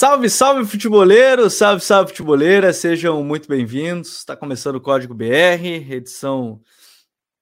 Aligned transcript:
Salve, 0.00 0.30
salve 0.30 0.64
futeboleiro, 0.64 1.50
salve, 1.50 1.84
salve 1.84 2.08
futeboleira, 2.08 2.72
sejam 2.72 3.22
muito 3.22 3.46
bem-vindos. 3.46 4.16
Está 4.16 4.34
começando 4.34 4.76
o 4.76 4.80
Código 4.80 5.12
BR, 5.12 5.92
edição 5.92 6.58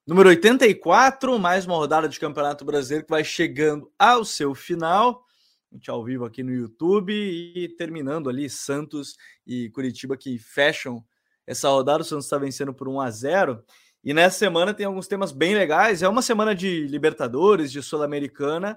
número 0.04 0.28
84, 0.28 1.38
mais 1.38 1.66
uma 1.66 1.76
rodada 1.76 2.08
de 2.08 2.18
Campeonato 2.18 2.64
Brasileiro 2.64 3.04
que 3.04 3.12
vai 3.12 3.22
chegando 3.22 3.88
ao 3.96 4.24
seu 4.24 4.56
final. 4.56 5.24
A 5.70 5.76
gente 5.76 5.88
ao 5.88 6.02
vivo 6.02 6.24
aqui 6.24 6.42
no 6.42 6.52
YouTube 6.52 7.12
e 7.12 7.68
terminando 7.78 8.28
ali 8.28 8.50
Santos 8.50 9.14
e 9.46 9.70
Curitiba 9.70 10.16
que 10.16 10.36
fecham 10.36 11.04
essa 11.46 11.68
rodada. 11.68 12.02
O 12.02 12.04
Santos 12.04 12.24
está 12.24 12.38
vencendo 12.38 12.74
por 12.74 12.88
1 12.88 13.00
a 13.00 13.08
0 13.08 13.64
e 14.02 14.12
nessa 14.12 14.36
semana 14.36 14.74
tem 14.74 14.84
alguns 14.84 15.06
temas 15.06 15.30
bem 15.30 15.54
legais. 15.54 16.02
É 16.02 16.08
uma 16.08 16.22
semana 16.22 16.56
de 16.56 16.88
Libertadores, 16.88 17.70
de 17.70 17.80
Sul-Americana 17.80 18.76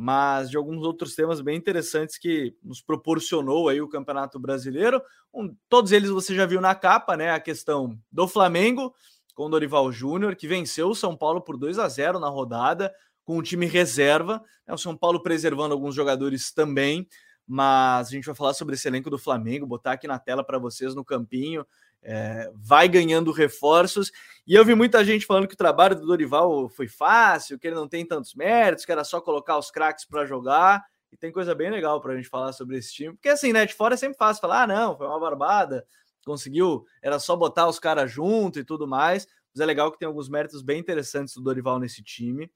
mas 0.00 0.48
de 0.48 0.56
alguns 0.56 0.84
outros 0.84 1.16
temas 1.16 1.40
bem 1.40 1.56
interessantes 1.56 2.16
que 2.16 2.54
nos 2.62 2.80
proporcionou 2.80 3.68
aí 3.68 3.80
o 3.80 3.88
Campeonato 3.88 4.38
Brasileiro. 4.38 5.02
Um, 5.34 5.52
todos 5.68 5.90
eles 5.90 6.08
você 6.08 6.36
já 6.36 6.46
viu 6.46 6.60
na 6.60 6.72
capa, 6.72 7.16
né? 7.16 7.32
A 7.32 7.40
questão 7.40 7.98
do 8.12 8.28
Flamengo 8.28 8.94
com 9.34 9.50
Dorival 9.50 9.90
Júnior, 9.90 10.36
que 10.36 10.46
venceu 10.46 10.88
o 10.88 10.94
São 10.94 11.16
Paulo 11.16 11.40
por 11.40 11.56
2 11.56 11.80
a 11.80 11.88
0 11.88 12.20
na 12.20 12.28
rodada, 12.28 12.94
com 13.24 13.38
o 13.38 13.42
time 13.42 13.66
reserva. 13.66 14.40
Né, 14.64 14.72
o 14.72 14.78
São 14.78 14.96
Paulo 14.96 15.20
preservando 15.20 15.74
alguns 15.74 15.96
jogadores 15.96 16.52
também, 16.52 17.04
mas 17.44 18.06
a 18.06 18.10
gente 18.12 18.26
vai 18.26 18.36
falar 18.36 18.54
sobre 18.54 18.76
esse 18.76 18.86
elenco 18.86 19.10
do 19.10 19.18
Flamengo, 19.18 19.66
botar 19.66 19.92
aqui 19.92 20.06
na 20.06 20.20
tela 20.20 20.44
para 20.44 20.60
vocês 20.60 20.94
no 20.94 21.04
campinho 21.04 21.66
é, 22.02 22.50
vai 22.54 22.88
ganhando 22.88 23.32
reforços. 23.32 24.10
E 24.46 24.54
eu 24.54 24.64
vi 24.64 24.74
muita 24.74 25.04
gente 25.04 25.26
falando 25.26 25.46
que 25.46 25.54
o 25.54 25.58
trabalho 25.58 25.94
do 25.94 26.06
Dorival 26.06 26.68
foi 26.68 26.88
fácil, 26.88 27.58
que 27.58 27.66
ele 27.66 27.76
não 27.76 27.88
tem 27.88 28.06
tantos 28.06 28.34
méritos, 28.34 28.84
que 28.84 28.92
era 28.92 29.04
só 29.04 29.20
colocar 29.20 29.58
os 29.58 29.70
craques 29.70 30.06
para 30.06 30.24
jogar. 30.24 30.82
E 31.12 31.16
tem 31.16 31.32
coisa 31.32 31.54
bem 31.54 31.70
legal 31.70 32.00
para 32.00 32.12
a 32.12 32.16
gente 32.16 32.28
falar 32.28 32.52
sobre 32.52 32.78
esse 32.78 32.92
time. 32.92 33.12
Porque 33.14 33.28
assim, 33.28 33.52
né, 33.52 33.66
de 33.66 33.74
fora 33.74 33.94
é 33.94 33.96
sempre 33.96 34.16
fácil 34.16 34.40
falar, 34.40 34.62
ah, 34.62 34.66
não, 34.66 34.96
foi 34.96 35.06
uma 35.06 35.20
barbada, 35.20 35.86
conseguiu, 36.24 36.84
era 37.02 37.18
só 37.18 37.36
botar 37.36 37.66
os 37.66 37.78
caras 37.78 38.10
junto 38.10 38.58
e 38.58 38.64
tudo 38.64 38.86
mais. 38.86 39.26
Mas 39.54 39.60
é 39.60 39.66
legal 39.66 39.90
que 39.90 39.98
tem 39.98 40.06
alguns 40.06 40.28
méritos 40.28 40.62
bem 40.62 40.78
interessantes 40.78 41.34
do 41.34 41.42
Dorival 41.42 41.78
nesse 41.78 42.02
time. 42.02 42.50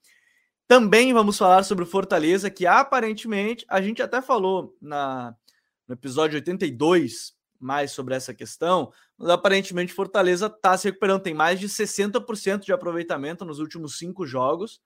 Também 0.67 1.13
vamos 1.13 1.37
falar 1.37 1.63
sobre 1.63 1.83
o 1.83 1.87
Fortaleza, 1.87 2.49
que 2.49 2.65
aparentemente 2.65 3.65
a 3.67 3.81
gente 3.81 4.01
até 4.01 4.21
falou 4.21 4.75
na, 4.81 5.35
no 5.87 5.93
episódio 5.93 6.35
82 6.35 7.33
mais 7.59 7.91
sobre 7.91 8.13
essa 8.13 8.33
questão, 8.33 8.91
mas 9.23 9.31
aparentemente 9.31 9.93
Fortaleza 9.93 10.47
está 10.47 10.77
se 10.77 10.89
recuperando, 10.89 11.21
tem 11.21 11.33
mais 11.33 11.57
de 11.57 11.69
60% 11.69 12.65
de 12.65 12.73
aproveitamento 12.73 13.45
nos 13.45 13.59
últimos 13.59 13.97
cinco 13.97 14.25
jogos 14.25 14.81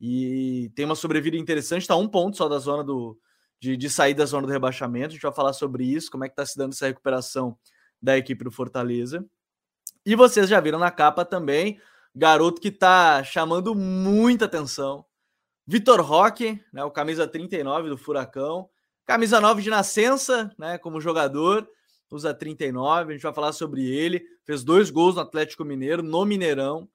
e 0.00 0.72
tem 0.74 0.86
uma 0.86 0.94
sobrevida 0.94 1.36
interessante, 1.36 1.82
está 1.82 1.94
um 1.94 2.08
ponto 2.08 2.38
só 2.38 2.48
da 2.48 2.58
zona 2.58 2.82
do 2.82 3.18
de, 3.60 3.76
de 3.76 3.90
sair 3.90 4.14
da 4.14 4.24
zona 4.24 4.46
do 4.46 4.52
rebaixamento. 4.52 5.08
A 5.08 5.10
gente 5.10 5.22
vai 5.22 5.32
falar 5.32 5.52
sobre 5.52 5.84
isso, 5.84 6.10
como 6.10 6.24
é 6.24 6.28
que 6.28 6.32
está 6.32 6.44
se 6.44 6.56
dando 6.56 6.72
essa 6.72 6.86
recuperação 6.86 7.56
da 8.00 8.16
equipe 8.16 8.42
do 8.42 8.50
Fortaleza. 8.50 9.24
E 10.04 10.14
vocês 10.16 10.48
já 10.48 10.60
viram 10.60 10.78
na 10.78 10.90
capa 10.90 11.24
também, 11.24 11.80
garoto 12.14 12.60
que 12.60 12.68
está 12.68 13.22
chamando 13.22 13.74
muita 13.74 14.46
atenção. 14.46 15.04
Vitor 15.66 16.00
Roque, 16.00 16.62
né, 16.72 16.84
o 16.84 16.90
camisa 16.90 17.26
39 17.26 17.90
do 17.90 17.96
Furacão, 17.96 18.68
camisa 19.06 19.40
9 19.40 19.62
de 19.62 19.70
nascença, 19.70 20.54
né, 20.58 20.76
como 20.78 21.00
jogador, 21.00 21.66
usa 22.10 22.32
39, 22.32 23.10
a 23.10 23.14
gente 23.14 23.22
vai 23.22 23.34
falar 23.34 23.52
sobre 23.52 23.84
ele. 23.88 24.24
Fez 24.44 24.62
dois 24.62 24.90
gols 24.90 25.16
no 25.16 25.22
Atlético 25.22 25.64
Mineiro, 25.64 26.02
no 26.02 26.24
Mineirão. 26.24 26.88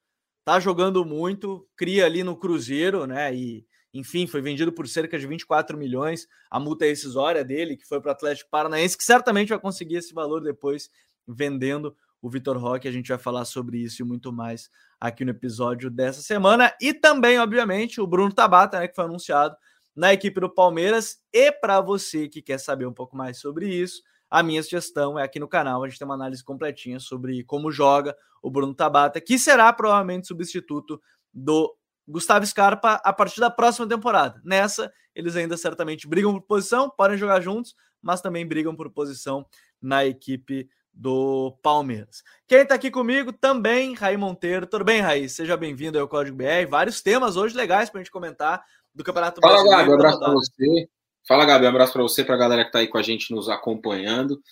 Tá 0.44 0.58
jogando 0.58 1.04
muito, 1.04 1.66
cria 1.76 2.06
ali 2.06 2.22
no 2.22 2.36
Cruzeiro, 2.36 3.06
né? 3.06 3.34
E, 3.34 3.66
enfim, 3.92 4.26
foi 4.26 4.40
vendido 4.40 4.72
por 4.72 4.88
cerca 4.88 5.18
de 5.18 5.26
24 5.26 5.76
milhões. 5.76 6.26
A 6.50 6.58
multa 6.58 6.84
rescisória 6.84 7.44
dele, 7.44 7.76
que 7.76 7.86
foi 7.86 8.00
para 8.00 8.08
o 8.08 8.12
Atlético 8.12 8.50
Paranaense, 8.50 8.96
que 8.96 9.04
certamente 9.04 9.50
vai 9.50 9.58
conseguir 9.58 9.96
esse 9.96 10.14
valor 10.14 10.40
depois 10.40 10.90
vendendo 11.26 11.94
o 12.22 12.28
Vitor 12.28 12.56
Roque. 12.56 12.88
A 12.88 12.92
gente 12.92 13.08
vai 13.08 13.18
falar 13.18 13.44
sobre 13.44 13.78
isso 13.78 14.02
e 14.02 14.04
muito 14.04 14.32
mais 14.32 14.70
aqui 14.98 15.24
no 15.24 15.30
episódio 15.30 15.90
dessa 15.90 16.22
semana. 16.22 16.74
E 16.80 16.94
também, 16.94 17.38
obviamente, 17.38 18.00
o 18.00 18.06
Bruno 18.06 18.32
Tabata, 18.32 18.80
né, 18.80 18.88
que 18.88 18.94
foi 18.94 19.04
anunciado 19.04 19.56
na 19.94 20.12
equipe 20.12 20.40
do 20.40 20.48
Palmeiras. 20.48 21.18
E 21.32 21.52
para 21.52 21.80
você 21.80 22.28
que 22.28 22.42
quer 22.42 22.58
saber 22.58 22.86
um 22.86 22.92
pouco 22.92 23.16
mais 23.16 23.38
sobre 23.38 23.68
isso, 23.68 24.02
a 24.30 24.42
minha 24.42 24.62
sugestão 24.62 25.18
é 25.18 25.24
aqui 25.24 25.40
no 25.40 25.48
canal, 25.48 25.82
a 25.82 25.88
gente 25.88 25.98
tem 25.98 26.06
uma 26.06 26.14
análise 26.14 26.44
completinha 26.44 27.00
sobre 27.00 27.42
como 27.44 27.72
joga 27.72 28.16
o 28.40 28.50
Bruno 28.50 28.74
Tabata, 28.74 29.20
que 29.20 29.38
será 29.38 29.72
provavelmente 29.72 30.28
substituto 30.28 31.00
do 31.34 31.74
Gustavo 32.06 32.46
Scarpa 32.46 33.00
a 33.04 33.12
partir 33.12 33.40
da 33.40 33.50
próxima 33.50 33.88
temporada. 33.88 34.40
Nessa, 34.44 34.92
eles 35.14 35.36
ainda 35.36 35.56
certamente 35.56 36.08
brigam 36.08 36.32
por 36.34 36.42
posição, 36.42 36.88
podem 36.88 37.18
jogar 37.18 37.40
juntos, 37.40 37.74
mas 38.00 38.20
também 38.20 38.46
brigam 38.46 38.74
por 38.74 38.90
posição 38.90 39.44
na 39.82 40.06
equipe 40.06 40.68
do 40.92 41.56
Palmeiras. 41.62 42.22
Quem 42.46 42.60
está 42.60 42.74
aqui 42.74 42.90
comigo 42.90 43.32
também, 43.32 43.94
Raí 43.94 44.16
Monteiro. 44.16 44.66
Tudo 44.66 44.84
bem, 44.84 45.00
Raí? 45.00 45.28
Seja 45.28 45.56
bem-vindo 45.56 45.98
ao 45.98 46.08
Código 46.08 46.36
BR. 46.36 46.68
Vários 46.68 47.00
temas 47.00 47.36
hoje 47.36 47.56
legais 47.56 47.90
para 47.90 48.00
a 48.00 48.02
gente 48.02 48.12
comentar 48.12 48.62
do 48.94 49.04
Campeonato 49.04 49.40
Fala, 49.40 49.54
Brasileiro. 49.54 49.76
Fala, 49.76 49.82
Gabi. 49.82 49.90
Um 49.90 49.94
abraço 49.94 50.18
para 50.20 50.32
você. 50.32 50.88
Fala, 51.26 51.44
Gabi. 51.44 51.64
Um 51.64 51.68
abraço 51.68 51.92
para 51.92 52.02
você, 52.02 52.24
para 52.24 52.34
a 52.34 52.38
galera 52.38 52.62
que 52.62 52.68
está 52.68 52.80
aí 52.80 52.88
com 52.88 52.98
a 52.98 53.02
gente 53.02 53.32
nos 53.32 53.48
acompanhando. 53.48 54.42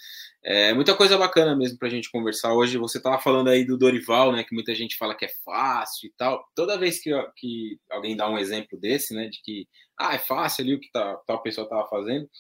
É 0.44 0.72
muita 0.72 0.94
coisa 0.94 1.18
bacana 1.18 1.56
mesmo 1.56 1.78
para 1.78 1.88
a 1.88 1.90
gente 1.90 2.10
conversar 2.10 2.54
hoje. 2.54 2.78
Você 2.78 2.98
estava 2.98 3.20
falando 3.20 3.48
aí 3.48 3.64
do 3.64 3.76
Dorival, 3.76 4.32
né? 4.32 4.44
Que 4.44 4.54
muita 4.54 4.74
gente 4.74 4.96
fala 4.96 5.14
que 5.14 5.24
é 5.24 5.32
fácil 5.44 6.06
e 6.06 6.12
tal. 6.16 6.46
Toda 6.54 6.78
vez 6.78 7.00
que, 7.00 7.10
que 7.36 7.78
alguém 7.90 8.16
dá 8.16 8.30
um 8.30 8.38
exemplo 8.38 8.78
desse, 8.78 9.14
né? 9.14 9.28
De 9.28 9.40
que 9.42 9.66
ah, 9.98 10.14
é 10.14 10.18
fácil 10.18 10.64
ali 10.64 10.74
o 10.74 10.80
que 10.80 10.90
tá, 10.90 11.16
tal 11.26 11.42
pessoa 11.42 11.64
estava 11.64 11.88
fazendo, 11.88 12.30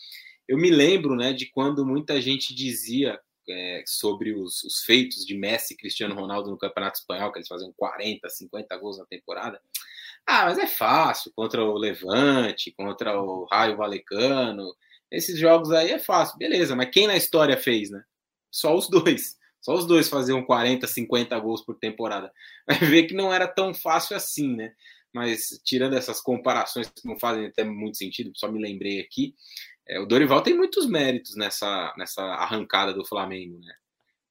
eu 0.46 0.56
me 0.56 0.70
lembro, 0.70 1.16
né? 1.16 1.32
De 1.32 1.46
quando 1.50 1.84
muita 1.84 2.20
gente 2.20 2.54
dizia 2.54 3.18
é, 3.48 3.82
sobre 3.86 4.32
os, 4.32 4.62
os, 4.62 4.80
feitos 4.84 5.24
de 5.24 5.36
Messi 5.36 5.74
e 5.74 5.76
Cristiano 5.76 6.14
Ronaldo 6.14 6.50
no 6.50 6.58
Campeonato 6.58 6.98
Espanhol, 6.98 7.32
que 7.32 7.38
eles 7.38 7.48
faziam 7.48 7.72
40, 7.76 8.28
50 8.28 8.76
gols 8.76 8.98
na 8.98 9.06
temporada. 9.06 9.60
Ah, 10.30 10.44
mas 10.44 10.58
é 10.58 10.66
fácil 10.66 11.32
contra 11.34 11.64
o 11.64 11.78
Levante, 11.78 12.70
contra 12.76 13.18
o 13.18 13.46
Raio 13.46 13.78
Valecano. 13.78 14.74
Esses 15.10 15.38
jogos 15.38 15.72
aí 15.72 15.90
é 15.90 15.98
fácil, 15.98 16.36
beleza, 16.36 16.76
mas 16.76 16.90
quem 16.92 17.06
na 17.06 17.16
história 17.16 17.56
fez, 17.56 17.90
né? 17.90 18.02
Só 18.50 18.76
os 18.76 18.90
dois. 18.90 19.38
Só 19.62 19.74
os 19.74 19.86
dois 19.86 20.06
faziam 20.06 20.44
40, 20.44 20.86
50 20.86 21.38
gols 21.40 21.64
por 21.64 21.78
temporada. 21.78 22.30
Vai 22.68 22.78
ver 22.78 23.04
que 23.04 23.14
não 23.14 23.32
era 23.32 23.48
tão 23.48 23.72
fácil 23.72 24.16
assim, 24.16 24.54
né? 24.54 24.74
Mas 25.14 25.60
tirando 25.64 25.94
essas 25.96 26.20
comparações 26.20 26.90
que 26.90 27.08
não 27.08 27.18
fazem 27.18 27.46
até 27.46 27.64
muito 27.64 27.96
sentido, 27.96 28.30
só 28.34 28.52
me 28.52 28.60
lembrei 28.60 29.00
aqui, 29.00 29.34
é, 29.88 29.98
o 29.98 30.04
Dorival 30.04 30.42
tem 30.42 30.54
muitos 30.54 30.86
méritos 30.86 31.36
nessa, 31.36 31.94
nessa 31.96 32.22
arrancada 32.22 32.92
do 32.92 33.06
Flamengo, 33.06 33.58
né? 33.60 33.74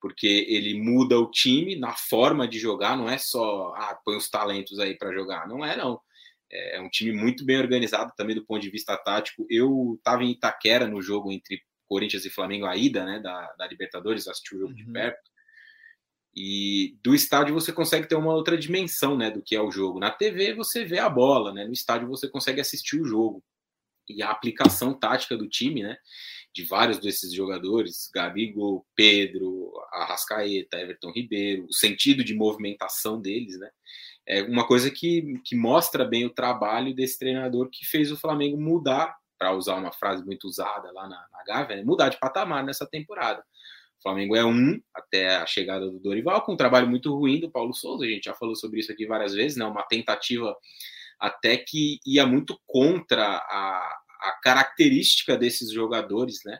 Porque 0.07 0.45
ele 0.47 0.79
muda 0.79 1.19
o 1.19 1.29
time 1.29 1.75
na 1.75 1.93
forma 1.93 2.47
de 2.47 2.57
jogar, 2.57 2.95
não 2.95 3.09
é 3.09 3.17
só 3.17 3.73
ah, 3.75 3.99
põe 4.05 4.15
os 4.15 4.29
talentos 4.29 4.79
aí 4.79 4.97
para 4.97 5.11
jogar, 5.11 5.45
não 5.49 5.65
é 5.65 5.75
não. 5.75 5.99
É, 6.49 6.77
é 6.77 6.81
um 6.81 6.89
time 6.89 7.11
muito 7.11 7.43
bem 7.43 7.57
organizado 7.57 8.13
também 8.15 8.33
do 8.33 8.45
ponto 8.45 8.61
de 8.61 8.69
vista 8.69 8.95
tático. 8.95 9.45
Eu 9.49 9.95
estava 9.97 10.23
em 10.23 10.31
Itaquera 10.31 10.87
no 10.87 11.01
jogo 11.01 11.29
entre 11.29 11.61
Corinthians 11.89 12.23
e 12.23 12.29
Flamengo, 12.29 12.65
a 12.65 12.77
ida 12.77 13.05
né, 13.05 13.19
da, 13.19 13.51
da 13.57 13.67
Libertadores, 13.67 14.29
assisti 14.29 14.55
o 14.55 14.59
jogo 14.59 14.71
uhum. 14.71 14.77
de 14.77 14.85
perto. 14.85 15.29
E 16.33 16.97
do 17.03 17.13
estádio 17.13 17.53
você 17.53 17.73
consegue 17.73 18.07
ter 18.07 18.15
uma 18.15 18.33
outra 18.33 18.57
dimensão 18.57 19.17
né, 19.17 19.29
do 19.29 19.41
que 19.41 19.57
é 19.57 19.61
o 19.61 19.71
jogo. 19.71 19.99
Na 19.99 20.09
TV 20.09 20.53
você 20.53 20.85
vê 20.85 20.99
a 20.99 21.09
bola, 21.09 21.51
né? 21.51 21.65
no 21.65 21.73
estádio 21.73 22.07
você 22.07 22.29
consegue 22.29 22.61
assistir 22.61 23.01
o 23.01 23.05
jogo. 23.05 23.43
E 24.07 24.23
a 24.23 24.29
aplicação 24.29 24.97
tática 24.97 25.35
do 25.35 25.49
time, 25.49 25.83
né? 25.83 25.97
De 26.57 26.63
vários 26.63 26.97
desses 26.97 27.31
jogadores, 27.31 28.09
Gabigol, 28.11 28.83
Pedro, 28.95 29.71
Arrascaeta, 29.93 30.79
Everton 30.79 31.11
Ribeiro, 31.11 31.65
o 31.65 31.73
sentido 31.73 32.23
de 32.23 32.33
movimentação 32.33 33.21
deles, 33.21 33.59
né? 33.59 33.69
É 34.25 34.41
uma 34.41 34.65
coisa 34.65 34.89
que, 34.89 35.39
que 35.45 35.55
mostra 35.55 36.03
bem 36.03 36.25
o 36.25 36.33
trabalho 36.33 36.95
desse 36.95 37.19
treinador 37.19 37.69
que 37.71 37.85
fez 37.85 38.11
o 38.11 38.17
Flamengo 38.17 38.59
mudar, 38.59 39.15
para 39.37 39.53
usar 39.53 39.75
uma 39.75 39.91
frase 39.91 40.25
muito 40.25 40.47
usada 40.47 40.91
lá 40.91 41.07
na, 41.07 41.27
na 41.31 41.43
Gávea, 41.45 41.77
né? 41.77 41.83
mudar 41.83 42.09
de 42.09 42.17
patamar 42.17 42.63
nessa 42.63 42.87
temporada. 42.87 43.39
O 43.99 44.01
Flamengo 44.01 44.35
é 44.35 44.43
um 44.43 44.81
até 44.95 45.35
a 45.35 45.45
chegada 45.45 45.85
do 45.85 45.99
Dorival, 45.99 46.41
com 46.41 46.53
um 46.53 46.57
trabalho 46.57 46.87
muito 46.87 47.15
ruim 47.15 47.39
do 47.39 47.51
Paulo 47.51 47.71
Souza, 47.71 48.03
a 48.03 48.07
gente 48.07 48.25
já 48.25 48.33
falou 48.33 48.55
sobre 48.55 48.79
isso 48.79 48.91
aqui 48.91 49.05
várias 49.05 49.35
vezes, 49.35 49.55
né? 49.55 49.65
Uma 49.65 49.83
tentativa 49.83 50.57
até 51.19 51.55
que 51.55 51.99
ia 52.03 52.25
muito 52.25 52.59
contra 52.65 53.23
a, 53.23 53.99
a 54.19 54.39
característica 54.41 55.37
desses 55.37 55.71
jogadores, 55.71 56.39
né? 56.45 56.59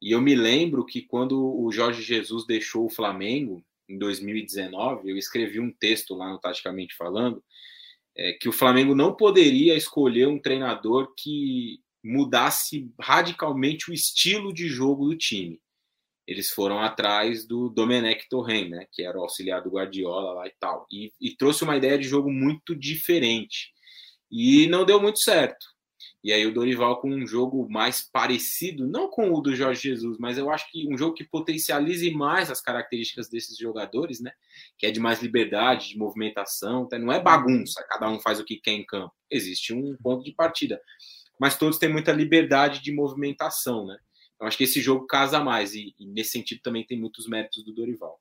E 0.00 0.12
eu 0.12 0.20
me 0.20 0.34
lembro 0.34 0.84
que 0.84 1.02
quando 1.02 1.38
o 1.38 1.70
Jorge 1.72 2.02
Jesus 2.02 2.46
deixou 2.46 2.86
o 2.86 2.90
Flamengo 2.90 3.64
em 3.88 3.98
2019, 3.98 5.10
eu 5.10 5.16
escrevi 5.16 5.58
um 5.60 5.72
texto 5.72 6.14
lá 6.14 6.30
no 6.30 6.38
Taticamente 6.38 6.94
Falando, 6.96 7.42
é, 8.16 8.32
que 8.32 8.48
o 8.48 8.52
Flamengo 8.52 8.94
não 8.94 9.14
poderia 9.14 9.74
escolher 9.74 10.26
um 10.26 10.38
treinador 10.38 11.14
que 11.16 11.80
mudasse 12.02 12.90
radicalmente 13.00 13.90
o 13.90 13.94
estilo 13.94 14.52
de 14.52 14.68
jogo 14.68 15.06
do 15.06 15.16
time. 15.16 15.60
Eles 16.26 16.50
foram 16.50 16.80
atrás 16.80 17.46
do 17.46 17.68
Domenech 17.68 18.28
Torren, 18.28 18.68
né, 18.68 18.86
que 18.90 19.02
era 19.02 19.16
o 19.18 19.22
auxiliar 19.22 19.62
do 19.62 19.70
Guardiola 19.70 20.32
lá 20.32 20.46
e 20.46 20.52
tal, 20.58 20.86
e, 20.90 21.12
e 21.20 21.36
trouxe 21.36 21.62
uma 21.62 21.76
ideia 21.76 21.96
de 21.96 22.08
jogo 22.08 22.30
muito 22.32 22.74
diferente. 22.74 23.72
E 24.30 24.66
não 24.66 24.84
deu 24.84 25.00
muito 25.00 25.20
certo. 25.20 25.64
E 26.26 26.32
aí 26.32 26.44
o 26.44 26.52
Dorival 26.52 27.00
com 27.00 27.08
um 27.08 27.24
jogo 27.24 27.68
mais 27.70 28.02
parecido, 28.02 28.84
não 28.84 29.08
com 29.08 29.32
o 29.32 29.40
do 29.40 29.54
Jorge 29.54 29.82
Jesus, 29.82 30.18
mas 30.18 30.36
eu 30.36 30.50
acho 30.50 30.68
que 30.72 30.92
um 30.92 30.98
jogo 30.98 31.14
que 31.14 31.22
potencialize 31.22 32.10
mais 32.10 32.50
as 32.50 32.60
características 32.60 33.28
desses 33.28 33.56
jogadores, 33.56 34.18
né? 34.18 34.32
Que 34.76 34.86
é 34.86 34.90
de 34.90 34.98
mais 34.98 35.22
liberdade, 35.22 35.90
de 35.90 35.96
movimentação, 35.96 36.84
tá? 36.88 36.98
não 36.98 37.12
é 37.12 37.22
bagunça, 37.22 37.80
cada 37.88 38.10
um 38.10 38.18
faz 38.18 38.40
o 38.40 38.44
que 38.44 38.56
quer 38.56 38.72
em 38.72 38.84
campo. 38.84 39.14
Existe 39.30 39.72
um 39.72 39.96
ponto 40.02 40.24
de 40.24 40.32
partida, 40.32 40.80
mas 41.38 41.56
todos 41.56 41.78
têm 41.78 41.92
muita 41.92 42.10
liberdade 42.10 42.82
de 42.82 42.92
movimentação, 42.92 43.86
né? 43.86 43.96
Eu 44.40 44.48
acho 44.48 44.58
que 44.58 44.64
esse 44.64 44.80
jogo 44.80 45.06
casa 45.06 45.38
mais 45.38 45.74
e, 45.74 45.94
e 45.96 46.06
nesse 46.06 46.30
sentido 46.30 46.60
também 46.60 46.84
tem 46.84 46.98
muitos 46.98 47.28
méritos 47.28 47.64
do 47.64 47.72
Dorival. 47.72 48.20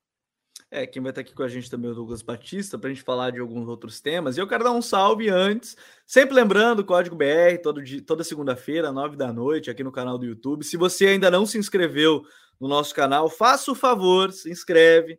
É, 0.76 0.86
quem 0.86 1.02
vai 1.02 1.12
estar 1.12 1.22
aqui 1.22 1.34
com 1.34 1.42
a 1.42 1.48
gente 1.48 1.72
também 1.72 1.88
é 1.88 1.94
o 1.94 1.96
Douglas 1.96 2.22
Batista, 2.22 2.78
para 2.78 2.90
a 2.90 2.94
gente 2.94 3.02
falar 3.02 3.32
de 3.32 3.40
alguns 3.40 3.66
outros 3.66 4.02
temas. 4.02 4.36
E 4.36 4.42
eu 4.42 4.48
quero 4.48 4.66
dar 4.66 4.74
um 4.74 4.82
salve 4.82 5.30
antes, 5.30 5.78
sempre 6.06 6.36
lembrando, 6.36 6.84
Código 6.84 7.16
BR, 7.16 7.62
todo 7.64 7.82
dia, 7.82 8.02
toda 8.02 8.26
segunda-feira, 8.26 8.92
nove 8.92 9.16
da 9.16 9.32
noite, 9.32 9.70
aqui 9.70 9.86
no 9.86 9.92
canal 9.92 10.18
do 10.18 10.26
YouTube. 10.26 10.66
Se 10.66 10.76
você 10.76 11.08
ainda 11.08 11.32
não 11.32 11.46
se 11.46 11.58
inscreveu 11.58 12.26
no 12.60 12.68
nosso 12.68 12.94
canal, 12.94 13.30
faça 13.30 13.72
o 13.72 13.76
favor, 13.76 14.34
se 14.34 14.52
inscreve, 14.52 15.18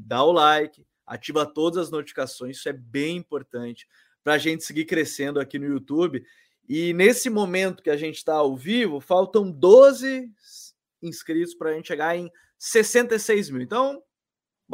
dá 0.00 0.22
o 0.22 0.30
like, 0.30 0.86
ativa 1.04 1.44
todas 1.44 1.86
as 1.86 1.90
notificações, 1.90 2.58
isso 2.58 2.68
é 2.68 2.72
bem 2.72 3.16
importante 3.16 3.88
para 4.22 4.34
a 4.34 4.38
gente 4.38 4.62
seguir 4.62 4.84
crescendo 4.84 5.40
aqui 5.40 5.58
no 5.58 5.66
YouTube. 5.66 6.24
E 6.68 6.92
nesse 6.92 7.28
momento 7.28 7.82
que 7.82 7.90
a 7.90 7.96
gente 7.96 8.18
está 8.18 8.34
ao 8.34 8.56
vivo, 8.56 9.00
faltam 9.00 9.50
12 9.50 10.30
inscritos 11.02 11.52
para 11.52 11.70
a 11.70 11.74
gente 11.74 11.88
chegar 11.88 12.16
em 12.16 12.30
66 12.60 13.50
mil. 13.50 13.60
Então, 13.60 14.00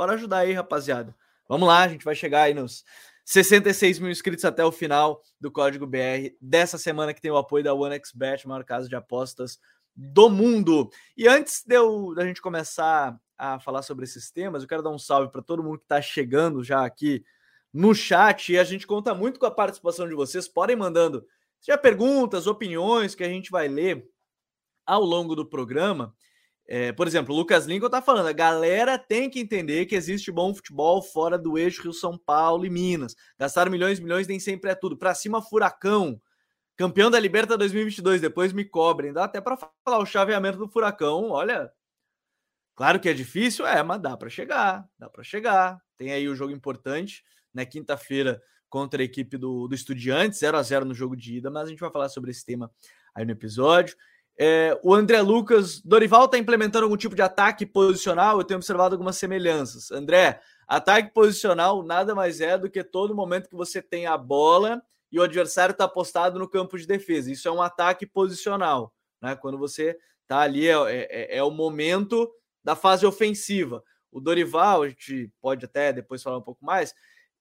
Bora 0.00 0.14
ajudar 0.14 0.38
aí, 0.38 0.55
rapaziada. 0.55 1.14
Vamos 1.47 1.69
lá, 1.69 1.82
a 1.82 1.88
gente 1.88 2.06
vai 2.06 2.14
chegar 2.14 2.44
aí 2.44 2.55
nos 2.55 2.87
66 3.26 3.99
mil 3.99 4.11
inscritos 4.11 4.47
até 4.47 4.64
o 4.64 4.73
final 4.73 5.23
do 5.38 5.52
Código 5.52 5.87
BR 5.87 6.35
dessa 6.41 6.79
semana 6.79 7.12
que 7.12 7.20
tem 7.20 7.31
o 7.31 7.37
apoio 7.37 7.62
da 7.62 7.75
OneXBet, 7.75 8.49
maior 8.49 8.64
casa 8.64 8.88
de 8.88 8.97
apostas 8.97 9.58
do 9.94 10.31
mundo. 10.31 10.88
E 11.14 11.29
antes 11.29 11.62
de 11.67 11.75
eu, 11.75 12.14
da 12.14 12.25
gente 12.25 12.41
começar 12.41 13.14
a 13.37 13.61
falar 13.61 13.82
sobre 13.82 14.06
esses 14.06 14.31
temas, 14.31 14.62
eu 14.62 14.69
quero 14.70 14.82
dar 14.82 14.88
um 14.88 14.99
salve 14.99 15.31
para 15.31 15.43
todo 15.43 15.62
mundo 15.62 15.76
que 15.76 15.85
está 15.85 16.00
chegando 16.00 16.64
já 16.64 16.82
aqui 16.82 17.23
no 17.70 17.94
chat 17.94 18.55
e 18.55 18.58
a 18.58 18.64
gente 18.64 18.87
conta 18.87 19.14
muito 19.14 19.38
com 19.38 19.44
a 19.44 19.50
participação 19.50 20.08
de 20.08 20.14
vocês. 20.14 20.49
Podem 20.49 20.76
mandando 20.76 21.26
já 21.61 21.76
perguntas, 21.76 22.46
opiniões 22.46 23.14
que 23.14 23.23
a 23.23 23.29
gente 23.29 23.50
vai 23.50 23.69
ler 23.69 24.08
ao 24.87 25.03
longo 25.03 25.37
do 25.37 25.44
programa. 25.44 26.17
É, 26.72 26.93
por 26.93 27.08
exemplo, 27.08 27.34
o 27.34 27.37
Lucas 27.37 27.67
Lincoln 27.67 27.87
está 27.87 28.00
falando, 28.00 28.28
a 28.28 28.32
galera 28.32 28.96
tem 28.96 29.28
que 29.28 29.40
entender 29.40 29.87
que 29.87 29.96
existe 29.96 30.31
bom 30.31 30.55
futebol 30.55 31.02
fora 31.02 31.37
do 31.37 31.58
eixo 31.58 31.82
Rio-São 31.82 32.17
Paulo 32.17 32.64
e 32.64 32.70
Minas. 32.70 33.17
Gastar 33.37 33.69
milhões 33.69 33.99
e 33.99 34.02
milhões 34.02 34.28
nem 34.28 34.38
sempre 34.38 34.70
é 34.70 34.75
tudo. 34.76 34.96
Para 34.96 35.12
cima, 35.12 35.43
Furacão. 35.43 36.22
Campeão 36.76 37.11
da 37.11 37.19
Liberta 37.19 37.58
2022, 37.58 38.20
depois 38.20 38.52
me 38.52 38.64
cobrem. 38.64 39.12
Dá 39.12 39.25
até 39.25 39.40
para 39.40 39.56
falar 39.56 39.99
o 39.99 40.06
chaveamento 40.06 40.58
do 40.58 40.69
Furacão. 40.69 41.31
Olha, 41.31 41.72
claro 42.76 43.00
que 43.00 43.08
é 43.08 43.12
difícil, 43.12 43.67
é, 43.67 43.82
mas 43.82 44.00
dá 44.00 44.17
para 44.17 44.31
chegar. 44.31 44.88
Dá 44.96 45.11
para 45.11 45.25
chegar. 45.25 45.76
Tem 45.96 46.12
aí 46.12 46.28
o 46.28 46.37
jogo 46.37 46.52
importante 46.52 47.25
na 47.52 47.67
quinta-feira 47.67 48.40
contra 48.69 49.02
a 49.02 49.05
equipe 49.05 49.37
do, 49.37 49.67
do 49.67 49.75
Estudiantes, 49.75 50.38
0 50.38 50.56
a 50.56 50.62
0 50.62 50.84
no 50.84 50.94
jogo 50.94 51.17
de 51.17 51.38
ida, 51.38 51.50
mas 51.50 51.67
a 51.67 51.70
gente 51.70 51.81
vai 51.81 51.90
falar 51.90 52.08
sobre 52.08 52.31
esse 52.31 52.46
tema 52.46 52.70
aí 53.12 53.25
no 53.25 53.32
episódio. 53.32 53.96
É, 54.42 54.81
o 54.82 54.94
André 54.94 55.20
Lucas, 55.20 55.82
Dorival 55.82 56.25
está 56.25 56.38
implementando 56.38 56.87
algum 56.87 56.96
tipo 56.96 57.14
de 57.14 57.20
ataque 57.20 57.66
posicional? 57.66 58.38
Eu 58.38 58.44
tenho 58.44 58.56
observado 58.56 58.94
algumas 58.94 59.16
semelhanças. 59.16 59.90
André, 59.90 60.40
ataque 60.66 61.12
posicional 61.12 61.82
nada 61.82 62.14
mais 62.14 62.40
é 62.40 62.56
do 62.56 62.70
que 62.70 62.82
todo 62.82 63.14
momento 63.14 63.50
que 63.50 63.54
você 63.54 63.82
tem 63.82 64.06
a 64.06 64.16
bola 64.16 64.82
e 65.12 65.20
o 65.20 65.22
adversário 65.22 65.72
está 65.72 65.87
postado 65.87 66.38
no 66.38 66.48
campo 66.48 66.78
de 66.78 66.87
defesa. 66.87 67.31
Isso 67.31 67.48
é 67.48 67.50
um 67.50 67.60
ataque 67.60 68.06
posicional, 68.06 68.94
né? 69.20 69.37
Quando 69.37 69.58
você 69.58 69.94
está 70.22 70.38
ali, 70.38 70.66
é, 70.66 70.72
é, 70.88 71.36
é 71.36 71.43
o 71.43 71.50
momento 71.50 72.26
da 72.64 72.75
fase 72.75 73.04
ofensiva. 73.04 73.84
O 74.10 74.22
Dorival, 74.22 74.84
a 74.84 74.88
gente 74.88 75.31
pode 75.38 75.66
até 75.66 75.93
depois 75.93 76.22
falar 76.22 76.38
um 76.38 76.43
pouco 76.43 76.64
mais. 76.64 76.94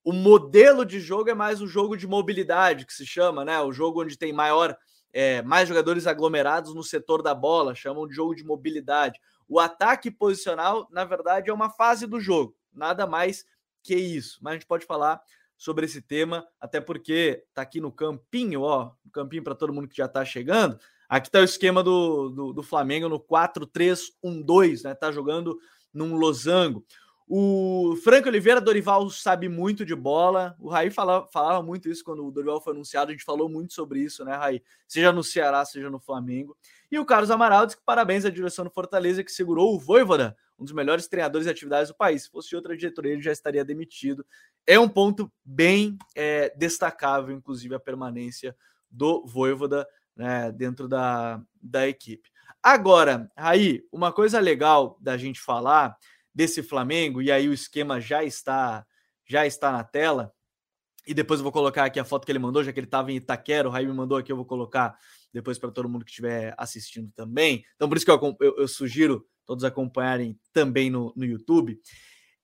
O 0.04 0.12
modelo 0.12 0.84
de 0.84 1.00
jogo 1.00 1.30
é 1.30 1.34
mais 1.34 1.62
o 1.62 1.68
jogo 1.68 1.95
de 1.95 2.06
mobilidade, 2.06 2.86
que 2.86 2.94
se 2.94 3.06
chama, 3.06 3.45
né? 3.45 3.57
O 3.62 3.72
jogo 3.72 4.02
onde 4.02 4.18
tem 4.18 4.34
maior 4.34 4.78
é, 5.14 5.42
mais 5.42 5.68
jogadores 5.68 6.08
aglomerados 6.08 6.74
no 6.74 6.84
setor 6.84 7.22
da 7.22 7.34
bola, 7.34 7.76
chamam 7.76 8.08
de 8.08 8.14
jogo 8.14 8.36
de 8.36 8.44
mobilidade. 8.44 9.20
O 9.48 9.60
ataque 9.60 10.12
posicional, 10.12 10.88
na 10.92 11.04
verdade, 11.06 11.50
é 11.50 11.54
uma 11.54 11.70
fase 11.70 12.06
do 12.06 12.20
jogo, 12.20 12.56
nada 12.74 13.08
mais 13.08 13.46
que 13.82 13.96
isso. 13.96 14.40
Mas 14.42 14.52
a 14.52 14.54
gente 14.56 14.68
pode 14.68 14.86
falar 14.86 15.22
sobre 15.58 15.86
esse 15.86 16.02
tema, 16.02 16.48
até 16.60 16.80
porque 16.80 17.44
tá 17.54 17.62
aqui 17.62 17.82
no 17.82 17.92
campinho, 17.92 18.62
ó, 18.62 18.92
no 19.04 19.12
campinho 19.12 19.44
para 19.44 19.56
todo 19.56 19.74
mundo 19.74 19.88
que 19.88 19.98
já 19.98 20.06
está 20.06 20.24
chegando. 20.24 20.80
Aqui 21.10 21.30
tá 21.30 21.40
o 21.40 21.44
esquema 21.44 21.84
do, 21.84 22.30
do, 22.30 22.54
do 22.54 22.64
Flamengo 22.64 23.10
no 23.10 23.20
4-3-1-2, 23.20 24.84
né? 24.84 24.94
Tá 24.94 25.12
jogando 25.12 25.60
num 25.94 26.16
losango. 26.16 26.86
O 27.31 27.96
Franco 28.04 28.28
Oliveira, 28.28 28.60
Dorival 28.60 29.08
sabe 29.12 29.48
muito 29.48 29.86
de 29.86 29.94
bola. 29.94 30.56
O 30.58 30.68
Raí 30.68 30.90
falava, 30.90 31.62
muito 31.62 31.88
isso 31.88 32.04
quando 32.04 32.26
o 32.26 32.31
Dorival 32.31 32.60
foi 32.60 32.74
anunciado. 32.74 33.12
A 33.12 33.14
gente 33.14 33.24
falou 33.24 33.48
muito 33.48 33.72
sobre 33.72 34.00
isso, 34.00 34.26
né, 34.26 34.36
Raí? 34.36 34.64
Seja 34.88 35.12
no 35.12 35.24
Ceará, 35.24 35.64
seja 35.64 35.92
no 35.92 36.00
Flamengo. 36.00 36.58
E 36.92 36.98
o 36.98 37.06
Carlos 37.06 37.30
Amaral 37.30 37.68
diz 37.68 37.76
que 37.76 37.84
parabéns 37.86 38.26
à 38.26 38.31
direção 38.31 38.66
do 38.66 38.72
Fortaleza 38.72 39.24
que 39.24 39.31
segurou 39.31 39.76
o 39.76 39.80
Voivoda, 39.80 40.36
um 40.58 40.64
dos 40.64 40.74
melhores 40.74 41.08
treinadores 41.08 41.46
de 41.46 41.52
atividades 41.52 41.90
do 41.90 41.96
país. 41.96 42.24
Se 42.24 42.31
fosse 42.31 42.56
outra 42.56 42.76
diretoria, 42.76 43.14
ele 43.14 43.22
já 43.22 43.31
estaria 43.31 43.64
demitido. 43.64 44.26
É 44.66 44.80
um 44.80 44.90
ponto 44.90 45.31
bem 45.46 46.00
é, 46.16 46.52
destacável, 46.58 47.36
inclusive, 47.36 47.76
a 47.76 47.80
permanência 47.80 48.58
do 48.90 49.24
Voivoda 49.28 49.88
né, 50.16 50.52
dentro 50.52 50.88
da, 50.88 51.40
da 51.62 51.88
equipe. 51.88 52.28
Agora, 52.64 53.31
Raí, 53.38 53.84
uma 53.92 54.12
coisa 54.12 54.40
legal 54.40 54.98
da 55.00 55.16
gente 55.16 55.40
falar 55.40 55.96
desse 56.34 56.62
Flamengo, 56.64 57.22
e 57.22 57.31
aí 57.31 57.48
o 57.48 57.54
esquema 57.54 58.00
já 58.00 58.24
está 58.24 58.86
já 59.26 59.46
está 59.46 59.72
na 59.72 59.84
tela. 59.84 60.34
E 61.06 61.14
depois 61.14 61.40
eu 61.40 61.44
vou 61.44 61.52
colocar 61.52 61.86
aqui 61.86 62.00
a 62.00 62.04
foto 62.04 62.26
que 62.26 62.31
ele 62.31 62.40
mandou, 62.40 62.64
já 62.64 62.74
que 62.74 62.80
ele 62.80 62.88
estava 62.88 63.12
em 63.12 63.16
Itaquera, 63.16 63.68
o 63.68 63.72
Raí 63.72 63.86
me 63.86 63.94
mandou 63.94 64.18
aqui, 64.18 64.31
eu 64.31 64.36
vou 64.36 64.46
colocar 64.46 64.98
depois 65.31 65.58
para 65.58 65.72
todo 65.72 65.88
mundo 65.88 66.04
que 66.04 66.12
estiver 66.12 66.54
assistindo 66.58 67.12
também. 67.16 67.64
Então, 67.76 67.88
por 67.88 67.96
isso 67.96 68.06
que 68.06 68.12
eu, 68.12 68.38
eu, 68.42 68.58
eu 68.58 68.68
sugiro 68.68 69.26
todos 69.46 69.64
acompanharem 69.64 70.40
também 70.54 70.90
no, 70.90 71.14
no 71.16 71.26
YouTube. 71.26 71.80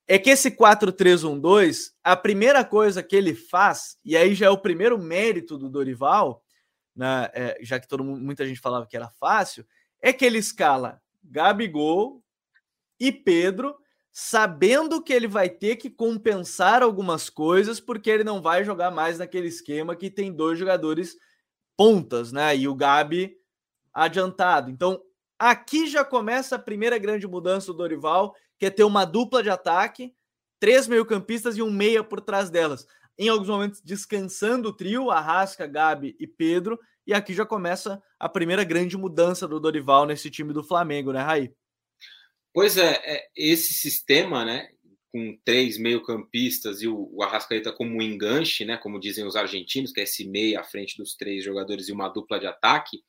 É 0.08 0.18
que 0.20 0.30
esse 0.30 0.52
4-3-1-2, 0.52 1.92
a 2.04 2.16
primeira 2.16 2.64
coisa 2.64 3.04
que 3.04 3.16
ele 3.16 3.34
faz, 3.34 3.98
e 4.04 4.16
aí 4.16 4.34
já 4.36 4.48
é 4.48 4.50
o 4.50 4.58
primeiro 4.58 4.98
mérito 4.98 5.58
do 5.58 5.70
Dorival, 5.70 6.44
né, 6.96 7.30
é, 7.34 7.58
já 7.62 7.80
que 7.80 7.88
todo 7.88 8.04
muita 8.04 8.48
gente 8.48 8.60
falava 8.60 8.88
que 8.88 8.96
era 8.96 9.10
fácil, 9.10 9.66
é 10.02 10.14
que 10.14 10.24
ele 10.24 10.38
escala 10.38 11.02
Gabigol, 11.24 12.24
e 13.00 13.12
Pedro, 13.12 13.76
sabendo 14.12 15.02
que 15.02 15.12
ele 15.12 15.28
vai 15.28 15.50
ter 15.50 15.76
que 15.76 15.90
compensar 15.90 16.82
algumas 16.82 17.30
coisas, 17.30 17.80
porque 17.80 18.10
ele 18.10 18.24
não 18.24 18.42
vai 18.42 18.64
jogar 18.64 18.90
mais 18.92 19.20
naquele 19.20 19.48
esquema 19.48 19.96
que 19.96 20.10
tem 20.10 20.32
dois 20.32 20.58
jogadores 20.58 21.18
pontas, 21.76 22.32
né? 22.32 22.56
E 22.56 22.68
o 22.68 22.76
Gabi 22.76 23.36
adiantado. 23.94 24.72
Então, 24.72 25.02
aqui 25.38 25.88
já 25.88 26.04
começa 26.04 26.56
a 26.56 26.60
primeira 26.60 26.98
grande 26.98 27.28
mudança 27.28 27.68
do 27.68 27.78
Dorival, 27.78 28.34
que 28.58 28.66
é 28.66 28.70
ter 28.70 28.84
uma 28.84 29.06
dupla 29.06 29.44
de 29.44 29.50
ataque, 29.50 30.14
três 30.60 30.88
meio-campistas 30.88 31.58
e 31.58 31.62
um 31.62 31.70
meia 31.70 32.04
por 32.04 32.22
trás 32.22 32.50
delas. 32.50 32.88
Em 33.18 33.30
alguns 33.30 33.48
momentos, 33.48 33.82
descansando 33.82 34.70
o 34.70 34.74
trio, 34.74 35.12
Arrasca, 35.12 35.68
Gabi 35.68 36.16
e 36.20 36.28
Pedro. 36.28 36.80
E 37.08 37.14
aqui 37.14 37.34
já 37.34 37.46
começa 37.46 38.02
a 38.20 38.28
primeira 38.28 38.64
grande 38.64 38.98
mudança 38.98 39.48
do 39.48 39.60
Dorival 39.60 40.06
nesse 40.06 40.30
time 40.30 40.52
do 40.52 40.64
Flamengo, 40.64 41.12
né, 41.12 41.22
Raí? 41.22 41.54
Pois 42.56 42.78
é, 42.78 43.02
é, 43.04 43.28
esse 43.36 43.74
sistema, 43.74 44.46
né, 44.46 44.70
com 45.12 45.38
três 45.44 45.78
meio-campistas 45.78 46.82
e 46.82 46.88
o, 46.88 47.22
Arrascaeta 47.22 47.74
como 47.74 47.98
um 47.98 48.02
enganche, 48.02 48.64
né, 48.64 48.78
como 48.78 48.98
dizem 48.98 49.26
os 49.26 49.36
argentinos, 49.36 49.92
que 49.92 50.00
é 50.00 50.04
esse 50.04 50.26
meio 50.26 50.58
à 50.58 50.64
frente 50.64 50.98
dos 50.98 51.18
três 51.18 51.44
jogadores 51.44 51.90
e 51.90 51.92
uma 51.92 52.08
dupla 52.08 52.40
de 52.40 52.48
ataque, 52.48 53.04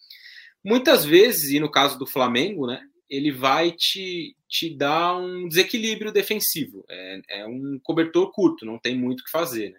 muitas 0.65 1.05
vezes, 1.05 1.53
e 1.53 1.61
no 1.61 1.71
caso 1.71 1.97
do 1.97 2.09
Flamengo, 2.09 2.67
né, 2.67 2.83
ele 3.09 3.31
vai 3.31 3.71
te, 3.71 4.35
te 4.49 4.77
dar 4.77 5.17
um 5.17 5.47
desequilíbrio 5.47 6.11
defensivo. 6.11 6.85
É, 6.91 7.21
é 7.29 7.47
um 7.47 7.79
cobertor 7.85 8.33
curto, 8.33 8.67
não 8.67 8.81
tem 8.81 8.99
muito 8.99 9.21
o 9.21 9.25
que 9.25 9.31
fazer. 9.31 9.71
Né? 9.71 9.79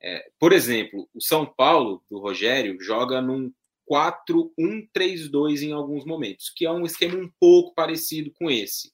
É, 0.00 0.30
por 0.38 0.52
exemplo, 0.52 1.08
o 1.12 1.20
São 1.20 1.44
Paulo, 1.44 2.04
do 2.08 2.20
Rogério, 2.20 2.80
joga 2.80 3.20
num 3.20 3.52
4-1-3-2 3.90 5.62
em 5.62 5.72
alguns 5.72 6.04
momentos, 6.04 6.50
que 6.54 6.64
é 6.64 6.70
um 6.70 6.84
esquema 6.84 7.16
um 7.16 7.30
pouco 7.38 7.74
parecido 7.74 8.32
com 8.32 8.50
esse. 8.50 8.91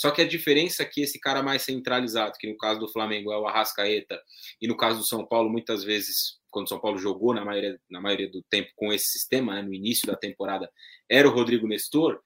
Só 0.00 0.10
que 0.10 0.22
a 0.22 0.26
diferença 0.26 0.82
é 0.82 0.86
que 0.86 1.02
esse 1.02 1.20
cara 1.20 1.42
mais 1.42 1.60
centralizado, 1.60 2.38
que 2.38 2.48
no 2.48 2.56
caso 2.56 2.80
do 2.80 2.88
Flamengo 2.88 3.30
é 3.30 3.36
o 3.36 3.46
Arrascaeta, 3.46 4.18
e 4.58 4.66
no 4.66 4.74
caso 4.74 5.00
do 5.00 5.04
São 5.04 5.26
Paulo, 5.26 5.50
muitas 5.50 5.84
vezes, 5.84 6.38
quando 6.48 6.64
o 6.64 6.68
São 6.70 6.80
Paulo 6.80 6.96
jogou 6.96 7.34
na 7.34 7.44
maioria, 7.44 7.78
na 7.90 8.00
maioria 8.00 8.30
do 8.30 8.42
tempo 8.48 8.70
com 8.76 8.90
esse 8.90 9.10
sistema, 9.10 9.56
né, 9.56 9.60
no 9.60 9.74
início 9.74 10.06
da 10.06 10.16
temporada, 10.16 10.72
era 11.06 11.28
o 11.28 11.30
Rodrigo 11.30 11.68
Nestor, 11.68 12.18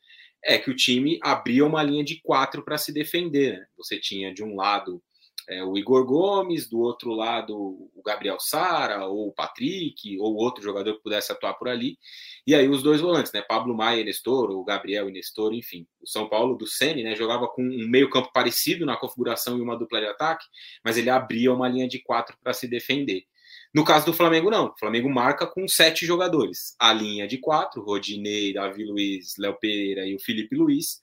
é 0.45 0.57
que 0.57 0.71
o 0.71 0.77
time 0.77 1.19
abria 1.21 1.67
uma 1.67 1.83
linha 1.83 2.05
de 2.05 2.21
quatro 2.23 2.65
para 2.65 2.79
se 2.79 2.93
defender. 2.93 3.59
Né? 3.59 3.67
Você 3.77 3.99
tinha 3.99 4.33
de 4.33 4.45
um 4.45 4.55
lado 4.55 5.03
é, 5.49 5.63
o 5.63 5.77
Igor 5.77 6.05
Gomes, 6.07 6.69
do 6.69 6.81
outro 6.81 7.13
lado 7.13 7.55
o 7.57 8.03
Gabriel 8.05 8.39
Sara, 8.41 9.07
ou 9.07 9.29
o 9.29 9.33
Patrick, 9.33 10.19
ou 10.19 10.35
outro 10.35 10.63
jogador 10.63 10.95
que 10.95 11.03
pudesse 11.03 11.33
atuar 11.33 11.55
por 11.55 11.69
ali. 11.69 11.99
E 12.47 12.55
aí 12.55 12.69
os 12.69 12.83
dois 12.83 13.01
volantes, 13.01 13.33
né? 13.33 13.43
Pablo 13.43 13.77
Maia 13.77 14.01
e 14.01 14.05
Nestor, 14.05 14.51
ou 14.51 14.65
Gabriel 14.65 15.09
e 15.09 15.13
Nestor, 15.13 15.53
enfim. 15.53 15.87
O 16.01 16.07
São 16.07 16.29
Paulo 16.29 16.57
do 16.57 16.67
Sene, 16.67 17.03
né? 17.03 17.15
Jogava 17.15 17.47
com 17.49 17.63
um 17.63 17.89
meio-campo 17.89 18.33
parecido 18.33 18.87
na 18.87 18.97
configuração 18.97 19.59
e 19.59 19.61
uma 19.61 19.77
dupla 19.77 20.01
de 20.01 20.07
ataque, 20.07 20.47
mas 20.85 20.97
ele 20.97 21.11
abria 21.11 21.53
uma 21.53 21.69
linha 21.69 21.89
de 21.89 21.99
quatro 21.99 22.37
para 22.43 22.53
se 22.53 22.67
defender. 22.67 23.25
No 23.73 23.85
caso 23.85 24.07
do 24.07 24.13
Flamengo, 24.13 24.51
não. 24.51 24.69
O 24.69 24.79
Flamengo 24.79 25.11
marca 25.11 25.47
com 25.47 25.67
sete 25.69 26.07
jogadores. 26.07 26.75
A 26.79 26.93
linha 26.93 27.27
de 27.27 27.39
quatro, 27.39 27.83
Rodinei, 27.83 28.53
Davi 28.53 28.85
Luiz, 28.85 29.35
Léo 29.39 29.59
Pereira 29.59 30.07
e 30.07 30.15
o 30.15 30.21
Felipe 30.21 30.57
Luiz. 30.57 31.03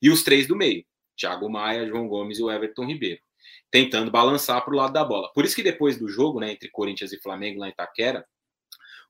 E 0.00 0.08
os 0.08 0.22
três 0.22 0.46
do 0.46 0.56
meio, 0.56 0.84
Thiago 1.16 1.48
Maia, 1.50 1.86
João 1.86 2.08
Gomes 2.08 2.38
e 2.38 2.42
o 2.42 2.50
Everton 2.50 2.86
Ribeiro 2.86 3.20
tentando 3.72 4.10
balançar 4.10 4.62
para 4.62 4.74
o 4.74 4.76
lado 4.76 4.92
da 4.92 5.02
bola. 5.02 5.32
Por 5.32 5.46
isso 5.46 5.56
que 5.56 5.62
depois 5.62 5.98
do 5.98 6.06
jogo, 6.06 6.38
né, 6.38 6.52
entre 6.52 6.68
Corinthians 6.68 7.10
e 7.10 7.20
Flamengo 7.20 7.58
lá 7.58 7.68
em 7.68 7.70
Itaquera, 7.70 8.24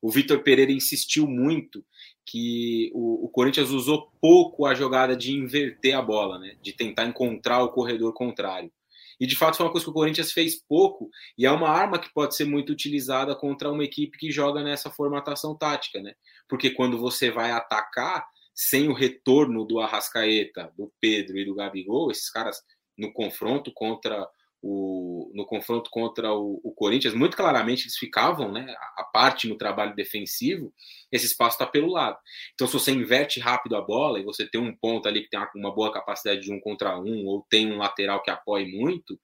o 0.00 0.08
Vitor 0.08 0.40
Pereira 0.42 0.70
insistiu 0.70 1.26
muito 1.26 1.84
que 2.24 2.90
o, 2.94 3.26
o, 3.26 3.28
Corinthians 3.28 3.70
usou 3.70 4.08
pouco 4.20 4.64
a 4.64 4.74
jogada 4.74 5.16
de 5.16 5.32
inverter 5.32 5.96
a 5.96 6.00
bola, 6.00 6.38
né, 6.38 6.56
de 6.62 6.72
tentar 6.72 7.06
encontrar 7.06 7.62
o 7.64 7.70
corredor 7.70 8.14
contrário. 8.14 8.72
E 9.18 9.26
de 9.26 9.34
fato 9.34 9.56
foi 9.56 9.66
uma 9.66 9.72
coisa 9.72 9.84
que 9.84 9.90
o 9.90 9.94
Corinthians 9.94 10.32
fez 10.32 10.62
pouco 10.68 11.10
e 11.36 11.44
é 11.44 11.50
uma 11.50 11.68
arma 11.68 11.98
que 11.98 12.12
pode 12.12 12.36
ser 12.36 12.44
muito 12.44 12.72
utilizada 12.72 13.34
contra 13.34 13.70
uma 13.70 13.84
equipe 13.84 14.16
que 14.16 14.30
joga 14.30 14.62
nessa 14.62 14.90
formatação 14.90 15.56
tática, 15.56 16.00
né? 16.00 16.14
Porque 16.48 16.70
quando 16.70 16.98
você 16.98 17.30
vai 17.30 17.50
atacar 17.50 18.26
sem 18.54 18.88
o 18.88 18.92
retorno 18.92 19.64
do 19.64 19.80
Arrascaeta, 19.80 20.72
do 20.76 20.92
Pedro 21.00 21.38
e 21.38 21.44
do 21.44 21.54
Gabigol, 21.54 22.10
esses 22.10 22.30
caras 22.30 22.58
no 22.96 23.12
confronto 23.12 23.72
contra 23.72 24.26
o, 24.62 25.30
no 25.34 25.44
confronto 25.44 25.90
contra 25.90 26.32
o, 26.32 26.60
o, 26.62 26.72
Corinthians, 26.72 27.14
muito 27.14 27.36
claramente 27.36 27.82
eles 27.82 27.96
ficavam, 27.96 28.52
né, 28.52 28.72
a 28.96 29.02
parte 29.02 29.48
no 29.48 29.58
trabalho 29.58 29.94
defensivo, 29.96 30.72
esse 31.10 31.26
espaço 31.26 31.56
está 31.56 31.66
pelo 31.66 31.92
lado. 31.92 32.16
Então, 32.54 32.66
se 32.68 32.72
você 32.74 32.92
inverte 32.92 33.40
rápido 33.40 33.74
a 33.76 33.82
bola 33.82 34.20
e 34.20 34.24
você 34.24 34.48
tem 34.48 34.60
um 34.60 34.74
ponto 34.76 35.08
ali 35.08 35.22
que 35.22 35.28
tem 35.28 35.40
uma, 35.40 35.50
uma 35.56 35.74
boa 35.74 35.92
capacidade 35.92 36.40
de 36.40 36.52
um 36.52 36.60
contra 36.60 36.96
um, 36.98 37.26
ou 37.26 37.44
tem 37.50 37.72
um 37.72 37.78
lateral 37.78 38.22
que 38.22 38.30
apoie 38.30 38.70
muito, 38.70 39.18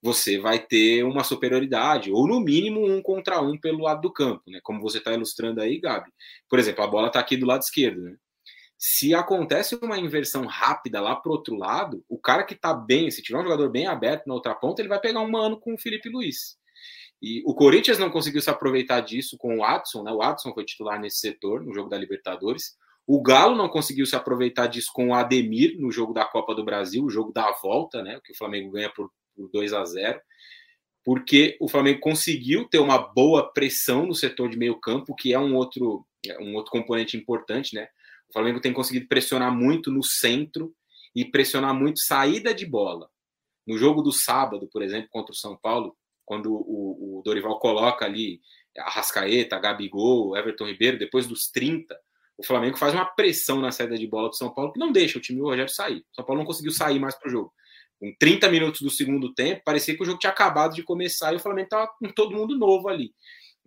você 0.00 0.38
vai 0.38 0.58
ter 0.58 1.02
uma 1.04 1.24
superioridade, 1.24 2.10
ou 2.10 2.26
no 2.26 2.40
mínimo 2.40 2.86
um 2.86 3.02
contra 3.02 3.40
um 3.42 3.58
pelo 3.58 3.82
lado 3.82 4.00
do 4.00 4.12
campo, 4.12 4.42
né? 4.46 4.60
Como 4.62 4.80
você 4.80 4.98
está 4.98 5.12
ilustrando 5.12 5.60
aí, 5.60 5.80
Gabi. 5.80 6.10
Por 6.48 6.58
exemplo, 6.58 6.84
a 6.84 6.86
bola 6.86 7.08
está 7.08 7.18
aqui 7.18 7.36
do 7.36 7.46
lado 7.46 7.62
esquerdo, 7.62 8.00
né? 8.00 8.16
Se 8.78 9.12
acontece 9.12 9.76
uma 9.82 9.98
inversão 9.98 10.46
rápida 10.46 11.00
lá 11.00 11.16
pro 11.16 11.32
outro 11.32 11.56
lado, 11.56 12.04
o 12.08 12.16
cara 12.16 12.44
que 12.44 12.54
tá 12.54 12.72
bem, 12.72 13.10
se 13.10 13.20
tiver 13.20 13.38
um 13.38 13.42
jogador 13.42 13.68
bem 13.68 13.88
aberto 13.88 14.26
na 14.26 14.34
outra 14.34 14.54
ponta, 14.54 14.80
ele 14.80 14.88
vai 14.88 15.00
pegar 15.00 15.20
um 15.20 15.30
mano 15.30 15.58
com 15.58 15.74
o 15.74 15.78
Felipe 15.78 16.08
Luiz. 16.08 16.56
E 17.20 17.42
o 17.44 17.54
Corinthians 17.54 17.98
não 17.98 18.08
conseguiu 18.08 18.40
se 18.40 18.48
aproveitar 18.48 19.00
disso 19.00 19.36
com 19.36 19.58
o 19.58 19.64
Adson, 19.64 20.04
né? 20.04 20.12
O 20.12 20.22
Adson 20.22 20.54
foi 20.54 20.64
titular 20.64 21.00
nesse 21.00 21.18
setor, 21.18 21.64
no 21.64 21.74
jogo 21.74 21.90
da 21.90 21.98
Libertadores. 21.98 22.76
O 23.04 23.20
Galo 23.20 23.56
não 23.56 23.68
conseguiu 23.68 24.06
se 24.06 24.14
aproveitar 24.14 24.68
disso 24.68 24.90
com 24.94 25.08
o 25.08 25.14
Ademir 25.14 25.76
no 25.80 25.90
jogo 25.90 26.12
da 26.12 26.24
Copa 26.24 26.54
do 26.54 26.64
Brasil, 26.64 27.04
o 27.04 27.10
jogo 27.10 27.32
da 27.32 27.50
volta, 27.60 28.00
né? 28.00 28.20
Que 28.24 28.30
o 28.30 28.36
Flamengo 28.36 28.70
ganha 28.70 28.90
por, 28.90 29.10
por 29.34 29.50
2 29.50 29.72
a 29.72 29.84
0 29.84 30.20
porque 31.08 31.56
o 31.58 31.68
Flamengo 31.68 32.00
conseguiu 32.00 32.68
ter 32.68 32.78
uma 32.78 32.98
boa 32.98 33.50
pressão 33.50 34.04
no 34.04 34.14
setor 34.14 34.50
de 34.50 34.58
meio 34.58 34.78
campo, 34.78 35.14
que 35.14 35.32
é 35.32 35.38
um 35.38 35.54
outro, 35.54 36.06
é 36.26 36.38
um 36.38 36.54
outro 36.54 36.70
componente 36.70 37.16
importante, 37.16 37.74
né? 37.74 37.88
O 38.28 38.32
Flamengo 38.32 38.60
tem 38.60 38.72
conseguido 38.72 39.08
pressionar 39.08 39.54
muito 39.54 39.90
no 39.90 40.02
centro 40.02 40.74
e 41.14 41.24
pressionar 41.24 41.74
muito 41.74 42.00
saída 42.00 42.54
de 42.54 42.66
bola. 42.66 43.08
No 43.66 43.76
jogo 43.76 44.02
do 44.02 44.12
sábado, 44.12 44.68
por 44.72 44.82
exemplo, 44.82 45.08
contra 45.10 45.32
o 45.32 45.36
São 45.36 45.56
Paulo, 45.56 45.96
quando 46.24 46.52
o, 46.52 47.18
o 47.18 47.22
Dorival 47.22 47.58
coloca 47.58 48.04
ali 48.04 48.40
a 48.76 48.90
Rascaeta, 48.90 49.58
Gabigol, 49.58 50.36
Everton 50.36 50.66
Ribeiro, 50.66 50.98
depois 50.98 51.26
dos 51.26 51.50
30, 51.50 51.98
o 52.36 52.44
Flamengo 52.44 52.76
faz 52.76 52.94
uma 52.94 53.04
pressão 53.04 53.60
na 53.60 53.72
saída 53.72 53.98
de 53.98 54.06
bola 54.06 54.28
do 54.28 54.36
São 54.36 54.52
Paulo 54.52 54.72
que 54.72 54.78
não 54.78 54.92
deixa 54.92 55.18
o 55.18 55.20
time 55.20 55.38
do 55.38 55.46
Rogério 55.46 55.72
sair. 55.72 55.98
O 56.12 56.14
São 56.14 56.24
Paulo 56.24 56.40
não 56.40 56.46
conseguiu 56.46 56.70
sair 56.70 56.98
mais 56.98 57.14
para 57.18 57.28
o 57.28 57.30
jogo. 57.30 57.52
Com 57.98 58.14
30 58.16 58.48
minutos 58.48 58.80
do 58.80 58.90
segundo 58.90 59.34
tempo, 59.34 59.62
parecia 59.64 59.96
que 59.96 60.02
o 60.02 60.06
jogo 60.06 60.20
tinha 60.20 60.30
acabado 60.30 60.74
de 60.74 60.84
começar 60.84 61.32
e 61.32 61.36
o 61.36 61.40
Flamengo 61.40 61.64
estava 61.64 61.88
com 61.88 62.08
todo 62.10 62.36
mundo 62.36 62.56
novo 62.56 62.88
ali. 62.88 63.12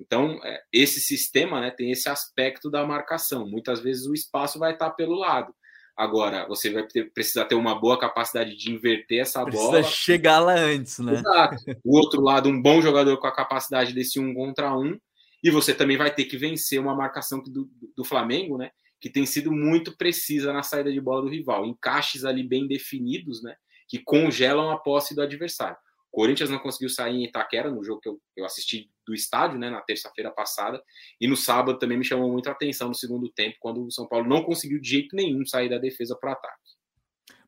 Então, 0.01 0.39
é, 0.43 0.61
esse 0.73 0.99
sistema 0.99 1.61
né, 1.61 1.69
tem 1.69 1.91
esse 1.91 2.09
aspecto 2.09 2.71
da 2.71 2.85
marcação. 2.85 3.47
Muitas 3.47 3.79
vezes 3.79 4.07
o 4.07 4.13
espaço 4.13 4.57
vai 4.57 4.73
estar 4.73 4.89
pelo 4.91 5.13
lado. 5.13 5.53
Agora, 5.95 6.47
você 6.47 6.71
vai 6.71 6.87
ter, 6.87 7.13
precisar 7.13 7.45
ter 7.45 7.53
uma 7.53 7.79
boa 7.79 7.99
capacidade 7.99 8.55
de 8.55 8.71
inverter 8.71 9.21
essa 9.21 9.43
Precisa 9.43 9.63
bola. 9.63 9.83
chegar 9.83 10.39
lá 10.39 10.55
antes, 10.55 10.97
né? 10.97 11.13
Exato. 11.13 11.55
O 11.85 11.95
outro 11.95 12.21
lado, 12.21 12.49
um 12.49 12.59
bom 12.59 12.81
jogador 12.81 13.15
com 13.17 13.27
a 13.27 13.35
capacidade 13.35 13.93
desse 13.93 14.19
um 14.19 14.33
contra 14.33 14.75
um. 14.75 14.97
E 15.43 15.51
você 15.51 15.73
também 15.73 15.97
vai 15.97 16.13
ter 16.13 16.25
que 16.25 16.37
vencer 16.37 16.79
uma 16.79 16.95
marcação 16.95 17.43
do, 17.43 17.69
do 17.95 18.03
Flamengo, 18.03 18.57
né? 18.57 18.71
Que 18.99 19.09
tem 19.09 19.25
sido 19.25 19.51
muito 19.51 19.95
precisa 19.95 20.51
na 20.51 20.63
saída 20.63 20.91
de 20.91 21.01
bola 21.01 21.21
do 21.21 21.29
rival. 21.29 21.65
Encaixes 21.65 22.25
ali 22.25 22.41
bem 22.41 22.67
definidos, 22.67 23.43
né? 23.43 23.55
Que 23.87 23.99
congelam 23.99 24.71
a 24.71 24.77
posse 24.77 25.13
do 25.13 25.21
adversário. 25.21 25.77
Corinthians 26.11 26.49
não 26.49 26.59
conseguiu 26.59 26.89
sair 26.89 27.15
em 27.15 27.23
Itaquera, 27.25 27.71
no 27.71 27.83
jogo 27.83 28.01
que 28.01 28.09
eu, 28.09 28.19
eu 28.35 28.45
assisti 28.45 28.91
do 29.07 29.13
estádio, 29.13 29.57
né, 29.57 29.69
na 29.69 29.81
terça-feira 29.81 30.29
passada, 30.29 30.81
e 31.19 31.27
no 31.27 31.37
sábado 31.37 31.79
também 31.79 31.97
me 31.97 32.03
chamou 32.03 32.29
muito 32.29 32.47
a 32.47 32.51
atenção 32.51 32.89
no 32.89 32.95
segundo 32.95 33.29
tempo, 33.31 33.57
quando 33.59 33.85
o 33.85 33.91
São 33.91 34.07
Paulo 34.07 34.27
não 34.27 34.43
conseguiu 34.43 34.79
de 34.79 34.89
jeito 34.89 35.15
nenhum 35.15 35.45
sair 35.45 35.69
da 35.69 35.77
defesa 35.77 36.15
para 36.19 36.31
o 36.31 36.33
ataque. 36.33 36.81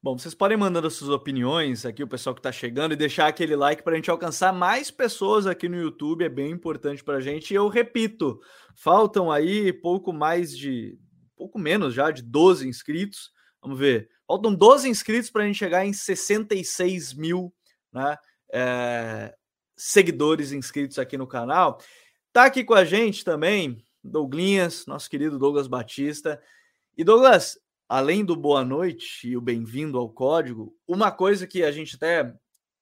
Bom, 0.01 0.17
vocês 0.17 0.35
podem 0.35 0.57
mandando 0.57 0.89
suas 0.91 1.09
opiniões 1.09 1.85
aqui, 1.85 2.03
o 2.03 2.07
pessoal 2.07 2.33
que 2.35 2.39
está 2.39 2.51
chegando, 2.51 2.91
e 2.91 2.97
deixar 2.97 3.27
aquele 3.27 3.55
like 3.55 3.83
para 3.83 3.93
a 3.93 3.95
gente 3.95 4.11
alcançar 4.11 4.51
mais 4.51 4.91
pessoas 4.91 5.47
aqui 5.47 5.69
no 5.69 5.77
YouTube, 5.77 6.25
é 6.25 6.29
bem 6.29 6.51
importante 6.51 7.01
para 7.01 7.17
a 7.17 7.21
gente. 7.21 7.51
E 7.51 7.55
eu 7.55 7.69
repito, 7.69 8.37
faltam 8.75 9.31
aí 9.31 9.71
pouco 9.71 10.11
mais 10.11 10.57
de, 10.57 10.99
pouco 11.37 11.57
menos 11.57 11.93
já, 11.93 12.11
de 12.11 12.21
12 12.21 12.67
inscritos. 12.67 13.31
Vamos 13.61 13.79
ver, 13.79 14.09
faltam 14.27 14.53
12 14.53 14.89
inscritos 14.89 15.29
para 15.29 15.43
a 15.43 15.45
gente 15.47 15.57
chegar 15.57 15.85
em 15.85 15.93
66 15.93 17.13
mil, 17.13 17.53
né? 17.93 18.17
É, 18.53 19.35
seguidores 19.75 20.51
inscritos 20.51 20.99
aqui 20.99 21.17
no 21.17 21.25
canal. 21.25 21.79
Tá 22.31 22.45
aqui 22.45 22.63
com 22.63 22.75
a 22.75 22.85
gente 22.85 23.25
também 23.25 23.83
Douglinhas, 24.03 24.85
nosso 24.85 25.09
querido 25.09 25.39
Douglas 25.39 25.67
Batista. 25.67 26.39
E 26.95 27.03
Douglas, 27.03 27.57
além 27.89 28.23
do 28.23 28.35
boa 28.35 28.63
noite 28.63 29.27
e 29.27 29.35
o 29.35 29.41
bem-vindo 29.41 29.97
ao 29.97 30.09
código, 30.09 30.75
uma 30.87 31.11
coisa 31.11 31.47
que 31.47 31.63
a 31.63 31.71
gente 31.71 31.95
até 31.95 32.33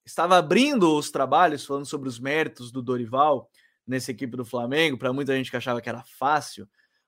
estava 0.06 0.38
abrindo 0.38 0.94
os 0.98 1.10
trabalhos 1.10 1.66
falando 1.66 1.86
sobre 1.86 2.10
os 2.10 2.20
méritos 2.20 2.72
do 2.72 2.82
Dorival 2.82 3.50
nessa 3.88 4.12
equipe 4.12 4.36
do 4.36 4.44
Flamengo, 4.44 4.98
para 4.98 5.14
muita 5.14 5.36
gente 5.36 5.50
que 5.50 5.58
achava 5.58 5.82
que 5.82 5.90
era 5.90 6.04
fácil. 6.04 6.68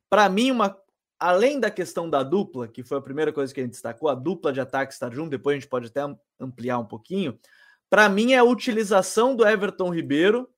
Para 0.09 0.29
mim, 0.29 0.51
uma 0.51 0.77
além 1.19 1.59
da 1.59 1.71
questão 1.71 2.09
da 2.09 2.21
dupla, 2.21 2.67
que 2.67 2.83
foi 2.83 2.97
a 2.97 3.01
primeira 3.01 3.31
coisa 3.31 3.53
que 3.53 3.59
a 3.59 3.63
gente 3.63 3.71
destacou, 3.71 4.09
a 4.09 4.15
dupla 4.15 4.51
de 4.51 4.59
ataque 4.59 4.93
estar 4.93 5.11
junto, 5.13 5.29
depois 5.29 5.55
a 5.55 5.59
gente 5.59 5.69
pode 5.69 5.87
até 5.87 6.01
ampliar 6.39 6.77
um 6.79 6.85
pouquinho. 6.85 7.39
Para 7.93 8.09
mim, 8.09 8.33
é 8.33 8.39
a 8.39 8.43
utilização 8.43 9.35
do 9.35 9.47
Everton 9.47 9.93
Ribeiro 9.93 10.49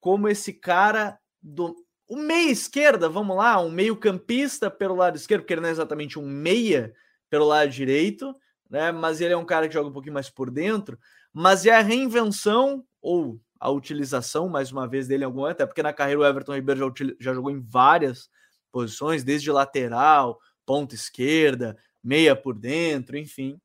como 0.00 0.28
esse 0.28 0.52
cara 0.52 1.16
do. 1.40 1.76
O 2.08 2.16
meia 2.16 2.50
esquerda, 2.50 3.08
vamos 3.08 3.36
lá, 3.36 3.60
um 3.60 3.70
meio-campista 3.70 4.68
pelo 4.68 4.96
lado 4.96 5.14
esquerdo, 5.14 5.42
porque 5.42 5.54
ele 5.54 5.60
não 5.60 5.68
é 5.68 5.70
exatamente 5.70 6.18
um 6.18 6.26
meia 6.26 6.92
pelo 7.30 7.44
lado 7.44 7.70
direito, 7.70 8.34
né? 8.68 8.90
Mas 8.90 9.20
ele 9.20 9.32
é 9.32 9.36
um 9.36 9.44
cara 9.44 9.68
que 9.68 9.74
joga 9.74 9.90
um 9.90 9.92
pouquinho 9.92 10.14
mais 10.14 10.28
por 10.28 10.50
dentro. 10.50 10.98
Mas 11.32 11.64
é 11.64 11.70
a 11.70 11.82
reinvenção 11.82 12.84
ou 13.00 13.40
a 13.60 13.70
utilização, 13.70 14.48
mais 14.48 14.72
uma 14.72 14.88
vez, 14.88 15.06
dele 15.06 15.22
em 15.22 15.26
algum 15.26 15.44
até 15.44 15.64
porque 15.64 15.84
na 15.84 15.92
carreira 15.92 16.22
o 16.22 16.26
Everton 16.26 16.56
Ribeiro 16.56 16.92
já, 16.98 17.06
já 17.20 17.32
jogou 17.32 17.52
em 17.52 17.60
várias 17.60 18.28
posições, 18.72 19.22
desde 19.22 19.52
lateral, 19.52 20.40
ponta 20.66 20.96
esquerda, 20.96 21.76
meia 22.02 22.34
por 22.34 22.58
dentro, 22.58 23.16
enfim 23.16 23.56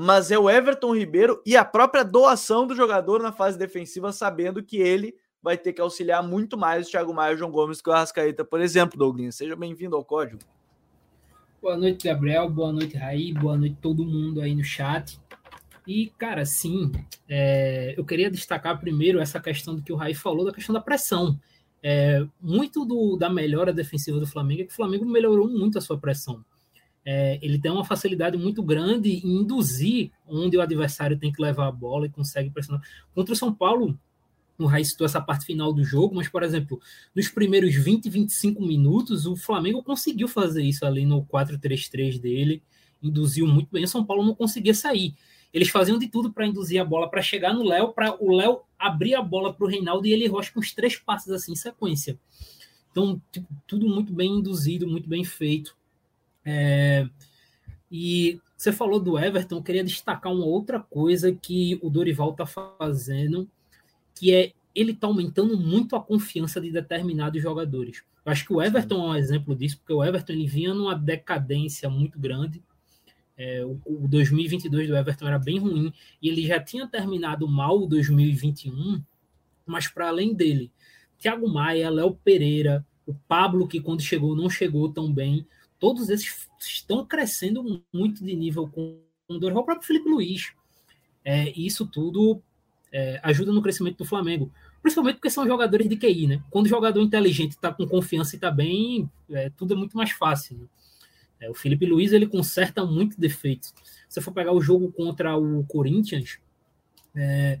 mas 0.00 0.30
é 0.30 0.38
o 0.38 0.48
Everton 0.48 0.94
Ribeiro 0.94 1.42
e 1.44 1.56
a 1.56 1.64
própria 1.64 2.04
doação 2.04 2.68
do 2.68 2.76
jogador 2.76 3.20
na 3.20 3.32
fase 3.32 3.58
defensiva, 3.58 4.12
sabendo 4.12 4.62
que 4.62 4.76
ele 4.76 5.12
vai 5.42 5.58
ter 5.58 5.72
que 5.72 5.80
auxiliar 5.80 6.22
muito 6.22 6.56
mais 6.56 6.86
o 6.86 6.90
Thiago 6.92 7.12
Maia 7.12 7.32
e 7.32 7.34
o 7.34 7.38
João 7.38 7.50
Gomes 7.50 7.80
que 7.80 7.90
o 7.90 7.92
Arrascaeta, 7.92 8.44
por 8.44 8.60
exemplo, 8.60 8.96
Douglas. 8.96 9.34
Seja 9.34 9.56
bem-vindo 9.56 9.96
ao 9.96 10.04
Código. 10.04 10.40
Boa 11.60 11.76
noite, 11.76 12.06
Gabriel. 12.06 12.48
Boa 12.48 12.72
noite, 12.72 12.96
Raí. 12.96 13.32
Boa 13.32 13.56
noite 13.56 13.76
todo 13.82 14.04
mundo 14.04 14.40
aí 14.40 14.54
no 14.54 14.62
chat. 14.62 15.20
E, 15.84 16.12
cara, 16.16 16.46
sim, 16.46 16.92
é, 17.28 17.96
eu 17.98 18.04
queria 18.04 18.30
destacar 18.30 18.78
primeiro 18.78 19.18
essa 19.18 19.40
questão 19.40 19.74
do 19.74 19.82
que 19.82 19.92
o 19.92 19.96
Raí 19.96 20.14
falou, 20.14 20.44
da 20.44 20.52
questão 20.52 20.72
da 20.72 20.80
pressão. 20.80 21.36
É, 21.82 22.24
muito 22.40 22.84
do, 22.84 23.16
da 23.16 23.28
melhora 23.28 23.72
defensiva 23.72 24.20
do 24.20 24.28
Flamengo 24.28 24.62
é 24.62 24.64
que 24.64 24.72
o 24.72 24.76
Flamengo 24.76 25.04
melhorou 25.04 25.48
muito 25.48 25.76
a 25.76 25.80
sua 25.80 25.98
pressão 25.98 26.44
é, 27.10 27.38
ele 27.40 27.58
tem 27.58 27.70
uma 27.70 27.86
facilidade 27.86 28.36
muito 28.36 28.62
grande 28.62 29.26
em 29.26 29.38
induzir 29.38 30.10
onde 30.26 30.58
o 30.58 30.60
adversário 30.60 31.18
tem 31.18 31.32
que 31.32 31.40
levar 31.40 31.66
a 31.66 31.72
bola 31.72 32.04
e 32.04 32.10
consegue 32.10 32.50
pressionar. 32.50 32.82
Contra 33.14 33.32
o 33.32 33.36
São 33.36 33.50
Paulo, 33.50 33.98
o 34.58 34.66
Raiz 34.66 34.90
citou 34.90 35.06
essa 35.06 35.18
parte 35.18 35.46
final 35.46 35.72
do 35.72 35.82
jogo, 35.82 36.14
mas, 36.14 36.28
por 36.28 36.42
exemplo, 36.42 36.78
nos 37.16 37.28
primeiros 37.28 37.74
20, 37.74 38.10
25 38.10 38.60
minutos, 38.60 39.24
o 39.24 39.34
Flamengo 39.34 39.82
conseguiu 39.82 40.28
fazer 40.28 40.62
isso 40.62 40.84
ali 40.84 41.06
no 41.06 41.24
4-3-3 41.24 42.20
dele, 42.20 42.62
induziu 43.02 43.46
muito 43.46 43.70
bem, 43.72 43.84
o 43.84 43.88
São 43.88 44.04
Paulo 44.04 44.22
não 44.22 44.34
conseguia 44.34 44.74
sair. 44.74 45.14
eles 45.50 45.70
faziam 45.70 45.98
de 45.98 46.08
tudo 46.08 46.30
para 46.30 46.46
induzir 46.46 46.78
a 46.78 46.84
bola 46.84 47.08
para 47.08 47.22
chegar 47.22 47.54
no 47.54 47.64
Léo, 47.64 47.94
para 47.94 48.22
o 48.22 48.36
Léo 48.36 48.60
abrir 48.78 49.14
a 49.14 49.22
bola 49.22 49.50
para 49.54 49.64
o 49.64 49.68
Reinaldo 49.68 50.06
e 50.06 50.12
ele 50.12 50.28
Rocha 50.28 50.52
com 50.52 50.60
os 50.60 50.74
três 50.74 50.96
passes 50.96 51.32
assim 51.32 51.52
em 51.52 51.56
sequência. 51.56 52.20
Então, 52.90 53.18
tipo, 53.32 53.48
tudo 53.66 53.88
muito 53.88 54.12
bem 54.12 54.30
induzido, 54.30 54.86
muito 54.86 55.08
bem 55.08 55.24
feito. 55.24 55.77
É... 56.48 57.06
E 57.90 58.40
você 58.56 58.72
falou 58.72 58.98
do 58.98 59.18
Everton, 59.18 59.56
eu 59.56 59.62
queria 59.62 59.84
destacar 59.84 60.32
uma 60.32 60.46
outra 60.46 60.80
coisa 60.80 61.30
que 61.30 61.78
o 61.82 61.90
Dorival 61.90 62.30
está 62.30 62.46
fazendo, 62.46 63.48
que 64.14 64.34
é 64.34 64.52
ele 64.74 64.92
está 64.92 65.06
aumentando 65.06 65.58
muito 65.58 65.96
a 65.96 66.00
confiança 66.00 66.60
de 66.60 66.70
determinados 66.70 67.42
jogadores. 67.42 68.04
Eu 68.24 68.30
acho 68.30 68.46
que 68.46 68.52
o 68.52 68.62
Everton 68.62 69.02
é 69.04 69.08
um 69.08 69.16
exemplo 69.16 69.56
disso, 69.56 69.78
porque 69.78 69.92
o 69.92 70.04
Everton 70.04 70.32
ele 70.34 70.46
vinha 70.46 70.72
numa 70.72 70.94
decadência 70.94 71.90
muito 71.90 72.18
grande. 72.18 72.62
É, 73.36 73.64
o, 73.64 73.80
o 73.84 74.08
2022 74.08 74.88
do 74.88 74.96
Everton 74.96 75.26
era 75.26 75.38
bem 75.38 75.58
ruim 75.58 75.92
e 76.22 76.28
ele 76.28 76.46
já 76.46 76.60
tinha 76.60 76.86
terminado 76.86 77.48
mal 77.48 77.82
o 77.82 77.86
2021, 77.86 79.02
mas 79.66 79.88
para 79.88 80.08
além 80.08 80.34
dele, 80.34 80.70
Thiago 81.18 81.48
Maia, 81.48 81.90
Léo 81.90 82.14
Pereira, 82.14 82.86
o 83.06 83.14
Pablo, 83.14 83.66
que 83.66 83.80
quando 83.80 84.02
chegou 84.02 84.36
não 84.36 84.48
chegou 84.48 84.92
tão 84.92 85.12
bem, 85.12 85.46
todos 85.78 86.08
esses 86.08 86.48
estão 86.60 87.04
crescendo 87.06 87.82
muito 87.92 88.24
de 88.24 88.34
nível 88.34 88.68
com 88.68 89.00
o 89.28 89.38
Dorival, 89.38 89.62
o 89.62 89.66
próprio 89.66 89.86
Felipe 89.86 90.08
Luiz. 90.08 90.52
É, 91.24 91.50
isso 91.50 91.86
tudo 91.86 92.42
é, 92.92 93.20
ajuda 93.22 93.52
no 93.52 93.62
crescimento 93.62 93.98
do 93.98 94.04
Flamengo. 94.04 94.50
Principalmente 94.82 95.16
porque 95.16 95.30
são 95.30 95.46
jogadores 95.46 95.88
de 95.88 95.96
QI, 95.96 96.26
né? 96.26 96.42
Quando 96.50 96.66
o 96.66 96.68
jogador 96.68 97.00
inteligente 97.02 97.52
está 97.52 97.72
com 97.72 97.86
confiança 97.86 98.34
e 98.34 98.38
está 98.38 98.50
bem, 98.50 99.10
é, 99.30 99.50
tudo 99.50 99.74
é 99.74 99.76
muito 99.76 99.96
mais 99.96 100.10
fácil. 100.12 100.56
Né? 100.56 100.66
É, 101.40 101.50
o 101.50 101.54
Felipe 101.54 101.86
Luiz 101.86 102.12
ele 102.12 102.26
conserta 102.26 102.84
muito 102.84 103.20
defeitos. 103.20 103.74
Se 104.08 104.20
for 104.20 104.32
pegar 104.32 104.52
o 104.52 104.60
jogo 104.60 104.90
contra 104.92 105.36
o 105.36 105.64
Corinthians, 105.66 106.38
é, 107.14 107.58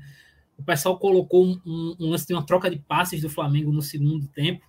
o 0.56 0.62
pessoal 0.62 0.98
colocou 0.98 1.46
um, 1.46 1.96
um, 2.00 2.10
lance 2.10 2.26
de 2.26 2.34
uma 2.34 2.44
troca 2.44 2.70
de 2.70 2.78
passes 2.78 3.20
do 3.20 3.30
Flamengo 3.30 3.72
no 3.72 3.82
segundo 3.82 4.26
tempo, 4.28 4.64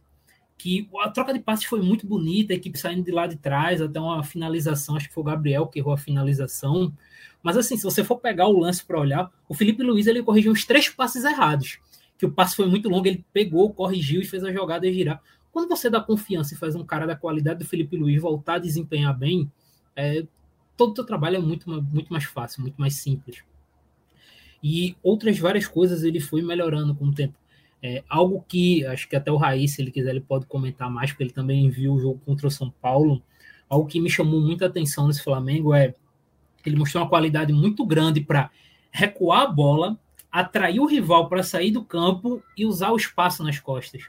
que 0.60 0.90
a 1.00 1.10
troca 1.10 1.34
de 1.34 1.40
passes 1.40 1.66
foi 1.66 1.82
muito 1.82 2.06
bonita, 2.06 2.54
a 2.54 2.56
equipe 2.56 2.78
saindo 2.78 3.02
de 3.02 3.12
lá 3.12 3.26
de 3.26 3.38
trás 3.38 3.82
até 3.82 4.00
uma 4.00 4.22
finalização, 4.22 4.98
acho 4.98 5.08
que 5.08 5.14
foi 5.14 5.22
o 5.22 5.26
Gabriel 5.26 5.66
que 5.66 5.80
errou 5.80 5.94
a 5.94 5.98
finalização. 5.98 6.94
Mas 7.42 7.56
assim, 7.56 7.78
se 7.78 7.84
você 7.84 8.04
for 8.04 8.18
pegar 8.18 8.48
o 8.48 8.60
lance 8.60 8.86
para 8.86 9.00
olhar, 9.00 9.32
o 9.48 9.54
Felipe 9.54 9.82
Luiz 9.82 10.06
ele 10.06 10.22
corrigiu 10.22 10.52
uns 10.52 10.66
três 10.66 10.90
passes 10.90 11.24
errados 11.24 11.80
que 12.20 12.26
o 12.26 12.32
passe 12.32 12.58
foi 12.58 12.68
muito 12.68 12.90
longo, 12.90 13.08
ele 13.08 13.26
pegou, 13.32 13.74
corrigiu 13.74 14.22
e 14.22 14.26
fez 14.26 14.44
a 14.44 14.52
jogada 14.52 14.92
girar. 14.92 15.24
Quando 15.54 15.70
você 15.70 15.90
dá 15.90 16.02
confiança 16.02 16.54
e 16.54 16.58
faz 16.58 16.76
um 16.76 16.84
cara 16.84 17.08
da 17.08 17.16
qualidade 17.16 17.60
do 17.60 17.66
Felipe 17.66 17.96
Luiz 17.96 18.22
voltar 18.22 18.56
a 18.56 18.60
desempenhar 18.60 19.18
bem, 19.18 19.50
é, 19.96 20.26
todo 20.76 20.92
o 20.92 20.94
teu 20.94 21.06
trabalho 21.06 21.38
é 21.38 21.40
muito, 21.40 21.70
muito 21.82 22.12
mais 22.12 22.26
fácil, 22.26 22.62
muito 22.62 22.76
mais 22.76 22.96
simples. 22.96 23.42
E 24.62 24.98
outras 25.02 25.40
várias 25.40 25.66
coisas 25.66 26.04
ele 26.04 26.20
foi 26.20 26.42
melhorando 26.42 26.94
com 26.94 27.06
o 27.06 27.14
tempo. 27.14 27.36
É, 27.82 28.04
algo 28.10 28.44
que 28.48 28.86
acho 28.86 29.08
que 29.08 29.16
até 29.16 29.32
o 29.32 29.38
Raiz, 29.38 29.76
se 29.76 29.82
ele 29.82 29.92
quiser, 29.92 30.12
ele 30.12 30.22
pode 30.22 30.46
comentar 30.46 30.90
mais, 30.90 31.12
porque 31.12 31.24
ele 31.24 31.32
também 31.32 31.70
viu 31.70 31.94
o 31.94 32.00
jogo 32.00 32.22
contra 32.26 32.48
o 32.48 32.52
São 32.52 32.70
Paulo. 32.70 33.22
Algo 33.70 33.88
que 33.88 34.02
me 34.02 34.10
chamou 34.10 34.42
muita 34.42 34.66
atenção 34.66 35.08
nesse 35.08 35.24
Flamengo 35.24 35.74
é 35.74 35.94
ele 36.66 36.76
mostrou 36.76 37.02
uma 37.02 37.10
qualidade 37.10 37.54
muito 37.54 37.86
grande 37.86 38.20
para 38.20 38.52
recuar 38.92 39.44
a 39.44 39.48
bola 39.48 39.98
atrair 40.32 40.80
o 40.80 40.86
rival 40.86 41.28
para 41.28 41.44
sair 41.44 41.72
do 41.72 41.84
campo 41.84 42.42
e 42.56 42.66
usar 42.66 42.92
o 42.92 42.98
espaço 42.98 43.44
nas 43.44 43.60
costas. 43.60 44.04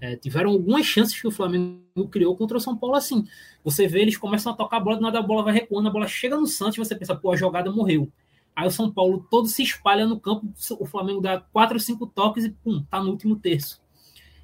É, 0.00 0.16
tiveram 0.16 0.50
algumas 0.50 0.84
chances 0.84 1.18
que 1.18 1.26
o 1.26 1.30
Flamengo 1.30 2.08
criou 2.10 2.36
contra 2.36 2.56
o 2.56 2.60
São 2.60 2.76
Paulo 2.76 2.96
assim. 2.96 3.26
Você 3.62 3.86
vê, 3.86 4.00
eles 4.00 4.16
começam 4.16 4.52
a 4.52 4.56
tocar 4.56 4.78
a 4.78 4.80
bola, 4.80 4.96
do 4.96 5.02
nada 5.02 5.18
a 5.18 5.22
bola 5.22 5.44
vai 5.44 5.54
recuando, 5.54 5.88
a 5.88 5.92
bola 5.92 6.08
chega 6.08 6.36
no 6.36 6.46
Santos 6.46 6.76
e 6.76 6.78
você 6.78 6.94
pensa, 6.94 7.14
pô, 7.14 7.32
a 7.32 7.36
jogada 7.36 7.70
morreu. 7.70 8.10
Aí 8.54 8.66
o 8.66 8.70
São 8.70 8.90
Paulo 8.90 9.26
todo 9.30 9.48
se 9.48 9.62
espalha 9.62 10.06
no 10.06 10.18
campo, 10.18 10.46
o 10.78 10.86
Flamengo 10.86 11.20
dá 11.20 11.40
quatro 11.40 11.78
cinco 11.80 12.06
toques 12.06 12.44
e 12.44 12.50
pum, 12.50 12.82
tá 12.88 13.02
no 13.02 13.10
último 13.10 13.36
terço. 13.36 13.82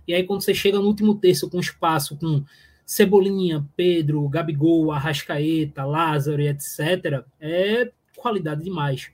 E 0.07 0.13
aí 0.13 0.25
quando 0.25 0.43
você 0.43 0.53
chega 0.53 0.79
no 0.79 0.87
último 0.87 1.15
terço 1.15 1.49
com 1.49 1.61
espaço, 1.61 2.17
com 2.17 2.45
Cebolinha, 2.85 3.65
Pedro, 3.77 4.29
Gabigol, 4.29 4.91
Arrascaeta, 4.91 5.85
Lázaro 5.85 6.43
e 6.43 6.49
etc., 6.49 7.25
é 7.41 7.93
qualidade 8.17 8.65
demais. 8.65 9.13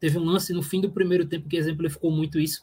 Teve 0.00 0.18
um 0.18 0.24
lance 0.24 0.54
no 0.54 0.62
fim 0.62 0.80
do 0.80 0.90
primeiro 0.90 1.26
tempo 1.26 1.48
que 1.48 1.56
exemplificou 1.56 2.10
muito 2.10 2.38
isso, 2.38 2.62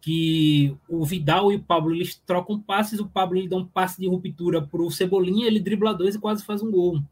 que 0.00 0.76
o 0.88 1.04
Vidal 1.04 1.50
e 1.50 1.56
o 1.56 1.62
Pablo 1.62 1.92
eles 1.92 2.14
trocam 2.14 2.60
passes, 2.60 3.00
o 3.00 3.08
Pablo 3.08 3.38
ele 3.38 3.48
dá 3.48 3.56
um 3.56 3.66
passe 3.66 4.00
de 4.00 4.06
ruptura 4.06 4.62
para 4.62 4.80
o 4.80 4.90
Cebolinha, 4.90 5.48
ele 5.48 5.58
dribla 5.58 5.92
dois 5.92 6.14
e 6.14 6.20
quase 6.20 6.44
faz 6.44 6.62
um 6.62 6.70
gol. 6.70 7.02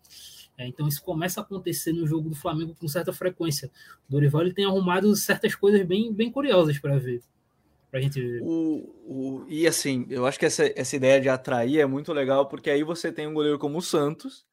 É, 0.56 0.66
então 0.66 0.86
isso 0.86 1.02
começa 1.02 1.40
a 1.40 1.42
acontecer 1.42 1.92
no 1.92 2.06
jogo 2.06 2.28
do 2.28 2.36
Flamengo 2.36 2.76
com 2.78 2.86
certa 2.86 3.12
frequência. 3.12 3.70
O 4.08 4.12
Dorival 4.12 4.42
ele 4.42 4.54
tem 4.54 4.64
arrumado 4.64 5.14
certas 5.16 5.54
coisas 5.54 5.84
bem, 5.84 6.12
bem 6.12 6.30
curiosas 6.30 6.78
para 6.78 6.96
ver. 6.98 7.22
Pra 7.90 8.00
gente 8.00 8.20
ver. 8.20 8.40
O, 8.42 8.92
o, 9.06 9.46
e 9.48 9.66
assim, 9.66 10.06
eu 10.08 10.26
acho 10.26 10.38
que 10.38 10.46
essa, 10.46 10.64
essa 10.76 10.96
ideia 10.96 11.20
de 11.20 11.28
atrair 11.28 11.80
é 11.80 11.86
muito 11.86 12.12
legal, 12.12 12.46
porque 12.48 12.70
aí 12.70 12.82
você 12.82 13.12
tem 13.12 13.26
um 13.26 13.34
goleiro 13.34 13.58
como 13.58 13.78
o 13.78 13.82
Santos, 13.82 14.44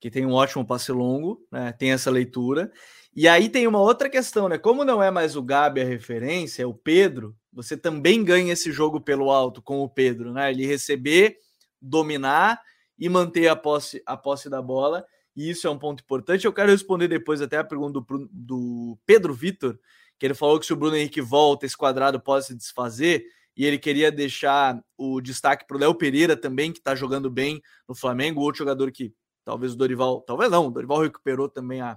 que 0.00 0.10
tem 0.10 0.26
um 0.26 0.32
ótimo 0.32 0.66
passe 0.66 0.92
longo, 0.92 1.46
né, 1.50 1.72
tem 1.72 1.92
essa 1.92 2.10
leitura, 2.10 2.70
e 3.16 3.28
aí 3.28 3.48
tem 3.48 3.66
uma 3.66 3.80
outra 3.80 4.10
questão, 4.10 4.48
né? 4.48 4.58
Como 4.58 4.84
não 4.84 5.02
é 5.02 5.10
mais 5.10 5.36
o 5.36 5.42
Gabi 5.42 5.80
a 5.80 5.84
referência, 5.84 6.64
é 6.64 6.66
o 6.66 6.74
Pedro, 6.74 7.34
você 7.52 7.76
também 7.76 8.24
ganha 8.24 8.52
esse 8.52 8.72
jogo 8.72 9.00
pelo 9.00 9.30
alto 9.30 9.62
com 9.62 9.80
o 9.80 9.88
Pedro, 9.88 10.32
né? 10.32 10.50
Ele 10.50 10.66
receber, 10.66 11.38
dominar 11.80 12.60
e 12.98 13.08
manter 13.08 13.46
a 13.46 13.54
posse, 13.54 14.02
a 14.04 14.16
posse 14.16 14.50
da 14.50 14.60
bola. 14.60 15.06
E 15.36 15.50
isso 15.50 15.66
é 15.66 15.70
um 15.70 15.78
ponto 15.78 16.02
importante. 16.02 16.44
Eu 16.44 16.52
quero 16.52 16.70
responder 16.70 17.08
depois 17.08 17.42
até 17.42 17.58
a 17.58 17.64
pergunta 17.64 18.00
do, 18.00 18.28
do 18.30 18.98
Pedro 19.04 19.34
Vitor, 19.34 19.78
que 20.18 20.26
ele 20.26 20.34
falou 20.34 20.60
que 20.60 20.66
se 20.66 20.72
o 20.72 20.76
Bruno 20.76 20.96
Henrique 20.96 21.20
volta, 21.20 21.66
esse 21.66 21.76
quadrado 21.76 22.20
pode 22.20 22.46
se 22.46 22.54
desfazer. 22.54 23.24
E 23.56 23.64
ele 23.64 23.78
queria 23.78 24.10
deixar 24.10 24.80
o 24.96 25.20
destaque 25.20 25.66
para 25.66 25.76
o 25.76 25.80
Léo 25.80 25.94
Pereira 25.94 26.36
também, 26.36 26.72
que 26.72 26.78
está 26.78 26.94
jogando 26.94 27.30
bem 27.30 27.62
no 27.88 27.94
Flamengo, 27.94 28.40
outro 28.40 28.58
jogador 28.58 28.90
que 28.90 29.12
talvez 29.44 29.74
o 29.74 29.76
Dorival, 29.76 30.22
talvez 30.22 30.50
não, 30.50 30.66
o 30.66 30.70
Dorival 30.70 31.02
recuperou 31.02 31.48
também 31.48 31.80
a, 31.80 31.96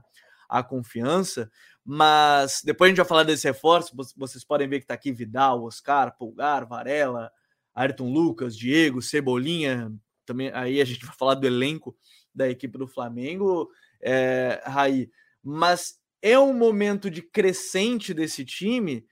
a 0.50 0.62
confiança. 0.62 1.50
Mas 1.84 2.62
depois 2.63 2.88
a 2.88 2.89
gente 2.89 2.97
vai 2.97 3.08
falar 3.08 3.23
desse 3.23 3.47
reforço. 3.47 3.95
Vocês 4.15 4.43
podem 4.43 4.67
ver 4.67 4.80
que 4.80 4.84
está 4.84 4.93
aqui 4.93 5.12
Vidal, 5.12 5.63
Oscar, 5.63 6.15
Pulgar, 6.17 6.67
Varela, 6.67 7.32
Ayrton 7.73 8.12
Lucas, 8.12 8.58
Diego, 8.58 9.02
Cebolinha. 9.02 9.91
Também 10.26 10.52
aí 10.54 10.82
a 10.82 10.86
gente 10.86 11.06
vai 11.06 11.15
falar 11.15 11.36
do 11.36 11.47
elenco 11.47 11.95
da 12.38 12.47
equipe 12.47 12.78
do 12.78 12.88
Flamengo, 12.88 13.69
é, 14.00 14.62
Raí. 14.63 15.10
Mas 15.43 16.00
é 16.21 16.38
um 16.38 16.54
momento 16.54 17.10
de 17.10 17.21
crescente 17.21 18.13
desse 18.13 18.45
time. 18.45 19.06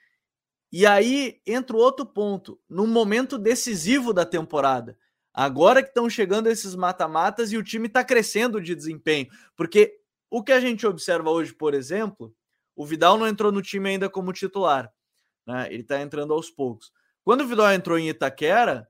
E 0.72 0.86
aí 0.86 1.42
entra 1.46 1.76
outro 1.76 2.06
ponto, 2.06 2.60
num 2.70 2.88
momento 2.88 3.38
decisivo 3.38 4.14
da 4.14 4.26
temporada. 4.26 4.98
Agora 5.34 5.82
que 5.82 5.90
estão 5.90 6.10
chegando 6.10 6.48
esses 6.48 6.76
mata-matas 6.76 7.52
e 7.52 7.58
o 7.58 7.64
time 7.64 7.88
está 7.88 8.04
crescendo 8.04 8.62
de 8.62 8.74
desempenho, 8.74 9.28
porque 9.56 10.00
o 10.30 10.44
que 10.44 10.52
a 10.52 10.60
gente 10.60 10.86
observa 10.88 11.30
hoje, 11.30 11.54
por 11.54 11.74
exemplo, 11.74 12.34
o 12.76 12.86
Vidal 12.86 13.18
não 13.18 13.28
entrou 13.28 13.52
no 13.52 13.62
time 13.62 13.90
ainda 13.90 14.10
como 14.10 14.34
titular. 14.34 14.92
Né? 15.46 15.68
Ele 15.72 15.82
está 15.82 16.02
entrando 16.02 16.34
aos 16.34 16.50
poucos. 16.50 16.92
Quando 17.24 17.42
o 17.42 17.48
Vidal 17.48 17.74
entrou 17.74 17.98
em 17.98 18.10
Itaquera, 18.10 18.88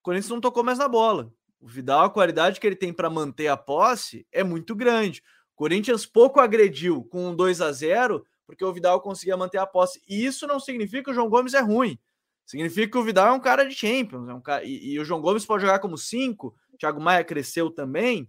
o 0.00 0.02
Corinthians 0.02 0.30
não 0.30 0.40
tocou 0.40 0.62
mais 0.62 0.78
na 0.78 0.88
bola. 0.88 1.32
O 1.60 1.66
Vidal, 1.66 2.04
a 2.04 2.10
qualidade 2.10 2.60
que 2.60 2.66
ele 2.66 2.76
tem 2.76 2.92
para 2.92 3.10
manter 3.10 3.48
a 3.48 3.56
posse 3.56 4.26
é 4.32 4.44
muito 4.44 4.74
grande. 4.74 5.22
O 5.54 5.56
Corinthians 5.56 6.06
pouco 6.06 6.38
agrediu 6.38 7.04
com 7.04 7.28
um 7.28 7.36
2 7.36 7.60
a 7.60 7.72
0 7.72 8.24
porque 8.46 8.64
o 8.64 8.72
Vidal 8.72 9.00
conseguia 9.00 9.36
manter 9.36 9.58
a 9.58 9.66
posse. 9.66 10.00
E 10.08 10.24
isso 10.24 10.46
não 10.46 10.58
significa 10.58 11.04
que 11.04 11.10
o 11.10 11.14
João 11.14 11.28
Gomes 11.28 11.52
é 11.52 11.60
ruim. 11.60 11.98
Significa 12.46 12.92
que 12.92 12.96
o 12.96 13.04
Vidal 13.04 13.28
é 13.28 13.32
um 13.32 13.40
cara 13.40 13.64
de 13.64 13.74
Champions. 13.74 14.26
É 14.26 14.32
um 14.32 14.40
cara... 14.40 14.64
e, 14.64 14.92
e 14.92 14.98
o 14.98 15.04
João 15.04 15.20
Gomes 15.20 15.44
pode 15.44 15.60
jogar 15.60 15.80
como 15.80 15.98
5. 15.98 16.54
Thiago 16.78 16.98
Maia 16.98 17.22
cresceu 17.22 17.70
também. 17.70 18.26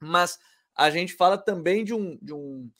Mas 0.00 0.38
a 0.74 0.88
gente 0.90 1.12
fala 1.12 1.36
também 1.36 1.84
de 1.84 1.92
um, 1.92 2.18
de 2.22 2.32
um, 2.32 2.70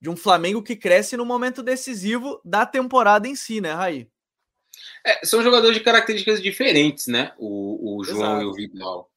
de 0.00 0.10
um 0.10 0.16
Flamengo 0.16 0.62
que 0.62 0.76
cresce 0.76 1.16
no 1.16 1.24
momento 1.24 1.62
decisivo 1.62 2.40
da 2.44 2.66
temporada 2.66 3.26
em 3.26 3.34
si, 3.34 3.60
né, 3.60 3.72
Raí? 3.72 4.06
É, 5.04 5.24
são 5.24 5.42
jogadores 5.42 5.76
de 5.76 5.82
características 5.82 6.42
diferentes, 6.42 7.06
né? 7.06 7.32
O, 7.38 7.96
o 7.98 8.04
João 8.04 8.18
Exato. 8.18 8.42
e 8.42 8.46
o 8.46 8.52
Vidal. 8.52 9.10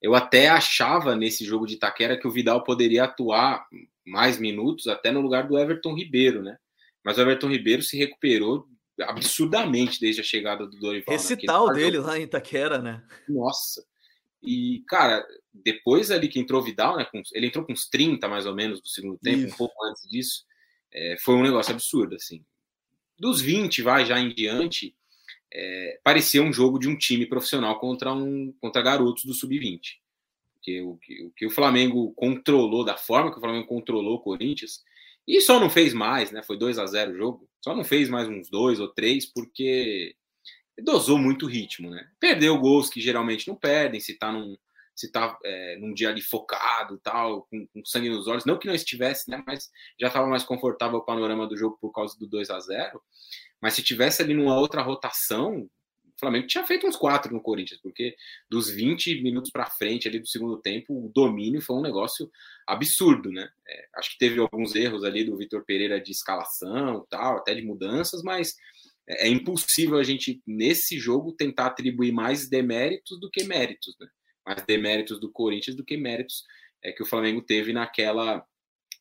Eu 0.00 0.14
até 0.14 0.48
achava 0.48 1.16
nesse 1.16 1.44
jogo 1.44 1.66
de 1.66 1.74
Itaquera 1.74 2.18
que 2.18 2.26
o 2.26 2.30
Vidal 2.30 2.62
poderia 2.62 3.04
atuar 3.04 3.66
mais 4.06 4.38
minutos 4.38 4.86
até 4.86 5.10
no 5.10 5.20
lugar 5.20 5.46
do 5.46 5.58
Everton 5.58 5.94
Ribeiro, 5.94 6.42
né? 6.42 6.56
Mas 7.04 7.18
o 7.18 7.20
Everton 7.20 7.48
Ribeiro 7.48 7.82
se 7.82 7.96
recuperou 7.96 8.66
absurdamente 9.02 10.00
desde 10.00 10.20
a 10.20 10.24
chegada 10.24 10.66
do 10.66 10.78
Dorival. 10.78 11.14
Recital 11.14 11.72
dele 11.72 11.98
lá 11.98 12.18
em 12.18 12.22
Itaquera, 12.22 12.80
né? 12.80 13.02
Nossa. 13.28 13.84
E, 14.42 14.84
cara, 14.88 15.26
depois 15.52 16.10
ali 16.10 16.28
que 16.28 16.38
entrou 16.38 16.60
o 16.60 16.64
Vidal, 16.64 16.96
né? 16.96 17.04
Com, 17.04 17.20
ele 17.32 17.46
entrou 17.46 17.64
com 17.64 17.72
uns 17.72 17.88
30 17.88 18.28
mais 18.28 18.46
ou 18.46 18.54
menos 18.54 18.80
do 18.80 18.88
segundo 18.88 19.18
tempo, 19.18 19.46
Isso. 19.46 19.54
um 19.54 19.56
pouco 19.56 19.84
antes 19.84 20.08
disso. 20.08 20.44
É, 20.92 21.16
foi 21.20 21.34
um 21.34 21.42
negócio 21.42 21.72
absurdo, 21.72 22.14
assim. 22.14 22.44
Dos 23.18 23.40
20, 23.40 23.82
vai 23.82 24.06
já 24.06 24.18
em 24.18 24.32
diante, 24.32 24.94
é, 25.52 26.00
parecia 26.02 26.42
um 26.42 26.52
jogo 26.52 26.78
de 26.78 26.88
um 26.88 26.96
time 26.96 27.26
profissional 27.26 27.78
contra, 27.78 28.12
um, 28.12 28.52
contra 28.60 28.82
garotos 28.82 29.24
do 29.24 29.34
sub-20. 29.34 29.80
Porque 30.54 30.82
o, 30.82 30.98
o 31.26 31.30
que 31.36 31.46
o 31.46 31.50
Flamengo 31.50 32.12
controlou, 32.14 32.84
da 32.84 32.96
forma 32.96 33.30
que 33.30 33.38
o 33.38 33.40
Flamengo 33.40 33.66
controlou 33.66 34.16
o 34.16 34.20
Corinthians, 34.20 34.82
E 35.26 35.40
só 35.40 35.60
não 35.60 35.70
fez 35.70 35.94
mais, 35.94 36.30
né? 36.30 36.42
Foi 36.42 36.58
2 36.58 36.78
a 36.78 36.86
0 36.86 37.12
o 37.12 37.16
jogo. 37.16 37.48
Só 37.62 37.74
não 37.74 37.84
fez 37.84 38.08
mais 38.08 38.28
uns 38.28 38.50
dois 38.50 38.80
ou 38.80 38.88
três 38.88 39.26
porque 39.26 40.14
dosou 40.82 41.18
muito 41.18 41.46
o 41.46 41.48
ritmo, 41.48 41.90
né? 41.90 42.08
Perdeu 42.20 42.58
gols 42.58 42.88
que 42.88 43.00
geralmente 43.00 43.48
não 43.48 43.56
perdem, 43.56 44.00
se 44.00 44.14
tá 44.14 44.30
num, 44.30 44.56
se 44.94 45.10
tá 45.10 45.36
é, 45.44 45.76
num 45.78 45.92
dia 45.92 46.08
ali 46.08 46.20
focado 46.20 46.98
tal, 46.98 47.42
com, 47.50 47.66
com, 47.68 47.84
sangue 47.84 48.08
nos 48.08 48.26
olhos, 48.26 48.44
não 48.44 48.58
que 48.58 48.66
não 48.66 48.74
estivesse, 48.74 49.30
né? 49.30 49.42
Mas 49.46 49.70
já 50.00 50.08
estava 50.08 50.26
mais 50.26 50.44
confortável 50.44 50.98
o 50.98 51.04
panorama 51.04 51.46
do 51.46 51.56
jogo 51.56 51.78
por 51.80 51.92
causa 51.92 52.18
do 52.18 52.26
2 52.26 52.50
a 52.50 52.60
0 52.60 53.00
Mas 53.60 53.74
se 53.74 53.82
tivesse 53.82 54.22
ali 54.22 54.34
numa 54.34 54.58
outra 54.58 54.82
rotação, 54.82 55.68
o 56.18 56.20
Flamengo 56.20 56.46
tinha 56.46 56.66
feito 56.66 56.86
uns 56.86 56.96
quatro 56.96 57.32
no 57.32 57.40
Corinthians, 57.40 57.80
porque 57.80 58.16
dos 58.50 58.68
20 58.68 59.22
minutos 59.22 59.50
para 59.50 59.70
frente 59.70 60.08
ali 60.08 60.18
do 60.18 60.26
segundo 60.26 60.56
tempo, 60.56 61.06
o 61.06 61.08
domínio 61.14 61.60
foi 61.60 61.76
um 61.76 61.82
negócio 61.82 62.30
absurdo, 62.66 63.30
né? 63.30 63.48
É, 63.66 63.88
acho 63.94 64.10
que 64.10 64.18
teve 64.18 64.40
alguns 64.40 64.74
erros 64.74 65.04
ali 65.04 65.22
do 65.22 65.36
Vitor 65.36 65.64
Pereira 65.64 66.00
de 66.00 66.10
escalação, 66.10 67.06
tal, 67.08 67.38
até 67.38 67.54
de 67.54 67.62
mudanças, 67.62 68.22
mas 68.22 68.56
é, 69.08 69.26
é 69.26 69.28
impossível 69.28 69.96
a 69.96 70.02
gente 70.02 70.42
nesse 70.44 70.98
jogo 70.98 71.32
tentar 71.32 71.66
atribuir 71.66 72.12
mais 72.12 72.48
deméritos 72.48 73.18
do 73.20 73.30
que 73.30 73.44
méritos, 73.44 73.96
né? 74.00 74.08
Mais 74.44 74.62
deméritos 74.62 75.20
do 75.20 75.30
Corinthians 75.30 75.76
do 75.76 75.84
que 75.84 75.96
méritos 75.96 76.44
é, 76.82 76.90
que 76.90 77.02
o 77.02 77.06
Flamengo 77.06 77.42
teve 77.42 77.72
naquela 77.72 78.44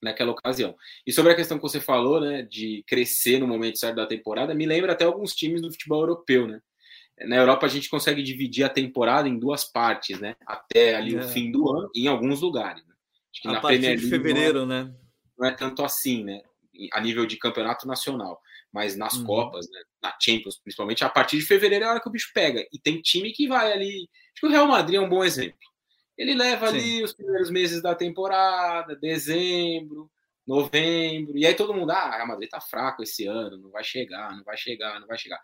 naquela 0.01 0.31
ocasião. 0.31 0.75
E 1.05 1.11
sobre 1.11 1.31
a 1.31 1.35
questão 1.35 1.57
que 1.57 1.63
você 1.63 1.79
falou, 1.79 2.21
né, 2.21 2.43
de 2.43 2.83
crescer 2.87 3.39
no 3.39 3.47
momento 3.47 3.79
certo 3.79 3.95
da 3.95 4.05
temporada, 4.05 4.53
me 4.53 4.65
lembra 4.65 4.93
até 4.93 5.05
alguns 5.05 5.33
times 5.33 5.61
do 5.61 5.71
futebol 5.71 6.01
europeu, 6.01 6.47
né? 6.47 6.61
Na 7.21 7.35
Europa 7.35 7.65
a 7.65 7.69
gente 7.69 7.89
consegue 7.89 8.21
dividir 8.21 8.63
a 8.63 8.69
temporada 8.69 9.27
em 9.27 9.39
duas 9.39 9.63
partes, 9.63 10.19
né? 10.19 10.35
Até 10.45 10.95
ali 10.95 11.15
é. 11.15 11.19
o 11.19 11.23
fim 11.27 11.51
do 11.51 11.67
ano, 11.69 11.89
em 11.95 12.07
alguns 12.07 12.41
lugares. 12.41 12.85
Né? 12.85 12.93
Acho 13.33 13.41
que 13.41 13.47
a 13.47 13.51
na 13.53 13.61
partir 13.61 13.79
Premier 13.79 13.97
de 13.97 14.07
fevereiro, 14.07 14.65
não 14.65 14.75
é, 14.75 14.83
né? 14.83 14.95
Não 15.37 15.47
é 15.47 15.51
tanto 15.51 15.83
assim, 15.83 16.23
né? 16.23 16.41
A 16.93 17.01
nível 17.01 17.25
de 17.25 17.37
campeonato 17.37 17.87
nacional, 17.87 18.39
mas 18.71 18.95
nas 18.95 19.15
uhum. 19.15 19.25
Copas, 19.25 19.67
né? 19.71 19.81
na 20.01 20.15
Champions, 20.21 20.59
principalmente, 20.59 21.03
a 21.03 21.09
partir 21.09 21.37
de 21.37 21.45
fevereiro 21.45 21.85
é 21.85 21.87
a 21.87 21.91
hora 21.91 21.99
que 21.99 22.07
o 22.07 22.11
bicho 22.11 22.29
pega. 22.35 22.63
E 22.71 22.77
tem 22.77 23.01
time 23.01 23.31
que 23.31 23.47
vai 23.47 23.73
ali. 23.73 24.07
Acho 24.33 24.41
que 24.41 24.45
o 24.45 24.49
Real 24.49 24.67
Madrid 24.67 24.99
é 24.99 25.01
um 25.01 25.09
bom 25.09 25.23
exemplo. 25.23 25.57
Ele 26.17 26.33
leva 26.33 26.67
Sim. 26.67 26.77
ali 26.77 27.03
os 27.03 27.13
primeiros 27.13 27.49
meses 27.51 27.81
da 27.81 27.93
temporada, 27.93 28.95
dezembro, 28.95 30.09
novembro, 30.47 31.37
e 31.37 31.45
aí 31.45 31.53
todo 31.53 31.73
mundo, 31.73 31.91
ah, 31.91 32.15
Real 32.15 32.27
Madrid 32.27 32.49
tá 32.49 32.61
fraco 32.61 33.03
esse 33.03 33.27
ano, 33.27 33.57
não 33.57 33.69
vai 33.69 33.83
chegar, 33.83 34.35
não 34.35 34.43
vai 34.43 34.57
chegar, 34.57 34.99
não 34.99 35.07
vai 35.07 35.17
chegar. 35.17 35.39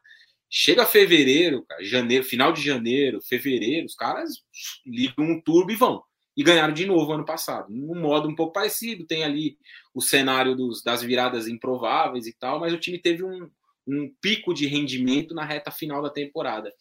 Chega 0.50 0.86
fevereiro, 0.86 1.66
cara, 1.66 1.84
janeiro, 1.84 2.24
final 2.24 2.54
de 2.54 2.62
janeiro, 2.62 3.22
fevereiro, 3.22 3.86
os 3.86 3.96
caras 3.96 4.44
ligam 4.86 5.26
um 5.26 5.42
turbo 5.42 5.72
e 5.72 5.76
vão. 5.76 6.02
E 6.36 6.44
ganharam 6.44 6.74
de 6.74 6.86
novo 6.86 7.12
ano 7.12 7.26
passado. 7.26 7.72
Um 7.72 8.00
modo 8.00 8.28
um 8.28 8.36
pouco 8.36 8.54
parecido, 8.54 9.06
tem 9.06 9.24
ali 9.24 9.58
o 9.94 10.02
cenário 10.02 10.56
dos, 10.56 10.82
das 10.82 11.04
viradas 11.04 11.48
improváveis 11.48 12.26
e 12.26 12.34
tal, 12.34 12.60
mas 12.60 12.74
o 12.74 12.80
time 12.80 12.98
teve 12.98 13.24
um, 13.24 13.50
um 13.88 14.14
pico 14.22 14.54
de 14.54 14.66
rendimento 14.66 15.34
na 15.34 15.44
reta 15.44 15.72
final 15.72 16.02
da 16.02 16.10
temporada. 16.10 16.74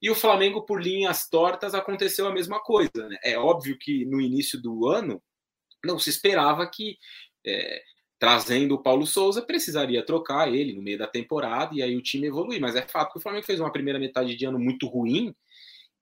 E 0.00 0.10
o 0.10 0.14
Flamengo, 0.14 0.64
por 0.64 0.82
linhas 0.82 1.28
tortas, 1.28 1.74
aconteceu 1.74 2.26
a 2.26 2.32
mesma 2.32 2.60
coisa. 2.60 3.08
Né? 3.08 3.16
É 3.22 3.38
óbvio 3.38 3.76
que 3.78 4.04
no 4.04 4.20
início 4.20 4.60
do 4.60 4.88
ano 4.88 5.22
não 5.84 5.98
se 5.98 6.10
esperava 6.10 6.66
que 6.66 6.96
é, 7.46 7.82
trazendo 8.18 8.74
o 8.74 8.82
Paulo 8.82 9.06
Souza, 9.06 9.42
precisaria 9.42 10.04
trocar 10.04 10.52
ele 10.52 10.72
no 10.72 10.82
meio 10.82 10.98
da 10.98 11.06
temporada 11.06 11.74
e 11.74 11.82
aí 11.82 11.96
o 11.96 12.02
time 12.02 12.26
evoluir. 12.26 12.60
Mas 12.60 12.76
é 12.76 12.82
fato 12.82 13.12
que 13.12 13.18
o 13.18 13.22
Flamengo 13.22 13.44
fez 13.44 13.60
uma 13.60 13.72
primeira 13.72 13.98
metade 13.98 14.36
de 14.36 14.44
ano 14.44 14.58
muito 14.58 14.86
ruim 14.86 15.34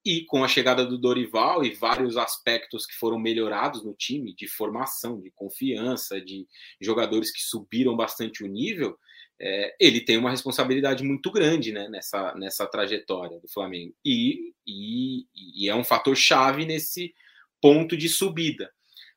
e 0.04 0.24
com 0.26 0.42
a 0.42 0.48
chegada 0.48 0.84
do 0.84 0.98
Dorival 0.98 1.64
e 1.64 1.74
vários 1.74 2.16
aspectos 2.16 2.84
que 2.86 2.94
foram 2.94 3.18
melhorados 3.18 3.84
no 3.84 3.94
time, 3.94 4.34
de 4.34 4.48
formação, 4.48 5.20
de 5.20 5.30
confiança, 5.30 6.20
de 6.20 6.46
jogadores 6.80 7.30
que 7.30 7.40
subiram 7.40 7.96
bastante 7.96 8.42
o 8.42 8.48
nível, 8.48 8.98
é, 9.42 9.74
ele 9.80 10.00
tem 10.00 10.16
uma 10.16 10.30
responsabilidade 10.30 11.02
muito 11.02 11.28
grande 11.32 11.72
né, 11.72 11.88
nessa, 11.88 12.32
nessa 12.36 12.64
trajetória 12.64 13.40
do 13.40 13.48
Flamengo. 13.48 13.92
E, 14.04 14.54
e, 14.64 15.26
e 15.34 15.68
é 15.68 15.74
um 15.74 15.82
fator 15.82 16.14
chave 16.16 16.64
nesse 16.64 17.12
ponto 17.60 17.96
de 17.96 18.08
subida. 18.08 18.70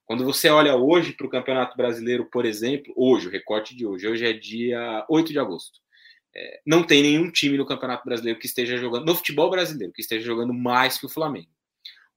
Quando 0.04 0.26
você 0.26 0.50
olha 0.50 0.76
hoje 0.76 1.14
para 1.14 1.28
o 1.28 1.30
Campeonato 1.30 1.78
Brasileiro, 1.78 2.26
por 2.32 2.44
exemplo, 2.44 2.92
hoje, 2.98 3.28
o 3.28 3.32
recorte 3.32 3.76
de 3.76 3.86
hoje, 3.86 4.08
hoje 4.08 4.26
é 4.26 4.34
dia 4.34 5.06
8 5.08 5.32
de 5.32 5.38
agosto. 5.38 5.80
É, 6.36 6.60
não 6.66 6.84
tem 6.84 7.04
nenhum 7.04 7.32
time 7.32 7.56
no 7.56 7.66
Campeonato 7.66 8.04
Brasileiro 8.04 8.40
que 8.40 8.48
esteja 8.48 8.78
jogando, 8.78 9.06
no 9.06 9.16
futebol 9.16 9.50
brasileiro, 9.50 9.94
que 9.94 10.02
esteja 10.02 10.26
jogando 10.26 10.54
mais 10.54 10.98
que 10.98 11.06
o 11.06 11.10
Flamengo. 11.10 11.50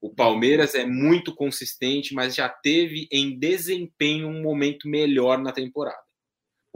O 0.00 0.14
Palmeiras 0.14 0.74
é 0.74 0.86
muito 0.86 1.34
consistente, 1.34 2.14
mas 2.14 2.34
já 2.34 2.48
teve 2.48 3.06
em 3.12 3.38
desempenho 3.38 4.28
um 4.28 4.42
momento 4.42 4.88
melhor 4.88 5.38
na 5.38 5.52
temporada. 5.52 6.07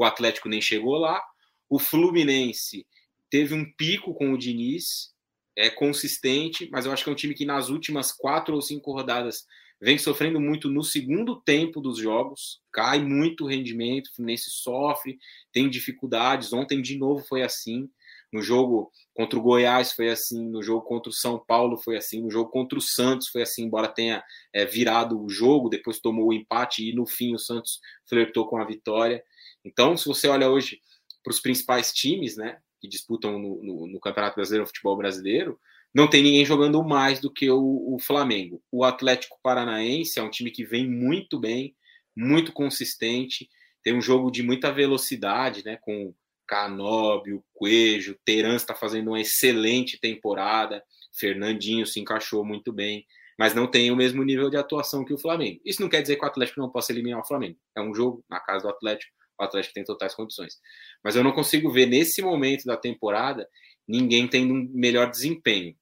O 0.02 0.04
Atlético 0.04 0.48
nem 0.48 0.60
chegou 0.60 0.96
lá. 0.96 1.22
O 1.70 1.78
Fluminense 1.78 2.84
teve 3.30 3.54
um 3.54 3.64
pico 3.76 4.12
com 4.12 4.32
o 4.32 4.36
Diniz, 4.36 5.12
é 5.56 5.70
consistente, 5.70 6.68
mas 6.72 6.86
eu 6.86 6.92
acho 6.92 7.04
que 7.04 7.10
é 7.10 7.12
um 7.12 7.16
time 7.16 7.34
que 7.34 7.44
nas 7.44 7.68
últimas 7.68 8.10
quatro 8.10 8.52
ou 8.54 8.60
cinco 8.60 8.92
rodadas 8.92 9.46
vem 9.80 9.98
sofrendo 9.98 10.40
muito 10.40 10.68
no 10.68 10.82
segundo 10.82 11.40
tempo 11.40 11.80
dos 11.80 11.98
jogos, 11.98 12.60
cai 12.72 13.00
muito 13.00 13.44
o 13.44 13.46
rendimento, 13.46 14.08
o 14.08 14.14
Fluminense 14.16 14.50
sofre, 14.50 15.18
tem 15.52 15.70
dificuldades. 15.70 16.52
Ontem, 16.52 16.82
de 16.82 16.98
novo, 16.98 17.24
foi 17.24 17.42
assim. 17.42 17.88
No 18.32 18.42
jogo 18.42 18.90
contra 19.14 19.38
o 19.38 19.42
Goiás 19.42 19.92
foi 19.92 20.08
assim, 20.08 20.48
no 20.48 20.62
jogo 20.62 20.86
contra 20.86 21.10
o 21.10 21.14
São 21.14 21.38
Paulo 21.38 21.76
foi 21.76 21.98
assim, 21.98 22.22
no 22.22 22.30
jogo 22.30 22.50
contra 22.50 22.78
o 22.78 22.80
Santos 22.80 23.28
foi 23.28 23.42
assim, 23.42 23.64
embora 23.64 23.86
tenha 23.86 24.24
é, 24.54 24.64
virado 24.64 25.22
o 25.22 25.28
jogo, 25.28 25.68
depois 25.68 26.00
tomou 26.00 26.28
o 26.28 26.32
empate 26.32 26.88
e 26.88 26.94
no 26.94 27.06
fim 27.06 27.34
o 27.34 27.38
Santos 27.38 27.78
flertou 28.08 28.48
com 28.48 28.56
a 28.56 28.64
vitória. 28.64 29.22
Então, 29.64 29.96
se 29.96 30.06
você 30.06 30.28
olha 30.28 30.50
hoje 30.50 30.80
para 31.22 31.30
os 31.30 31.40
principais 31.40 31.92
times, 31.92 32.36
né, 32.36 32.58
que 32.80 32.88
disputam 32.88 33.38
no, 33.38 33.62
no, 33.62 33.86
no 33.86 34.00
Campeonato 34.00 34.36
Brasileiro, 34.36 34.64
no 34.64 34.68
futebol 34.68 34.96
brasileiro, 34.96 35.58
não 35.94 36.08
tem 36.08 36.22
ninguém 36.22 36.44
jogando 36.44 36.82
mais 36.82 37.20
do 37.20 37.30
que 37.30 37.50
o, 37.50 37.94
o, 37.94 37.98
Flamengo. 38.00 38.62
O 38.70 38.82
Atlético 38.82 39.38
Paranaense 39.42 40.18
é 40.18 40.22
um 40.22 40.30
time 40.30 40.50
que 40.50 40.64
vem 40.64 40.88
muito 40.88 41.38
bem, 41.38 41.76
muito 42.16 42.52
consistente, 42.52 43.48
tem 43.82 43.94
um 43.94 44.00
jogo 44.00 44.30
de 44.30 44.42
muita 44.42 44.72
velocidade, 44.72 45.64
né? 45.64 45.76
Com 45.80 46.14
Canóbio, 46.46 47.44
Coelho, 47.52 48.18
Teran 48.24 48.56
está 48.56 48.74
fazendo 48.74 49.08
uma 49.08 49.20
excelente 49.20 49.98
temporada, 49.98 50.82
Fernandinho 51.12 51.86
se 51.86 52.00
encaixou 52.00 52.44
muito 52.44 52.72
bem, 52.72 53.06
mas 53.38 53.54
não 53.54 53.66
tem 53.66 53.90
o 53.90 53.96
mesmo 53.96 54.22
nível 54.22 54.50
de 54.50 54.56
atuação 54.56 55.04
que 55.04 55.12
o 55.12 55.18
Flamengo. 55.18 55.60
Isso 55.64 55.80
não 55.80 55.88
quer 55.88 56.02
dizer 56.02 56.16
que 56.16 56.24
o 56.24 56.28
Atlético 56.28 56.60
não 56.60 56.70
possa 56.70 56.92
eliminar 56.92 57.20
o 57.20 57.26
Flamengo. 57.26 57.58
É 57.76 57.80
um 57.80 57.94
jogo 57.94 58.24
na 58.28 58.40
casa 58.40 58.64
do 58.64 58.70
Atlético, 58.70 59.12
o 59.38 59.44
Atlético 59.44 59.74
tem 59.74 59.84
totais 59.84 60.14
condições. 60.14 60.58
Mas 61.02 61.16
eu 61.16 61.24
não 61.24 61.32
consigo 61.32 61.70
ver 61.70 61.86
nesse 61.86 62.22
momento 62.22 62.64
da 62.64 62.76
temporada 62.76 63.48
ninguém 63.86 64.28
tendo 64.28 64.54
um 64.54 64.70
melhor 64.72 65.10
desempenho. 65.10 65.76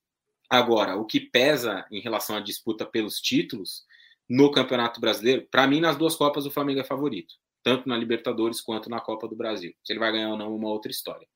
Agora, 0.49 0.97
o 0.97 1.07
que 1.07 1.21
pesa 1.21 1.87
em 1.91 2.01
relação 2.01 2.37
à 2.37 2.41
disputa 2.41 2.85
pelos 2.85 3.21
títulos 3.21 3.85
no 4.29 4.51
Campeonato 4.51 5.01
Brasileiro, 5.01 5.47
para 5.51 5.67
mim, 5.67 5.81
nas 5.81 5.97
duas 5.97 6.17
Copas, 6.17 6.47
o 6.47 6.51
Flamengo 6.51 6.81
é 6.81 6.85
favorito, 6.85 7.35
tanto 7.63 7.89
na 7.89 7.97
Libertadores 7.97 8.61
quanto 8.61 8.91
na 8.91 9.01
Copa 9.01 9.29
do 9.29 9.37
Brasil. 9.37 9.73
Se 9.85 9.93
ele 9.93 10.01
vai 10.01 10.13
ganhar 10.13 10.31
ou 10.31 10.37
não, 10.37 10.47
é 10.47 10.49
uma 10.49 10.69
outra 10.69 10.91
história. 10.91 11.27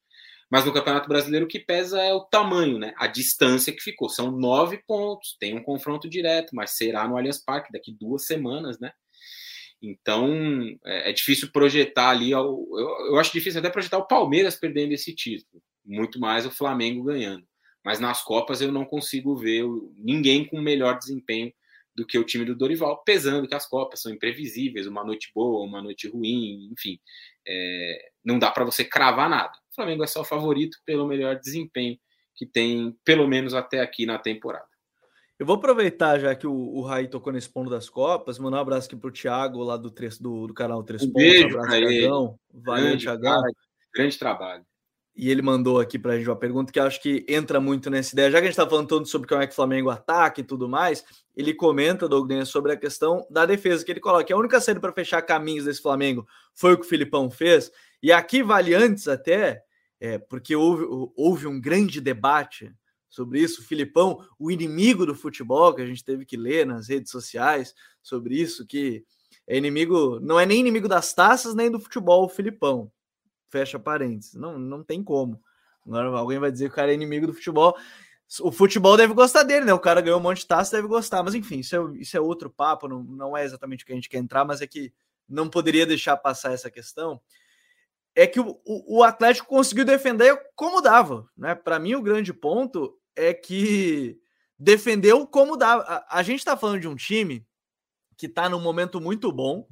Mas 0.50 0.64
no 0.64 0.72
Campeonato 0.72 1.09
Brasileiro, 1.09 1.46
o 1.46 1.48
que 1.48 1.59
pesa 1.59 2.00
é 2.00 2.12
o 2.12 2.24
tamanho, 2.24 2.79
né? 2.79 2.92
A 2.96 3.07
distância 3.07 3.72
que 3.72 3.81
ficou. 3.81 4.09
São 4.09 4.31
nove 4.31 4.83
pontos, 4.87 5.37
tem 5.40 5.57
um 5.57 5.62
confronto 5.62 6.09
direto, 6.09 6.55
mas 6.55 6.77
será 6.77 7.09
no 7.09 7.16
Allianz 7.16 7.42
Parque 7.42 7.72
daqui 7.72 7.92
duas 7.92 8.27
semanas, 8.27 8.79
né? 8.79 8.92
Então 9.85 10.29
é, 10.85 11.11
é 11.11 11.12
difícil 11.12 11.51
projetar 11.53 12.11
ali. 12.11 12.31
Eu, 12.31 12.66
eu 13.09 13.18
acho 13.18 13.33
difícil 13.33 13.61
até 13.61 13.70
projetar 13.70 13.99
o 13.99 14.07
Palmeiras 14.07 14.57
perdendo 14.57 14.92
esse 14.92 15.14
título, 15.14 15.62
muito 15.85 16.18
mais 16.18 16.47
o 16.47 16.51
Flamengo 16.51 17.05
ganhando 17.05 17.47
mas 17.85 18.01
nas 18.01 18.23
Copas 18.23 18.62
eu 18.62 18.73
não 18.73 18.85
consigo 18.85 19.37
ver 19.37 19.64
ninguém 19.99 20.44
com 20.47 20.61
melhor 20.61 20.99
desempenho 20.99 21.53
do 21.94 22.05
que 22.05 22.18
o 22.18 22.25
time 22.25 22.44
do 22.44 22.57
Dorival, 22.57 23.05
pesando 23.05 23.47
que 23.47 23.55
as 23.55 23.68
Copas 23.68 24.01
são 24.01 24.11
imprevisíveis, 24.11 24.87
uma 24.87 25.05
noite 25.05 25.31
boa, 25.33 25.64
uma 25.64 25.81
noite 25.83 26.09
ruim, 26.09 26.70
enfim, 26.73 26.99
é, 27.47 28.11
não 28.25 28.38
dá 28.38 28.51
para 28.51 28.64
você 28.64 28.85
cravar 28.85 29.29
nada. 29.29 29.53
O 29.70 29.75
Flamengo 29.75 30.03
é 30.03 30.07
só 30.07 30.23
o 30.23 30.25
favorito 30.25 30.79
pelo 30.85 31.07
melhor 31.07 31.38
desempenho 31.38 31.97
que 32.35 32.47
tem, 32.47 32.97
pelo 33.05 33.29
menos 33.29 33.55
até 33.55 33.81
aqui 33.81 34.07
na 34.07 34.18
temporada. 34.18 34.66
Eu 35.38 35.47
vou 35.47 35.57
aproveitar, 35.57 36.18
já 36.18 36.35
que 36.35 36.47
o, 36.47 36.53
o 36.53 36.83
Raí 36.83 37.09
tocou 37.09 37.33
nesse 37.33 37.49
ponto 37.49 37.70
das 37.70 37.88
Copas, 37.88 38.38
mandar 38.38 38.59
um 38.59 38.61
abraço 38.61 38.87
aqui 38.87 38.97
para 38.97 39.09
o 39.09 39.12
Thiago, 39.12 39.62
lá 39.62 39.77
do, 39.77 39.90
do, 39.90 40.47
do 40.47 40.55
canal 40.55 40.83
Três 40.83 41.03
um 41.03 41.07
Pontos. 41.07 41.23
Beijo, 41.23 41.57
um 41.57 41.61
abraço, 41.61 41.87
Thiagão. 41.87 42.38
Valeu, 42.53 42.99
Thiagão. 42.99 43.42
Grande 43.94 44.18
trabalho 44.18 44.64
e 45.16 45.31
ele 45.31 45.42
mandou 45.42 45.79
aqui 45.79 45.99
para 45.99 46.12
a 46.14 46.18
gente 46.18 46.29
uma 46.29 46.37
pergunta 46.37 46.73
que 46.73 46.81
acho 46.81 47.01
que 47.01 47.25
entra 47.29 47.61
muito 47.61 47.88
nessa 47.88 48.14
ideia. 48.14 48.31
Já 48.31 48.38
que 48.38 48.44
a 48.44 48.51
gente 48.51 48.59
está 48.59 48.68
falando 48.68 48.88
todo 48.88 49.07
sobre 49.07 49.29
como 49.29 49.40
é 49.40 49.47
que 49.47 49.53
o 49.53 49.57
Flamengo 49.57 49.88
ataca 49.88 50.40
e 50.40 50.44
tudo 50.44 50.68
mais, 50.68 51.05
ele 51.37 51.55
comenta, 51.55 52.09
Douglas, 52.09 52.49
sobre 52.49 52.73
a 52.73 52.77
questão 52.77 53.25
da 53.31 53.47
defesa, 53.47 53.85
que 53.85 53.92
ele 53.92 54.01
coloca 54.01 54.25
que 54.25 54.33
a 54.33 54.37
única 54.37 54.61
saída 54.61 54.81
para 54.81 54.92
fechar 54.92 55.23
caminhos 55.23 55.66
desse 55.66 55.81
Flamengo 55.81 56.27
foi 56.53 56.73
o 56.73 56.79
que 56.79 56.85
o 56.85 56.88
Filipão 56.88 57.31
fez. 57.31 57.70
E 58.03 58.11
aqui 58.11 58.42
vale 58.42 58.75
antes 58.75 59.07
até, 59.07 59.62
é, 60.01 60.18
porque 60.18 60.57
houve, 60.57 60.85
houve 61.16 61.47
um 61.47 61.61
grande 61.61 62.01
debate 62.01 62.73
sobre 63.14 63.40
isso. 63.40 63.61
O 63.61 63.64
Filipão, 63.64 64.27
o 64.38 64.50
inimigo 64.50 65.07
do 65.07 65.14
futebol, 65.14 65.72
que 65.72 65.83
a 65.83 65.87
gente 65.87 66.05
teve 66.05 66.27
que 66.27 66.37
ler 66.37 66.66
nas 66.66 66.88
redes 66.88 67.11
sociais 67.11 67.74
sobre 68.03 68.40
isso, 68.40 68.66
que 68.66 69.05
é 69.46 69.57
inimigo, 69.57 70.18
não 70.20 70.40
é 70.40 70.44
nem 70.44 70.61
inimigo 70.61 70.88
das 70.88 71.12
taças 71.14 71.55
nem 71.55 71.70
do 71.70 71.79
futebol, 71.79 72.24
o 72.24 72.29
Filipão. 72.29 72.90
Fecha 73.48 73.79
parênteses. 73.79 74.35
Não, 74.35 74.59
não 74.59 74.83
tem 74.83 75.03
como. 75.03 75.40
Agora 75.87 76.09
alguém 76.18 76.38
vai 76.38 76.50
dizer 76.50 76.66
que 76.66 76.72
o 76.72 76.77
cara 76.77 76.90
é 76.90 76.94
inimigo 76.94 77.27
do 77.27 77.35
futebol. 77.35 77.77
O 78.40 78.50
futebol 78.50 78.96
deve 78.96 79.12
gostar 79.14 79.42
dele, 79.42 79.66
né? 79.66 79.74
O 79.74 79.79
cara 79.79 80.00
ganhou 80.00 80.18
um 80.18 80.22
monte 80.22 80.38
de 80.38 80.46
taça, 80.46 80.77
deve 80.77 80.88
gostar. 80.88 81.22
Mas 81.22 81.35
enfim, 81.35 81.61
isso 81.61 81.77
é, 81.77 82.00
isso 82.00 82.16
é 82.16 82.20
outro 82.20 82.50
papo, 82.50 82.88
não, 82.88 83.03
não 83.05 83.37
é 83.37 83.44
exatamente 83.44 83.85
o 83.85 83.87
que 83.87 83.92
a 83.92 83.94
gente 83.94 84.09
quer 84.09 84.18
entrar, 84.18 84.44
mas 84.44 84.61
é 84.61 84.66
que 84.66 84.92
não 85.29 85.48
poderia 85.48 85.87
deixar 85.87 86.16
passar 86.16 86.53
essa 86.53 86.70
questão. 86.70 87.20
É 88.14 88.27
que 88.27 88.40
o, 88.40 88.61
o, 88.64 88.98
o 88.98 89.03
Atlético 89.03 89.48
conseguiu 89.48 89.85
defender 89.85 90.37
como 90.57 90.81
dava, 90.81 91.29
né? 91.37 91.55
Para 91.55 91.79
mim, 91.79 91.94
o 91.94 92.03
grande 92.03 92.33
ponto 92.33 92.98
é 93.16 93.33
que 93.33 94.18
defendeu 94.59 95.27
como 95.27 95.57
dava. 95.57 95.83
A, 95.83 96.18
a 96.18 96.22
gente 96.22 96.38
está 96.38 96.57
falando 96.57 96.81
de 96.81 96.88
um 96.88 96.96
time 96.96 97.46
que 98.16 98.27
está 98.27 98.48
num 98.48 98.61
momento 98.61 99.00
muito 99.00 99.31
bom, 99.33 99.66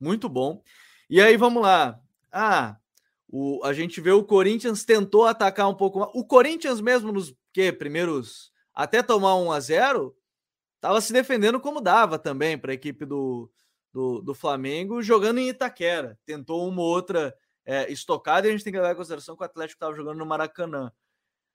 muito 0.00 0.28
bom. 0.28 0.62
E 1.08 1.20
aí, 1.20 1.36
vamos 1.36 1.62
lá. 1.62 2.00
Ah, 2.30 2.76
o, 3.28 3.60
a 3.64 3.72
gente 3.72 4.00
vê 4.00 4.10
o 4.10 4.24
Corinthians 4.24 4.84
tentou 4.84 5.26
atacar 5.26 5.68
um 5.68 5.74
pouco. 5.74 6.00
O 6.14 6.24
Corinthians 6.24 6.80
mesmo 6.80 7.12
nos 7.12 7.34
que 7.52 7.72
primeiros 7.72 8.52
até 8.74 9.02
tomar 9.02 9.34
1 9.36 9.52
a 9.52 9.60
0 9.60 10.16
estava 10.76 11.00
se 11.00 11.12
defendendo 11.12 11.60
como 11.60 11.80
dava 11.80 12.18
também 12.18 12.56
para 12.56 12.70
a 12.70 12.74
equipe 12.74 13.04
do, 13.04 13.50
do, 13.92 14.22
do, 14.22 14.34
Flamengo 14.34 15.02
jogando 15.02 15.38
em 15.38 15.48
Itaquera. 15.48 16.18
Tentou 16.24 16.68
uma 16.68 16.82
outra 16.82 17.34
é, 17.66 17.90
estocada 17.92 18.46
e 18.46 18.50
a 18.50 18.52
gente 18.52 18.64
tem 18.64 18.72
que 18.72 18.78
levar 18.78 18.92
em 18.92 18.96
consideração 18.96 19.36
que 19.36 19.42
o 19.42 19.46
Atlético 19.46 19.76
estava 19.76 19.94
jogando 19.94 20.18
no 20.18 20.26
Maracanã. 20.26 20.92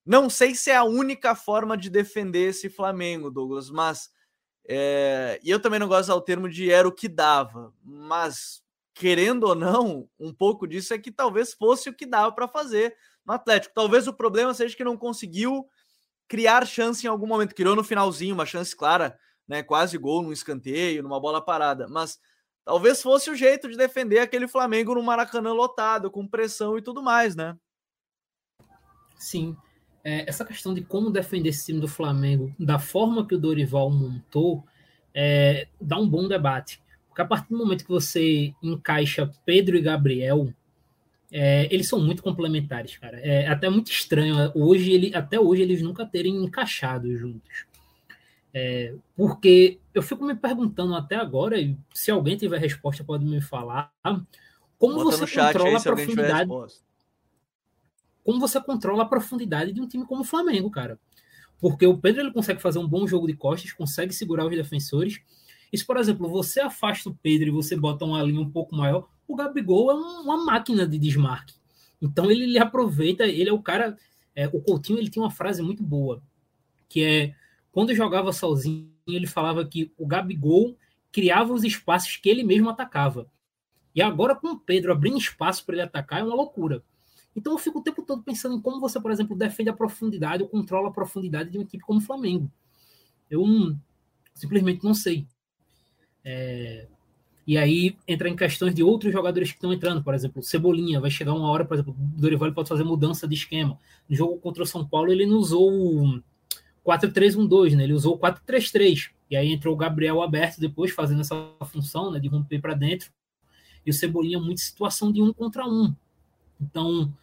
Não 0.06 0.30
sei 0.30 0.54
se 0.54 0.70
é 0.70 0.76
a 0.76 0.84
única 0.84 1.36
forma 1.36 1.78
de 1.78 1.90
defender 1.90 2.50
esse 2.50 2.70
Flamengo, 2.70 3.32
Douglas, 3.32 3.70
mas. 3.70 4.12
É, 4.66 5.40
e 5.44 5.50
eu 5.50 5.60
também 5.60 5.80
não 5.80 5.88
gosto 5.88 6.14
do 6.14 6.22
termo 6.22 6.50
de 6.50 6.72
era 6.72 6.88
o 6.88 6.92
que 6.92 7.10
dava, 7.10 7.74
mas 7.84 8.64
querendo 8.94 9.44
ou 9.44 9.56
não, 9.56 10.08
um 10.18 10.34
pouco 10.34 10.66
disso 10.66 10.94
é 10.94 10.98
que 10.98 11.12
talvez 11.12 11.54
fosse 11.54 11.90
o 11.90 11.94
que 11.94 12.06
dava 12.06 12.32
para 12.32 12.48
fazer 12.48 12.96
no 13.26 13.34
Atlético. 13.34 13.74
Talvez 13.74 14.08
o 14.08 14.14
problema 14.14 14.54
seja 14.54 14.76
que 14.76 14.84
não 14.84 14.96
conseguiu 14.96 15.68
criar 16.28 16.66
chance 16.66 17.06
em 17.06 17.10
algum 17.10 17.28
momento. 17.28 17.56
Criou 17.56 17.76
no 17.76 17.84
finalzinho 17.84 18.36
uma 18.36 18.46
chance 18.46 18.76
clara, 18.76 19.18
né? 19.48 19.64
Quase 19.64 19.98
gol 19.98 20.22
num 20.22 20.32
escanteio, 20.32 21.04
numa 21.04 21.20
bola 21.20 21.44
parada. 21.44 21.88
Mas 21.88 22.20
talvez 22.64 23.02
fosse 23.02 23.30
o 23.30 23.36
jeito 23.36 23.70
de 23.70 23.78
defender 23.78 24.20
aquele 24.20 24.48
Flamengo 24.48 24.96
no 24.96 25.04
Maracanã 25.04 25.54
lotado, 25.54 26.12
com 26.12 26.28
pressão 26.28 26.78
e 26.78 26.82
tudo 26.82 27.02
mais, 27.02 27.36
né? 27.36 27.58
Sim. 29.18 29.58
É, 30.04 30.28
essa 30.28 30.44
questão 30.44 30.74
de 30.74 30.82
como 30.82 31.10
defender 31.10 31.50
esse 31.50 31.66
time 31.68 31.80
do 31.80 31.88
Flamengo, 31.88 32.54
da 32.60 32.78
forma 32.78 33.26
que 33.26 33.36
o 33.36 33.40
Dorival 33.40 33.90
montou, 33.90 34.64
é, 35.14 35.68
dá 35.80 35.98
um 35.98 36.08
bom 36.08 36.28
debate. 36.28 36.82
Porque 37.08 37.22
a 37.22 37.26
partir 37.26 37.50
do 37.50 37.58
momento 37.58 37.86
que 37.86 37.92
você 37.92 38.54
encaixa 38.62 39.32
Pedro 39.46 39.78
e 39.78 39.82
Gabriel, 39.82 40.52
é, 41.32 41.68
eles 41.74 41.88
são 41.88 42.00
muito 42.00 42.22
complementares, 42.22 42.98
cara. 42.98 43.20
É 43.20 43.48
até 43.48 43.70
muito 43.70 43.92
estranho. 43.92 44.52
Hoje, 44.54 44.92
ele, 44.92 45.16
até 45.16 45.40
hoje, 45.40 45.62
eles 45.62 45.82
nunca 45.82 46.06
terem 46.06 46.36
encaixado 46.44 47.16
juntos. 47.18 47.66
É, 48.54 48.94
porque 49.16 49.80
eu 49.94 50.02
fico 50.04 50.24
me 50.24 50.36
perguntando 50.36 50.94
até 50.94 51.16
agora, 51.16 51.60
e 51.60 51.76
se 51.94 52.12
alguém 52.12 52.38
tiver 52.38 52.60
resposta, 52.60 53.04
pode 53.04 53.26
me 53.26 53.42
falar. 53.42 53.92
Como 54.78 54.96
Bota 54.96 55.18
você 55.18 55.40
controla 55.40 55.70
aí, 55.70 55.76
a 55.76 55.82
profundidade. 55.82 56.52
Como 58.24 58.40
você 58.40 58.60
controla 58.62 59.04
a 59.04 59.08
profundidade 59.08 59.72
de 59.72 59.82
um 59.82 59.88
time 59.88 60.06
como 60.06 60.22
o 60.22 60.26
Flamengo, 60.26 60.70
cara? 60.72 61.00
Porque 61.60 61.86
o 61.86 61.98
Pedro 61.98 62.22
ele 62.22 62.32
consegue 62.32 62.62
fazer 62.62 62.80
um 62.80 62.88
bom 62.88 63.08
jogo 63.08 63.28
de 63.28 63.34
costas, 63.34 63.72
consegue 63.72 64.14
segurar 64.14 64.46
os 64.46 64.52
defensores 64.52 65.22
e 65.74 65.78
se, 65.78 65.84
por 65.84 65.98
exemplo, 65.98 66.30
você 66.30 66.60
afasta 66.60 67.10
o 67.10 67.16
Pedro 67.16 67.48
e 67.48 67.52
você 67.52 67.76
bota 67.76 68.06
uma 68.06 68.22
linha 68.22 68.40
um 68.40 68.50
pouco 68.50 68.76
maior, 68.76 69.10
o 69.28 69.36
Gabigol 69.36 69.90
é 69.90 69.96
uma 69.96 70.46
máquina 70.46 70.88
de 70.88 71.00
desmarque. 71.00 71.56
Então 72.00 72.30
ele, 72.30 72.44
ele 72.44 72.60
aproveita, 72.60 73.26
ele 73.26 73.50
é 73.50 73.54
o 73.54 73.62
cara. 73.62 73.98
É, 74.36 74.48
o 74.48 74.62
Coutinho 74.62 75.00
ele 75.00 75.10
tem 75.10 75.22
uma 75.22 75.32
frase 75.32 75.64
muito 75.64 75.82
boa, 75.82 76.22
que 76.88 77.04
é 77.04 77.36
quando 77.72 77.96
jogava 77.96 78.32
sozinho, 78.32 78.92
ele 79.08 79.26
falava 79.26 79.66
que 79.66 79.92
o 79.98 80.06
Gabigol 80.06 80.78
criava 81.12 81.52
os 81.52 81.64
espaços 81.64 82.18
que 82.18 82.30
ele 82.30 82.44
mesmo 82.44 82.70
atacava. 82.70 83.28
E 83.96 84.02
agora, 84.02 84.36
com 84.36 84.50
o 84.50 84.60
Pedro 84.60 84.92
abrindo 84.92 85.18
espaço 85.18 85.66
para 85.66 85.76
ele 85.76 85.84
atacar, 85.84 86.20
é 86.20 86.24
uma 86.24 86.36
loucura. 86.36 86.84
Então 87.36 87.54
eu 87.54 87.58
fico 87.58 87.80
o 87.80 87.84
tempo 87.84 88.04
todo 88.04 88.22
pensando 88.24 88.56
em 88.56 88.62
como 88.62 88.80
você, 88.80 89.00
por 89.00 89.12
exemplo, 89.12 89.36
defende 89.36 89.70
a 89.70 89.74
profundidade 89.74 90.44
ou 90.44 90.50
controla 90.50 90.90
a 90.90 90.92
profundidade 90.92 91.50
de 91.50 91.58
uma 91.58 91.64
equipe 91.64 91.84
como 91.84 92.00
o 92.00 92.02
Flamengo. 92.02 92.52
Eu 93.30 93.44
simplesmente 94.34 94.84
não 94.84 94.94
sei. 94.94 95.28
É, 96.24 96.88
e 97.46 97.58
aí 97.58 97.98
entra 98.08 98.30
em 98.30 98.36
questões 98.36 98.74
de 98.74 98.82
outros 98.82 99.12
jogadores 99.12 99.50
que 99.50 99.58
estão 99.58 99.74
entrando, 99.74 100.02
por 100.02 100.14
exemplo, 100.14 100.42
Cebolinha, 100.42 101.02
vai 101.02 101.12
chegar 101.12 101.34
uma 101.34 101.50
hora, 101.50 101.66
por 101.66 101.74
exemplo, 101.74 101.94
o 101.94 102.22
Dorival 102.22 102.54
pode 102.54 102.70
fazer 102.70 102.84
mudança 102.86 103.28
de 103.28 103.36
esquema. 103.36 103.78
No 104.08 104.16
jogo 104.16 104.38
contra 104.38 104.64
o 104.64 104.66
São 104.66 104.88
Paulo, 104.88 105.12
ele 105.12 105.26
não 105.26 105.38
usou 105.38 105.70
o 105.70 106.24
4-3-1-2, 106.86 107.76
né? 107.76 107.84
Ele 107.84 107.94
usou 107.94 108.16
o 108.16 108.20
4-3-3. 108.20 109.12
E 109.30 109.36
aí 109.36 109.52
entrou 109.52 109.74
o 109.74 109.78
Gabriel 109.78 110.22
aberto 110.22 110.60
depois, 110.60 110.92
fazendo 110.92 111.22
essa 111.22 111.36
função, 111.66 112.12
né, 112.12 112.20
de 112.20 112.30
romper 112.30 112.60
para 112.62 112.74
dentro. 112.74 113.12
E 113.86 113.90
o 113.90 113.94
Cebolinha 113.94 114.40
muito 114.40 114.62
situação 114.62 115.12
de 115.12 115.22
um 115.22 115.34
contra 115.34 115.66
um. 115.66 115.94
Então, 116.62 117.14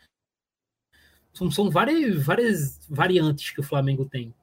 são, 1.33 1.51
são 1.51 1.71
várias, 1.71 2.23
várias 2.23 2.81
variantes 2.89 3.51
que 3.51 3.61
o 3.61 3.65
Flamengo 3.65 4.05
tem. 4.05 4.35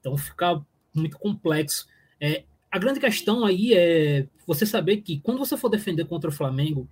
Então 0.00 0.16
fica 0.16 0.60
muito 0.94 1.18
complexo. 1.18 1.86
É, 2.20 2.44
a 2.70 2.78
grande 2.78 3.00
questão 3.00 3.44
aí 3.44 3.72
é 3.74 4.26
você 4.46 4.66
saber 4.66 4.98
que 4.98 5.20
quando 5.20 5.38
você 5.38 5.56
for 5.56 5.68
defender 5.68 6.04
contra 6.06 6.30
o 6.30 6.32
Flamengo, 6.32 6.88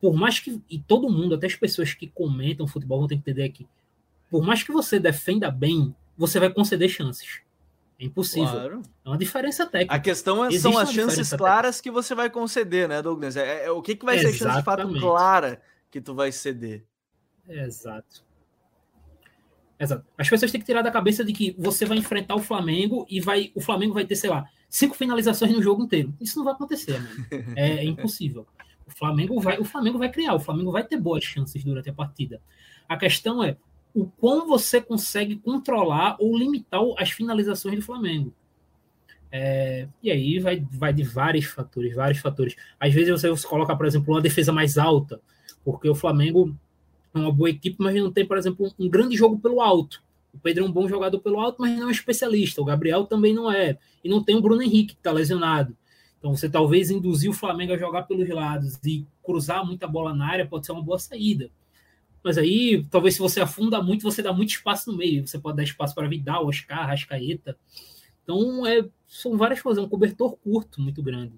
por 0.00 0.14
mais 0.14 0.38
que. 0.38 0.60
E 0.68 0.78
todo 0.78 1.08
mundo, 1.08 1.34
até 1.34 1.46
as 1.46 1.54
pessoas 1.54 1.94
que 1.94 2.06
comentam 2.08 2.66
futebol 2.66 2.98
vão 2.98 3.08
ter 3.08 3.14
que 3.14 3.20
entender 3.20 3.44
aqui. 3.44 3.66
Por 4.28 4.44
mais 4.44 4.62
que 4.62 4.72
você 4.72 4.98
defenda 4.98 5.50
bem, 5.50 5.94
você 6.16 6.38
vai 6.38 6.52
conceder 6.52 6.88
chances. 6.88 7.40
É 7.98 8.04
impossível. 8.04 8.50
Claro. 8.50 8.82
É 9.04 9.08
uma 9.08 9.16
diferença 9.16 9.64
técnica. 9.66 9.94
A 9.94 10.00
questão 10.00 10.44
é, 10.44 10.50
são 10.58 10.76
as 10.76 10.92
chances 10.92 11.30
claras 11.30 11.76
técnica. 11.76 11.82
que 11.82 11.90
você 11.90 12.14
vai 12.14 12.28
conceder, 12.28 12.88
né, 12.88 13.00
Douglas? 13.00 13.36
É, 13.36 13.66
é 13.66 13.70
o 13.70 13.80
que, 13.80 13.94
que 13.94 14.04
vai 14.04 14.16
Exatamente. 14.16 14.38
ser 14.38 14.44
chance 14.44 14.58
de 14.58 14.64
fato 14.64 15.00
clara 15.00 15.62
que 15.90 16.00
tu 16.00 16.14
vai 16.14 16.32
ceder. 16.32 16.84
Exato. 17.48 18.24
Exato. 19.78 20.04
As 20.16 20.28
pessoas 20.28 20.50
têm 20.50 20.60
que 20.60 20.66
tirar 20.66 20.82
da 20.82 20.90
cabeça 20.90 21.24
de 21.24 21.32
que 21.32 21.54
você 21.58 21.84
vai 21.84 21.98
enfrentar 21.98 22.34
o 22.34 22.40
Flamengo 22.40 23.06
e 23.10 23.20
vai, 23.20 23.50
o 23.54 23.60
Flamengo 23.60 23.94
vai 23.94 24.04
ter, 24.04 24.16
sei 24.16 24.30
lá, 24.30 24.48
cinco 24.68 24.94
finalizações 24.94 25.52
no 25.52 25.62
jogo 25.62 25.82
inteiro. 25.82 26.14
Isso 26.20 26.38
não 26.38 26.44
vai 26.44 26.54
acontecer. 26.54 27.00
É, 27.56 27.78
é 27.78 27.84
impossível. 27.84 28.46
O 28.86 28.90
Flamengo 28.90 29.40
vai, 29.40 29.58
o 29.58 29.64
Flamengo 29.64 29.98
vai 29.98 30.10
criar, 30.10 30.34
o 30.34 30.40
Flamengo 30.40 30.70
vai 30.70 30.84
ter 30.84 30.98
boas 30.98 31.24
chances 31.24 31.64
durante 31.64 31.90
a 31.90 31.92
partida. 31.92 32.40
A 32.88 32.96
questão 32.96 33.42
é 33.42 33.56
o 33.94 34.04
quão 34.04 34.46
você 34.46 34.80
consegue 34.80 35.36
controlar 35.36 36.16
ou 36.18 36.36
limitar 36.36 36.80
as 36.98 37.10
finalizações 37.10 37.76
do 37.76 37.82
Flamengo. 37.82 38.32
É, 39.30 39.88
e 40.02 40.10
aí 40.10 40.38
vai, 40.38 40.64
vai 40.70 40.92
de 40.92 41.02
vários 41.02 41.46
fatores, 41.46 41.94
vários 41.94 42.20
fatores. 42.20 42.54
Às 42.78 42.92
vezes 42.92 43.10
você, 43.10 43.48
coloca, 43.48 43.74
por 43.76 43.86
exemplo, 43.86 44.14
uma 44.14 44.20
defesa 44.20 44.52
mais 44.52 44.78
alta, 44.78 45.20
porque 45.64 45.88
o 45.88 45.94
Flamengo 45.94 46.54
uma 47.18 47.32
boa 47.32 47.50
equipe, 47.50 47.76
mas 47.78 47.94
não 47.94 48.12
tem, 48.12 48.26
por 48.26 48.36
exemplo, 48.36 48.72
um 48.78 48.88
grande 48.88 49.16
jogo 49.16 49.38
pelo 49.38 49.60
alto. 49.60 50.02
O 50.32 50.38
Pedro 50.38 50.64
é 50.64 50.68
um 50.68 50.72
bom 50.72 50.88
jogador 50.88 51.20
pelo 51.20 51.38
alto, 51.38 51.60
mas 51.60 51.78
não 51.78 51.88
é 51.88 51.92
especialista. 51.92 52.60
O 52.60 52.64
Gabriel 52.64 53.04
também 53.04 53.32
não 53.32 53.50
é. 53.50 53.78
E 54.02 54.08
não 54.08 54.22
tem 54.22 54.36
o 54.36 54.40
Bruno 54.40 54.62
Henrique, 54.62 54.94
que 54.94 55.00
está 55.00 55.12
lesionado. 55.12 55.76
Então, 56.18 56.34
você 56.34 56.48
talvez 56.48 56.90
induzir 56.90 57.30
o 57.30 57.34
Flamengo 57.34 57.72
a 57.72 57.78
jogar 57.78 58.02
pelos 58.04 58.28
lados 58.28 58.78
e 58.84 59.06
cruzar 59.22 59.64
muita 59.64 59.86
bola 59.86 60.14
na 60.14 60.26
área 60.26 60.46
pode 60.46 60.66
ser 60.66 60.72
uma 60.72 60.82
boa 60.82 60.98
saída. 60.98 61.50
Mas 62.22 62.38
aí, 62.38 62.84
talvez 62.90 63.14
se 63.14 63.20
você 63.20 63.40
afunda 63.40 63.82
muito, 63.82 64.02
você 64.02 64.22
dá 64.22 64.32
muito 64.32 64.48
espaço 64.48 64.90
no 64.90 64.96
meio. 64.96 65.26
Você 65.26 65.38
pode 65.38 65.58
dar 65.58 65.62
espaço 65.62 65.94
para 65.94 66.08
Vidal, 66.08 66.46
Oscar, 66.46 66.88
Rascaeta. 66.88 67.56
Então, 68.22 68.66
é, 68.66 68.88
são 69.06 69.36
várias 69.36 69.60
coisas. 69.60 69.82
É 69.82 69.86
um 69.86 69.88
cobertor 69.88 70.36
curto 70.38 70.80
muito 70.80 71.02
grande. 71.02 71.34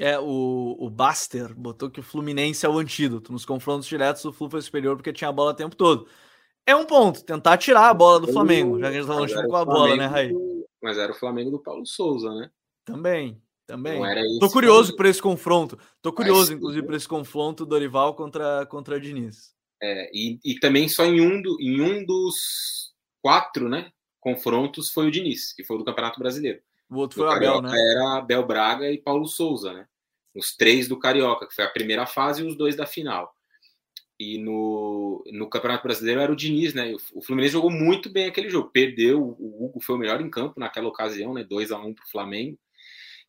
É, 0.00 0.18
o, 0.18 0.76
o 0.78 0.88
Baster 0.88 1.54
botou 1.54 1.90
que 1.90 2.00
o 2.00 2.02
Fluminense 2.02 2.64
é 2.64 2.68
o 2.68 2.78
antídoto. 2.78 3.32
Nos 3.32 3.44
confrontos 3.44 3.88
diretos, 3.88 4.24
o 4.24 4.32
Flu 4.32 4.48
foi 4.48 4.62
superior 4.62 4.96
porque 4.96 5.12
tinha 5.12 5.28
a 5.28 5.32
bola 5.32 5.50
o 5.50 5.54
tempo 5.54 5.74
todo 5.74 6.08
é 6.68 6.76
um 6.76 6.84
ponto, 6.84 7.24
tentar 7.24 7.56
tirar 7.56 7.88
a 7.88 7.94
bola 7.94 8.20
do 8.20 8.30
Flamengo, 8.30 8.78
já 8.78 8.90
que 8.90 8.98
a 8.98 9.00
gente 9.00 9.34
tá 9.34 9.46
com 9.46 9.56
a 9.56 9.64
bola, 9.64 9.96
né, 9.96 10.04
Raí? 10.04 10.34
Mas 10.82 10.98
era 10.98 11.10
o 11.10 11.14
Flamengo 11.14 11.50
do 11.50 11.62
Paulo 11.62 11.86
Souza, 11.86 12.30
né? 12.34 12.50
Também, 12.84 13.40
também. 13.66 13.98
Tô 14.38 14.50
curioso 14.50 14.94
por 14.94 15.06
esse 15.06 15.20
confronto. 15.20 15.78
Tô 16.02 16.12
curioso, 16.12 16.50
mas, 16.50 16.58
inclusive, 16.58 16.84
por 16.84 16.94
esse 16.94 17.08
confronto 17.08 17.64
Dorival 17.64 18.14
contra, 18.14 18.66
contra 18.66 19.00
Diniz. 19.00 19.54
É, 19.82 20.10
e, 20.12 20.38
e 20.44 20.60
também 20.60 20.90
só 20.90 21.06
em 21.06 21.22
um, 21.22 21.40
do, 21.40 21.56
em 21.58 21.80
um 21.80 22.04
dos 22.04 22.92
quatro, 23.22 23.66
né, 23.70 23.90
confrontos 24.20 24.90
foi 24.90 25.06
o 25.06 25.10
Diniz, 25.10 25.54
que 25.54 25.64
foi 25.64 25.76
o 25.76 25.78
do 25.78 25.86
Campeonato 25.86 26.20
Brasileiro. 26.20 26.60
O 26.90 26.96
outro 26.96 27.18
foi 27.18 27.26
o 27.26 27.30
Abel, 27.30 27.62
né? 27.62 27.70
Era 27.70 28.18
Abel 28.18 28.46
Braga 28.46 28.90
e 28.90 28.98
Paulo 28.98 29.26
Souza, 29.26 29.72
né? 29.72 29.86
Os 30.34 30.56
três 30.56 30.88
do 30.88 30.98
Carioca, 30.98 31.46
que 31.46 31.54
foi 31.54 31.64
a 31.64 31.70
primeira 31.70 32.06
fase, 32.06 32.42
e 32.42 32.46
os 32.46 32.56
dois 32.56 32.76
da 32.76 32.86
final. 32.86 33.34
E 34.18 34.38
no, 34.38 35.22
no 35.32 35.48
Campeonato 35.48 35.84
Brasileiro 35.84 36.20
era 36.20 36.32
o 36.32 36.36
Diniz, 36.36 36.74
né? 36.74 36.92
O 37.12 37.22
Fluminense 37.22 37.52
jogou 37.52 37.70
muito 37.70 38.10
bem 38.10 38.26
aquele 38.26 38.48
jogo. 38.48 38.70
Perdeu, 38.70 39.22
o 39.22 39.64
Hugo 39.64 39.80
foi 39.80 39.94
o 39.94 39.98
melhor 39.98 40.20
em 40.20 40.30
campo 40.30 40.58
naquela 40.58 40.88
ocasião, 40.88 41.34
né? 41.34 41.44
2 41.44 41.70
a 41.70 41.78
1 41.78 41.94
para 41.94 42.04
o 42.04 42.10
Flamengo. 42.10 42.58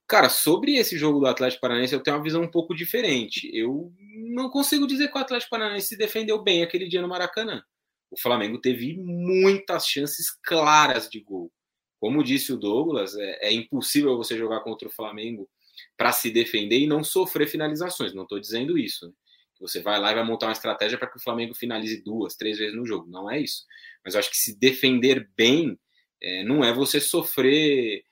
Cara, 0.07 0.27
sobre 0.27 0.77
esse 0.77 0.97
jogo 0.97 1.19
do 1.19 1.27
Atlético 1.27 1.61
Paranaense, 1.61 1.93
eu 1.93 2.01
tenho 2.01 2.17
uma 2.17 2.23
visão 2.23 2.41
um 2.41 2.49
pouco 2.49 2.73
diferente. 2.73 3.47
Eu 3.53 3.93
não 4.33 4.49
consigo 4.49 4.87
dizer 4.87 5.09
que 5.09 5.17
o 5.17 5.21
Atlético 5.21 5.51
Paranaense 5.51 5.89
se 5.89 5.97
defendeu 5.97 6.41
bem 6.41 6.63
aquele 6.63 6.87
dia 6.87 7.01
no 7.01 7.07
Maracanã. 7.07 7.61
O 8.09 8.19
Flamengo 8.19 8.59
teve 8.59 8.97
muitas 8.97 9.85
chances 9.85 10.31
claras 10.43 11.07
de 11.07 11.19
gol. 11.19 11.51
Como 11.99 12.23
disse 12.23 12.53
o 12.53 12.57
Douglas, 12.57 13.15
é, 13.15 13.47
é 13.47 13.53
impossível 13.53 14.15
você 14.17 14.37
jogar 14.37 14.61
contra 14.61 14.87
o 14.87 14.91
Flamengo 14.91 15.49
para 15.97 16.11
se 16.11 16.31
defender 16.31 16.79
e 16.79 16.87
não 16.87 17.03
sofrer 17.03 17.47
finalizações. 17.47 18.13
Não 18.13 18.23
estou 18.23 18.39
dizendo 18.39 18.77
isso. 18.77 19.07
Né? 19.07 19.13
Você 19.59 19.81
vai 19.81 19.99
lá 19.99 20.11
e 20.11 20.15
vai 20.15 20.23
montar 20.23 20.47
uma 20.47 20.53
estratégia 20.53 20.97
para 20.97 21.09
que 21.09 21.17
o 21.17 21.21
Flamengo 21.21 21.53
finalize 21.53 22.01
duas, 22.01 22.35
três 22.35 22.57
vezes 22.57 22.75
no 22.75 22.85
jogo. 22.85 23.09
Não 23.09 23.29
é 23.29 23.39
isso. 23.41 23.65
Mas 24.03 24.13
eu 24.13 24.19
acho 24.19 24.29
que 24.29 24.37
se 24.37 24.57
defender 24.57 25.29
bem 25.35 25.77
é, 26.21 26.43
não 26.43 26.63
é 26.63 26.73
você 26.73 26.99
sofrer 26.99 28.03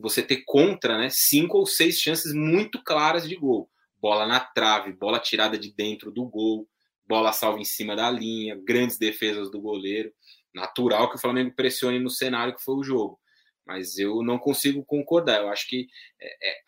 você 0.00 0.22
ter 0.22 0.44
contra 0.44 0.96
né, 0.96 1.08
cinco 1.10 1.58
ou 1.58 1.66
seis 1.66 1.98
chances 1.98 2.32
muito 2.32 2.82
claras 2.82 3.28
de 3.28 3.34
gol. 3.34 3.68
Bola 4.00 4.26
na 4.26 4.38
trave, 4.38 4.92
bola 4.92 5.18
tirada 5.18 5.58
de 5.58 5.72
dentro 5.72 6.12
do 6.12 6.24
gol, 6.24 6.68
bola 7.06 7.32
salva 7.32 7.58
em 7.58 7.64
cima 7.64 7.96
da 7.96 8.08
linha, 8.10 8.60
grandes 8.64 8.98
defesas 8.98 9.50
do 9.50 9.60
goleiro. 9.60 10.12
Natural 10.54 11.10
que 11.10 11.16
o 11.16 11.20
Flamengo 11.20 11.54
pressione 11.54 11.98
no 11.98 12.10
cenário 12.10 12.54
que 12.54 12.62
foi 12.62 12.76
o 12.76 12.84
jogo. 12.84 13.18
Mas 13.66 13.98
eu 13.98 14.22
não 14.22 14.38
consigo 14.38 14.84
concordar. 14.84 15.40
Eu 15.40 15.48
acho 15.48 15.66
que 15.66 15.88
é, 16.20 16.50
é, 16.50 16.58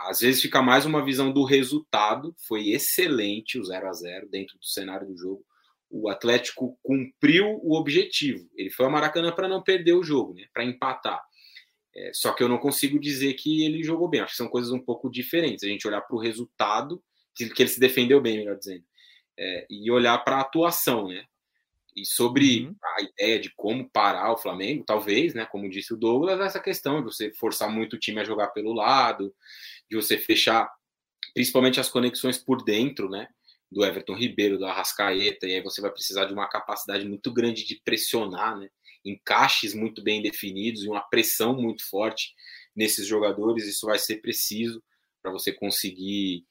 às 0.00 0.20
vezes 0.20 0.40
fica 0.40 0.62
mais 0.62 0.86
uma 0.86 1.04
visão 1.04 1.30
do 1.30 1.44
resultado. 1.44 2.34
Foi 2.46 2.70
excelente 2.70 3.58
o 3.58 3.64
0 3.64 3.88
a 3.88 3.92
0 3.92 4.28
dentro 4.28 4.58
do 4.58 4.64
cenário 4.64 5.06
do 5.06 5.16
jogo. 5.16 5.44
O 5.90 6.08
Atlético 6.08 6.78
cumpriu 6.82 7.60
o 7.62 7.76
objetivo. 7.76 8.48
Ele 8.56 8.70
foi 8.70 8.86
ao 8.86 8.92
Maracanã 8.92 9.32
para 9.32 9.48
não 9.48 9.62
perder 9.62 9.92
o 9.92 10.02
jogo, 10.02 10.34
né? 10.34 10.46
para 10.52 10.64
empatar. 10.64 11.22
É, 11.94 12.12
só 12.14 12.32
que 12.32 12.42
eu 12.42 12.48
não 12.48 12.58
consigo 12.58 12.98
dizer 12.98 13.34
que 13.34 13.64
ele 13.64 13.82
jogou 13.82 14.08
bem. 14.08 14.20
Acho 14.20 14.32
que 14.32 14.36
são 14.36 14.48
coisas 14.48 14.72
um 14.72 14.80
pouco 14.80 15.10
diferentes. 15.10 15.64
A 15.64 15.68
gente 15.68 15.86
olhar 15.86 16.00
para 16.00 16.16
o 16.16 16.20
resultado, 16.20 17.02
que, 17.34 17.48
que, 17.50 17.62
ele 17.62 17.70
se 17.70 17.80
defendeu 17.80 18.20
bem, 18.20 18.38
melhor 18.38 18.56
dizendo, 18.56 18.84
é, 19.38 19.66
e 19.68 19.90
olhar 19.90 20.16
para 20.18 20.36
a 20.36 20.40
atuação, 20.40 21.08
né? 21.08 21.24
E 22.00 22.06
sobre 22.06 22.66
uhum. 22.66 22.76
a 22.96 23.02
ideia 23.02 23.40
de 23.40 23.52
como 23.56 23.88
parar 23.90 24.32
o 24.32 24.38
Flamengo, 24.38 24.84
talvez, 24.86 25.34
né? 25.34 25.46
Como 25.46 25.68
disse 25.68 25.92
o 25.92 25.96
Douglas, 25.96 26.40
essa 26.40 26.60
questão 26.60 26.98
de 26.98 27.04
você 27.04 27.32
forçar 27.32 27.70
muito 27.70 27.96
o 27.96 27.98
time 27.98 28.20
a 28.20 28.24
jogar 28.24 28.48
pelo 28.48 28.72
lado, 28.72 29.34
de 29.90 29.96
você 29.96 30.16
fechar 30.16 30.70
principalmente 31.34 31.80
as 31.80 31.88
conexões 31.88 32.38
por 32.38 32.62
dentro, 32.62 33.08
né? 33.08 33.28
Do 33.70 33.84
Everton 33.84 34.14
Ribeiro, 34.14 34.58
do 34.58 34.66
Arrascaeta, 34.66 35.46
e 35.46 35.54
aí 35.54 35.62
você 35.62 35.80
vai 35.80 35.90
precisar 35.90 36.24
de 36.24 36.32
uma 36.32 36.48
capacidade 36.48 37.06
muito 37.06 37.32
grande 37.32 37.66
de 37.66 37.80
pressionar, 37.84 38.58
né? 38.58 38.68
encaixes 39.04 39.74
muito 39.74 40.02
bem 40.02 40.22
definidos 40.22 40.84
e 40.84 40.88
uma 40.88 41.00
pressão 41.00 41.54
muito 41.54 41.88
forte 41.88 42.34
nesses 42.74 43.06
jogadores. 43.06 43.66
Isso 43.66 43.86
vai 43.86 43.98
ser 43.98 44.16
preciso 44.16 44.82
para 45.22 45.30
você 45.30 45.52
conseguir 45.52 46.44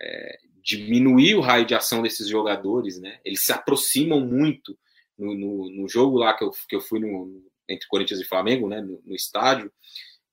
é, 0.00 0.38
diminuir 0.62 1.34
o 1.34 1.40
raio 1.40 1.66
de 1.66 1.74
ação 1.74 2.02
desses 2.02 2.28
jogadores. 2.28 3.00
Né? 3.00 3.20
Eles 3.24 3.44
se 3.44 3.52
aproximam 3.52 4.20
muito 4.20 4.78
no, 5.18 5.34
no, 5.34 5.70
no 5.70 5.88
jogo 5.88 6.18
lá 6.18 6.34
que 6.34 6.44
eu, 6.44 6.50
que 6.68 6.76
eu 6.76 6.80
fui 6.80 7.00
no, 7.00 7.42
entre 7.68 7.88
Corinthians 7.88 8.20
e 8.20 8.24
Flamengo, 8.24 8.68
né? 8.68 8.80
no, 8.80 9.00
no 9.04 9.14
estádio 9.14 9.70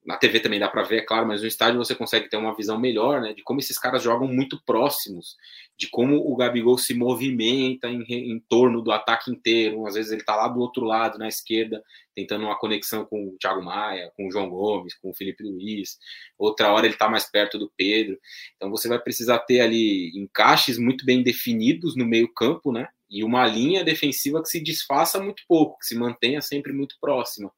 na 0.06 0.18
TV 0.18 0.40
também 0.40 0.60
dá 0.60 0.68
para 0.68 0.82
ver, 0.82 0.98
é 0.98 1.02
claro, 1.06 1.28
mas 1.28 1.42
no 1.42 1.48
estádio 1.48 1.78
você 1.78 1.94
consegue 1.94 2.28
ter 2.28 2.38
uma 2.38 2.56
visão 2.56 2.80
melhor, 2.80 3.22
né, 3.22 3.34
de 3.34 3.44
como 3.44 3.60
esses 3.60 3.78
caras 3.78 4.02
jogam 4.02 4.28
muito 4.28 4.60
próximos, 4.66 5.36
de 5.78 5.88
como 5.90 6.18
o 6.18 6.36
Gabigol 6.36 6.78
se 6.78 6.94
movimenta 6.96 7.88
em, 7.88 8.04
em 8.10 8.40
torno 8.50 8.82
do 8.82 8.92
ataque 8.92 9.32
inteiro. 9.32 9.86
Às 9.86 9.96
vezes 9.96 10.12
ele 10.12 10.22
está 10.22 10.36
lá 10.36 10.48
do 10.48 10.60
outro 10.60 10.84
lado, 10.86 11.20
na 11.20 11.28
esquerda, 11.28 11.84
tentando 12.16 12.46
uma 12.46 12.58
conexão 12.58 13.06
com 13.06 13.28
o 13.28 13.38
Thiago 13.40 13.64
Maia, 13.64 14.12
com 14.16 14.28
o 14.28 14.32
João 14.32 14.50
Gomes, 14.50 14.96
com 14.96 15.12
o 15.12 15.14
Felipe 15.14 15.44
Luiz. 15.44 15.98
Outra 16.38 16.72
hora 16.72 16.86
ele 16.86 16.96
está 16.96 17.08
mais 17.08 17.30
perto 17.30 17.60
do 17.60 17.72
Pedro. 17.78 18.18
Então 18.56 18.70
você 18.70 18.88
vai 18.88 19.00
precisar 19.00 19.40
ter 19.40 19.62
ali 19.62 20.12
encaixes 20.16 20.78
muito 20.78 21.06
bem 21.06 21.22
definidos 21.22 21.96
no 21.96 22.06
meio-campo, 22.06 22.72
né? 22.72 22.88
E 23.12 23.24
uma 23.24 23.46
linha 23.46 23.84
defensiva 23.84 24.42
que 24.42 24.50
se 24.50 24.62
desfaça 24.62 25.22
muito 25.22 25.44
pouco, 25.48 25.78
que 25.80 25.86
se 25.86 25.96
mantenha 25.96 26.42
sempre 26.42 26.72
muito 26.72 26.96
próxima. 27.00 27.52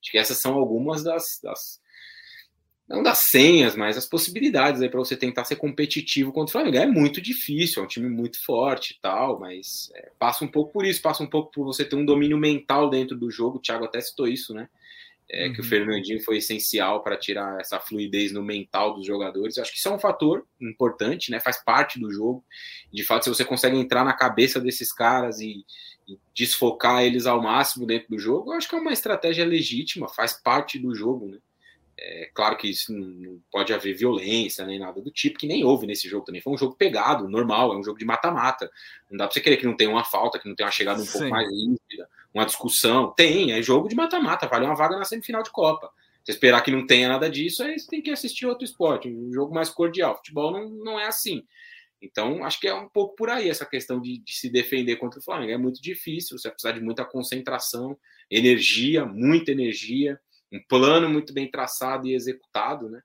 Acho 0.00 0.12
que 0.12 0.18
essas 0.18 0.38
são 0.38 0.54
algumas 0.54 1.02
das, 1.02 1.40
das 1.42 1.80
não 2.88 3.02
das 3.02 3.18
senhas, 3.18 3.76
mas 3.76 3.98
as 3.98 4.06
possibilidades 4.06 4.80
aí 4.80 4.88
para 4.88 4.98
você 4.98 5.14
tentar 5.14 5.44
ser 5.44 5.56
competitivo 5.56 6.32
contra 6.32 6.48
o 6.48 6.52
Flamengo. 6.52 6.78
É 6.78 6.86
muito 6.86 7.20
difícil, 7.20 7.82
é 7.82 7.84
um 7.84 7.88
time 7.88 8.08
muito 8.08 8.42
forte 8.42 8.94
e 8.94 9.00
tal, 9.00 9.38
mas 9.38 9.90
é, 9.94 10.10
passa 10.18 10.42
um 10.44 10.48
pouco 10.48 10.72
por 10.72 10.86
isso, 10.86 11.02
passa 11.02 11.22
um 11.22 11.26
pouco 11.26 11.50
por 11.52 11.64
você 11.64 11.84
ter 11.84 11.96
um 11.96 12.04
domínio 12.04 12.38
mental 12.38 12.88
dentro 12.88 13.14
do 13.14 13.30
jogo. 13.30 13.58
O 13.58 13.60
Thiago 13.60 13.84
até 13.84 14.00
citou 14.00 14.26
isso, 14.26 14.54
né? 14.54 14.70
É, 15.30 15.46
uhum. 15.46 15.52
Que 15.52 15.60
o 15.60 15.62
uhum. 15.62 15.68
Fernandinho 15.68 16.22
foi 16.22 16.38
essencial 16.38 17.02
para 17.02 17.16
tirar 17.16 17.60
essa 17.60 17.78
fluidez 17.78 18.32
no 18.32 18.42
mental 18.42 18.94
dos 18.94 19.06
jogadores. 19.06 19.58
Acho 19.58 19.70
que 19.70 19.78
isso 19.78 19.88
é 19.88 19.92
um 19.92 19.98
fator 19.98 20.46
importante, 20.60 21.30
né? 21.30 21.38
Faz 21.38 21.62
parte 21.62 22.00
do 22.00 22.10
jogo. 22.10 22.42
De 22.92 23.04
fato, 23.04 23.24
se 23.24 23.30
você 23.30 23.44
consegue 23.44 23.76
entrar 23.76 24.04
na 24.04 24.14
cabeça 24.14 24.58
desses 24.58 24.90
caras 24.90 25.40
e, 25.40 25.66
e 26.06 26.18
desfocar 26.34 27.02
eles 27.02 27.26
ao 27.26 27.42
máximo 27.42 27.86
dentro 27.86 28.08
do 28.08 28.18
jogo, 28.18 28.52
eu 28.52 28.56
acho 28.56 28.68
que 28.68 28.74
é 28.74 28.78
uma 28.78 28.92
estratégia 28.92 29.44
legítima, 29.44 30.08
faz 30.08 30.32
parte 30.32 30.78
do 30.78 30.94
jogo, 30.94 31.28
né? 31.28 31.38
É 32.00 32.30
claro 32.32 32.56
que 32.56 32.70
isso 32.70 32.92
não 32.92 33.42
pode 33.50 33.72
haver 33.72 33.92
violência 33.92 34.64
nem 34.64 34.78
nada 34.78 35.00
do 35.02 35.10
tipo, 35.10 35.36
que 35.36 35.48
nem 35.48 35.64
houve 35.64 35.84
nesse 35.84 36.08
jogo 36.08 36.24
também. 36.24 36.40
Foi 36.40 36.52
um 36.52 36.58
jogo 36.58 36.76
pegado, 36.76 37.28
normal, 37.28 37.72
é 37.72 37.76
um 37.76 37.82
jogo 37.82 37.98
de 37.98 38.04
mata-mata. 38.04 38.70
Não 39.10 39.18
dá 39.18 39.26
pra 39.26 39.34
você 39.34 39.40
querer 39.40 39.56
que 39.56 39.66
não 39.66 39.76
tenha 39.76 39.90
uma 39.90 40.04
falta, 40.04 40.38
que 40.38 40.48
não 40.48 40.54
tenha 40.54 40.68
uma 40.68 40.72
chegada 40.72 41.02
um 41.02 41.04
Sim. 41.04 41.12
pouco 41.12 41.30
mais 41.30 41.48
límpida, 41.50 42.08
uma 42.34 42.44
discussão. 42.44 43.12
Tem, 43.16 43.52
é 43.52 43.62
jogo 43.62 43.88
de 43.88 43.94
mata-mata, 43.94 44.46
vale 44.46 44.66
uma 44.66 44.74
vaga 44.74 44.96
na 44.96 45.04
semifinal 45.04 45.42
de 45.42 45.50
Copa. 45.50 45.90
Se 46.24 46.32
esperar 46.32 46.62
que 46.62 46.70
não 46.70 46.86
tenha 46.86 47.08
nada 47.08 47.30
disso, 47.30 47.62
aí 47.62 47.78
você 47.78 47.86
tem 47.86 48.02
que 48.02 48.10
assistir 48.10 48.46
outro 48.46 48.64
esporte, 48.64 49.08
um 49.08 49.32
jogo 49.32 49.54
mais 49.54 49.70
cordial. 49.70 50.16
Futebol 50.16 50.52
não, 50.52 50.68
não 50.68 51.00
é 51.00 51.06
assim. 51.06 51.42
Então, 52.00 52.44
acho 52.44 52.60
que 52.60 52.68
é 52.68 52.74
um 52.74 52.88
pouco 52.88 53.16
por 53.16 53.28
aí 53.28 53.48
essa 53.48 53.66
questão 53.66 54.00
de, 54.00 54.18
de, 54.18 54.34
se 54.34 54.48
defender 54.50 54.96
contra 54.96 55.18
o 55.18 55.22
Flamengo. 55.22 55.52
É 55.52 55.58
muito 55.58 55.80
difícil, 55.82 56.38
você 56.38 56.48
vai 56.48 56.54
precisar 56.54 56.72
de 56.72 56.80
muita 56.80 57.04
concentração, 57.04 57.98
energia, 58.30 59.04
muita 59.04 59.50
energia 59.50 60.20
um 60.52 60.60
plano 60.66 61.08
muito 61.08 61.32
bem 61.32 61.50
traçado 61.50 62.06
e 62.06 62.14
executado, 62.14 62.88
né? 62.88 63.02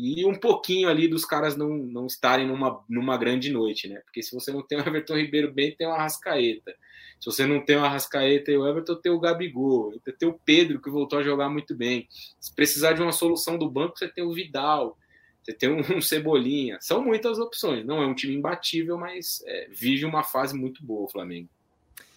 E 0.00 0.24
um 0.24 0.34
pouquinho 0.36 0.88
ali 0.88 1.08
dos 1.08 1.24
caras 1.24 1.56
não, 1.56 1.70
não 1.70 2.06
estarem 2.06 2.46
numa, 2.46 2.84
numa 2.88 3.16
grande 3.16 3.50
noite, 3.50 3.88
né? 3.88 3.96
Porque 4.04 4.22
se 4.22 4.32
você 4.32 4.52
não 4.52 4.62
tem 4.62 4.78
o 4.78 4.80
Everton 4.86 5.16
Ribeiro 5.16 5.52
bem, 5.52 5.74
tem 5.74 5.88
o 5.88 5.90
Arrascaeta. 5.90 6.72
Se 7.18 7.26
você 7.26 7.44
não 7.44 7.60
tem 7.64 7.74
o 7.74 7.84
Arrascaeta 7.84 8.52
e 8.52 8.56
o 8.56 8.64
Everton, 8.64 8.94
tem 8.94 9.10
o 9.10 9.18
Gabigol. 9.18 9.92
Tem 10.16 10.28
o 10.28 10.38
Pedro, 10.44 10.80
que 10.80 10.88
voltou 10.88 11.18
a 11.18 11.22
jogar 11.24 11.50
muito 11.50 11.74
bem. 11.74 12.06
Se 12.38 12.54
precisar 12.54 12.92
de 12.92 13.02
uma 13.02 13.10
solução 13.10 13.58
do 13.58 13.68
banco, 13.68 13.98
você 13.98 14.06
tem 14.06 14.22
o 14.22 14.32
Vidal. 14.32 14.96
Você 15.42 15.52
tem 15.52 15.68
um, 15.68 15.80
um 15.98 16.00
Cebolinha. 16.00 16.78
São 16.80 17.04
muitas 17.04 17.40
opções. 17.40 17.84
Não 17.84 18.00
é 18.00 18.06
um 18.06 18.14
time 18.14 18.36
imbatível, 18.36 18.96
mas 18.96 19.42
é, 19.46 19.68
vive 19.68 20.04
uma 20.04 20.22
fase 20.22 20.56
muito 20.56 20.80
boa 20.86 21.06
o 21.06 21.10
Flamengo. 21.10 21.48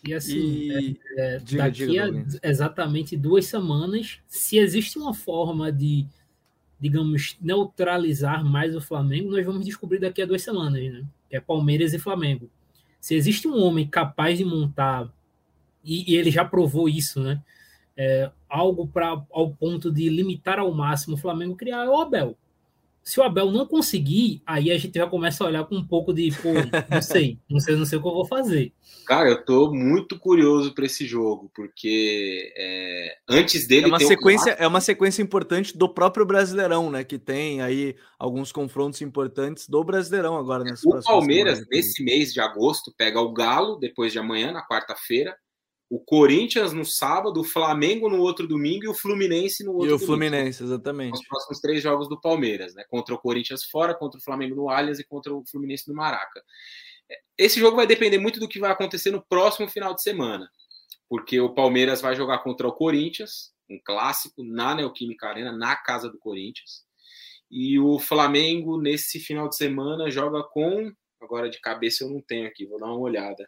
E 0.08 0.14
assim, 0.14 0.38
e... 0.38 1.00
É, 1.18 1.36
é, 1.36 1.38
diga, 1.40 1.64
daqui 1.64 1.88
diga, 1.88 2.26
a 2.44 2.48
exatamente 2.48 3.18
duas 3.18 3.46
semanas, 3.48 4.20
se 4.28 4.60
existe 4.60 5.00
uma 5.00 5.16
forma 5.16 5.72
de, 5.72 6.08
digamos, 6.82 7.38
neutralizar 7.40 8.44
mais 8.44 8.76
o 8.76 8.82
Flamengo, 8.82 9.30
nós 9.30 9.46
vamos 9.46 9.64
descobrir 9.64 10.00
daqui 10.00 10.20
a 10.20 10.26
duas 10.26 10.42
semanas, 10.42 10.82
né? 10.82 11.06
Que 11.30 11.38
é 11.38 11.40
Palmeiras 11.40 11.94
e 11.94 12.00
Flamengo. 12.00 12.50
Se 13.00 13.14
existe 13.14 13.48
um 13.48 13.62
homem 13.62 13.88
capaz 13.88 14.40
de 14.40 14.44
montar, 14.44 15.08
e, 15.84 16.12
e 16.12 16.16
ele 16.18 16.32
já 16.32 16.44
provou 16.44 16.90
isso, 16.90 17.22
né? 17.22 17.40
É, 17.96 18.32
algo 18.50 18.88
para 18.88 19.10
ao 19.32 19.52
ponto 19.52 19.92
de 19.92 20.10
limitar 20.10 20.58
ao 20.58 20.74
máximo 20.74 21.16
o 21.16 21.20
Flamengo 21.20 21.56
criar 21.56 21.86
é 21.86 21.90
o 21.90 22.02
Abel. 22.02 22.36
Se 23.04 23.20
o 23.20 23.24
Abel 23.24 23.52
não 23.52 23.66
conseguir, 23.66 24.42
aí 24.46 24.72
a 24.72 24.78
gente 24.78 24.98
já 24.98 25.08
começa 25.08 25.44
a 25.44 25.48
olhar 25.48 25.64
com 25.66 25.76
um 25.76 25.86
pouco 25.86 26.14
de, 26.14 26.32
pô, 26.32 26.50
não 26.90 27.02
sei, 27.02 27.40
não 27.50 27.60
sei, 27.60 27.76
não 27.76 27.86
sei 27.86 27.98
o 27.98 28.02
que 28.02 28.08
eu 28.08 28.14
vou 28.14 28.26
fazer. 28.26 28.74
Cara, 29.06 29.30
eu 29.30 29.44
tô 29.44 29.74
muito 29.74 30.20
curioso 30.20 30.74
para 30.74 30.86
esse 30.86 31.06
jogo, 31.06 31.52
porque 31.56 32.54
é, 32.56 33.18
antes 33.28 33.68
dele 33.68 33.86
é 33.86 33.88
uma 33.88 34.00
sequência, 34.00 34.54
um... 34.54 34.64
é 34.64 34.68
uma 34.68 34.82
sequência 34.82 35.22
importante 35.22 35.76
do 35.76 35.90
próprio 35.90 36.26
Brasileirão, 36.26 36.92
né? 36.92 37.04
Que 37.04 37.18
tem 37.18 37.62
aí 37.62 37.96
alguns 38.20 38.52
confrontos 38.52 39.02
importantes 39.02 39.68
do 39.68 39.84
Brasileirão 39.84 40.38
agora 40.38 40.64
nesse 40.64 40.88
O 40.88 41.02
Palmeiras 41.02 41.66
nesse 41.70 42.04
mês 42.04 42.32
de 42.32 42.40
agosto 42.40 42.94
pega 42.96 43.20
o 43.20 43.34
Galo 43.34 43.78
depois 43.78 44.12
de 44.12 44.20
amanhã 44.20 44.52
na 44.52 44.66
quarta-feira 44.66 45.36
o 45.92 46.00
Corinthians 46.00 46.72
no 46.72 46.86
sábado, 46.86 47.42
o 47.42 47.44
Flamengo 47.44 48.08
no 48.08 48.22
outro 48.22 48.48
domingo 48.48 48.86
e 48.86 48.88
o 48.88 48.94
Fluminense 48.94 49.62
no 49.62 49.74
outro 49.74 49.90
domingo. 49.90 50.02
E 50.02 50.04
o 50.04 50.08
Fluminense, 50.08 50.64
exatamente. 50.64 51.16
Os 51.16 51.28
próximos 51.28 51.60
três 51.60 51.84
jogos 51.84 52.08
do 52.08 52.18
Palmeiras, 52.18 52.74
né? 52.74 52.86
Contra 52.90 53.14
o 53.14 53.18
Corinthians 53.18 53.66
fora, 53.66 53.94
contra 53.94 54.18
o 54.18 54.24
Flamengo 54.24 54.56
no 54.56 54.70
Allianz 54.70 55.00
e 55.00 55.04
contra 55.04 55.36
o 55.36 55.44
Fluminense 55.46 55.90
no 55.90 55.94
Maraca. 55.94 56.42
Esse 57.38 57.60
jogo 57.60 57.76
vai 57.76 57.86
depender 57.86 58.18
muito 58.20 58.40
do 58.40 58.48
que 58.48 58.58
vai 58.58 58.72
acontecer 58.72 59.12
no 59.12 59.22
próximo 59.22 59.68
final 59.68 59.94
de 59.94 60.02
semana, 60.02 60.50
porque 61.10 61.42
o 61.42 61.54
Palmeiras 61.54 62.00
vai 62.00 62.16
jogar 62.16 62.40
contra 62.40 62.66
o 62.66 62.72
Corinthians, 62.72 63.52
um 63.70 63.78
clássico, 63.84 64.46
na 64.46 64.74
Neoquímica 64.74 65.28
Arena, 65.28 65.52
na 65.52 65.76
casa 65.76 66.10
do 66.10 66.18
Corinthians. 66.18 66.86
E 67.52 67.78
o 67.78 68.00
Flamengo, 68.00 68.82
nesse 68.82 69.20
final 69.20 69.50
de 69.50 69.58
semana, 69.58 70.10
joga 70.10 70.42
com. 70.42 70.90
Agora 71.22 71.50
de 71.50 71.60
cabeça 71.60 72.06
eu 72.06 72.10
não 72.10 72.22
tenho 72.22 72.48
aqui, 72.48 72.66
vou 72.66 72.80
dar 72.80 72.86
uma 72.86 72.98
olhada 72.98 73.46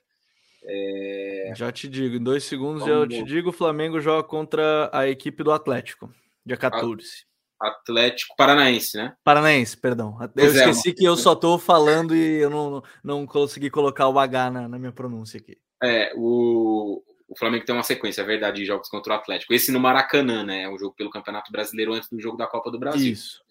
é... 0.66 1.54
Já 1.56 1.72
te 1.72 1.88
digo, 1.88 2.16
em 2.16 2.24
dois 2.24 2.44
segundos 2.44 2.82
Vamos... 2.82 2.96
já 2.96 3.02
eu 3.02 3.08
te 3.08 3.24
digo, 3.24 3.50
o 3.50 3.54
Flamengo 3.54 4.00
joga 4.00 4.28
contra 4.28 4.90
a 4.94 5.08
equipe 5.08 5.44
do 5.44 5.52
Atlético, 5.52 6.14
dia 6.46 6.58
14. 6.58 7.26
Atlético 7.60 8.36
Paranaense, 8.36 8.98
né? 8.98 9.16
Paranaense, 9.24 9.78
perdão. 9.78 10.18
Eu 10.36 10.44
é, 10.44 10.48
esqueci 10.48 10.94
que 10.94 11.06
eu 11.06 11.16
só 11.16 11.34
estou 11.34 11.58
falando 11.58 12.14
e 12.16 12.42
eu 12.42 12.50
não, 12.50 12.84
não 13.04 13.26
consegui 13.26 13.70
colocar 13.70 14.10
o 14.10 14.20
H 14.20 14.52
na, 14.52 14.68
na 14.68 14.78
minha 14.78 14.92
pronúncia 14.92 15.40
aqui. 15.40 15.58
É, 15.82 16.12
o, 16.16 17.02
o 17.28 17.38
Flamengo 17.38 17.66
tem 17.66 17.74
uma 17.74 17.84
sequência, 17.84 18.22
é 18.22 18.26
verdade, 18.26 18.58
de 18.58 18.66
jogos 18.66 18.90
contra 18.90 19.14
o 19.14 19.16
Atlético. 19.16 19.54
Esse 19.54 19.72
no 19.72 19.80
Maracanã, 19.80 20.44
né? 20.44 20.64
É 20.64 20.70
um 20.70 20.78
jogo 20.78 20.96
pelo 20.96 21.10
Campeonato 21.10 21.52
Brasileiro 21.52 21.94
antes 21.94 22.10
do 22.10 22.22
jogo 22.22 22.38
da 22.38 22.48
Copa 22.48 22.70
do 22.70 22.80
Brasil. 22.80 23.14
Isso. 23.14 23.42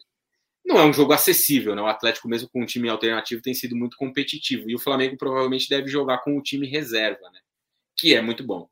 Não 0.64 0.78
é 0.78 0.84
um 0.84 0.92
jogo 0.92 1.12
acessível, 1.12 1.74
né? 1.74 1.82
O 1.82 1.86
Atlético, 1.86 2.28
mesmo 2.28 2.48
com 2.48 2.62
um 2.62 2.66
time 2.66 2.88
alternativo, 2.88 3.42
tem 3.42 3.54
sido 3.54 3.76
muito 3.76 3.96
competitivo. 3.96 4.70
E 4.70 4.74
o 4.74 4.78
Flamengo 4.78 5.16
provavelmente 5.16 5.68
deve 5.68 5.88
jogar 5.88 6.18
com 6.18 6.36
o 6.36 6.42
time 6.42 6.68
reserva, 6.68 7.30
né? 7.30 7.40
Que 7.96 8.14
é 8.14 8.22
muito 8.22 8.44
bom. 8.44 8.68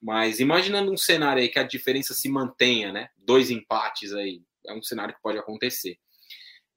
Mas 0.00 0.40
imaginando 0.40 0.92
um 0.92 0.96
cenário 0.96 1.42
aí 1.42 1.48
que 1.48 1.58
a 1.58 1.64
diferença 1.64 2.14
se 2.14 2.28
mantenha, 2.28 2.92
né? 2.92 3.08
Dois 3.16 3.50
empates 3.50 4.12
aí, 4.12 4.42
é 4.66 4.72
um 4.72 4.82
cenário 4.82 5.14
que 5.14 5.22
pode 5.22 5.38
acontecer. 5.38 5.96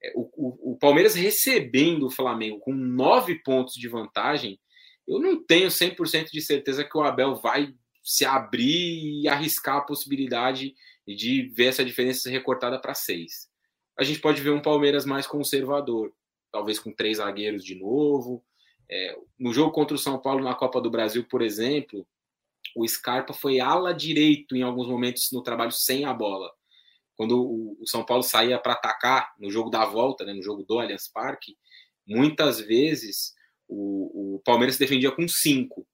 É, 0.04 0.12
o, 0.16 0.30
o, 0.36 0.74
o 0.74 0.78
Palmeiras 0.78 1.16
recebendo 1.16 2.08
o 2.08 2.12
Flamengo 2.12 2.60
com 2.60 2.74
nove 2.74 3.36
pontos 3.44 3.76
de 3.76 3.88
vantagem 3.88 4.60
eu 5.08 5.20
não 5.20 5.44
tenho 5.44 5.68
100% 5.68 6.32
de 6.32 6.42
certeza 6.42 6.84
que 6.84 6.98
o 6.98 7.04
Abel 7.04 7.36
vai 7.36 7.74
se 8.04 8.26
abrir 8.26 9.22
e 9.22 9.28
arriscar 9.28 9.78
a 9.78 9.82
possibilidade 9.82 10.74
de 11.08 11.50
ver 11.56 11.66
essa 11.66 11.86
diferença 11.86 12.30
recortada 12.30 12.80
para 12.80 12.96
seis. 12.96 13.48
A 13.98 14.04
gente 14.04 14.20
pode 14.20 14.42
ver 14.42 14.52
um 14.52 14.62
Palmeiras 14.62 15.06
mais 15.06 15.26
conservador, 15.26 16.12
talvez 16.52 16.80
com 16.80 16.92
três 16.92 17.18
zagueiros 17.18 17.64
de 17.64 17.76
novo. 17.76 18.44
É, 18.90 19.18
no 19.40 19.54
jogo 19.54 19.72
contra 19.72 19.96
o 19.96 20.00
São 20.00 20.20
Paulo 20.20 20.44
na 20.44 20.54
Copa 20.54 20.82
do 20.82 20.92
Brasil, 20.92 21.26
por 21.26 21.42
exemplo, 21.42 22.06
o 22.76 22.88
Scarpa 22.88 23.34
foi 23.34 23.60
ala 23.60 23.94
direito 23.94 24.56
em 24.56 24.62
alguns 24.62 24.88
momentos 24.88 25.32
no 25.32 25.42
trabalho 25.42 25.72
sem 25.72 26.06
a 26.06 26.14
bola. 26.14 26.52
Quando 27.16 27.42
o, 27.42 27.78
São 27.86 28.04
Paulo 28.04 28.22
saía 28.22 28.60
para 28.60 28.74
atacar 28.74 29.34
no 29.40 29.50
jogo 29.50 29.70
da 29.70 29.86
volta, 29.86 30.26
né, 30.26 30.34
no 30.34 30.44
jogo 30.44 30.64
do 30.64 30.80
Allianz 30.80 31.08
Parque, 31.08 31.58
muitas 32.06 32.60
vezes 32.60 33.34
o, 33.68 34.36
o 34.36 34.40
Palmeiras 34.40 34.76
se 34.76 34.80
defendia 34.80 35.12
com 35.12 35.28
cinco. 35.28 35.88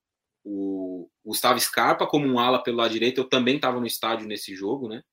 O 0.44 1.08
Gustavo 1.24 1.60
Scarpa 1.60 2.06
como 2.06 2.26
um 2.26 2.40
ala 2.40 2.60
pelo 2.60 2.78
lado 2.78 2.92
direito, 2.92 3.20
eu 3.20 3.28
também 3.28 3.56
estava 3.56 3.78
no 3.78 3.86
estádio 3.86 4.26
nesse 4.26 4.54
jogo, 4.56 4.88
né? 4.88 5.04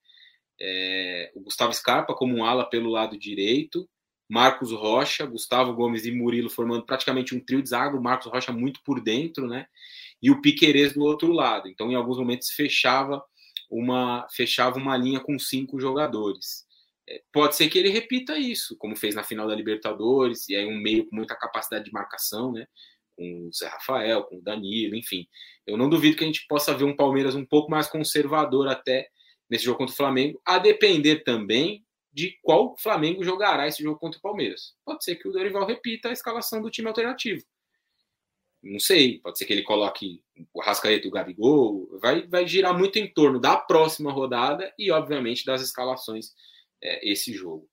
É, 0.61 1.31
o 1.35 1.41
Gustavo 1.41 1.73
Scarpa 1.73 2.13
como 2.13 2.35
um 2.35 2.45
ala 2.45 2.69
pelo 2.69 2.89
lado 2.89 3.17
direito, 3.17 3.89
Marcos 4.29 4.71
Rocha, 4.71 5.25
Gustavo 5.25 5.73
Gomes 5.73 6.05
e 6.05 6.11
Murilo 6.11 6.49
formando 6.49 6.85
praticamente 6.85 7.35
um 7.35 7.39
trio 7.39 7.63
de 7.63 7.69
zaga, 7.69 7.97
o 7.97 8.03
Marcos 8.03 8.31
Rocha 8.31 8.51
muito 8.51 8.79
por 8.83 9.01
dentro, 9.01 9.47
né? 9.47 9.65
E 10.21 10.29
o 10.29 10.41
Piquerez 10.41 10.93
do 10.93 11.01
outro 11.01 11.31
lado. 11.31 11.67
Então, 11.67 11.91
em 11.91 11.95
alguns 11.95 12.17
momentos 12.17 12.49
fechava 12.51 13.23
uma 13.69 14.27
fechava 14.31 14.77
uma 14.77 14.97
linha 14.97 15.19
com 15.19 15.37
cinco 15.39 15.79
jogadores 15.79 16.67
pode 17.31 17.55
ser 17.55 17.69
que 17.69 17.77
ele 17.79 17.89
repita 17.89 18.37
isso, 18.37 18.77
como 18.77 18.95
fez 18.95 19.15
na 19.15 19.23
final 19.23 19.47
da 19.47 19.55
Libertadores, 19.55 20.47
e 20.49 20.55
aí 20.55 20.65
um 20.65 20.77
meio 20.77 21.07
com 21.07 21.15
muita 21.15 21.35
capacidade 21.35 21.85
de 21.85 21.91
marcação, 21.91 22.51
né? 22.51 22.67
Com 23.15 23.47
o 23.47 23.53
Zé 23.53 23.67
Rafael, 23.67 24.23
com 24.23 24.37
o 24.37 24.41
Danilo, 24.41 24.95
enfim. 24.95 25.27
Eu 25.65 25.77
não 25.77 25.89
duvido 25.89 26.17
que 26.17 26.23
a 26.23 26.27
gente 26.27 26.45
possa 26.47 26.73
ver 26.73 26.83
um 26.83 26.95
Palmeiras 26.95 27.35
um 27.35 27.45
pouco 27.45 27.69
mais 27.69 27.87
conservador 27.87 28.67
até 28.67 29.07
nesse 29.49 29.65
jogo 29.65 29.77
contra 29.77 29.93
o 29.93 29.97
Flamengo, 29.97 30.41
a 30.45 30.59
depender 30.59 31.23
também 31.23 31.85
de 32.11 32.37
qual 32.41 32.75
Flamengo 32.77 33.23
jogará 33.23 33.67
esse 33.67 33.83
jogo 33.83 33.99
contra 33.99 34.19
o 34.19 34.21
Palmeiras. 34.21 34.75
Pode 34.85 35.03
ser 35.03 35.15
que 35.15 35.27
o 35.27 35.31
Dorival 35.31 35.65
repita 35.65 36.09
a 36.09 36.13
escalação 36.13 36.61
do 36.61 36.69
time 36.69 36.87
alternativo. 36.87 37.43
Não 38.61 38.79
sei, 38.79 39.19
pode 39.19 39.37
ser 39.37 39.45
que 39.45 39.53
ele 39.53 39.63
coloque 39.63 40.21
o 40.53 40.61
Rascaeta 40.61 41.07
e 41.07 41.09
o 41.09 41.13
Gabigol. 41.13 41.97
Vai, 42.01 42.27
vai 42.27 42.45
girar 42.45 42.77
muito 42.77 42.99
em 42.99 43.11
torno 43.11 43.39
da 43.39 43.55
próxima 43.55 44.11
rodada 44.11 44.73
e, 44.77 44.91
obviamente, 44.91 45.45
das 45.45 45.61
escalações 45.61 46.33
é, 46.83 47.09
esse 47.09 47.31
jogo. 47.31 47.69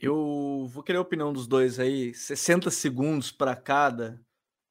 Eu 0.00 0.66
vou 0.70 0.82
querer 0.82 0.98
a 0.98 1.02
opinião 1.02 1.32
dos 1.32 1.46
dois 1.46 1.78
aí, 1.78 2.14
60 2.14 2.70
segundos 2.70 3.30
para 3.30 3.54
cada. 3.54 4.18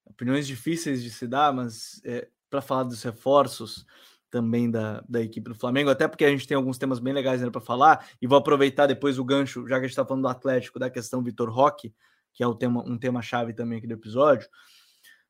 Opiniões 0.04 0.48
difíceis 0.48 1.04
de 1.04 1.12
se 1.12 1.28
dar, 1.28 1.54
mas 1.54 2.02
é, 2.04 2.28
para 2.50 2.62
falar 2.62 2.84
dos 2.84 3.04
reforços 3.04 3.86
também 4.30 4.70
da, 4.70 5.04
da 5.08 5.22
equipe 5.22 5.50
do 5.50 5.56
Flamengo, 5.56 5.90
até 5.90 6.08
porque 6.08 6.26
a 6.26 6.30
gente 6.30 6.48
tem 6.48 6.56
alguns 6.56 6.78
temas 6.78 7.00
bem 7.00 7.14
legais 7.14 7.42
para 7.50 7.62
falar, 7.62 8.08
e 8.22 8.28
vou 8.28 8.38
aproveitar 8.38 8.88
depois 8.88 9.18
o 9.18 9.26
gancho, 9.26 9.68
já 9.68 9.76
que 9.76 9.86
a 9.86 9.88
gente 9.88 9.92
está 9.92 10.06
falando 10.06 10.24
do 10.24 10.30
Atlético, 10.30 10.80
da 10.80 10.90
questão 10.90 11.24
Vitor 11.24 11.50
Roque, 11.50 11.94
que 12.34 12.44
é 12.44 12.48
o 12.48 12.56
tema, 12.56 12.84
um 12.88 12.98
tema-chave 12.98 13.54
também 13.54 13.80
aqui 13.80 13.88
do 13.88 13.94
episódio. 13.94 14.48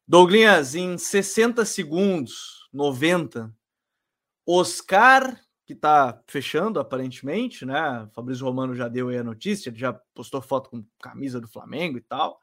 Douglas, 0.07 0.75
em 0.75 0.97
60 0.97 1.63
segundos, 1.65 2.67
90, 2.73 3.53
Oscar 4.45 5.39
que 5.69 5.73
está 5.73 6.19
fechando 6.25 6.79
aparentemente, 6.79 7.63
né? 7.63 8.09
Fabrício 8.11 8.43
Romano 8.43 8.73
já 8.73 8.87
deu 8.87 9.09
aí 9.09 9.19
a 9.19 9.23
notícia, 9.23 9.69
ele 9.69 9.77
já 9.77 9.93
postou 10.15 10.41
foto 10.41 10.67
com 10.71 10.83
camisa 10.99 11.39
do 11.39 11.47
Flamengo 11.47 11.95
e 11.95 12.01
tal. 12.01 12.39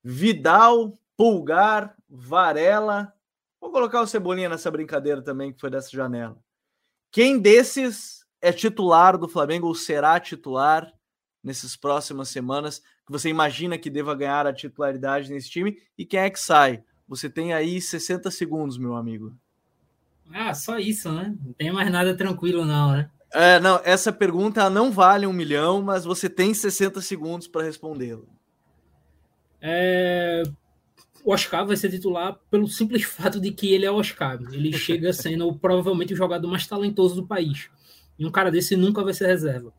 Vidal, 0.00 0.96
Pulgar, 1.16 1.96
Varela. 2.08 3.12
Colocar 3.72 4.02
o 4.02 4.06
Cebolinha 4.06 4.50
nessa 4.50 4.70
brincadeira 4.70 5.22
também, 5.22 5.50
que 5.50 5.58
foi 5.58 5.70
dessa 5.70 5.90
janela. 5.90 6.36
Quem 7.10 7.38
desses 7.38 8.22
é 8.40 8.52
titular 8.52 9.16
do 9.16 9.26
Flamengo 9.26 9.66
ou 9.66 9.74
será 9.74 10.20
titular 10.20 10.92
nessas 11.42 11.74
próximas 11.74 12.28
semanas 12.28 12.80
que 13.06 13.10
você 13.10 13.30
imagina 13.30 13.78
que 13.78 13.88
deva 13.88 14.14
ganhar 14.14 14.46
a 14.46 14.52
titularidade 14.52 15.30
nesse 15.30 15.48
time 15.48 15.78
e 15.96 16.04
quem 16.04 16.20
é 16.20 16.28
que 16.28 16.38
sai? 16.38 16.84
Você 17.08 17.30
tem 17.30 17.54
aí 17.54 17.80
60 17.80 18.30
segundos, 18.30 18.76
meu 18.76 18.94
amigo. 18.94 19.34
Ah, 20.30 20.52
só 20.54 20.78
isso, 20.78 21.10
né? 21.10 21.34
Não 21.42 21.52
tem 21.54 21.72
mais 21.72 21.90
nada 21.90 22.14
tranquilo, 22.14 22.66
não, 22.66 22.92
né? 22.92 23.10
É, 23.32 23.58
não, 23.58 23.80
essa 23.84 24.12
pergunta 24.12 24.68
não 24.68 24.92
vale 24.92 25.26
um 25.26 25.32
milhão, 25.32 25.82
mas 25.82 26.04
você 26.04 26.28
tem 26.28 26.52
60 26.52 27.00
segundos 27.00 27.48
para 27.48 27.62
respondê-la. 27.62 28.24
É... 29.62 30.42
O 31.24 31.32
Oscar 31.32 31.66
vai 31.66 31.76
ser 31.76 31.90
titular 31.90 32.38
pelo 32.50 32.66
simples 32.66 33.04
fato 33.04 33.40
de 33.40 33.52
que 33.52 33.72
ele 33.72 33.86
é 33.86 33.90
Oscar. 33.90 34.40
Ele 34.52 34.72
chega 34.72 35.12
sendo 35.12 35.52
provavelmente 35.54 36.12
o 36.12 36.16
jogador 36.16 36.48
mais 36.48 36.66
talentoso 36.66 37.14
do 37.14 37.26
país. 37.26 37.70
E 38.18 38.26
um 38.26 38.30
cara 38.30 38.50
desse 38.50 38.76
nunca 38.76 39.02
vai 39.04 39.14
ser 39.14 39.26
reserva. 39.26 39.72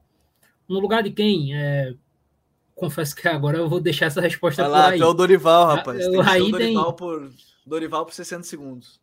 No 0.67 0.79
lugar 0.79 1.03
de 1.03 1.11
quem? 1.11 1.55
É... 1.55 1.93
Confesso 2.75 3.15
que 3.15 3.27
agora 3.27 3.57
eu 3.57 3.69
vou 3.69 3.79
deixar 3.79 4.07
essa 4.07 4.21
resposta 4.21 4.63
vai 4.63 4.71
lá, 4.71 4.83
por 4.85 4.93
aí. 4.93 4.99
é 4.99 5.05
o 5.05 5.13
Dorival, 5.13 5.67
rapaz. 5.67 5.99
Tem 5.99 6.07
o 6.07 6.23
Dorival, 6.51 6.93
tem... 6.93 6.95
por... 6.95 7.31
Dorival 7.65 8.05
por 8.05 8.13
60 8.13 8.43
segundos. 8.43 8.99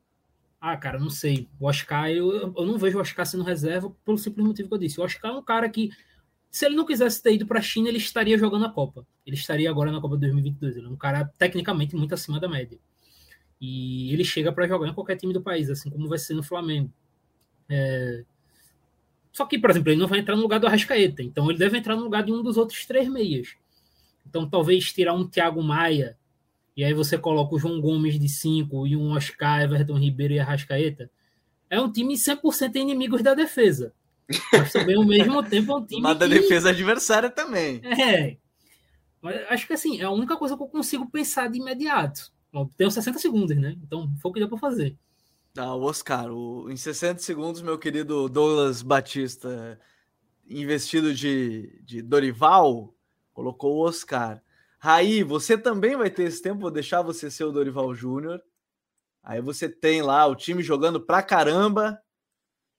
Ah, 0.61 0.77
cara, 0.77 0.99
não 0.99 1.09
sei. 1.09 1.49
O 1.59 1.67
Oscar, 1.67 2.11
eu, 2.11 2.53
eu 2.55 2.67
não 2.67 2.77
vejo 2.77 2.99
o 2.99 3.01
Oscar 3.01 3.25
sendo 3.25 3.43
reserva 3.43 3.91
pelo 4.05 4.19
simples 4.19 4.47
motivo 4.47 4.69
que 4.69 4.75
eu 4.75 4.79
disse. 4.79 5.01
O 5.01 5.05
Oscar 5.05 5.31
é 5.31 5.35
um 5.35 5.43
cara 5.43 5.69
que, 5.71 5.91
se 6.51 6.67
ele 6.67 6.75
não 6.75 6.85
quisesse 6.85 7.23
ter 7.23 7.35
ido 7.35 7.47
para 7.47 7.59
a 7.61 7.63
China, 7.63 7.89
ele 7.89 7.99
estaria 7.99 8.37
jogando 8.37 8.65
a 8.65 8.71
Copa. 8.71 9.07
Ele 9.25 9.37
estaria 9.37 9.71
agora 9.71 9.93
na 9.93 10.01
Copa 10.01 10.17
2022. 10.17 10.77
Ele 10.77 10.87
é 10.87 10.89
um 10.89 10.97
cara 10.97 11.25
tecnicamente 11.39 11.95
muito 11.95 12.13
acima 12.13 12.41
da 12.41 12.49
média. 12.49 12.79
E 13.61 14.13
ele 14.13 14.25
chega 14.25 14.53
para 14.53 14.67
jogar 14.67 14.89
em 14.89 14.95
qualquer 14.95 15.17
time 15.17 15.33
do 15.33 15.43
país, 15.43 15.71
assim 15.71 15.91
como 15.91 16.09
vai 16.09 16.19
ser 16.19 16.35
no 16.35 16.43
Flamengo. 16.43 16.93
É... 17.69 18.25
Só 19.33 19.47
que, 19.47 19.59
por 19.59 19.71
exemplo, 19.71 19.91
ele 19.91 20.01
não 20.01 20.09
vai 20.09 20.19
entrar 20.19 20.35
no 20.35 20.43
lugar 20.43 20.59
do 20.59 20.67
Arrascaeta. 20.67 21.23
Então 21.23 21.49
ele 21.49 21.59
deve 21.59 21.79
entrar 21.79 21.95
no 21.95 22.03
lugar 22.03 22.25
de 22.25 22.33
um 22.33 22.43
dos 22.43 22.57
outros 22.57 22.85
três 22.85 23.09
meias. 23.09 23.55
Então 24.27 24.49
talvez 24.49 24.93
tirar 24.93 25.15
um 25.15 25.27
Thiago 25.29 25.63
Maia 25.63 26.19
e 26.77 26.85
aí 26.85 26.95
você 26.95 27.19
coloca 27.19 27.55
o 27.55 27.59
João 27.59 27.81
Gomes 27.81 28.19
de 28.19 28.29
5 28.29 28.87
e 28.87 28.97
um 28.97 29.13
Oscar, 29.13 29.63
Everton 29.63 29.99
Ribeiro 29.99 30.35
e 30.35 30.39
Arrascaeta, 30.39 31.11
é 31.69 31.81
um 31.81 31.93
time 31.93 32.15
100% 32.15 32.77
inimigos 32.77 33.23
da 33.23 33.35
defesa. 33.35 33.93
Mas 34.53 34.73
também 34.73 34.97
ao 34.97 35.05
mesmo 35.05 35.43
tempo 35.43 35.73
é 35.73 35.77
um 35.77 35.85
time. 35.85 36.03
Mas 36.03 36.19
da 36.19 36.29
que... 36.29 36.35
defesa 36.35 36.71
adversária 36.71 37.31
também. 37.31 37.81
É. 37.85 38.37
Mas 39.21 39.37
acho 39.51 39.67
que 39.67 39.73
assim, 39.73 40.01
é 40.01 40.05
a 40.05 40.11
única 40.11 40.37
coisa 40.37 40.57
que 40.57 40.63
eu 40.63 40.69
consigo 40.69 41.11
pensar 41.11 41.49
de 41.49 41.59
imediato. 41.59 42.33
tenho 42.77 42.91
60 42.91 43.19
segundos, 43.19 43.57
né? 43.57 43.77
Então 43.83 44.11
foi 44.21 44.31
o 44.31 44.35
que 44.35 44.41
deu 44.41 44.49
para 44.49 44.59
fazer. 44.59 44.97
Ah, 45.57 45.75
o 45.75 45.83
Oscar, 45.83 46.31
o... 46.31 46.71
em 46.71 46.77
60 46.77 47.21
segundos, 47.21 47.61
meu 47.61 47.79
querido 47.79 48.29
Douglas 48.29 48.83
Batista, 48.83 49.79
investido 50.49 51.13
de, 51.13 51.83
de 51.85 52.01
Dorival, 52.01 52.95
colocou 53.33 53.77
o 53.77 53.87
Oscar. 53.87 54.43
Raí, 54.79 55.23
você 55.23 55.59
também 55.59 55.97
vai 55.97 56.09
ter 56.09 56.23
esse 56.23 56.41
tempo, 56.41 56.61
vou 56.61 56.71
deixar 56.71 57.03
você 57.03 57.31
ser 57.31 57.45
o 57.45 57.53
Dorival 57.53 57.95
Júnior. 57.95 58.41
Aí 59.23 59.41
você 59.41 59.69
tem 59.69 60.01
lá 60.03 60.27
o 60.27 60.35
time 60.35 60.63
jogando 60.63 61.01
pra 61.01 61.23
caramba. 61.23 62.01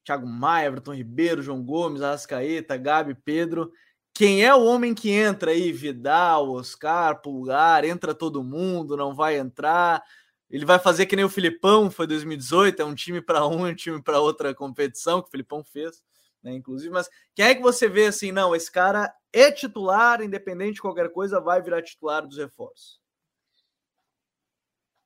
Thiago 0.04 0.28
Maia, 0.28 0.68
Everton 0.68 0.93
Ribeiro, 0.93 1.41
João 1.41 1.64
Gomes, 1.64 2.02
Arrascaeta, 2.02 2.78
Gabi, 2.78 3.16
Pedro. 3.16 3.72
Quem 4.14 4.43
é 4.43 4.54
o 4.54 4.66
homem 4.66 4.93
que 4.93 5.10
entra 5.10 5.52
aí? 5.52 5.72
Vidal, 5.72 6.52
Oscar, 6.52 7.22
Pulgar, 7.22 7.86
entra 7.86 8.14
todo 8.14 8.43
mundo, 8.43 8.97
não 8.97 9.16
vai 9.16 9.38
entrar. 9.38 10.04
Ele 10.49 10.66
vai 10.66 10.80
fazer 10.80 11.06
que 11.06 11.16
nem 11.16 11.24
o 11.24 11.30
Filipão, 11.30 11.89
foi 11.89 12.06
2018, 12.08 12.82
é 12.82 12.86
um 12.86 12.93
time 12.95 13.22
para 13.22 13.45
um 13.47 13.66
um 13.66 13.74
time 13.74 14.02
para 14.04 14.20
outra 14.20 14.54
competição 14.54 15.22
que 15.22 15.30
o 15.30 15.32
Filipão 15.32 15.64
fez 15.64 16.02
né? 16.43 16.54
Inclusive, 16.54 16.91
mas 16.91 17.10
quem 17.36 17.45
é 17.45 17.56
que 17.56 17.62
você 17.62 17.88
vê 17.88 18.08
assim, 18.08 18.32
não, 18.32 18.56
esse 18.56 18.72
cara 18.72 19.14
é 19.32 19.52
titular, 19.52 20.22
independente 20.22 20.76
de 20.76 20.82
qualquer 20.82 21.12
coisa, 21.12 21.39
vai 21.39 21.62
virar 21.62 21.82
titular 21.82 22.26
dos 22.28 22.38
reforços? 22.38 23.01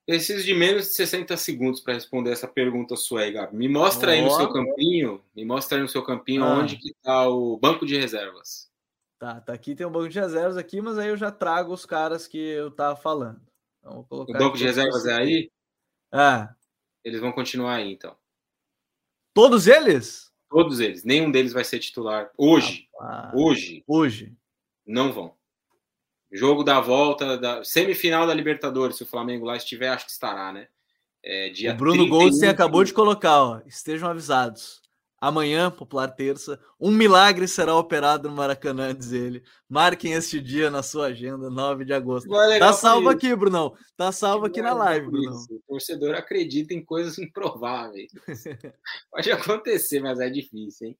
Preciso 0.06 0.43
de 0.45 0.53
menos 0.53 0.88
de 0.88 0.93
60 0.93 1.36
segundos 1.36 1.80
para 1.82 1.95
responder 1.95 2.32
essa 2.32 2.47
pergunta 2.47 2.95
sua 2.95 3.22
aí, 3.22 3.32
Gabi. 3.32 3.58
Me 3.58 3.68
mostra 3.68 4.12
aí 4.12 4.22
no 4.22 4.30
seu 4.30 4.51
campinho, 4.51 5.24
me 5.36 5.43
mostra 5.43 5.78
aí 5.78 5.82
no 5.82 5.89
seu 5.89 6.03
campinho 6.03 6.43
ah. 6.43 6.60
onde 6.60 6.78
que 6.78 6.93
tá 7.01 7.28
o 7.28 7.58
banco 7.58 7.86
de 7.86 7.97
reservas. 7.97 8.70
Tá, 9.18 9.41
tá 9.41 9.53
aqui, 9.53 9.74
tem 9.74 9.88
um 9.88 9.91
banco 9.91 10.10
de 10.10 10.20
reservas 10.20 10.58
aqui, 10.58 10.80
mas 10.80 10.99
aí 10.99 11.10
eu 11.10 11.18
já 11.18 11.32
trago 11.32 11.74
os 11.74 11.86
caras 11.86 12.28
que 12.28 12.38
eu 12.38 12.70
tava 12.70 12.95
falando. 12.95 13.41
Então, 13.80 14.06
o 14.10 14.26
banco 14.26 14.58
de 14.58 14.66
reservas 14.66 15.06
é 15.08 15.14
aí? 15.14 15.51
É. 16.14 16.49
Eles 17.03 17.20
vão 17.20 17.32
continuar 17.32 17.76
aí, 17.76 17.91
então. 17.91 18.16
Todos 19.34 19.68
eles? 19.68 20.32
Todos 20.49 20.80
eles. 20.80 21.03
Nenhum 21.03 21.32
deles 21.32 21.51
vai 21.51 21.64
ser 21.64 21.80
titular 21.80 22.32
hoje. 22.38 22.88
Hoje. 23.34 23.84
Hoje. 23.88 24.38
Não 24.86 25.12
vão. 25.12 25.36
Jogo 26.36 26.64
da 26.64 26.80
volta, 26.80 27.38
da 27.38 27.64
semifinal 27.64 28.28
da 28.28 28.34
Libertadores, 28.34 28.98
se 28.98 29.04
o 29.04 29.08
Flamengo 29.08 29.46
lá 29.46 29.56
estiver, 29.56 29.90
acho 29.90 30.06
que 30.06 30.12
estará, 30.12 30.52
né? 30.52 30.68
É, 31.24 31.50
dia 31.50 31.74
o 31.74 31.76
Bruno 31.76 32.08
Goldstein 32.08 32.50
acabou 32.50 32.84
de 32.84 32.94
colocar, 32.94 33.42
ó, 33.42 33.62
estejam 33.66 34.10
avisados. 34.10 34.86
Amanhã, 35.18 35.72
popular 35.72 36.10
terça, 36.10 36.60
um 36.80 36.92
milagre 36.92 37.48
será 37.48 37.76
operado 37.76 38.30
no 38.30 38.36
Maracanã, 38.36 38.94
diz 38.94 39.12
ele. 39.12 39.42
Marquem 39.68 40.14
este 40.14 40.40
dia 40.40 40.70
na 40.70 40.84
sua 40.84 41.08
agenda, 41.08 41.50
9 41.50 41.84
de 41.84 41.94
agosto. 41.94 42.30
Tá 42.60 42.74
salvo 42.74 43.10
aqui, 43.10 43.34
Brunão. 43.36 43.74
Tá 43.98 44.12
salvo 44.12 44.46
aqui 44.46 44.62
na 44.62 44.74
live, 44.74 45.10
Brunão. 45.10 45.36
O 45.50 45.62
torcedor 45.68 46.14
acredita 46.14 46.76
em 46.76 46.84
coisas 46.84 47.18
improváveis. 47.18 48.12
Pode 49.10 49.32
acontecer, 49.32 50.00
mas 50.00 50.20
é 50.20 50.30
difícil, 50.30 50.90
hein? 50.90 50.98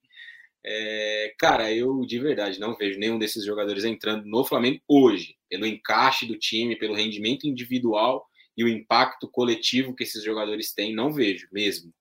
É, 0.68 1.32
cara, 1.38 1.72
eu 1.72 2.00
de 2.00 2.18
verdade 2.18 2.58
não 2.58 2.74
vejo 2.74 2.98
nenhum 2.98 3.18
desses 3.18 3.44
jogadores 3.44 3.84
entrando 3.84 4.26
no 4.26 4.44
Flamengo 4.44 4.80
hoje, 4.88 5.36
pelo 5.48 5.64
encaixe 5.64 6.26
do 6.26 6.36
time, 6.36 6.76
pelo 6.76 6.94
rendimento 6.94 7.46
individual 7.46 8.26
e 8.56 8.64
o 8.64 8.68
impacto 8.68 9.28
coletivo 9.28 9.94
que 9.94 10.02
esses 10.02 10.24
jogadores 10.24 10.72
têm, 10.72 10.92
não 10.92 11.12
vejo 11.12 11.46
mesmo. 11.52 11.92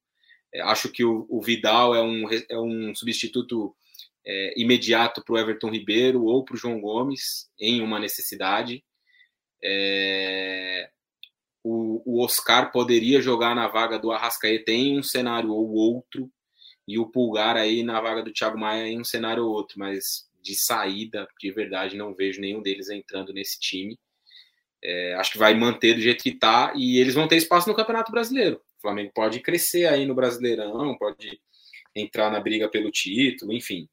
É, 0.54 0.62
acho 0.62 0.92
que 0.92 1.04
o, 1.04 1.28
o, 1.30 1.42
Vidal 1.42 1.94
é 1.94 2.02
um, 2.02 2.28
é 2.50 2.58
um 2.58 2.96
substituto 2.96 3.76
é, 4.26 4.60
imediato 4.60 5.24
para 5.24 5.34
o 5.34 5.38
Everton 5.38 5.70
Ribeiro 5.70 6.24
ou 6.24 6.44
para 6.44 6.56
o 6.56 6.58
João 6.58 6.82
Gomes 6.82 7.50
em 7.60 7.82
uma 7.82 8.00
necessidade. 8.00 8.84
É, 9.64 10.90
o, 11.64 12.02
o, 12.06 12.24
Oscar 12.24 12.72
poderia 12.72 13.22
jogar 13.22 13.56
na 13.56 13.68
vaga 13.68 14.00
do 14.00 14.12
Arrascaeta 14.12 14.72
em 14.72 14.98
um 14.98 15.04
cenário 15.04 15.52
ou 15.52 15.72
outro, 15.72 16.32
e 16.88 17.00
o 17.00 17.08
Pulgar 17.08 17.58
aí 17.58 17.84
na 17.84 18.00
vaga 18.00 18.22
do 18.22 18.32
Thiago 18.32 18.58
Maia 18.58 18.88
em 18.88 19.00
um 19.00 19.04
cenário 19.04 19.46
ou 19.46 19.52
outro, 19.52 19.80
mas 19.80 20.30
de 20.42 20.56
saída, 20.56 21.28
de 21.40 21.52
verdade, 21.52 21.98
não 21.98 22.14
vejo 22.14 22.40
nenhum 22.40 22.62
deles 22.62 22.90
entrando 22.90 23.34
nesse 23.34 23.60
time. 23.60 24.00
É, 24.84 25.16
acho 25.16 25.32
que 25.32 25.38
vai 25.40 25.56
manter 25.56 25.96
do 25.96 26.02
jeito 26.02 26.22
que 26.22 26.30
está 26.30 26.72
e 26.76 27.00
eles 27.00 27.16
vão 27.16 27.28
ter 27.28 27.38
espaço 27.38 27.68
no 27.68 27.76
Campeonato 27.76 28.12
Brasileiro. 28.12 28.62
O 28.78 28.82
Flamengo 28.82 29.12
pode 29.14 29.40
crescer 29.40 29.88
aí 29.88 30.06
no 30.06 30.14
Brasileirão, 30.14 30.96
pode 30.98 31.42
entrar 31.96 32.30
na 32.30 32.40
briga 32.40 32.70
pelo 32.70 32.92
título, 32.92 33.52
enfim. 33.52 33.90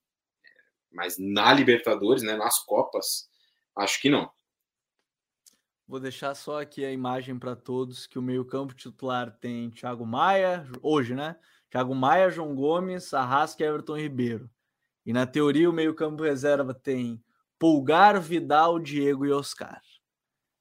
Mas 0.92 1.16
na 1.18 1.54
Libertadores, 1.54 2.22
né, 2.22 2.36
nas 2.36 2.58
Copas, 2.58 3.26
acho 3.74 4.00
que 4.02 4.10
não. 4.10 4.30
Vou 5.88 5.98
deixar 5.98 6.34
só 6.34 6.60
aqui 6.60 6.84
a 6.84 6.92
imagem 6.92 7.38
para 7.38 7.56
todos 7.56 8.06
que 8.06 8.18
o 8.18 8.22
meio-campo 8.22 8.74
titular 8.74 9.30
tem 9.30 9.70
Thiago 9.70 10.06
Maia, 10.06 10.66
hoje, 10.82 11.14
né? 11.14 11.36
Thiago 11.72 11.94
Maia, 11.94 12.28
João 12.28 12.54
Gomes, 12.54 13.14
Arrasca 13.14 13.64
e 13.64 13.66
Everton 13.66 13.96
Ribeiro. 13.96 14.50
E 15.06 15.12
na 15.12 15.26
teoria, 15.26 15.70
o 15.70 15.72
meio-campo 15.72 16.22
reserva 16.22 16.74
tem 16.74 17.18
Pulgar, 17.58 18.20
Vidal, 18.20 18.78
Diego 18.78 19.24
e 19.24 19.32
Oscar. 19.32 19.80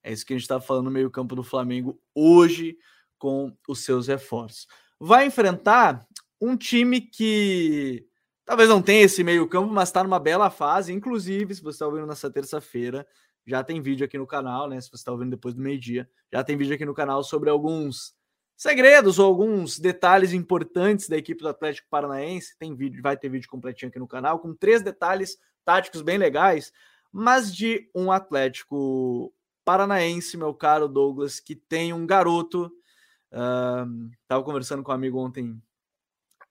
É 0.02 0.10
isso 0.10 0.24
que 0.24 0.32
a 0.32 0.36
gente 0.36 0.44
está 0.44 0.58
falando 0.58 0.86
no 0.86 0.90
meio-campo 0.90 1.36
do 1.36 1.44
Flamengo 1.44 2.00
hoje 2.14 2.78
com 3.18 3.54
os 3.68 3.84
seus 3.84 4.06
reforços. 4.06 4.66
Vai 4.98 5.26
enfrentar 5.26 6.02
um 6.40 6.56
time 6.56 7.02
que 7.02 8.06
talvez 8.46 8.70
não 8.70 8.80
tenha 8.80 9.02
esse 9.02 9.22
meio-campo, 9.22 9.70
mas 9.70 9.90
está 9.90 10.02
numa 10.02 10.18
bela 10.18 10.48
fase. 10.48 10.94
Inclusive, 10.94 11.54
se 11.54 11.62
você 11.62 11.74
está 11.74 11.86
ouvindo 11.86 12.06
nessa 12.06 12.30
terça-feira, 12.30 13.06
já 13.46 13.62
tem 13.62 13.82
vídeo 13.82 14.06
aqui 14.06 14.16
no 14.16 14.26
canal, 14.26 14.66
né? 14.66 14.80
Se 14.80 14.88
você 14.88 14.96
está 14.96 15.12
ouvindo 15.12 15.32
depois 15.32 15.54
do 15.54 15.60
meio-dia, 15.60 16.08
já 16.32 16.42
tem 16.42 16.56
vídeo 16.56 16.74
aqui 16.74 16.86
no 16.86 16.94
canal 16.94 17.22
sobre 17.22 17.50
alguns 17.50 18.14
segredos 18.56 19.18
ou 19.18 19.26
alguns 19.26 19.78
detalhes 19.78 20.32
importantes 20.32 21.08
da 21.08 21.16
equipe 21.16 21.42
do 21.42 21.48
Atlético 21.48 21.88
Paranaense. 21.90 22.56
Tem 22.58 22.74
vídeo, 22.74 23.02
vai 23.02 23.16
ter 23.16 23.28
vídeo 23.28 23.48
completinho 23.48 23.88
aqui 23.88 23.98
no 23.98 24.08
canal, 24.08 24.38
com 24.38 24.54
três 24.54 24.82
detalhes 24.82 25.38
táticos 25.64 26.02
bem 26.02 26.18
legais, 26.18 26.72
mas 27.10 27.54
de 27.54 27.90
um 27.94 28.10
Atlético 28.10 29.32
Paranaense, 29.64 30.36
meu 30.36 30.54
caro 30.54 30.88
Douglas, 30.88 31.40
que 31.40 31.54
tem 31.54 31.92
um 31.92 32.06
garoto. 32.06 32.72
Uh, 33.32 34.10
tava 34.28 34.42
conversando 34.42 34.82
com 34.82 34.92
um 34.92 34.94
amigo 34.94 35.18
ontem. 35.18 35.60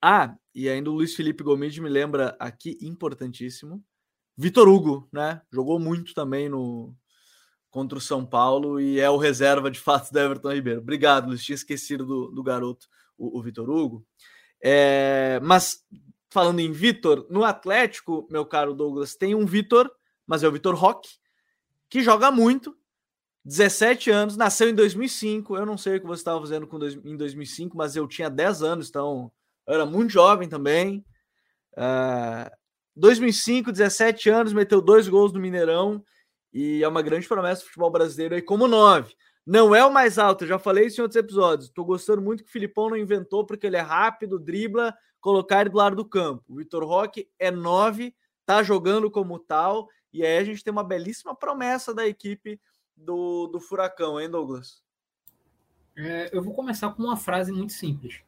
Ah, 0.00 0.36
e 0.54 0.68
ainda 0.68 0.90
o 0.90 0.94
Luiz 0.94 1.14
Felipe 1.14 1.44
Gomes 1.44 1.78
me 1.78 1.88
lembra 1.88 2.36
aqui, 2.38 2.76
importantíssimo. 2.80 3.82
Vitor 4.36 4.68
Hugo, 4.68 5.08
né? 5.12 5.40
Jogou 5.52 5.78
muito 5.78 6.14
também 6.14 6.48
no, 6.48 6.94
contra 7.72 7.96
o 7.96 8.00
São 8.00 8.24
Paulo 8.24 8.78
e 8.78 9.00
é 9.00 9.08
o 9.08 9.16
reserva 9.16 9.70
de 9.70 9.80
fato 9.80 10.12
do 10.12 10.18
Everton 10.18 10.52
Ribeiro. 10.52 10.80
Obrigado, 10.80 11.28
Luiz. 11.28 11.42
Tinha 11.42 11.54
esquecido 11.54 12.04
do, 12.04 12.30
do 12.30 12.42
garoto, 12.42 12.86
o, 13.16 13.38
o 13.38 13.42
Vitor 13.42 13.68
Hugo. 13.68 14.06
É, 14.62 15.40
mas 15.42 15.82
falando 16.30 16.60
em 16.60 16.70
Vitor, 16.70 17.26
no 17.30 17.42
Atlético, 17.42 18.28
meu 18.30 18.44
caro 18.44 18.74
Douglas, 18.74 19.16
tem 19.16 19.34
um 19.34 19.46
Vitor, 19.46 19.90
mas 20.26 20.42
é 20.42 20.48
o 20.48 20.52
Vitor 20.52 20.74
Roque, 20.74 21.08
que 21.88 22.02
joga 22.02 22.30
muito. 22.30 22.76
17 23.42 24.10
anos, 24.10 24.36
nasceu 24.36 24.68
em 24.68 24.74
2005. 24.74 25.56
Eu 25.56 25.64
não 25.64 25.78
sei 25.78 25.96
o 25.96 26.00
que 26.00 26.06
você 26.06 26.20
estava 26.20 26.38
fazendo 26.40 26.66
com 26.66 26.78
dois, 26.78 26.94
em 26.94 27.16
2005, 27.16 27.74
mas 27.74 27.96
eu 27.96 28.06
tinha 28.06 28.28
10 28.28 28.62
anos, 28.62 28.88
então 28.90 29.32
eu 29.66 29.74
era 29.74 29.86
muito 29.86 30.12
jovem 30.12 30.46
também. 30.46 31.02
Uh, 31.72 32.54
2005, 32.94 33.72
17 33.72 34.28
anos, 34.28 34.52
meteu 34.52 34.82
dois 34.82 35.08
gols 35.08 35.32
no 35.32 35.40
Mineirão 35.40 36.04
e 36.52 36.82
é 36.82 36.88
uma 36.88 37.02
grande 37.02 37.26
promessa 37.26 37.62
do 37.62 37.66
futebol 37.66 37.90
brasileiro 37.90 38.34
aí 38.34 38.42
como 38.42 38.68
nove. 38.68 39.14
Não 39.44 39.74
é 39.74 39.84
o 39.84 39.92
mais 39.92 40.18
alto, 40.18 40.44
eu 40.44 40.48
já 40.48 40.58
falei 40.58 40.86
isso 40.86 41.00
em 41.00 41.02
outros 41.02 41.18
episódios. 41.18 41.68
Estou 41.68 41.84
gostando 41.84 42.22
muito 42.22 42.44
que 42.44 42.48
o 42.48 42.52
Filipão 42.52 42.90
não 42.90 42.96
inventou, 42.96 43.44
porque 43.44 43.66
ele 43.66 43.76
é 43.76 43.80
rápido, 43.80 44.38
dribla, 44.38 44.94
colocar 45.20 45.62
ele 45.62 45.70
do 45.70 45.78
lado 45.78 45.96
do 45.96 46.04
campo. 46.04 46.44
O 46.48 46.56
Vitor 46.56 46.84
Roque 46.84 47.28
é 47.38 47.50
nove, 47.50 48.14
tá 48.46 48.62
jogando 48.62 49.10
como 49.10 49.38
tal, 49.38 49.88
e 50.12 50.24
aí 50.24 50.38
a 50.38 50.44
gente 50.44 50.62
tem 50.62 50.70
uma 50.70 50.84
belíssima 50.84 51.34
promessa 51.34 51.92
da 51.92 52.06
equipe 52.06 52.60
do, 52.96 53.48
do 53.48 53.58
Furacão, 53.58 54.20
hein, 54.20 54.30
Douglas? 54.30 54.82
É, 55.96 56.30
eu 56.32 56.42
vou 56.42 56.54
começar 56.54 56.90
com 56.90 57.02
uma 57.02 57.16
frase 57.16 57.50
muito 57.50 57.72
simples. 57.72 58.20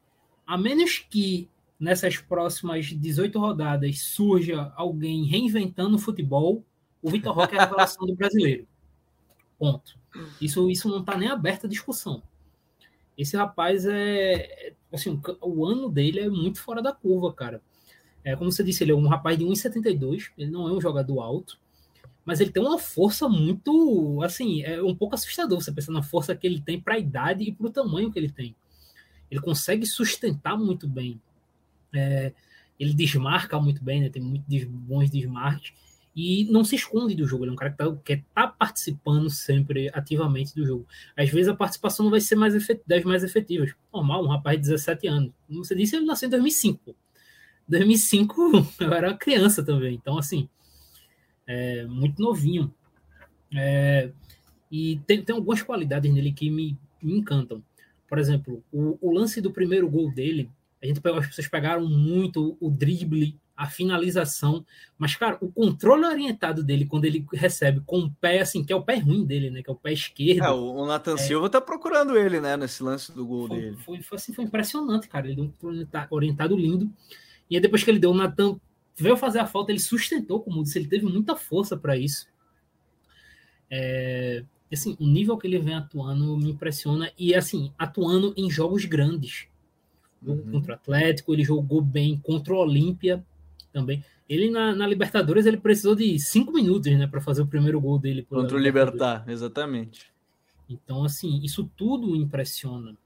A 0.46 0.58
menos 0.58 0.98
que 0.98 1.48
nessas 1.78 2.18
próximas 2.18 2.86
18 2.86 3.38
rodadas 3.38 4.00
surja 4.00 4.72
alguém 4.76 5.24
reinventando 5.24 5.96
o 5.96 5.98
futebol, 5.98 6.64
o 7.04 7.10
Vitor 7.10 7.34
Roque 7.34 7.54
é 7.54 7.58
a 7.58 7.64
revelação 7.66 8.06
do 8.06 8.14
brasileiro. 8.14 8.66
Ponto. 9.58 9.94
Isso, 10.40 10.70
isso 10.70 10.88
não 10.88 11.00
está 11.00 11.18
nem 11.18 11.28
aberta 11.28 11.66
a 11.66 11.70
discussão. 11.70 12.22
Esse 13.16 13.36
rapaz 13.36 13.84
é. 13.84 14.72
Assim, 14.90 15.20
o 15.42 15.66
ano 15.66 15.90
dele 15.90 16.20
é 16.20 16.30
muito 16.30 16.62
fora 16.62 16.80
da 16.80 16.92
curva, 16.92 17.30
cara. 17.34 17.60
É, 18.24 18.34
como 18.34 18.50
você 18.50 18.64
disse, 18.64 18.82
ele 18.82 18.92
é 18.92 18.94
um 18.94 19.06
rapaz 19.06 19.36
de 19.36 19.44
1,72. 19.44 20.30
Ele 20.38 20.50
não 20.50 20.66
é 20.66 20.72
um 20.72 20.80
jogador 20.80 21.20
alto. 21.20 21.60
Mas 22.24 22.40
ele 22.40 22.50
tem 22.50 22.62
uma 22.62 22.78
força 22.78 23.28
muito. 23.28 24.22
Assim, 24.22 24.62
é 24.62 24.82
um 24.82 24.96
pouco 24.96 25.14
assustador 25.14 25.60
você 25.60 25.70
pensar 25.70 25.92
na 25.92 26.02
força 26.02 26.34
que 26.34 26.46
ele 26.46 26.62
tem 26.62 26.80
para 26.80 26.94
a 26.94 26.98
idade 26.98 27.44
e 27.44 27.52
para 27.52 27.66
o 27.66 27.70
tamanho 27.70 28.10
que 28.10 28.18
ele 28.18 28.30
tem. 28.30 28.56
Ele 29.30 29.42
consegue 29.42 29.84
sustentar 29.84 30.56
muito 30.56 30.88
bem. 30.88 31.20
É, 31.92 32.32
ele 32.80 32.94
desmarca 32.94 33.60
muito 33.60 33.84
bem, 33.84 34.00
né? 34.00 34.08
Tem 34.08 34.22
muitos 34.22 34.64
bons 34.64 35.10
desmarques 35.10 35.83
e 36.14 36.44
não 36.50 36.62
se 36.62 36.76
esconde 36.76 37.14
do 37.14 37.26
jogo. 37.26 37.44
Ele 37.44 37.50
é 37.50 37.52
um 37.54 37.56
cara 37.56 37.70
que 37.70 37.82
está 37.82 37.96
que 38.04 38.16
tá 38.34 38.46
participando 38.46 39.28
sempre 39.28 39.90
ativamente 39.92 40.54
do 40.54 40.64
jogo. 40.64 40.86
Às 41.16 41.28
vezes 41.30 41.48
a 41.48 41.56
participação 41.56 42.04
não 42.04 42.10
vai 42.10 42.20
ser 42.20 42.36
mais 42.36 42.54
das 42.86 43.04
mais 43.04 43.24
efetivas. 43.24 43.74
Normal, 43.92 44.24
um 44.24 44.28
rapaz 44.28 44.56
de 44.56 44.68
17 44.68 45.06
anos. 45.08 45.32
Como 45.46 45.64
você 45.64 45.74
disse, 45.74 45.96
ele 45.96 46.06
nasceu 46.06 46.28
em 46.28 46.30
2005. 46.30 46.94
2005 47.68 48.66
eu 48.80 48.92
era 48.92 49.14
criança 49.14 49.64
também. 49.64 49.94
Então, 49.94 50.16
assim, 50.16 50.48
é 51.46 51.84
muito 51.86 52.22
novinho. 52.22 52.72
É, 53.56 54.10
e 54.70 55.00
tem, 55.06 55.22
tem 55.22 55.34
algumas 55.34 55.62
qualidades 55.62 56.12
nele 56.12 56.32
que 56.32 56.50
me, 56.50 56.78
me 57.02 57.16
encantam. 57.16 57.62
Por 58.08 58.18
exemplo, 58.18 58.62
o, 58.72 58.98
o, 59.00 59.12
lance 59.12 59.40
do 59.40 59.52
primeiro 59.52 59.88
gol 59.88 60.12
dele, 60.12 60.50
a 60.82 60.86
gente, 60.86 61.00
as 61.04 61.26
pessoas 61.26 61.48
pegaram 61.48 61.88
muito 61.88 62.56
o 62.60 62.70
drible 62.70 63.38
a 63.56 63.66
finalização. 63.66 64.64
Mas, 64.98 65.14
cara, 65.14 65.38
o 65.40 65.50
controle 65.50 66.04
orientado 66.04 66.62
dele, 66.62 66.86
quando 66.86 67.04
ele 67.04 67.24
recebe 67.32 67.80
com 67.86 68.00
o 68.00 68.10
pé, 68.10 68.40
assim, 68.40 68.64
que 68.64 68.72
é 68.72 68.76
o 68.76 68.82
pé 68.82 68.96
ruim 68.96 69.24
dele, 69.24 69.50
né? 69.50 69.62
Que 69.62 69.70
é 69.70 69.72
o 69.72 69.76
pé 69.76 69.92
esquerdo. 69.92 70.44
É, 70.44 70.50
o 70.50 70.86
Nathan 70.86 71.14
é, 71.14 71.18
Silva 71.18 71.48
tá 71.48 71.60
procurando 71.60 72.16
ele, 72.16 72.40
né? 72.40 72.56
Nesse 72.56 72.82
lance 72.82 73.12
do 73.12 73.26
gol 73.26 73.46
foi, 73.46 73.60
dele. 73.60 73.76
Foi, 73.76 74.02
foi, 74.02 74.16
assim, 74.16 74.32
foi 74.32 74.44
impressionante, 74.44 75.08
cara. 75.08 75.26
Ele 75.26 75.36
deu 75.36 75.70
um 75.70 75.86
orientado 76.10 76.56
lindo. 76.56 76.90
E 77.48 77.56
aí, 77.56 77.62
depois 77.62 77.84
que 77.84 77.90
ele 77.90 77.98
deu, 77.98 78.10
o 78.10 78.14
Nathan 78.14 78.58
veio 78.96 79.16
fazer 79.16 79.38
a 79.38 79.46
falta, 79.46 79.70
ele 79.70 79.80
sustentou, 79.80 80.40
como 80.40 80.62
disse, 80.62 80.78
ele 80.78 80.88
teve 80.88 81.06
muita 81.06 81.36
força 81.36 81.76
para 81.76 81.96
isso. 81.96 82.26
É, 83.70 84.44
assim, 84.72 84.96
o 85.00 85.06
nível 85.06 85.36
que 85.36 85.46
ele 85.46 85.58
vem 85.58 85.74
atuando 85.74 86.36
me 86.36 86.50
impressiona 86.50 87.10
e 87.18 87.34
assim, 87.34 87.72
atuando 87.78 88.34
em 88.36 88.50
jogos 88.50 88.84
grandes. 88.84 89.46
Uhum. 90.26 90.52
contra 90.52 90.72
o 90.72 90.74
Atlético, 90.74 91.34
ele 91.34 91.44
jogou 91.44 91.82
bem 91.82 92.18
contra 92.18 92.54
o 92.54 92.56
Olímpia 92.56 93.22
também. 93.74 94.02
Ele 94.28 94.48
na, 94.50 94.74
na, 94.74 94.86
Libertadores 94.86 95.44
ele 95.44 95.58
precisou 95.58 95.94
de 95.94 96.18
cinco 96.18 96.52
minutos, 96.52 96.90
né, 96.92 97.06
para 97.06 97.20
fazer 97.20 97.42
o 97.42 97.46
primeiro 97.46 97.78
gol 97.80 97.98
dele 97.98 98.22
contra 98.22 98.56
o 98.56 98.60
Libertar, 98.60 99.24
exatamente. 99.28 100.06
Então, 100.70 101.04
assim, 101.04 101.40
isso 101.42 101.68
tudo 101.76 102.16
impressiona. 102.16 102.96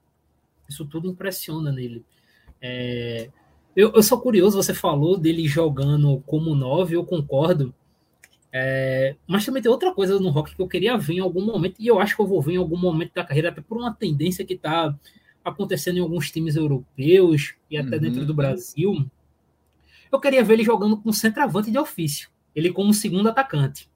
Isso 0.69 0.85
tudo 0.85 1.09
impressiona 1.09 1.71
nele. 1.71 2.05
É... 2.61 3.29
Eu, 3.75 3.91
eu 3.93 4.03
sou 4.03 4.19
curioso, 4.19 4.55
você 4.55 4.73
falou 4.73 5.17
dele 5.17 5.47
jogando 5.47 6.23
como 6.25 6.55
nove, 6.55 6.95
eu 6.95 7.03
concordo. 7.03 7.73
É, 8.51 9.15
mas 9.27 9.45
também 9.45 9.61
tem 9.61 9.71
outra 9.71 9.93
coisa 9.93 10.19
no 10.19 10.29
rock 10.29 10.55
que 10.55 10.61
eu 10.61 10.67
queria 10.67 10.97
ver 10.97 11.13
em 11.13 11.19
algum 11.19 11.45
momento, 11.45 11.75
e 11.79 11.85
eu 11.85 11.99
acho 11.99 12.15
que 12.15 12.21
eu 12.21 12.27
vou 12.27 12.41
ver 12.41 12.53
em 12.53 12.57
algum 12.57 12.77
momento 12.77 13.13
da 13.13 13.23
carreira, 13.23 13.49
até 13.49 13.61
por 13.61 13.77
uma 13.77 13.93
tendência 13.93 14.43
que 14.43 14.55
está 14.55 14.97
acontecendo 15.45 15.97
em 15.97 16.01
alguns 16.01 16.31
times 16.31 16.55
europeus 16.55 17.53
e 17.69 17.77
até 17.77 17.95
uhum. 17.95 18.01
dentro 18.01 18.25
do 18.25 18.33
Brasil. 18.33 19.05
Eu 20.11 20.19
queria 20.19 20.43
ver 20.43 20.53
ele 20.53 20.63
jogando 20.63 20.97
com 20.97 21.11
centroavante 21.11 21.71
de 21.71 21.77
ofício, 21.77 22.29
ele 22.55 22.71
como 22.71 22.93
segundo 22.93 23.29
atacante. 23.29 23.89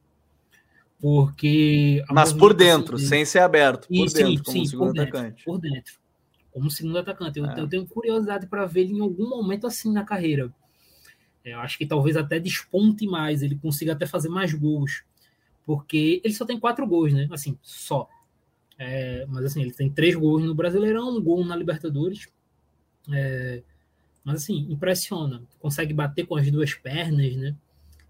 Porque. 1.03 2.01
Mas 2.09 2.31
por 2.31 2.53
dentro, 2.53 2.95
dele... 2.95 3.09
sem 3.09 3.25
ser 3.25 3.39
aberto. 3.39 3.87
Por 3.89 4.09
sim, 4.09 4.15
dentro, 4.15 4.43
como 4.45 4.57
sim, 4.57 4.65
segundo 4.65 4.87
por 4.87 4.93
dentro, 4.93 5.17
atacante. 5.17 5.43
Por 5.43 5.59
dentro. 5.59 5.93
Como 6.51 6.71
segundo 6.71 6.97
atacante. 6.97 7.39
Eu, 7.39 7.45
é. 7.45 7.59
eu 7.59 7.67
tenho 7.67 7.85
curiosidade 7.85 8.47
para 8.47 8.65
ver 8.65 8.81
ele 8.81 8.93
em 8.93 9.01
algum 9.01 9.27
momento 9.27 9.67
assim 9.67 9.91
na 9.91 10.05
carreira. 10.05 10.53
Eu 11.43 11.59
acho 11.59 11.77
que 11.77 11.85
talvez 11.85 12.15
até 12.15 12.39
desponte 12.39 13.05
mais, 13.05 13.41
ele 13.41 13.55
consiga 13.55 13.91
até 13.91 14.05
fazer 14.05 14.29
mais 14.29 14.53
gols. 14.53 15.03
Porque 15.65 16.21
ele 16.23 16.33
só 16.33 16.45
tem 16.45 16.57
quatro 16.57 16.87
gols, 16.87 17.11
né? 17.11 17.27
Assim, 17.31 17.57
só. 17.61 18.07
É, 18.79 19.25
mas 19.27 19.43
assim, 19.45 19.61
ele 19.61 19.73
tem 19.73 19.89
três 19.89 20.15
gols 20.15 20.43
no 20.43 20.55
Brasileirão, 20.55 21.17
um 21.17 21.21
gol 21.21 21.45
na 21.45 21.55
Libertadores. 21.55 22.29
É, 23.11 23.61
mas 24.23 24.43
assim, 24.43 24.67
impressiona. 24.69 25.43
Consegue 25.59 25.93
bater 25.93 26.25
com 26.25 26.35
as 26.35 26.49
duas 26.49 26.73
pernas, 26.73 27.35
né? 27.35 27.55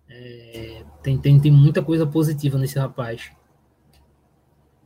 É, 0.08 0.84
tem, 1.02 1.18
tem, 1.18 1.40
tem 1.40 1.52
muita 1.52 1.82
coisa 1.82 2.06
positiva 2.06 2.58
nesse 2.58 2.78
rapaz. 2.78 3.32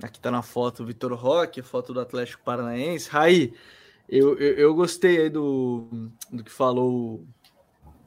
Aqui 0.01 0.19
tá 0.19 0.29
na 0.29 0.41
foto 0.41 0.83
o 0.83 0.85
Vitor 0.85 1.13
Roque, 1.13 1.61
foto 1.61 1.93
do 1.93 1.99
Atlético 1.99 2.43
Paranaense. 2.43 3.09
Raí, 3.09 3.53
eu, 4.07 4.37
eu, 4.37 4.53
eu, 4.53 4.75
gostei 4.75 5.21
aí 5.21 5.29
do, 5.29 5.87
do 6.31 6.43
que 6.43 6.51
falou 6.51 7.25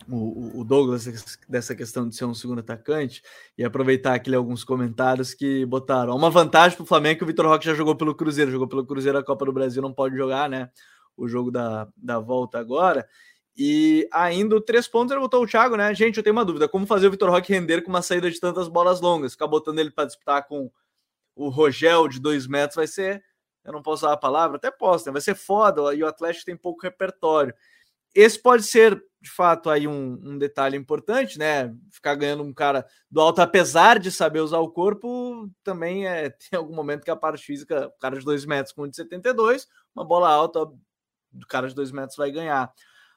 o, 0.09 0.61
o, 0.61 0.65
Douglas 0.65 1.05
dessa 1.49 1.75
questão 1.75 2.09
de 2.09 2.17
ser 2.17 2.25
um 2.25 2.35
segundo 2.35 2.61
atacante 2.61 3.23
e 3.59 3.65
aproveitar 3.65 4.15
aqui 4.15 4.35
alguns 4.35 4.65
comentários 4.65 5.35
que 5.35 5.67
botaram. 5.67 6.17
Uma 6.17 6.31
vantagem 6.31 6.77
para 6.77 6.85
o 6.85 6.87
Flamengo 6.87 7.13
é 7.13 7.17
que 7.17 7.25
o 7.25 7.27
Vitor 7.27 7.47
Roque 7.47 7.67
já 7.67 7.75
jogou 7.75 7.97
pelo 7.97 8.15
Cruzeiro, 8.15 8.51
jogou 8.51 8.69
pelo 8.69 8.87
Cruzeiro 8.87 9.19
a 9.19 9.25
Copa 9.25 9.45
do 9.45 9.53
Brasil, 9.53 9.83
não 9.83 9.93
pode 9.93 10.17
jogar, 10.17 10.49
né? 10.49 10.71
O 11.23 11.29
jogo 11.29 11.51
da, 11.51 11.89
da 11.97 12.19
volta 12.19 12.59
agora. 12.59 13.07
E 13.57 14.09
ainda 14.13 14.57
o 14.57 14.61
três 14.61 14.89
pontos 14.89 15.13
ele 15.13 15.21
botou 15.21 15.43
o 15.43 15.47
Thiago, 15.47 15.77
né? 15.77 15.95
Gente, 15.95 16.17
eu 16.17 16.23
tenho 16.23 16.35
uma 16.35 16.45
dúvida: 16.45 16.69
como 16.69 16.87
fazer 16.87 17.09
o 17.09 17.11
Vitor 17.11 17.31
Roque 17.31 17.53
render 17.53 17.83
com 17.83 17.91
uma 17.91 18.03
saída 18.03 18.31
de 18.31 18.41
tantas 18.41 18.69
bolas 18.69 19.01
longas? 19.01 19.33
Ficar 19.33 19.47
botando 19.47 19.79
ele 19.79 19.91
para 19.91 20.07
disputar 20.07 20.47
com 20.47 20.71
o 21.35 21.49
Rogel 21.49 22.09
de 22.09 22.21
dois 22.21 22.47
metros 22.47 22.77
vai 22.77 22.87
ser. 22.87 23.23
Eu 23.65 23.73
não 23.73 23.83
posso 23.83 24.07
usar 24.07 24.15
a 24.15 24.17
palavra, 24.17 24.57
até 24.57 24.71
posso, 24.71 25.07
né? 25.07 25.13
Vai 25.13 25.21
ser 25.21 25.35
foda. 25.35 25.95
E 25.95 26.03
o 26.03 26.07
Atlético 26.07 26.47
tem 26.47 26.57
pouco 26.57 26.83
repertório. 26.83 27.55
Esse 28.15 28.39
pode 28.39 28.65
ser, 28.65 29.01
de 29.21 29.31
fato, 29.31 29.71
aí 29.71 29.87
um, 29.87 30.19
um, 30.25 30.39
detalhe 30.39 30.77
importante, 30.77 31.39
né? 31.39 31.73
Ficar 31.93 32.15
ganhando 32.15 32.43
um 32.43 32.53
cara 32.53 32.87
do 33.11 33.21
alto, 33.21 33.41
apesar 33.41 33.99
de 33.99 34.11
saber 34.11 34.41
usar 34.41 34.59
o 34.59 34.71
corpo, 34.71 35.49
também 35.63 36.09
é, 36.09 36.31
tem 36.51 36.59
algum 36.59 36.75
momento 36.75 37.05
que 37.05 37.11
a 37.11 37.17
parte 37.17 37.45
física, 37.45 37.89
o 37.89 38.01
cara 38.01 38.19
de 38.19 38.25
dois 38.25 38.45
metros 38.45 38.73
com 38.73 38.83
1,72, 38.83 39.67
uma 39.95 40.05
bola 40.05 40.29
alta 40.29 40.67
do 41.33 41.47
cara 41.47 41.69
de 41.69 41.75
dois 41.75 41.91
metros 41.91 42.17
vai 42.17 42.31
ganhar. 42.31 42.73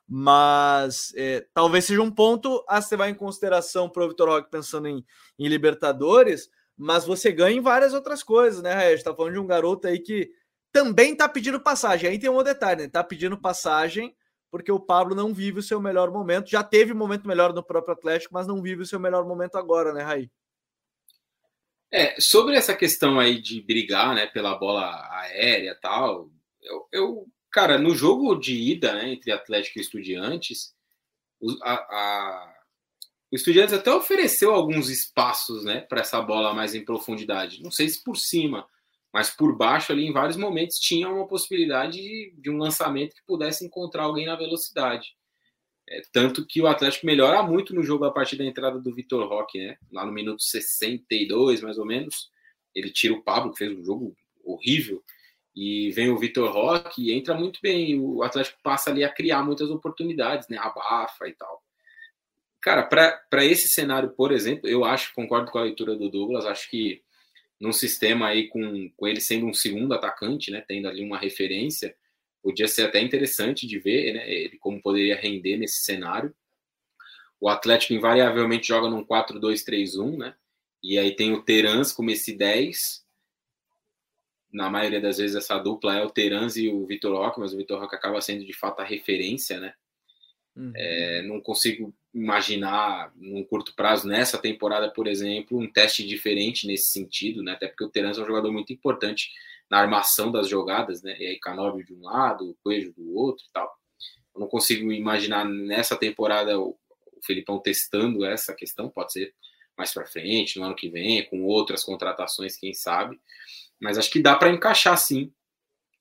Mas 0.07 1.13
é, 1.15 1.45
talvez 1.53 1.85
seja 1.85 2.01
um 2.01 2.11
ponto 2.11 2.63
a 2.67 2.81
se 2.81 2.93
levar 2.93 3.09
em 3.09 3.15
consideração 3.15 3.89
para 3.89 4.03
o 4.03 4.09
Vitor 4.09 4.29
Roque 4.29 4.51
pensando 4.51 4.87
em, 4.87 5.03
em, 5.39 5.47
Libertadores, 5.47 6.49
mas 6.77 7.05
você 7.05 7.31
ganha 7.31 7.57
em 7.57 7.61
várias 7.61 7.93
outras 7.93 8.21
coisas, 8.21 8.61
né, 8.61 8.73
Regis? 8.73 8.99
Está 8.99 9.15
falando 9.15 9.33
de 9.33 9.39
um 9.39 9.47
garoto 9.47 9.87
aí 9.87 9.99
que 9.99 10.29
também 10.71 11.13
está 11.13 11.29
pedindo 11.29 11.59
passagem. 11.59 12.09
Aí 12.09 12.19
tem 12.19 12.29
um 12.29 12.43
detalhe, 12.43 12.81
né? 12.81 12.87
Está 12.87 13.03
pedindo 13.03 13.39
passagem 13.39 14.13
porque 14.53 14.71
o 14.71 14.79
Pablo 14.79 15.15
não 15.15 15.33
vive 15.33 15.57
o 15.57 15.63
seu 15.63 15.81
melhor 15.81 16.11
momento. 16.11 16.47
Já 16.47 16.63
teve 16.63 16.93
um 16.93 16.95
momento 16.95 17.27
melhor 17.27 17.51
no 17.51 17.63
próprio 17.63 17.95
Atlético, 17.95 18.35
mas 18.35 18.45
não 18.45 18.61
vive 18.61 18.83
o 18.83 18.85
seu 18.85 18.99
melhor 18.99 19.25
momento 19.25 19.55
agora, 19.55 19.91
né, 19.91 20.03
Raí? 20.03 20.29
É, 21.91 22.19
sobre 22.21 22.55
essa 22.55 22.75
questão 22.75 23.19
aí 23.19 23.41
de 23.41 23.61
brigar, 23.63 24.13
né, 24.13 24.27
pela 24.27 24.55
bola 24.55 25.07
aérea 25.11 25.71
e 25.71 25.79
tal, 25.79 26.29
eu, 26.61 26.87
eu, 26.91 27.27
cara, 27.53 27.77
no 27.77 27.95
jogo 27.95 28.35
de 28.35 28.55
ida, 28.55 28.93
né, 28.93 29.13
entre 29.13 29.31
Atlético 29.31 29.77
e 29.77 29.81
Estudiantes, 29.81 30.73
a, 31.61 31.73
a, 31.73 32.55
o 33.31 33.35
Estudiantes 33.35 33.75
até 33.75 33.93
ofereceu 33.93 34.51
alguns 34.53 34.89
espaços, 34.89 35.63
né, 35.63 35.81
para 35.81 36.01
essa 36.01 36.19
bola 36.19 36.53
mais 36.53 36.73
em 36.73 36.83
profundidade. 36.83 37.61
Não 37.61 37.69
sei 37.69 37.87
se 37.87 38.03
por 38.03 38.17
cima, 38.17 38.67
mas 39.13 39.29
por 39.29 39.55
baixo 39.55 39.91
ali 39.91 40.03
em 40.05 40.11
vários 40.11 40.35
momentos 40.35 40.79
tinha 40.79 41.07
uma 41.07 41.27
possibilidade 41.27 42.01
de, 42.01 42.33
de 42.35 42.49
um 42.49 42.57
lançamento 42.57 43.15
que 43.15 43.25
pudesse 43.25 43.63
encontrar 43.63 44.05
alguém 44.05 44.25
na 44.25 44.35
velocidade. 44.35 45.15
É, 45.87 46.01
tanto 46.11 46.47
que 46.47 46.59
o 46.59 46.65
Atlético 46.67 47.05
melhora 47.05 47.43
muito 47.43 47.75
no 47.75 47.83
jogo 47.83 48.05
a 48.05 48.11
partir 48.11 48.35
da 48.35 48.45
entrada 48.45 48.79
do 48.79 48.95
Vitor 48.95 49.27
Roque, 49.27 49.59
né? 49.59 49.77
Lá 49.91 50.05
no 50.05 50.11
minuto 50.11 50.41
62, 50.41 51.61
mais 51.61 51.77
ou 51.77 51.85
menos, 51.85 52.31
ele 52.73 52.89
tira 52.89 53.13
o 53.13 53.21
Pablo, 53.21 53.51
que 53.51 53.59
fez 53.59 53.77
um 53.77 53.83
jogo 53.83 54.15
horrível, 54.43 55.03
e 55.55 55.91
vem 55.91 56.09
o 56.09 56.17
Vitor 56.17 56.51
Roque 56.51 57.03
e 57.03 57.13
entra 57.13 57.33
muito 57.33 57.59
bem. 57.61 57.99
O 57.99 58.23
Atlético 58.23 58.59
passa 58.63 58.89
ali 58.89 59.03
a 59.03 59.13
criar 59.13 59.43
muitas 59.43 59.69
oportunidades, 59.69 60.47
né? 60.49 60.57
Abafa 60.57 61.27
e 61.27 61.33
tal. 61.33 61.63
Cara, 62.61 62.83
para 62.83 63.45
esse 63.45 63.67
cenário, 63.67 64.11
por 64.11 64.31
exemplo, 64.31 64.69
eu 64.69 64.85
acho, 64.85 65.13
concordo 65.13 65.51
com 65.51 65.59
a 65.59 65.63
leitura 65.63 65.95
do 65.95 66.09
Douglas, 66.09 66.45
acho 66.45 66.69
que 66.69 67.03
num 67.59 67.73
sistema 67.73 68.27
aí 68.27 68.47
com, 68.47 68.89
com 68.95 69.07
ele 69.07 69.19
sendo 69.19 69.45
um 69.45 69.53
segundo 69.53 69.93
atacante, 69.93 70.49
né, 70.49 70.63
tendo 70.65 70.87
ali 70.87 71.03
uma 71.03 71.17
referência, 71.17 71.95
podia 72.41 72.67
ser 72.67 72.83
até 72.83 73.01
interessante 73.01 73.67
de 73.67 73.79
ver 73.79 74.13
né, 74.13 74.31
ele 74.31 74.57
como 74.57 74.81
poderia 74.81 75.15
render 75.15 75.57
nesse 75.57 75.83
cenário. 75.83 76.33
O 77.39 77.49
Atlético 77.49 77.93
invariavelmente 77.93 78.69
joga 78.69 78.89
num 78.89 79.05
4-2-3-1, 79.05 80.17
né? 80.17 80.35
E 80.81 80.97
aí 80.97 81.15
tem 81.15 81.33
o 81.33 81.41
Terans 81.41 81.91
como 81.91 82.11
esse 82.11 82.33
10. 82.33 83.02
Na 84.53 84.69
maioria 84.69 85.01
das 85.01 85.17
vezes 85.17 85.35
essa 85.35 85.57
dupla 85.57 85.97
é 85.97 86.03
o 86.03 86.09
Terans 86.09 86.55
e 86.55 86.69
o 86.69 86.85
Vitor 86.85 87.17
Roque, 87.17 87.39
mas 87.39 87.53
o 87.53 87.57
Vitor 87.57 87.79
Roque 87.79 87.95
acaba 87.95 88.21
sendo 88.21 88.45
de 88.45 88.53
fato 88.53 88.79
a 88.79 88.85
referência, 88.85 89.59
né? 89.59 89.73
Uhum. 90.55 90.71
É, 90.75 91.23
não 91.23 91.41
consigo 91.41 91.93
imaginar 92.13 93.11
num 93.15 93.43
curto 93.43 93.73
prazo, 93.75 94.07
nessa 94.07 94.37
temporada, 94.37 94.91
por 94.91 95.07
exemplo, 95.07 95.59
um 95.59 95.67
teste 95.67 96.05
diferente 96.05 96.67
nesse 96.67 96.91
sentido, 96.91 97.41
né? 97.41 97.53
Até 97.53 97.67
porque 97.67 97.83
o 97.83 97.89
Terence 97.89 98.19
é 98.19 98.23
um 98.23 98.27
jogador 98.27 98.51
muito 98.51 98.71
importante 98.71 99.31
na 99.69 99.79
armação 99.79 100.31
das 100.31 100.47
jogadas, 100.47 101.01
né? 101.01 101.15
E 101.19 101.25
aí 101.25 101.39
Canóbio 101.39 101.83
de 101.83 101.93
um 101.93 102.01
lado, 102.03 102.51
o 102.51 102.55
Coelho 102.63 102.93
do 102.93 103.15
outro 103.15 103.43
e 103.49 103.51
tal. 103.51 103.73
Eu 104.35 104.41
não 104.41 104.47
consigo 104.47 104.91
imaginar 104.91 105.43
nessa 105.45 105.95
temporada 105.95 106.59
o, 106.59 106.77
o 107.17 107.25
Felipão 107.25 107.59
testando 107.59 108.23
essa 108.23 108.53
questão, 108.53 108.89
pode 108.89 109.13
ser 109.13 109.33
mais 109.75 109.91
para 109.91 110.05
frente, 110.05 110.59
no 110.59 110.65
ano 110.65 110.75
que 110.75 110.89
vem, 110.89 111.25
com 111.25 111.43
outras 111.43 111.83
contratações, 111.83 112.57
quem 112.57 112.73
sabe. 112.73 113.19
Mas 113.83 113.97
acho 113.97 114.09
que 114.09 114.21
dá 114.21 114.35
para 114.35 114.49
encaixar 114.49 114.97
sim 114.97 115.31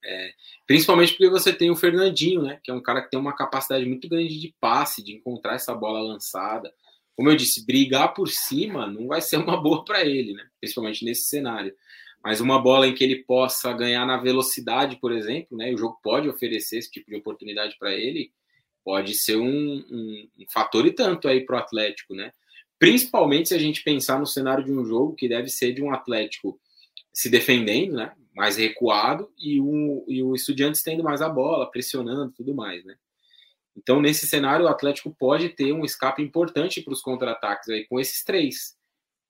é, 0.05 0.33
principalmente 0.67 1.13
porque 1.13 1.29
você 1.29 1.53
tem 1.53 1.71
o 1.71 1.77
Fernandinho, 1.77 2.43
né? 2.43 2.59
Que 2.63 2.71
é 2.71 2.75
um 2.75 2.83
cara 2.83 3.03
que 3.03 3.11
tem 3.11 3.21
uma 3.21 3.35
capacidade 3.35 3.85
muito 3.87 4.09
grande 4.09 4.39
de 4.39 4.55
passe, 4.61 5.03
de 5.03 5.13
encontrar 5.13 5.55
essa 5.55 5.75
bola 5.75 6.01
lançada. 6.01 6.73
Como 7.15 7.31
eu 7.31 7.37
disse, 7.37 7.65
brigar 7.65 8.13
por 8.15 8.29
cima 8.29 8.87
não 8.87 9.07
vai 9.07 9.21
ser 9.21 9.37
uma 9.37 9.61
boa 9.61 9.85
para 9.85 10.05
ele, 10.05 10.33
né? 10.33 10.45
Principalmente 10.61 11.05
nesse 11.05 11.25
cenário. 11.25 11.75
Mas 12.25 12.41
uma 12.41 12.61
bola 12.61 12.87
em 12.87 12.95
que 12.95 13.03
ele 13.05 13.25
possa 13.25 13.73
ganhar 13.73 14.07
na 14.07 14.17
velocidade, 14.17 14.97
por 14.97 15.13
exemplo, 15.13 15.57
né? 15.57 15.73
O 15.73 15.79
jogo 15.79 15.99
pode 16.03 16.29
oferecer 16.29 16.79
esse 16.79 16.91
tipo 16.91 17.11
de 17.11 17.17
oportunidade 17.17 17.77
para 17.79 17.93
ele, 17.93 18.33
pode 18.85 19.15
ser 19.15 19.37
um, 19.37 19.45
um, 19.47 20.29
um 20.41 20.45
fator 20.51 20.87
e 20.87 20.93
tanto 20.93 21.29
aí 21.29 21.45
para 21.45 21.57
o 21.57 21.59
Atlético, 21.59 22.15
né? 22.15 22.33
Principalmente 22.79 23.51
se 23.51 23.55
a 23.55 23.59
gente 23.59 23.85
pensar 23.85 24.19
no 24.19 24.27
cenário 24.27 24.65
de 24.65 24.73
um 24.73 24.85
jogo 24.85 25.15
que 25.15 25.29
deve 25.29 25.49
ser 25.49 25.73
de 25.73 25.83
um 25.83 25.93
Atlético 25.93 26.59
se 27.13 27.29
defendendo, 27.29 27.97
né? 27.97 28.13
mais 28.35 28.57
recuado 28.57 29.31
e 29.39 29.61
o, 29.61 30.05
e 30.09 30.23
o 30.23 30.35
Estudiantes 30.35 30.83
tendo 30.83 31.05
mais 31.05 31.21
a 31.21 31.29
bola, 31.29 31.71
pressionando 31.71 32.33
tudo 32.33 32.55
mais, 32.55 32.85
né? 32.85 32.97
Então, 33.77 34.01
nesse 34.01 34.27
cenário, 34.27 34.67
o 34.67 34.69
Atlético 34.69 35.15
pode 35.19 35.49
ter 35.51 35.73
um 35.73 35.85
escape 35.85 36.23
importante 36.23 36.83
para 36.83 36.93
os 36.93 37.01
contra-ataques 37.01 37.69
aí 37.71 37.87
com 37.87 37.99
esses 37.99 38.23
três. 38.23 38.77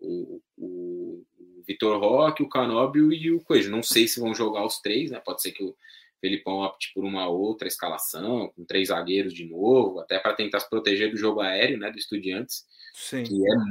O, 0.01 0.41
o, 0.57 1.25
o 1.39 1.63
Vitor 1.67 2.01
Roque, 2.01 2.43
o 2.43 2.49
Canóbio 2.49 3.13
e 3.13 3.31
o 3.31 3.41
Coelho. 3.41 3.71
Não 3.71 3.83
sei 3.83 4.09
se 4.09 4.19
vão 4.19 4.35
jogar 4.35 4.65
os 4.65 4.81
três, 4.81 5.13
né? 5.13 5.21
Pode 5.25 5.43
ser 5.43 5.53
que 5.53 5.63
o 5.63 5.77
Felipão 6.21 6.59
opte 6.59 6.93
por 6.93 7.05
uma 7.05 7.29
outra 7.29 7.69
escalação, 7.69 8.53
com 8.57 8.65
três 8.65 8.89
zagueiros 8.89 9.33
de 9.33 9.45
novo, 9.49 10.01
até 10.01 10.19
para 10.19 10.35
tentar 10.35 10.59
se 10.59 10.69
proteger 10.69 11.11
do 11.13 11.17
jogo 11.17 11.41
aéreo, 11.41 11.79
né? 11.79 11.93
Do 11.93 11.99
Estudiantes. 11.99 12.65
Sim. 12.95 13.25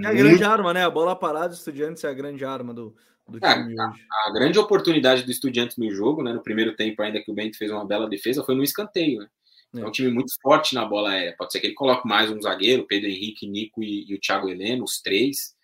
É, 0.03 0.05
é 0.05 0.07
a 0.07 0.13
grande 0.13 0.43
arma, 0.43 0.73
né? 0.73 0.85
A 0.85 0.89
bola 0.89 1.17
parada 1.17 1.49
do 1.49 1.55
Estudiantes 1.55 2.03
é 2.05 2.07
a 2.07 2.13
grande 2.13 2.45
arma 2.45 2.73
do, 2.73 2.95
do 3.31 3.45
é, 3.45 3.53
time 3.53 3.79
a, 3.79 3.89
hoje. 3.89 4.01
A, 4.27 4.31
grande 4.31 4.59
oportunidade 4.59 5.23
do 5.23 5.31
Estudiantes 5.31 5.77
no 5.77 5.89
jogo, 5.91 6.23
né, 6.23 6.33
no 6.33 6.43
primeiro 6.43 6.75
tempo, 6.75 7.01
ainda 7.01 7.21
que 7.21 7.31
o 7.31 7.33
Bento 7.33 7.57
fez 7.57 7.71
uma 7.71 7.85
bela 7.85 8.07
defesa, 8.07 8.43
foi 8.43 8.55
no 8.55 8.63
escanteio. 8.63 9.21
Né? 9.21 9.27
É. 9.75 9.79
é 9.81 9.87
um 9.87 9.91
time 9.91 10.11
muito 10.11 10.33
forte 10.41 10.75
na 10.75 10.85
bola 10.85 11.11
aérea. 11.11 11.35
Pode 11.37 11.51
ser 11.51 11.59
que 11.59 11.67
ele 11.67 11.73
coloque 11.73 12.07
mais 12.07 12.29
um 12.29 12.41
zagueiro, 12.41 12.85
Pedro 12.85 13.09
Henrique, 13.09 13.47
Nico 13.47 13.81
e, 13.81 14.09
e 14.09 14.15
o 14.15 14.19
Thiago 14.19 14.49
Heleno, 14.49 14.83
os 14.83 15.01
três, 15.01 15.55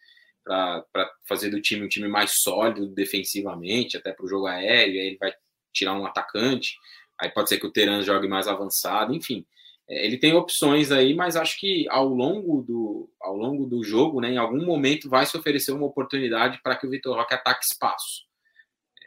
para 0.45 1.11
fazer 1.27 1.49
do 1.49 1.61
time 1.61 1.85
um 1.85 1.89
time 1.89 2.07
mais 2.07 2.39
sólido 2.41 2.87
defensivamente, 2.87 3.97
até 3.97 4.13
para 4.13 4.25
o 4.25 4.29
jogo 4.29 4.47
aéreo. 4.47 5.01
Aí 5.01 5.07
ele 5.07 5.17
vai 5.17 5.33
tirar 5.73 5.93
um 5.93 6.05
atacante. 6.05 6.77
Aí 7.19 7.29
pode 7.29 7.49
ser 7.49 7.59
que 7.59 7.65
o 7.65 7.71
Teran 7.71 8.01
jogue 8.01 8.27
mais 8.27 8.47
avançado, 8.47 9.13
enfim. 9.13 9.45
É, 9.89 10.05
ele 10.05 10.17
tem 10.17 10.33
opções 10.33 10.91
aí, 10.91 11.13
mas 11.13 11.35
acho 11.35 11.59
que 11.59 11.87
ao 11.89 12.07
longo 12.07 12.61
do, 12.61 13.09
ao 13.21 13.35
longo 13.35 13.65
do 13.65 13.83
jogo, 13.83 14.19
né, 14.19 14.31
em 14.31 14.37
algum 14.37 14.65
momento 14.65 15.09
vai 15.09 15.25
se 15.25 15.37
oferecer 15.37 15.71
uma 15.71 15.85
oportunidade 15.85 16.61
para 16.61 16.75
que 16.75 16.85
o 16.85 16.89
Vitor 16.89 17.15
Roque 17.15 17.33
ataque 17.33 17.65
espaço. 17.65 18.25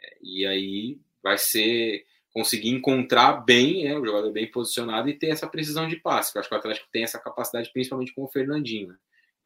É, 0.03 0.17
e 0.23 0.45
aí 0.45 0.99
vai 1.21 1.37
ser 1.37 2.05
conseguir 2.31 2.69
encontrar 2.69 3.33
bem, 3.43 3.83
né, 3.83 3.97
o 3.97 4.05
jogador 4.05 4.31
bem 4.31 4.49
posicionado 4.49 5.09
e 5.09 5.17
ter 5.17 5.27
essa 5.27 5.47
precisão 5.47 5.87
de 5.87 5.97
passe. 5.97 6.35
Eu 6.35 6.39
acho 6.39 6.49
que 6.49 6.55
o 6.55 6.57
Atlético 6.57 6.87
tem 6.91 7.03
essa 7.03 7.19
capacidade, 7.19 7.71
principalmente 7.73 8.13
com 8.13 8.23
o 8.23 8.29
Fernandinho. 8.29 8.87
Né? 8.87 8.95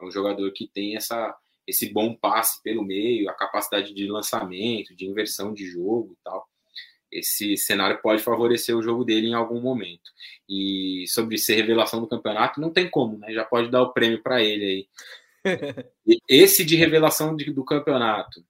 É 0.01 0.05
um 0.05 0.11
jogador 0.11 0.51
que 0.53 0.67
tem 0.67 0.95
essa, 0.95 1.35
esse 1.65 1.91
bom 1.91 2.13
passe 2.13 2.61
pelo 2.61 2.83
meio, 2.83 3.27
a 3.29 3.33
capacidade 3.33 3.93
de 3.93 4.07
lançamento, 4.07 4.95
de 4.95 5.05
inversão 5.05 5.51
de 5.53 5.65
jogo 5.65 6.13
e 6.13 6.23
tal 6.23 6.47
esse 7.19 7.57
cenário 7.57 8.01
pode 8.01 8.21
favorecer 8.21 8.75
o 8.75 8.81
jogo 8.81 9.03
dele 9.03 9.27
em 9.27 9.33
algum 9.33 9.61
momento. 9.61 10.11
E 10.47 11.05
sobre 11.07 11.37
ser 11.37 11.55
revelação 11.55 12.01
do 12.01 12.07
campeonato, 12.07 12.61
não 12.61 12.71
tem 12.71 12.89
como, 12.89 13.17
né? 13.17 13.33
Já 13.33 13.43
pode 13.43 13.69
dar 13.69 13.81
o 13.81 13.93
prêmio 13.93 14.21
para 14.21 14.43
ele 14.43 14.65
aí. 14.65 14.87
esse 16.27 16.65
de 16.65 16.75
revelação 16.75 17.35
de, 17.35 17.51
do 17.51 17.63
campeonato, 17.63 18.43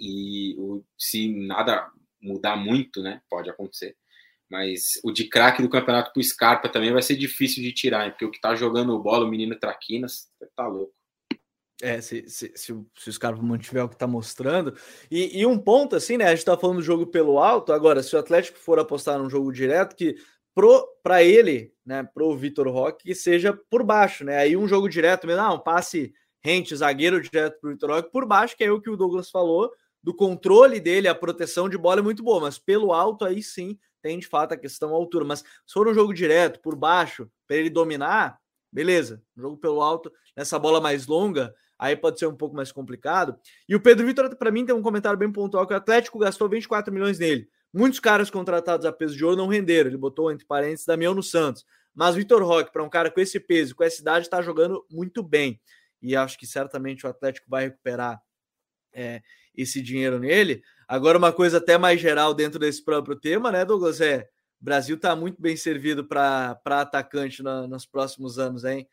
e 0.00 0.54
o, 0.58 0.84
se 0.96 1.28
nada 1.28 1.90
mudar 2.20 2.56
muito, 2.56 3.02
né? 3.02 3.20
Pode 3.28 3.50
acontecer. 3.50 3.96
Mas 4.50 5.00
o 5.02 5.10
de 5.10 5.24
craque 5.24 5.62
do 5.62 5.68
campeonato 5.68 6.12
pro 6.12 6.22
Scarpa 6.22 6.68
também 6.68 6.92
vai 6.92 7.02
ser 7.02 7.16
difícil 7.16 7.62
de 7.62 7.72
tirar, 7.72 8.04
hein? 8.04 8.10
porque 8.10 8.24
o 8.24 8.30
que 8.30 8.40
tá 8.40 8.54
jogando 8.54 8.98
bola, 8.98 9.24
o 9.24 9.30
menino 9.30 9.58
Traquinas, 9.58 10.30
tá 10.54 10.66
louco. 10.66 10.92
É, 11.84 12.00
se, 12.00 12.28
se, 12.28 12.52
se, 12.54 12.72
se 12.94 13.08
o 13.08 13.12
Scarpa 13.12 13.42
mantiver 13.42 13.84
o 13.84 13.88
que 13.88 13.96
está 13.96 14.06
mostrando. 14.06 14.72
E, 15.10 15.40
e, 15.40 15.44
um 15.44 15.58
ponto, 15.58 15.96
assim, 15.96 16.16
né? 16.16 16.26
A 16.26 16.30
gente 16.30 16.38
está 16.38 16.56
falando 16.56 16.76
do 16.76 16.82
jogo 16.82 17.08
pelo 17.08 17.40
alto. 17.40 17.72
Agora, 17.72 18.04
se 18.04 18.14
o 18.14 18.20
Atlético 18.20 18.56
for 18.56 18.78
apostar 18.78 19.18
num 19.18 19.28
jogo 19.28 19.50
direto, 19.50 19.96
que 19.96 20.14
para 21.02 21.24
ele, 21.24 21.74
né, 21.84 22.04
pro 22.14 22.36
Vitor 22.36 22.68
Roque, 22.68 23.02
que 23.02 23.14
seja 23.16 23.52
por 23.68 23.82
baixo, 23.82 24.24
né? 24.24 24.38
Aí 24.38 24.56
um 24.56 24.68
jogo 24.68 24.88
direto, 24.88 25.26
mesmo, 25.26 25.42
ah, 25.42 25.54
um 25.54 25.58
passe 25.58 26.14
rente, 26.40 26.76
zagueiro 26.76 27.20
direto 27.20 27.58
pro 27.60 27.70
Vitor 27.70 27.90
Roque 27.90 28.12
por 28.12 28.26
baixo, 28.26 28.56
que 28.56 28.62
é 28.62 28.70
o 28.70 28.80
que 28.80 28.90
o 28.90 28.96
Douglas 28.96 29.28
falou, 29.28 29.72
do 30.00 30.14
controle 30.14 30.78
dele, 30.78 31.08
a 31.08 31.14
proteção 31.16 31.68
de 31.68 31.76
bola 31.76 32.00
é 32.00 32.02
muito 32.02 32.22
boa, 32.22 32.40
mas 32.40 32.58
pelo 32.58 32.92
alto 32.92 33.24
aí 33.24 33.42
sim 33.42 33.76
tem 34.00 34.18
de 34.18 34.26
fato 34.26 34.52
a 34.52 34.56
questão 34.56 34.92
altura. 34.92 35.24
Mas 35.24 35.40
se 35.40 35.72
for 35.72 35.88
um 35.88 35.94
jogo 35.94 36.12
direto, 36.12 36.60
por 36.60 36.76
baixo, 36.76 37.28
para 37.46 37.56
ele 37.56 37.70
dominar, 37.70 38.38
beleza. 38.70 39.22
Um 39.36 39.42
jogo 39.42 39.56
pelo 39.56 39.80
alto, 39.80 40.12
nessa 40.36 40.58
bola 40.58 40.80
mais 40.80 41.06
longa, 41.06 41.54
aí 41.82 41.96
pode 41.96 42.16
ser 42.16 42.26
um 42.26 42.36
pouco 42.36 42.54
mais 42.54 42.70
complicado. 42.70 43.36
E 43.68 43.74
o 43.74 43.80
Pedro 43.80 44.06
Vitor, 44.06 44.36
para 44.36 44.52
mim, 44.52 44.64
tem 44.64 44.72
um 44.72 44.80
comentário 44.80 45.18
bem 45.18 45.32
pontual 45.32 45.66
que 45.66 45.74
o 45.74 45.76
Atlético 45.76 46.16
gastou 46.16 46.48
24 46.48 46.94
milhões 46.94 47.18
nele. 47.18 47.48
Muitos 47.74 47.98
caras 47.98 48.30
contratados 48.30 48.86
a 48.86 48.92
peso 48.92 49.16
de 49.16 49.24
ouro 49.24 49.36
não 49.36 49.48
renderam. 49.48 49.90
Ele 49.90 49.96
botou 49.96 50.30
entre 50.30 50.46
parênteses 50.46 50.86
Damião 50.86 51.12
no 51.12 51.24
Santos. 51.24 51.66
Mas 51.92 52.14
Vitor 52.14 52.40
Roque, 52.44 52.72
para 52.72 52.84
um 52.84 52.88
cara 52.88 53.10
com 53.10 53.20
esse 53.20 53.40
peso, 53.40 53.74
com 53.74 53.82
essa 53.82 54.00
idade, 54.00 54.26
está 54.26 54.40
jogando 54.40 54.86
muito 54.88 55.24
bem. 55.24 55.60
E 56.00 56.14
acho 56.14 56.38
que 56.38 56.46
certamente 56.46 57.04
o 57.04 57.08
Atlético 57.08 57.50
vai 57.50 57.64
recuperar 57.64 58.22
é, 58.92 59.20
esse 59.52 59.82
dinheiro 59.82 60.20
nele. 60.20 60.62
Agora, 60.86 61.18
uma 61.18 61.32
coisa 61.32 61.58
até 61.58 61.76
mais 61.76 62.00
geral 62.00 62.32
dentro 62.32 62.60
desse 62.60 62.84
próprio 62.84 63.16
tema, 63.16 63.50
né, 63.50 63.64
Douglas? 63.64 64.00
É, 64.00 64.28
Brasil 64.60 64.94
está 64.94 65.16
muito 65.16 65.42
bem 65.42 65.56
servido 65.56 66.04
para 66.04 66.60
atacante 66.64 67.42
na, 67.42 67.66
nos 67.66 67.84
próximos 67.84 68.38
anos, 68.38 68.62
hein? 68.62 68.86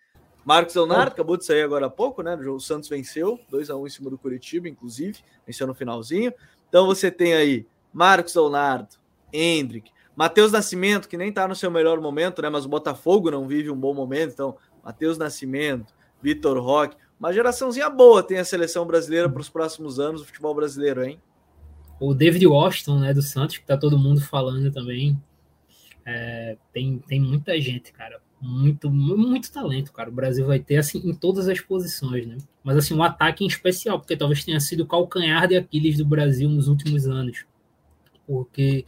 Marcos 0.49 0.73
Leonardo 0.73 1.11
acabou 1.11 1.37
de 1.37 1.45
sair 1.45 1.61
agora 1.61 1.85
há 1.85 1.89
pouco, 1.91 2.23
né? 2.23 2.33
O 2.35 2.59
Santos 2.59 2.89
venceu 2.89 3.39
2 3.51 3.69
a 3.69 3.75
1 3.75 3.85
em 3.85 3.89
cima 3.91 4.09
do 4.09 4.17
Curitiba, 4.17 4.67
inclusive, 4.67 5.19
venceu 5.45 5.67
no 5.67 5.75
finalzinho. 5.75 6.33
Então 6.67 6.87
você 6.87 7.11
tem 7.11 7.35
aí 7.35 7.67
Marcos 7.93 8.33
Leonardo, 8.33 8.95
Hendrick, 9.31 9.91
Matheus 10.15 10.51
Nascimento, 10.51 11.07
que 11.07 11.17
nem 11.17 11.31
tá 11.31 11.47
no 11.47 11.55
seu 11.55 11.69
melhor 11.69 12.01
momento, 12.01 12.41
né? 12.41 12.49
Mas 12.49 12.65
o 12.65 12.67
Botafogo 12.67 13.29
não 13.29 13.47
vive 13.47 13.69
um 13.69 13.79
bom 13.79 13.93
momento, 13.93 14.33
então 14.33 14.57
Matheus 14.83 15.19
Nascimento, 15.19 15.93
Vitor 16.19 16.57
Roque, 16.57 16.97
uma 17.19 17.31
geraçãozinha 17.31 17.87
boa 17.87 18.23
tem 18.23 18.39
a 18.39 18.43
seleção 18.43 18.87
brasileira 18.87 19.29
para 19.29 19.41
os 19.41 19.49
próximos 19.49 19.99
anos 19.99 20.21
do 20.21 20.25
futebol 20.25 20.55
brasileiro, 20.55 21.03
hein? 21.03 21.21
O 21.99 22.11
David 22.15 22.47
Washington, 22.47 22.97
né, 23.01 23.13
do 23.13 23.21
Santos, 23.21 23.59
que 23.59 23.67
tá 23.67 23.77
todo 23.77 23.99
mundo 23.99 24.19
falando 24.19 24.71
também. 24.71 25.15
É, 26.03 26.57
tem, 26.73 26.97
tem 27.07 27.21
muita 27.21 27.61
gente, 27.61 27.93
cara 27.93 28.19
muito, 28.41 28.89
muito 28.89 29.51
talento, 29.51 29.91
cara. 29.91 30.09
O 30.09 30.13
Brasil 30.13 30.45
vai 30.45 30.59
ter, 30.59 30.77
assim, 30.77 30.99
em 30.99 31.13
todas 31.13 31.47
as 31.47 31.59
posições, 31.59 32.25
né? 32.25 32.37
Mas, 32.63 32.77
assim, 32.77 32.93
um 32.93 33.03
ataque 33.03 33.43
em 33.43 33.47
especial, 33.47 33.99
porque 33.99 34.15
talvez 34.15 34.43
tenha 34.43 34.59
sido 34.59 34.81
o 34.81 34.87
calcanhar 34.87 35.47
de 35.47 35.57
Aquiles 35.57 35.97
do 35.97 36.05
Brasil 36.05 36.49
nos 36.49 36.67
últimos 36.67 37.07
anos. 37.07 37.45
Porque 38.25 38.85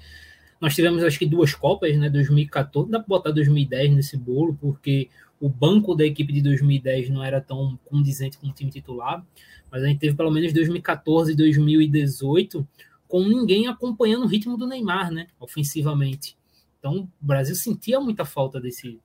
nós 0.59 0.75
tivemos, 0.75 1.03
acho 1.03 1.19
que, 1.19 1.25
duas 1.25 1.53
Copas, 1.53 1.97
né? 1.97 2.09
2014, 2.09 2.89
dá 2.89 2.99
para 2.99 3.07
botar 3.07 3.31
2010 3.31 3.93
nesse 3.93 4.17
bolo, 4.17 4.57
porque 4.59 5.09
o 5.39 5.49
banco 5.49 5.95
da 5.95 6.05
equipe 6.05 6.31
de 6.31 6.41
2010 6.41 7.09
não 7.09 7.23
era 7.23 7.41
tão 7.41 7.77
condizente 7.85 8.37
com 8.37 8.47
o 8.47 8.53
time 8.53 8.69
titular, 8.69 9.25
mas 9.71 9.83
a 9.83 9.87
gente 9.87 9.99
teve 9.99 10.15
pelo 10.15 10.29
menos 10.29 10.53
2014 10.53 11.31
e 11.31 11.35
2018 11.35 12.67
com 13.07 13.27
ninguém 13.27 13.67
acompanhando 13.67 14.23
o 14.23 14.27
ritmo 14.27 14.55
do 14.55 14.67
Neymar, 14.67 15.11
né? 15.11 15.27
Ofensivamente. 15.39 16.37
Então, 16.79 17.09
o 17.21 17.25
Brasil 17.25 17.55
sentia 17.55 17.99
muita 17.99 18.23
falta 18.23 18.61
desse, 18.61 18.99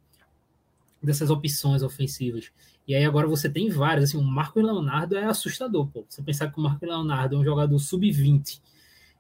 dessas 1.07 1.31
opções 1.31 1.83
ofensivas. 1.83 2.51
E 2.87 2.95
aí 2.95 3.05
agora 3.05 3.27
você 3.27 3.49
tem 3.49 3.71
várias, 3.71 4.11
assim, 4.11 4.19
o 4.19 4.23
Marco 4.23 4.61
Leonardo 4.61 5.17
é 5.17 5.25
assustador, 5.25 5.87
pô. 5.87 6.05
Você 6.09 6.23
pensar 6.23 6.51
que 6.51 6.59
o 6.59 6.63
Marco 6.63 6.85
Leonardo 6.85 7.37
é 7.37 7.39
um 7.39 7.45
jogador 7.45 7.79
sub-20 7.79 8.61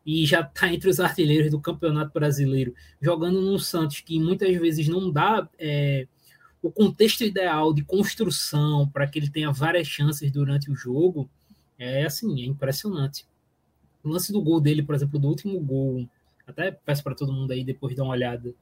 e 0.04 0.26
já 0.26 0.40
está 0.40 0.72
entre 0.72 0.90
os 0.90 1.00
artilheiros 1.00 1.50
do 1.50 1.60
Campeonato 1.60 2.12
Brasileiro, 2.12 2.74
jogando 3.00 3.40
no 3.40 3.58
Santos, 3.58 4.00
que 4.00 4.20
muitas 4.20 4.54
vezes 4.56 4.86
não 4.88 5.10
dá 5.10 5.48
é, 5.58 6.06
o 6.62 6.70
contexto 6.70 7.22
ideal 7.22 7.72
de 7.72 7.84
construção 7.84 8.88
para 8.88 9.06
que 9.06 9.18
ele 9.18 9.30
tenha 9.30 9.50
várias 9.50 9.86
chances 9.86 10.30
durante 10.30 10.70
o 10.70 10.74
jogo, 10.74 11.28
é 11.78 12.04
assim, 12.04 12.42
é 12.42 12.44
impressionante. 12.44 13.26
O 14.02 14.08
lance 14.08 14.32
do 14.32 14.40
gol 14.40 14.60
dele, 14.60 14.82
por 14.82 14.94
exemplo, 14.94 15.18
do 15.18 15.28
último 15.28 15.58
gol, 15.60 16.08
até 16.46 16.70
peço 16.70 17.02
para 17.02 17.14
todo 17.14 17.32
mundo 17.32 17.50
aí 17.50 17.64
depois 17.64 17.96
dar 17.96 18.04
uma 18.04 18.12
olhada, 18.12 18.54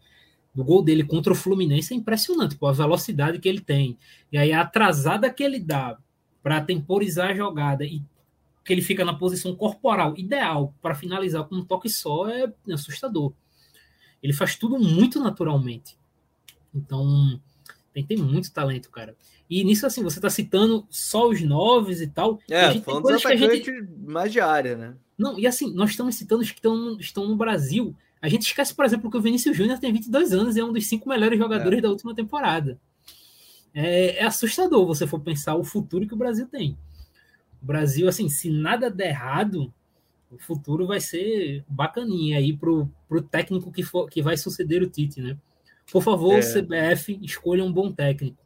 do 0.54 0.64
gol 0.64 0.82
dele 0.82 1.02
contra 1.02 1.32
o 1.32 1.36
Fluminense 1.36 1.92
é 1.92 1.96
impressionante, 1.96 2.56
pô, 2.56 2.66
a 2.66 2.72
velocidade 2.72 3.38
que 3.38 3.48
ele 3.48 3.60
tem. 3.60 3.98
E 4.30 4.38
aí 4.38 4.52
a 4.52 4.60
atrasada 4.60 5.28
que 5.28 5.42
ele 5.42 5.58
dá 5.58 5.98
para 6.42 6.60
temporizar 6.60 7.30
a 7.30 7.34
jogada 7.34 7.84
e 7.84 8.02
que 8.64 8.72
ele 8.72 8.82
fica 8.82 9.04
na 9.04 9.14
posição 9.14 9.54
corporal 9.54 10.14
ideal 10.16 10.72
para 10.80 10.94
finalizar 10.94 11.44
com 11.44 11.56
um 11.56 11.64
toque 11.64 11.88
só 11.88 12.28
é 12.28 12.52
assustador. 12.72 13.32
Ele 14.22 14.32
faz 14.32 14.56
tudo 14.56 14.78
muito 14.78 15.20
naturalmente. 15.20 15.96
Então, 16.74 17.38
tem, 17.92 18.04
tem 18.04 18.16
muito 18.16 18.50
talento, 18.52 18.90
cara. 18.90 19.14
E 19.50 19.62
nisso, 19.62 19.86
assim, 19.86 20.02
você 20.02 20.20
tá 20.20 20.30
citando 20.30 20.86
só 20.88 21.28
os 21.28 21.42
noves 21.42 22.00
e 22.00 22.06
tal. 22.06 22.38
É, 22.50 22.74
e 22.74 22.80
falando 22.80 23.02
dos 23.02 23.24
atacantes 23.24 23.66
gente... 23.66 23.88
mais 24.06 24.32
de 24.32 24.40
área, 24.40 24.76
né? 24.76 24.94
Não, 25.16 25.38
e 25.38 25.46
assim, 25.46 25.72
nós 25.74 25.90
estamos 25.90 26.14
citando 26.14 26.42
os 26.42 26.50
que 26.50 26.58
estão, 26.58 26.98
estão 26.98 27.28
no 27.28 27.36
Brasil 27.36 27.94
a 28.24 28.28
gente 28.30 28.46
esquece, 28.46 28.74
por 28.74 28.86
exemplo, 28.86 29.10
que 29.10 29.18
o 29.18 29.20
Vinícius 29.20 29.54
Júnior 29.54 29.78
tem 29.78 29.92
22 29.92 30.32
anos 30.32 30.56
e 30.56 30.60
é 30.60 30.64
um 30.64 30.72
dos 30.72 30.86
cinco 30.86 31.10
melhores 31.10 31.38
jogadores 31.38 31.78
é. 31.78 31.82
da 31.82 31.90
última 31.90 32.14
temporada. 32.14 32.80
É, 33.74 34.16
é, 34.16 34.24
assustador 34.24 34.86
você 34.86 35.06
for 35.06 35.20
pensar 35.20 35.56
o 35.56 35.62
futuro 35.62 36.06
que 36.08 36.14
o 36.14 36.16
Brasil 36.16 36.48
tem. 36.48 36.78
O 37.62 37.66
Brasil, 37.66 38.08
assim, 38.08 38.30
se 38.30 38.48
nada 38.48 38.90
der 38.90 39.10
errado, 39.10 39.70
o 40.30 40.38
futuro 40.38 40.86
vai 40.86 41.00
ser 41.00 41.66
bacaninha 41.68 42.38
aí 42.38 42.56
pro, 42.56 42.90
pro 43.06 43.20
técnico 43.20 43.70
que, 43.70 43.82
for, 43.82 44.08
que 44.08 44.22
vai 44.22 44.38
suceder 44.38 44.82
o 44.82 44.88
Tite, 44.88 45.20
né? 45.20 45.36
Por 45.92 46.02
favor, 46.02 46.38
é. 46.38 46.40
CBF, 46.40 47.18
escolha 47.20 47.62
um 47.62 47.70
bom 47.70 47.92
técnico. 47.92 48.42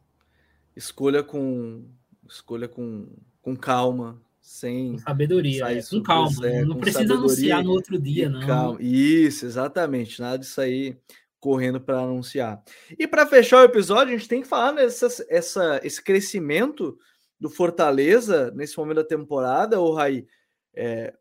Escolha 0.75 1.23
com 1.23 1.85
escolha 2.27 2.67
com, 2.67 3.07
com 3.41 3.55
calma, 3.55 4.21
sem 4.49 4.97
sabedoria, 4.97 5.71
é, 5.71 5.83
com 5.83 6.01
calma. 6.01 6.47
É, 6.47 6.65
não 6.65 6.75
precisa 6.75 7.13
anunciar 7.13 7.63
no 7.63 7.69
outro 7.69 7.99
dia, 7.99 8.27
não. 8.27 8.47
Calma. 8.47 8.81
Isso, 8.81 9.45
exatamente. 9.45 10.19
Nada 10.19 10.39
disso 10.39 10.59
aí 10.59 10.97
correndo 11.39 11.79
para 11.79 11.99
anunciar. 11.99 12.59
E 12.97 13.07
para 13.07 13.27
fechar 13.27 13.61
o 13.61 13.65
episódio, 13.65 14.15
a 14.15 14.17
gente 14.17 14.27
tem 14.27 14.41
que 14.41 14.47
falar 14.47 14.71
nessa, 14.71 15.07
essa, 15.29 15.79
esse 15.83 16.03
crescimento 16.03 16.97
do 17.39 17.47
Fortaleza 17.47 18.49
nesse 18.55 18.75
momento 18.75 18.97
da 18.97 19.03
temporada, 19.03 19.79
o 19.79 19.93
Raí. 19.93 20.25
É, 20.73 21.13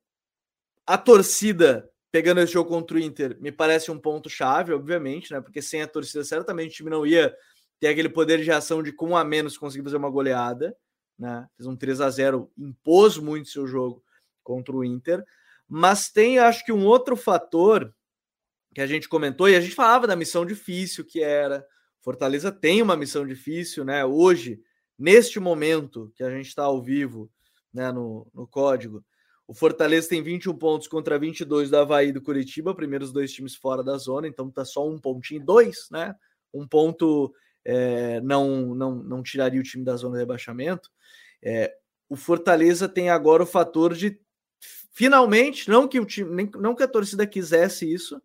a 0.86 0.96
torcida 0.96 1.86
pegando 2.10 2.40
esse 2.40 2.54
jogo 2.54 2.70
contra 2.70 2.96
o 2.96 3.00
Inter 3.00 3.36
me 3.42 3.52
parece 3.52 3.90
um 3.90 3.98
ponto 3.98 4.30
chave, 4.30 4.72
obviamente, 4.72 5.34
né? 5.34 5.42
Porque 5.42 5.60
sem 5.60 5.82
a 5.82 5.86
torcida, 5.86 6.24
certamente 6.24 6.70
o 6.70 6.76
time 6.76 6.88
não 6.90 7.06
ia 7.06 7.36
ter 7.78 7.88
aquele 7.88 8.08
poder 8.08 8.38
de 8.38 8.44
reação 8.44 8.82
de 8.82 8.90
com 8.90 9.10
um 9.10 9.16
a 9.16 9.22
menos 9.22 9.58
conseguir 9.58 9.84
fazer 9.84 9.98
uma 9.98 10.08
goleada 10.08 10.74
né? 11.18 11.48
Fez 11.56 11.66
um 11.66 11.76
3 11.76 12.00
a 12.00 12.10
0 12.10 12.50
impôs 12.56 13.18
muito 13.18 13.48
seu 13.48 13.66
jogo 13.66 14.02
contra 14.42 14.74
o 14.74 14.84
Inter. 14.84 15.24
Mas 15.68 16.10
tem, 16.10 16.38
acho 16.38 16.64
que, 16.64 16.72
um 16.72 16.86
outro 16.86 17.16
fator 17.16 17.92
que 18.74 18.80
a 18.80 18.86
gente 18.86 19.08
comentou, 19.08 19.48
e 19.48 19.56
a 19.56 19.60
gente 19.60 19.74
falava 19.74 20.06
da 20.06 20.16
missão 20.16 20.46
difícil 20.46 21.04
que 21.04 21.22
era. 21.22 21.66
Fortaleza 22.00 22.52
tem 22.52 22.80
uma 22.80 22.96
missão 22.96 23.26
difícil, 23.26 23.84
né? 23.84 24.04
Hoje, 24.04 24.60
neste 24.98 25.40
momento 25.40 26.12
que 26.14 26.22
a 26.22 26.30
gente 26.30 26.46
está 26.46 26.62
ao 26.62 26.82
vivo, 26.82 27.30
né, 27.72 27.90
no, 27.90 28.30
no 28.32 28.46
código, 28.46 29.04
o 29.46 29.54
Fortaleza 29.54 30.08
tem 30.08 30.22
21 30.22 30.56
pontos 30.56 30.86
contra 30.86 31.18
22 31.18 31.70
do 31.70 31.76
Havaí 31.76 32.08
e 32.08 32.12
do 32.12 32.22
Curitiba, 32.22 32.74
primeiros 32.74 33.10
dois 33.12 33.32
times 33.32 33.54
fora 33.54 33.82
da 33.82 33.96
zona, 33.96 34.28
então 34.28 34.50
tá 34.50 34.64
só 34.64 34.86
um 34.86 34.98
pontinho, 34.98 35.44
dois, 35.44 35.88
né? 35.90 36.14
Um 36.52 36.66
ponto 36.66 37.34
é, 37.64 38.20
não, 38.20 38.74
não, 38.74 38.94
não 38.94 39.22
tiraria 39.22 39.60
o 39.60 39.64
time 39.64 39.84
da 39.84 39.96
zona 39.96 40.14
de 40.14 40.20
rebaixamento. 40.20 40.90
É, 41.42 41.74
o 42.08 42.16
Fortaleza 42.16 42.88
tem 42.88 43.10
agora 43.10 43.42
o 43.42 43.46
fator 43.46 43.94
de 43.94 44.20
finalmente, 44.92 45.68
não 45.70 45.86
que 45.86 46.00
o 46.00 46.04
time, 46.04 46.34
nem, 46.34 46.50
não 46.56 46.74
que 46.74 46.82
a 46.82 46.88
torcida 46.88 47.24
quisesse 47.24 47.92
isso, 47.92 48.20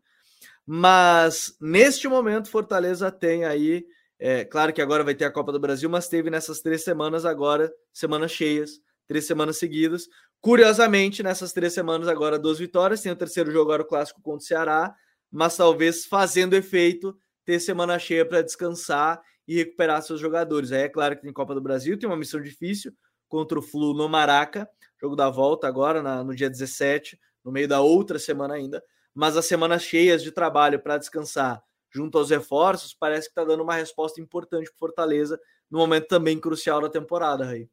mas 0.65 1.55
neste 1.61 2.07
momento 2.07 2.49
Fortaleza 2.49 3.11
tem 3.11 3.45
aí, 3.45 3.85
é, 4.17 4.43
claro 4.45 4.73
que 4.73 4.81
agora 4.81 5.03
vai 5.03 5.13
ter 5.13 5.25
a 5.25 5.31
Copa 5.31 5.51
do 5.51 5.59
Brasil, 5.59 5.89
mas 5.89 6.07
teve 6.07 6.29
nessas 6.29 6.61
três 6.61 6.83
semanas 6.83 7.25
agora, 7.25 7.71
semanas 7.91 8.31
cheias, 8.31 8.79
três 9.07 9.25
semanas 9.25 9.57
seguidas. 9.57 10.07
Curiosamente, 10.41 11.21
nessas 11.21 11.53
três 11.53 11.73
semanas 11.73 12.07
agora, 12.07 12.39
duas 12.39 12.57
vitórias, 12.57 13.01
tem 13.01 13.11
o 13.11 13.15
terceiro 13.15 13.51
jogo 13.51 13.65
agora 13.65 13.83
o 13.83 13.87
clássico 13.87 14.21
contra 14.21 14.43
o 14.43 14.47
Ceará, 14.47 14.95
mas 15.31 15.55
talvez 15.55 16.05
fazendo 16.05 16.55
efeito 16.55 17.15
ter 17.45 17.59
semana 17.59 17.99
cheia 17.99 18.25
para 18.25 18.41
descansar 18.41 19.21
e 19.47 19.55
recuperar 19.55 20.01
seus 20.01 20.19
jogadores. 20.19 20.71
Aí 20.71 20.83
é 20.83 20.89
claro 20.89 21.15
que 21.15 21.21
tem 21.21 21.33
Copa 21.33 21.53
do 21.53 21.61
Brasil, 21.61 21.97
tem 21.97 22.07
uma 22.07 22.17
missão 22.17 22.41
difícil 22.41 22.93
contra 23.27 23.57
o 23.57 23.61
Flu 23.61 23.93
no 23.93 24.07
Maraca, 24.07 24.69
jogo 25.01 25.15
da 25.15 25.29
volta 25.29 25.67
agora 25.67 26.01
na, 26.01 26.23
no 26.23 26.35
dia 26.35 26.49
17, 26.49 27.19
no 27.43 27.51
meio 27.51 27.67
da 27.67 27.81
outra 27.81 28.17
semana 28.19 28.53
ainda, 28.53 28.83
mas 29.13 29.35
as 29.35 29.45
semanas 29.45 29.83
cheias 29.83 30.23
de 30.23 30.31
trabalho 30.31 30.79
para 30.79 30.97
descansar 30.97 31.61
junto 31.93 32.17
aos 32.17 32.29
reforços, 32.29 32.93
parece 32.93 33.27
que 33.27 33.31
está 33.31 33.43
dando 33.43 33.63
uma 33.63 33.75
resposta 33.75 34.19
importante 34.19 34.69
para 34.69 34.79
Fortaleza 34.79 35.39
no 35.69 35.77
momento 35.77 36.07
também 36.07 36.39
crucial 36.39 36.81
da 36.81 36.89
temporada, 36.89 37.45
Raí. 37.45 37.69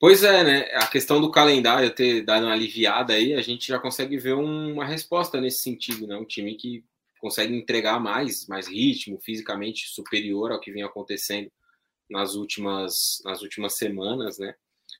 Pois 0.00 0.24
é, 0.24 0.42
né? 0.42 0.60
A 0.74 0.88
questão 0.88 1.20
do 1.20 1.30
calendário 1.30 1.94
ter 1.94 2.24
dado 2.24 2.44
uma 2.44 2.52
aliviada 2.52 3.12
aí, 3.12 3.34
a 3.34 3.40
gente 3.40 3.68
já 3.68 3.78
consegue 3.78 4.18
ver 4.18 4.34
uma 4.34 4.84
resposta 4.84 5.40
nesse 5.40 5.62
sentido, 5.62 6.08
né? 6.08 6.16
Um 6.16 6.24
time 6.24 6.56
que 6.56 6.84
consegue 7.22 7.54
entregar 7.54 8.00
mais, 8.00 8.48
mais 8.48 8.66
ritmo, 8.66 9.20
fisicamente 9.22 9.88
superior 9.88 10.50
ao 10.50 10.58
que 10.58 10.72
vinha 10.72 10.86
acontecendo 10.86 11.48
nas 12.10 12.34
últimas, 12.34 13.22
nas 13.24 13.42
últimas 13.42 13.76
semanas, 13.76 14.38
né? 14.38 14.52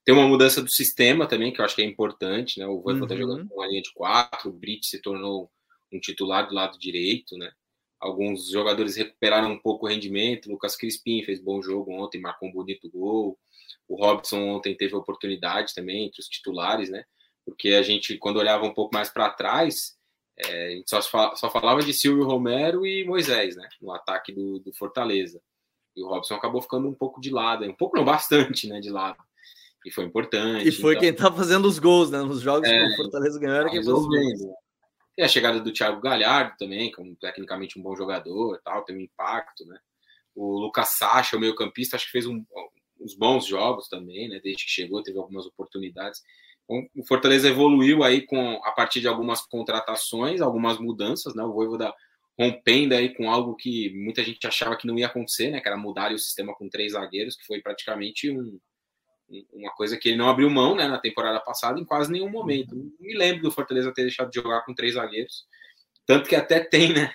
Tem 0.04 0.14
uma 0.14 0.28
mudança 0.28 0.62
do 0.62 0.70
sistema 0.70 1.26
também, 1.26 1.52
que 1.52 1.60
eu 1.60 1.64
acho 1.64 1.74
que 1.74 1.82
é 1.82 1.84
importante, 1.84 2.60
né? 2.60 2.66
O 2.66 2.80
Voivoda 2.80 3.02
uhum. 3.02 3.08
tá 3.08 3.16
jogando 3.16 3.48
com 3.48 3.56
uma 3.56 3.66
linha 3.66 3.82
de 3.82 3.92
quatro, 3.92 4.50
o 4.50 4.52
Brit 4.52 4.86
se 4.86 5.02
tornou 5.02 5.50
um 5.92 5.98
titular 5.98 6.48
do 6.48 6.54
lado 6.54 6.78
direito, 6.78 7.36
né? 7.36 7.50
Alguns 8.00 8.48
jogadores 8.48 8.96
recuperaram 8.96 9.50
um 9.50 9.58
pouco 9.58 9.86
o 9.86 9.88
rendimento. 9.88 10.50
Lucas 10.50 10.76
Crispim 10.76 11.22
fez 11.24 11.40
bom 11.40 11.60
jogo 11.60 11.92
ontem, 11.92 12.20
marcou 12.20 12.48
um 12.48 12.52
bonito 12.52 12.88
gol. 12.88 13.38
O 13.88 13.96
Robson 13.96 14.48
ontem 14.48 14.76
teve 14.76 14.94
oportunidade 14.94 15.74
também 15.74 16.06
entre 16.06 16.20
os 16.20 16.28
titulares, 16.28 16.88
né? 16.88 17.04
Porque 17.44 17.70
a 17.70 17.82
gente, 17.82 18.16
quando 18.16 18.38
olhava 18.38 18.64
um 18.64 18.74
pouco 18.74 18.94
mais 18.94 19.08
para 19.08 19.30
trás, 19.30 19.96
é, 20.48 20.66
a 20.66 20.70
gente 20.70 20.88
só, 20.88 21.34
só 21.34 21.50
falava 21.50 21.82
de 21.82 21.92
Silvio 21.92 22.24
Romero 22.24 22.86
e 22.86 23.04
Moisés, 23.04 23.56
né? 23.56 23.68
No 23.80 23.92
ataque 23.92 24.32
do, 24.32 24.58
do 24.60 24.72
Fortaleza. 24.72 25.40
E 25.96 26.02
o 26.02 26.08
Robson 26.08 26.34
acabou 26.34 26.62
ficando 26.62 26.88
um 26.88 26.94
pouco 26.94 27.20
de 27.20 27.30
lado, 27.30 27.64
um 27.64 27.74
pouco 27.74 27.96
não, 27.96 28.04
bastante, 28.06 28.68
né? 28.68 28.80
De 28.80 28.90
lado 28.90 29.18
e 29.84 29.90
foi 29.90 30.04
importante. 30.04 30.68
E 30.68 30.72
foi 30.72 30.92
então... 30.92 31.02
quem 31.02 31.12
tá 31.12 31.32
fazendo 31.32 31.66
os 31.66 31.78
gols, 31.78 32.10
né? 32.10 32.22
Nos 32.22 32.40
jogos 32.40 32.68
é, 32.68 32.86
que 32.86 32.92
o 32.92 32.96
Fortaleza 32.96 33.38
ganhou 33.38 33.56
era 33.56 33.70
quem 33.70 33.82
fez 33.82 33.88
os 33.88 34.06
gols. 34.06 34.40
E 35.18 35.22
a 35.22 35.28
chegada 35.28 35.60
do 35.60 35.72
Thiago 35.72 36.00
Galhardo 36.00 36.56
também, 36.58 36.90
que 36.90 37.00
é 37.00 37.04
tecnicamente 37.20 37.78
um 37.78 37.82
bom 37.82 37.94
jogador, 37.94 38.60
tal, 38.64 38.82
tem 38.84 38.96
um 38.96 39.00
impacto, 39.00 39.66
né? 39.66 39.78
O 40.34 40.58
Lucas 40.58 40.90
Sacha, 40.90 41.36
o 41.36 41.40
meio-campista, 41.40 41.96
acho 41.96 42.06
que 42.06 42.12
fez 42.12 42.26
um, 42.26 42.42
uns 42.98 43.14
bons 43.14 43.44
jogos 43.44 43.88
também, 43.88 44.28
né? 44.28 44.40
Desde 44.42 44.64
que 44.64 44.70
chegou, 44.70 45.02
teve 45.02 45.18
algumas 45.18 45.44
oportunidades. 45.44 46.22
O 46.94 47.06
Fortaleza 47.06 47.48
evoluiu 47.48 48.02
aí 48.02 48.22
com 48.22 48.60
a 48.64 48.72
partir 48.72 49.00
de 49.00 49.08
algumas 49.08 49.40
contratações, 49.42 50.40
algumas 50.40 50.78
mudanças, 50.78 51.34
né? 51.34 51.42
O 51.42 51.52
Voivoda 51.52 51.92
rompendo 52.38 52.94
aí 52.94 53.14
com 53.14 53.30
algo 53.30 53.54
que 53.54 53.92
muita 53.94 54.22
gente 54.22 54.46
achava 54.46 54.76
que 54.76 54.86
não 54.86 54.98
ia 54.98 55.06
acontecer, 55.06 55.50
né? 55.50 55.60
Que 55.60 55.68
era 55.68 55.76
mudar 55.76 56.12
o 56.12 56.18
sistema 56.18 56.54
com 56.54 56.68
três 56.68 56.92
zagueiros, 56.92 57.36
que 57.36 57.46
foi 57.46 57.60
praticamente 57.60 58.30
um, 58.30 58.58
uma 59.52 59.70
coisa 59.72 59.96
que 59.96 60.10
ele 60.10 60.18
não 60.18 60.28
abriu 60.28 60.50
mão 60.50 60.74
né, 60.74 60.86
na 60.86 60.98
temporada 60.98 61.40
passada 61.40 61.80
em 61.80 61.84
quase 61.84 62.10
nenhum 62.10 62.30
momento. 62.30 62.74
Não 62.74 62.90
me 63.00 63.14
lembro 63.14 63.42
do 63.42 63.50
Fortaleza 63.50 63.92
ter 63.92 64.02
deixado 64.02 64.30
de 64.30 64.40
jogar 64.40 64.62
com 64.62 64.74
três 64.74 64.94
zagueiros. 64.94 65.46
Tanto 66.06 66.28
que 66.28 66.36
até 66.36 66.60
tem, 66.60 66.92
né? 66.92 67.12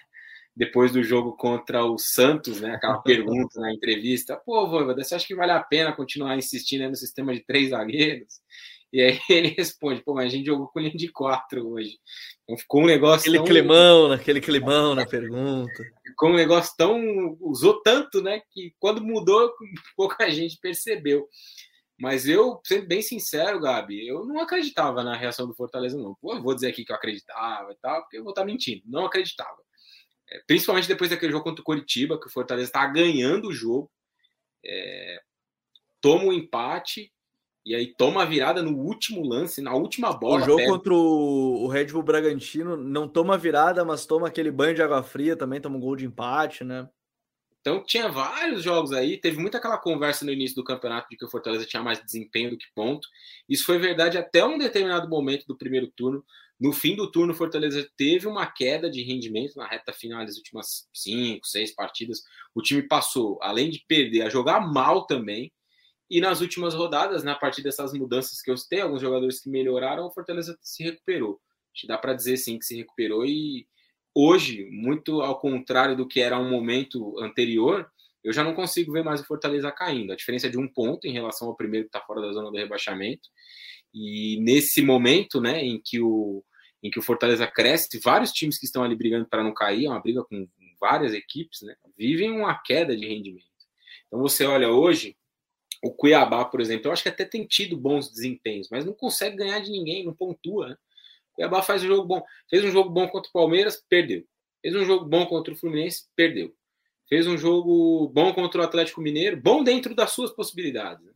Depois 0.56 0.92
do 0.92 1.04
jogo 1.04 1.34
contra 1.34 1.86
o 1.86 2.00
Santos, 2.00 2.62
né? 2.62 2.76
Aquela 2.76 3.00
pergunta 3.00 3.60
na 3.60 3.72
entrevista: 3.72 4.36
pô, 4.36 4.68
Voivoda, 4.68 5.04
você 5.04 5.14
acha 5.14 5.28
que 5.28 5.36
vale 5.36 5.52
a 5.52 5.62
pena 5.62 5.96
continuar 5.96 6.36
insistindo 6.36 6.90
no 6.90 6.96
sistema 6.96 7.34
de 7.34 7.42
três 7.42 7.70
zagueiros? 7.70 8.40
E 8.92 9.02
aí 9.02 9.20
ele 9.30 9.50
responde: 9.50 10.04
pô, 10.04 10.14
mas 10.14 10.26
a 10.28 10.36
gente 10.36 10.46
jogou 10.46 10.68
com 10.68 10.80
linha 10.80 10.96
de 10.96 11.10
quatro 11.10 11.68
hoje. 11.70 12.00
Então 12.44 12.58
ficou 12.58 12.84
um 12.84 12.86
negócio. 12.86 13.22
Aquele 13.22 13.38
tão... 13.38 13.46
climão, 13.46 14.08
naquele 14.08 14.42
climão 14.42 14.96
na 14.96 15.06
pergunta. 15.06 15.84
Ficou 16.06 16.30
um 16.30 16.36
negócio 16.36 16.74
tão. 16.78 17.38
usou 17.42 17.82
tanto, 17.82 18.22
né? 18.22 18.42
Que 18.52 18.74
quando 18.80 19.04
mudou, 19.04 19.54
pouca 19.96 20.30
gente 20.30 20.58
percebeu. 20.60 21.28
Mas 22.00 22.28
eu, 22.28 22.62
sendo 22.64 22.88
bem 22.88 23.02
sincero, 23.02 23.60
Gabi, 23.60 24.08
eu 24.08 24.24
não 24.24 24.40
acreditava 24.40 25.04
na 25.04 25.18
reação 25.18 25.48
do 25.48 25.56
Fortaleza, 25.56 25.98
não. 25.98 26.16
Pô, 26.22 26.36
eu 26.36 26.44
vou 26.44 26.54
dizer 26.54 26.68
aqui 26.68 26.86
que 26.86 26.92
eu 26.92 26.96
acreditava 26.96 27.72
e 27.72 27.76
tal, 27.82 28.02
porque 28.02 28.18
eu 28.18 28.24
vou 28.24 28.32
estar 28.32 28.46
mentindo. 28.46 28.84
Não 28.86 29.08
acreditava. 29.08 29.58
É, 30.30 30.42
principalmente 30.46 30.88
depois 30.88 31.10
daquele 31.10 31.32
jogo 31.32 31.44
contra 31.44 31.62
o 31.62 31.66
Coritiba, 31.66 32.20
que 32.20 32.28
o 32.28 32.32
Fortaleza 32.32 32.70
está 32.70 32.86
ganhando 32.86 33.48
o 33.48 33.54
jogo, 33.54 33.90
é, 34.64 35.20
toma 36.00 36.26
o 36.26 36.28
um 36.28 36.34
empate 36.34 37.12
e 37.68 37.76
aí 37.76 37.94
toma 37.94 38.24
a 38.24 38.26
virada 38.26 38.64
no 38.64 38.78
último 38.78 39.28
lance, 39.28 39.62
na 39.62 39.76
última 39.76 40.14
bola. 40.14 40.42
O 40.42 40.46
jogo 40.46 40.58
pega. 40.58 40.72
contra 40.72 40.94
o 40.94 41.68
Red 41.68 41.88
Bull 41.88 42.02
Bragantino 42.02 42.78
não 42.78 43.10
toma 43.10 43.38
virada, 43.38 43.84
mas 43.84 44.06
toma 44.06 44.30
aquele 44.30 44.50
banho 44.50 44.74
de 44.74 44.82
água 44.82 45.04
fria 45.04 45.36
também, 45.36 45.60
toma 45.60 45.76
um 45.76 45.82
gol 45.82 45.98
de 45.98 46.06
empate, 46.06 46.64
né? 46.64 46.88
Então 47.60 47.84
tinha 47.84 48.08
vários 48.08 48.64
jogos 48.64 48.94
aí, 48.94 49.20
teve 49.20 49.38
muita 49.38 49.58
aquela 49.58 49.78
conversa 49.78 50.24
no 50.24 50.32
início 50.32 50.56
do 50.56 50.64
campeonato 50.64 51.10
de 51.10 51.18
que 51.18 51.26
o 51.26 51.30
Fortaleza 51.30 51.66
tinha 51.66 51.84
mais 51.84 52.02
desempenho 52.02 52.52
do 52.52 52.58
que 52.58 52.68
ponto. 52.74 53.06
Isso 53.50 53.66
foi 53.66 53.78
verdade 53.78 54.18
até 54.18 54.46
um 54.46 54.58
determinado 54.58 55.10
momento 55.10 55.46
do 55.46 55.58
primeiro 55.58 55.92
turno. 55.94 56.24
No 56.58 56.72
fim 56.72 56.96
do 56.96 57.12
turno, 57.12 57.34
o 57.34 57.36
Fortaleza 57.36 57.86
teve 57.98 58.28
uma 58.28 58.48
queda 58.48 58.90
de 58.90 59.04
rendimento 59.04 59.58
na 59.58 59.68
reta 59.68 59.92
final 59.92 60.26
das 60.26 60.38
últimas 60.38 60.88
cinco, 60.94 61.46
seis 61.46 61.76
partidas. 61.76 62.22
O 62.56 62.62
time 62.62 62.82
passou, 62.82 63.38
além 63.42 63.70
de 63.70 63.84
perder, 63.86 64.22
a 64.22 64.30
jogar 64.30 64.62
mal 64.62 65.06
também. 65.06 65.52
E 66.10 66.22
nas 66.22 66.42
últimas 66.42 66.74
rodadas, 66.74 67.24
né, 67.24 67.36
partir 67.40 67.62
dessas 67.62 67.94
mudanças 67.94 68.42
que 68.42 68.50
eu 68.50 68.58
citei, 68.58 68.82
alguns 68.82 69.02
jogadores 69.02 69.40
que 69.40 69.50
melhoraram, 69.50 70.06
o 70.06 70.12
Fortaleza 70.12 70.58
se 70.62 70.84
recuperou. 70.84 71.40
Acho 71.74 71.82
que 71.82 71.88
dá 71.88 71.98
para 71.98 72.14
dizer 72.14 72.38
sim 72.38 72.58
que 72.58 72.66
se 72.66 72.76
recuperou 72.76 73.26
e 73.26 73.68
Hoje, 74.20 74.68
muito 74.72 75.22
ao 75.22 75.40
contrário 75.40 75.96
do 75.96 76.08
que 76.08 76.20
era 76.20 76.40
um 76.40 76.50
momento 76.50 77.20
anterior, 77.20 77.88
eu 78.24 78.34
já 78.34 78.44
não 78.44 78.56
consigo 78.56 78.92
ver 78.92 79.04
mais 79.04 79.22
o 79.22 79.24
Fortaleza 79.24 79.72
caindo. 79.72 80.12
A 80.12 80.16
diferença 80.16 80.48
é 80.48 80.50
de 80.50 80.58
um 80.58 80.68
ponto 80.68 81.06
em 81.06 81.12
relação 81.12 81.48
ao 81.48 81.56
primeiro 81.56 81.86
que 81.86 81.96
está 81.96 82.04
fora 82.04 82.22
da 82.22 82.32
zona 82.32 82.50
do 82.50 82.58
rebaixamento. 82.58 83.30
E 83.94 84.40
nesse 84.42 84.82
momento, 84.82 85.40
né, 85.40 85.64
em 85.64 85.80
que 85.80 86.02
o 86.02 86.44
em 86.82 86.90
que 86.90 86.98
o 86.98 87.02
Fortaleza 87.04 87.46
cresce, 87.46 88.00
vários 88.04 88.32
times 88.32 88.58
que 88.58 88.66
estão 88.66 88.84
ali 88.84 88.96
brigando 88.96 89.28
para 89.28 89.44
não 89.44 89.54
cair, 89.54 89.86
é 89.86 89.90
uma 89.90 90.02
briga 90.02 90.24
com 90.24 90.48
várias 90.82 91.14
equipes, 91.14 91.62
né, 91.62 91.76
vivem 91.96 92.32
uma 92.32 92.56
queda 92.56 92.98
de 92.98 93.08
rendimento. 93.08 93.46
Então 94.08 94.20
você 94.20 94.46
olha 94.46 94.70
hoje, 94.70 95.16
o 95.84 95.92
Cuiabá, 95.92 96.46
por 96.46 96.60
exemplo, 96.60 96.88
eu 96.88 96.92
acho 96.92 97.04
que 97.04 97.10
até 97.10 97.26
tem 97.26 97.46
tido 97.46 97.78
bons 97.78 98.12
desempenhos, 98.12 98.68
mas 98.70 98.86
não 98.86 98.94
consegue 98.94 99.38
ganhar 99.38 99.60
de 99.60 99.72
ninguém, 99.72 100.06
não 100.06 100.14
pontua, 100.14 100.70
né? 100.70 100.78
Cuiabá 101.34 101.62
faz 101.62 101.84
um 101.84 101.88
jogo 101.88 102.08
bom. 102.08 102.24
Fez 102.50 102.64
um 102.64 102.72
jogo 102.72 102.90
bom 102.90 103.08
contra 103.08 103.30
o 103.30 103.34
Palmeiras, 103.34 103.84
perdeu. 103.88 104.24
Fez 104.62 104.76
um 104.76 104.84
jogo 104.84 105.06
bom 105.06 105.26
contra 105.28 105.54
o 105.54 105.58
Fluminense, 105.58 106.06
perdeu. 106.16 106.54
Fez 107.08 107.28
um 107.28 107.38
jogo 107.38 108.10
bom 108.10 108.34
contra 108.34 108.62
o 108.62 108.64
Atlético 108.64 109.02
Mineiro, 109.02 109.38
bom 109.38 109.64
dentro 109.64 109.96
das 109.96 110.12
suas 110.12 110.32
possibilidades. 110.32 111.06
Né? 111.06 111.14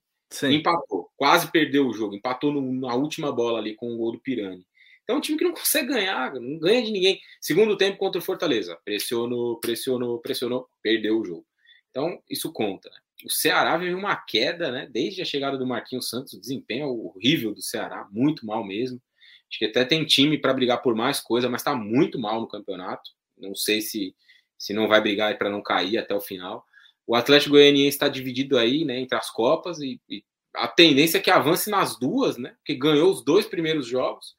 Empatou, 0.54 1.10
quase 1.18 1.52
perdeu 1.52 1.88
o 1.88 1.94
jogo, 1.94 2.16
empatou 2.16 2.54
no, 2.54 2.62
na 2.72 2.96
última 2.96 3.32
bola 3.32 3.60
ali 3.60 3.76
com 3.76 3.94
o 3.94 3.98
gol 3.98 4.14
do 4.14 4.20
Pirani. 4.20 4.66
Então, 5.04 5.16
é 5.16 5.18
um 5.18 5.22
time 5.22 5.38
que 5.38 5.44
não 5.44 5.54
consegue 5.54 5.88
ganhar, 5.88 6.34
não 6.36 6.58
ganha 6.60 6.82
de 6.82 6.92
ninguém. 6.92 7.20
Segundo 7.42 7.76
tempo 7.76 7.98
contra 7.98 8.20
o 8.20 8.24
Fortaleza, 8.24 8.80
pressionou, 8.86 9.60
pressionou, 9.60 10.20
pressionou, 10.20 10.70
perdeu 10.82 11.20
o 11.20 11.26
jogo. 11.26 11.46
Então, 11.90 12.22
isso 12.30 12.54
conta. 12.54 12.90
Né? 12.90 12.98
O 13.26 13.30
Ceará 13.30 13.78
vive 13.78 13.94
uma 13.94 14.16
queda, 14.16 14.72
né? 14.72 14.88
Desde 14.92 15.22
a 15.22 15.26
chegada 15.26 15.58
do 15.58 15.68
Marquinhos 15.68 16.10
Santos, 16.10 16.34
o 16.34 16.40
desempenho 16.40 16.84
é 16.84 16.88
horrível 16.88 17.54
do 17.54 17.62
Ceará, 17.62 18.08
muito 18.12 18.46
mal 18.46 18.64
mesmo. 18.64 19.02
Acho 19.50 19.60
que 19.60 19.66
até 19.66 19.84
tem 19.84 20.06
time 20.06 20.38
para 20.38 20.54
brigar 20.54 20.82
por 20.82 20.96
mais 20.96 21.20
coisa, 21.20 21.50
mas 21.50 21.62
está 21.62 21.76
muito 21.76 22.18
mal 22.18 22.40
no 22.40 22.48
campeonato. 22.48 23.12
Não 23.38 23.54
sei 23.54 23.82
se, 23.82 24.16
se 24.58 24.74
não 24.74 24.88
vai 24.88 25.02
brigar 25.02 25.38
para 25.38 25.50
não 25.50 25.62
cair 25.62 25.98
até 25.98 26.16
o 26.16 26.22
final. 26.22 26.66
O 27.06 27.16
Atlético 27.16 27.52
Goianiense 27.52 27.90
está 27.96 28.08
dividido 28.08 28.58
aí 28.58 28.86
né, 28.86 29.00
entre 29.00 29.18
as 29.18 29.30
Copas 29.30 29.80
e, 29.80 30.00
e 30.10 30.24
a 30.56 30.68
tendência 30.68 31.18
é 31.18 31.22
que 31.22 31.32
avance 31.32 31.70
nas 31.70 31.98
duas, 31.98 32.38
né? 32.38 32.54
Porque 32.58 32.76
ganhou 32.76 33.12
os 33.12 33.24
dois 33.24 33.46
primeiros 33.46 33.88
jogos. 33.88 34.36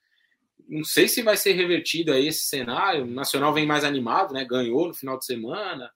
Não 0.69 0.85
sei 0.85 1.09
se 1.09 1.23
vai 1.23 1.37
ser 1.37 1.53
revertido 1.53 2.13
aí 2.13 2.29
esse 2.29 2.45
cenário. 2.45 3.05
O 3.05 3.07
Nacional 3.07 3.53
vem 3.53 3.67
mais 3.67 3.85
animado, 3.85 4.33
né? 4.33 4.45
Ganhou 4.45 4.89
no 4.89 4.95
final 4.95 5.19
de 5.19 5.25
semana. 5.25 5.91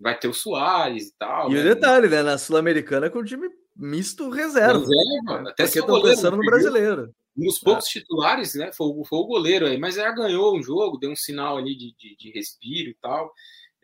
Vai 0.00 0.18
ter 0.18 0.28
o 0.28 0.32
Soares 0.32 1.08
e 1.08 1.18
tal. 1.18 1.50
E 1.50 1.54
né? 1.54 1.60
o 1.60 1.62
detalhe, 1.62 2.08
né? 2.08 2.22
Na 2.22 2.38
Sul-Americana 2.38 3.10
com 3.10 3.18
o 3.18 3.24
time 3.24 3.50
misto 3.76 4.30
reserva. 4.30 4.78
Reserva. 4.78 5.50
Até 5.50 5.64
porque 5.64 5.78
estão 5.78 6.02
pensando 6.02 6.36
no 6.38 6.44
brasileiro. 6.44 7.14
Um 7.36 7.44
dos 7.44 7.58
poucos 7.58 7.86
é. 7.86 8.00
titulares, 8.00 8.54
né? 8.54 8.72
Foi, 8.72 8.88
foi, 9.04 9.18
o 9.18 9.26
goleiro 9.26 9.66
aí, 9.66 9.78
mas 9.78 9.94
já 9.96 10.10
ganhou 10.10 10.56
um 10.56 10.62
jogo, 10.62 10.98
deu 10.98 11.10
um 11.10 11.16
sinal 11.16 11.58
ali 11.58 11.76
de, 11.76 11.94
de, 11.96 12.16
de 12.16 12.30
respiro 12.30 12.90
e 12.90 12.94
tal. 12.94 13.32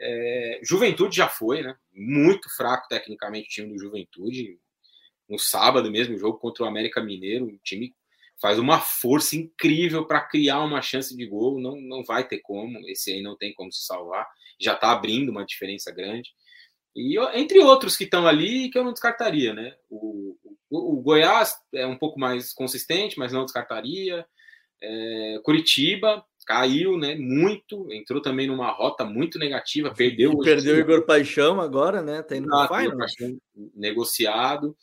É, 0.01 0.61
Juventude 0.63 1.17
já 1.17 1.29
foi, 1.29 1.63
né? 1.63 1.77
Muito 1.93 2.49
fraco 2.55 2.89
tecnicamente 2.89 3.47
o 3.47 3.51
time 3.51 3.75
do 3.75 3.79
Juventude. 3.79 4.59
No 5.29 5.39
sábado 5.39 5.91
mesmo, 5.91 6.15
o 6.15 6.19
jogo 6.19 6.39
contra 6.39 6.65
o 6.65 6.67
América 6.67 7.03
Mineiro, 7.03 7.47
o 7.47 7.59
time 7.59 7.95
faz 8.41 8.59
uma 8.59 8.79
força 8.79 9.37
incrível 9.37 10.07
para 10.07 10.21
criar 10.21 10.63
uma 10.63 10.83
chance 10.83 11.17
de 11.17 11.27
gol. 11.27 11.61
Não, 11.61 11.81
não 11.81 12.05
vai 12.05 12.27
ter 12.27 12.39
como, 12.39 12.79
esse 12.89 13.13
aí 13.13 13.23
não 13.23 13.37
tem 13.37 13.55
como 13.55 13.73
se 13.73 13.85
salvar. 13.85 14.29
Já 14.61 14.75
está 14.75 14.93
abrindo 14.93 15.31
uma 15.31 15.45
diferença 15.45 15.91
grande. 15.91 16.31
E 16.95 17.19
entre 17.35 17.59
outros 17.59 17.97
que 17.97 18.05
estão 18.05 18.27
ali 18.27 18.71
que 18.71 18.79
eu 18.79 18.85
não 18.85 18.93
descartaria, 18.93 19.53
né? 19.53 19.75
O, 19.91 20.37
o, 20.71 20.95
o, 20.95 21.03
Goiás 21.03 21.55
é 21.75 21.87
um 21.87 21.97
pouco 21.99 22.19
mais 22.19 22.55
consistente, 22.55 23.19
mas 23.19 23.33
não 23.33 23.45
descartaria. 23.45 24.25
É, 24.83 25.41
Curitiba 25.43 26.25
caiu, 26.47 26.97
né? 26.97 27.15
Muito, 27.17 27.93
entrou 27.93 28.23
também 28.23 28.47
numa 28.47 28.71
rota 28.71 29.05
muito 29.05 29.39
negativa, 29.39 29.93
perdeu. 29.93 30.39
Perdeu 30.39 30.77
o 30.77 30.79
Igor 30.79 31.05
Paixão 31.05 31.61
agora, 31.61 32.01
né? 32.01 32.23
Tá 32.23 32.37
indo 32.37 32.55
ah, 32.55 32.69
final. 32.69 33.39
negociado. 33.75 34.75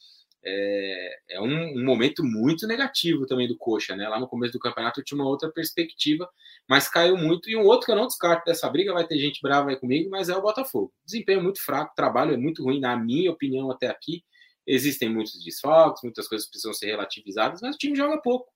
É, 0.46 1.20
é 1.32 1.42
um, 1.42 1.80
um, 1.80 1.86
momento 1.86 2.24
muito 2.24 2.68
negativo 2.68 3.26
também 3.26 3.48
do 3.48 3.58
Coxa, 3.58 3.96
né? 3.96 4.10
Lá 4.10 4.20
no 4.20 4.28
começo 4.28 4.54
do 4.54 4.60
campeonato 4.60 5.00
eu 5.00 5.04
tinha 5.04 5.18
uma 5.18 5.30
outra 5.30 5.50
perspectiva, 5.50 6.30
mas 6.68 6.90
caiu 6.90 7.16
muito. 7.16 7.50
E 7.50 7.56
um 7.56 7.64
outro 7.64 7.86
que 7.86 7.92
eu 7.92 7.96
não 7.96 8.08
descarto 8.08 8.44
dessa 8.46 8.70
briga, 8.70 8.94
vai 8.94 9.08
ter 9.08 9.18
gente 9.18 9.42
brava 9.42 9.70
aí 9.70 9.78
comigo, 9.78 10.10
mas 10.10 10.30
é 10.30 10.36
o 10.36 10.42
Botafogo. 10.42 10.94
Desempenho 11.06 11.42
muito 11.42 11.64
fraco, 11.64 11.96
trabalho 11.96 12.34
é 12.34 12.38
muito 12.38 12.64
ruim, 12.64 12.80
na 12.80 12.98
minha 12.98 13.32
opinião, 13.32 13.72
até 13.72 13.88
aqui. 13.88 14.24
Existem 14.68 15.10
muitos 15.10 15.44
desfalques, 15.44 16.04
muitas 16.04 16.28
coisas 16.28 16.48
precisam 16.50 16.74
ser 16.74 16.88
relativizadas, 16.88 17.62
mas 17.62 17.76
o 17.76 17.78
time 17.78 17.96
joga 17.96 18.22
pouco, 18.22 18.50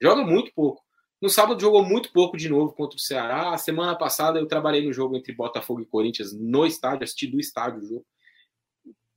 joga 0.00 0.22
muito 0.22 0.52
pouco. 0.54 0.82
No 1.20 1.30
sábado 1.30 1.60
jogou 1.60 1.82
muito 1.82 2.12
pouco 2.12 2.36
de 2.36 2.50
novo 2.50 2.74
contra 2.74 2.96
o 2.96 3.00
Ceará. 3.00 3.54
A 3.54 3.58
semana 3.58 3.96
passada 3.96 4.38
eu 4.38 4.46
trabalhei 4.46 4.84
no 4.84 4.92
jogo 4.92 5.16
entre 5.16 5.32
Botafogo 5.32 5.80
e 5.80 5.86
Corinthians 5.86 6.32
no 6.38 6.66
estádio, 6.66 7.04
assisti 7.04 7.26
do 7.26 7.40
estádio 7.40 7.80
o 7.80 7.86
jogo. 7.86 8.06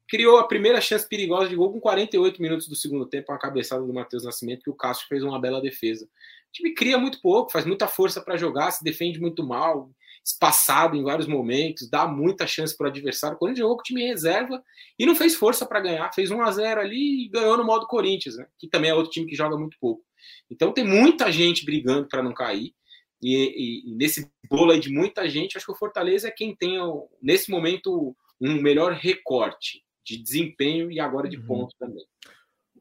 Criou 0.07 0.37
a 0.37 0.47
primeira 0.47 0.79
chance 0.79 1.07
perigosa 1.07 1.49
de 1.49 1.55
gol 1.55 1.73
com 1.73 1.81
48 1.81 2.41
minutos 2.41 2.67
do 2.67 2.75
segundo 2.75 3.05
tempo, 3.05 3.31
uma 3.31 3.37
cabeçada 3.37 3.83
do 3.83 3.93
Matheus 3.93 4.23
Nascimento, 4.23 4.63
que 4.63 4.69
o 4.69 4.75
Cássio 4.75 5.05
fez 5.07 5.21
uma 5.21 5.39
bela 5.39 5.61
defesa. 5.61 6.05
O 6.05 6.51
time 6.53 6.73
cria 6.73 6.97
muito 6.97 7.21
pouco, 7.21 7.51
faz 7.51 7.65
muita 7.65 7.87
força 7.87 8.21
para 8.21 8.37
jogar, 8.37 8.71
se 8.71 8.83
defende 8.83 9.19
muito 9.19 9.45
mal, 9.45 9.91
espaçado 10.23 10.95
em 10.95 11.03
vários 11.03 11.27
momentos, 11.27 11.89
dá 11.89 12.07
muita 12.07 12.47
chance 12.47 12.75
para 12.75 12.87
o 12.87 12.89
adversário. 12.89 13.37
Quando 13.37 13.57
jogou 13.57 13.75
com 13.75 13.81
o 13.81 13.83
time 13.83 14.05
reserva 14.05 14.63
e 14.97 15.05
não 15.05 15.13
fez 15.15 15.35
força 15.35 15.65
para 15.65 15.81
ganhar, 15.81 16.13
fez 16.13 16.31
1 16.31 16.41
a 16.41 16.51
0 16.51 16.81
ali 16.81 17.25
e 17.25 17.29
ganhou 17.29 17.57
no 17.57 17.65
modo 17.65 17.87
Corinthians, 17.87 18.37
né? 18.37 18.47
que 18.57 18.67
também 18.67 18.89
é 18.89 18.93
outro 18.93 19.11
time 19.11 19.27
que 19.27 19.35
joga 19.35 19.57
muito 19.57 19.77
pouco. 19.79 20.03
Então 20.49 20.71
tem 20.71 20.85
muita 20.85 21.31
gente 21.31 21.65
brigando 21.65 22.07
para 22.07 22.23
não 22.23 22.33
cair. 22.33 22.73
E, 23.21 23.89
e, 23.89 23.95
nesse 23.95 24.31
bolo 24.49 24.71
aí 24.71 24.79
de 24.79 24.89
muita 24.89 25.27
gente, 25.27 25.57
acho 25.57 25.65
que 25.65 25.71
o 25.71 25.77
Fortaleza 25.77 26.27
é 26.27 26.31
quem 26.31 26.55
tem, 26.55 26.77
nesse 27.21 27.49
momento, 27.49 28.15
um 28.39 28.61
melhor 28.61 28.93
recorte 28.93 29.81
de 30.07 30.17
desempenho 30.17 30.89
e 30.89 30.99
agora 30.99 31.27
de 31.27 31.37
uhum. 31.37 31.45
ponto 31.45 31.75
também. 31.77 32.05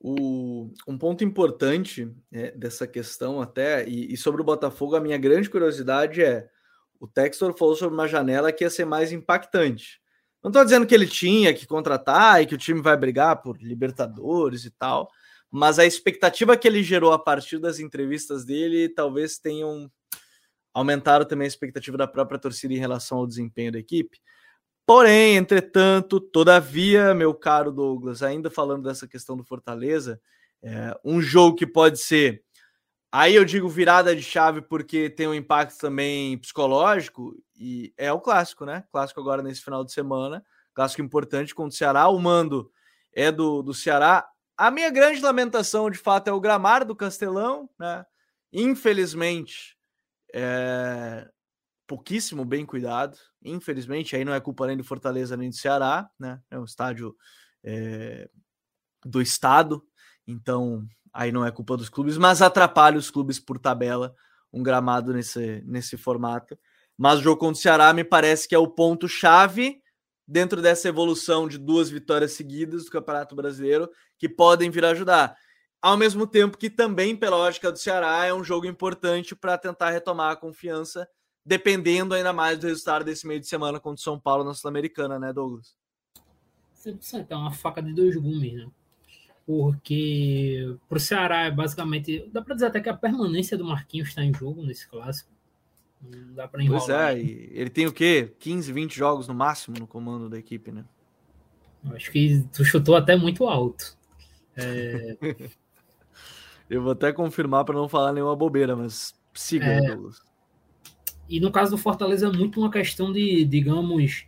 O, 0.00 0.70
um 0.86 0.96
ponto 0.96 1.24
importante 1.24 2.08
é, 2.30 2.52
dessa 2.52 2.86
questão 2.86 3.40
até, 3.40 3.88
e, 3.88 4.12
e, 4.12 4.16
sobre 4.16 4.40
o 4.40 4.44
Botafogo, 4.44 4.94
a 4.94 5.00
minha 5.00 5.18
grande 5.18 5.50
curiosidade 5.50 6.22
é, 6.22 6.48
o 7.00 7.08
Textor 7.08 7.56
falou 7.56 7.74
sobre 7.74 7.94
uma 7.94 8.06
janela 8.06 8.52
que 8.52 8.62
ia 8.62 8.70
ser 8.70 8.84
mais 8.84 9.10
impactante. 9.10 10.00
Não 10.42 10.50
estou 10.50 10.62
dizendo 10.62 10.86
que 10.86 10.94
ele 10.94 11.08
tinha 11.08 11.52
que 11.52 11.66
contratar 11.66 12.40
e 12.40 12.46
que 12.46 12.54
o 12.54 12.58
time 12.58 12.80
vai 12.80 12.96
brigar 12.96 13.42
por 13.42 13.60
Libertadores 13.60 14.64
e 14.64 14.70
tal, 14.70 15.10
mas 15.50 15.78
a 15.78 15.84
expectativa 15.84 16.56
que 16.56 16.68
ele 16.68 16.82
gerou 16.84 17.12
a 17.12 17.18
partir 17.18 17.58
das 17.58 17.80
entrevistas 17.80 18.44
dele 18.44 18.88
talvez 18.88 19.38
tenham 19.38 19.90
aumentado 20.72 21.24
também 21.24 21.46
a 21.46 21.48
expectativa 21.48 21.96
da 21.96 22.06
própria 22.06 22.38
torcida 22.38 22.72
em 22.72 22.78
relação 22.78 23.18
ao 23.18 23.26
desempenho 23.26 23.72
da 23.72 23.78
equipe. 23.78 24.20
Porém, 24.86 25.36
entretanto, 25.36 26.20
todavia, 26.20 27.12
meu 27.12 27.34
caro 27.34 27.72
Douglas, 27.72 28.22
ainda 28.22 28.48
falando 28.48 28.84
dessa 28.84 29.08
questão 29.08 29.36
do 29.36 29.44
Fortaleza, 29.44 30.20
é, 30.62 30.96
um 31.04 31.20
jogo 31.20 31.56
que 31.56 31.66
pode 31.66 31.98
ser, 31.98 32.44
aí 33.10 33.34
eu 33.34 33.44
digo 33.44 33.68
virada 33.68 34.14
de 34.14 34.22
chave 34.22 34.62
porque 34.62 35.10
tem 35.10 35.26
um 35.26 35.34
impacto 35.34 35.76
também 35.76 36.38
psicológico, 36.38 37.34
e 37.56 37.92
é 37.96 38.12
o 38.12 38.20
clássico, 38.20 38.64
né? 38.64 38.84
Clássico 38.92 39.20
agora 39.20 39.42
nesse 39.42 39.60
final 39.60 39.84
de 39.84 39.92
semana, 39.92 40.44
clássico 40.72 41.02
importante 41.02 41.52
contra 41.52 41.74
o 41.74 41.76
Ceará. 41.76 42.06
O 42.08 42.20
mando 42.20 42.70
é 43.12 43.32
do, 43.32 43.62
do 43.62 43.74
Ceará. 43.74 44.28
A 44.56 44.70
minha 44.70 44.90
grande 44.90 45.20
lamentação, 45.20 45.90
de 45.90 45.98
fato, 45.98 46.28
é 46.28 46.32
o 46.32 46.40
gramado 46.40 46.84
do 46.84 46.94
Castelão, 46.94 47.68
né? 47.76 48.06
Infelizmente, 48.52 49.76
é, 50.32 51.28
pouquíssimo 51.86 52.44
bem 52.44 52.66
cuidado. 52.66 53.16
Infelizmente, 53.44 54.16
aí 54.16 54.24
não 54.24 54.34
é 54.34 54.40
culpa 54.40 54.66
nem 54.66 54.76
do 54.76 54.84
Fortaleza 54.84 55.36
nem 55.36 55.50
do 55.50 55.56
Ceará, 55.56 56.08
né? 56.18 56.40
É 56.50 56.58
um 56.58 56.64
estádio 56.64 57.14
é, 57.64 58.28
do 59.04 59.22
estado, 59.22 59.82
então 60.26 60.86
aí 61.12 61.32
não 61.32 61.44
é 61.46 61.50
culpa 61.50 61.76
dos 61.76 61.88
clubes, 61.88 62.18
mas 62.18 62.42
atrapalha 62.42 62.98
os 62.98 63.10
clubes 63.10 63.38
por 63.40 63.58
tabela 63.58 64.14
um 64.52 64.62
gramado 64.62 65.12
nesse, 65.12 65.62
nesse 65.66 65.96
formato. 65.96 66.58
Mas 66.96 67.18
o 67.18 67.22
jogo 67.22 67.38
contra 67.38 67.58
o 67.58 67.62
Ceará 67.62 67.92
me 67.92 68.04
parece 68.04 68.48
que 68.48 68.54
é 68.54 68.58
o 68.58 68.68
ponto-chave 68.68 69.82
dentro 70.26 70.60
dessa 70.62 70.88
evolução 70.88 71.46
de 71.46 71.58
duas 71.58 71.90
vitórias 71.90 72.32
seguidas 72.32 72.84
do 72.84 72.90
Campeonato 72.90 73.36
Brasileiro 73.36 73.88
que 74.18 74.28
podem 74.28 74.70
vir 74.70 74.84
a 74.84 74.90
ajudar. 74.90 75.36
Ao 75.80 75.96
mesmo 75.96 76.26
tempo 76.26 76.58
que 76.58 76.70
também, 76.70 77.14
pela 77.14 77.36
lógica 77.36 77.70
do 77.70 77.78
Ceará, 77.78 78.24
é 78.24 78.32
um 78.32 78.42
jogo 78.42 78.66
importante 78.66 79.36
para 79.36 79.58
tentar 79.58 79.90
retomar 79.90 80.32
a 80.32 80.36
confiança 80.36 81.06
dependendo 81.46 82.12
ainda 82.12 82.32
mais 82.32 82.58
do 82.58 82.66
resultado 82.66 83.04
desse 83.04 83.24
meio 83.24 83.38
de 83.38 83.46
semana 83.46 83.78
contra 83.78 84.00
o 84.00 84.02
São 84.02 84.18
Paulo 84.18 84.42
na 84.42 84.52
Sul-Americana, 84.52 85.16
né, 85.16 85.32
Douglas? 85.32 85.76
100%, 86.84 87.26
é 87.30 87.36
uma 87.36 87.52
faca 87.52 87.80
de 87.80 87.94
dois 87.94 88.16
gumes, 88.16 88.52
né? 88.54 88.66
Porque 89.46 90.76
para 90.88 90.96
o 90.96 91.00
Ceará 91.00 91.44
é 91.44 91.50
basicamente. 91.52 92.28
Dá 92.32 92.42
para 92.42 92.54
dizer 92.54 92.66
até 92.66 92.80
que 92.80 92.88
a 92.88 92.96
permanência 92.96 93.56
do 93.56 93.64
Marquinhos 93.64 94.08
está 94.08 94.24
em 94.24 94.34
jogo 94.34 94.60
nesse 94.64 94.88
clássico. 94.88 95.30
Não 96.02 96.34
dá 96.34 96.48
para 96.48 96.64
enrolar. 96.64 96.84
Pois 96.84 96.90
é, 96.90 97.20
ele 97.20 97.70
tem 97.70 97.86
o 97.86 97.92
quê? 97.92 98.34
15, 98.40 98.72
20 98.72 98.96
jogos 98.96 99.28
no 99.28 99.34
máximo 99.34 99.78
no 99.78 99.86
comando 99.86 100.28
da 100.28 100.36
equipe, 100.36 100.72
né? 100.72 100.84
Acho 101.92 102.10
que 102.10 102.44
tu 102.52 102.64
chutou 102.64 102.96
até 102.96 103.14
muito 103.14 103.46
alto. 103.46 103.96
É... 104.56 105.16
Eu 106.68 106.82
vou 106.82 106.90
até 106.90 107.12
confirmar 107.12 107.64
para 107.64 107.76
não 107.76 107.88
falar 107.88 108.12
nenhuma 108.12 108.34
bobeira, 108.34 108.74
mas 108.74 109.14
siga, 109.32 109.66
é... 109.66 109.80
Douglas. 109.80 110.25
E 111.28 111.40
no 111.40 111.50
caso 111.50 111.72
do 111.72 111.78
Fortaleza 111.78 112.26
é 112.26 112.32
muito 112.32 112.60
uma 112.60 112.70
questão 112.70 113.12
de, 113.12 113.44
digamos, 113.44 114.26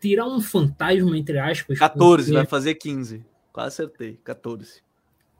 tirar 0.00 0.26
um 0.26 0.40
fantasma, 0.40 1.16
entre 1.16 1.38
aspas. 1.38 1.78
14, 1.78 2.24
porque, 2.24 2.36
vai 2.36 2.46
fazer 2.46 2.74
15. 2.74 3.24
Quase 3.52 3.68
acertei, 3.68 4.18
14. 4.22 4.82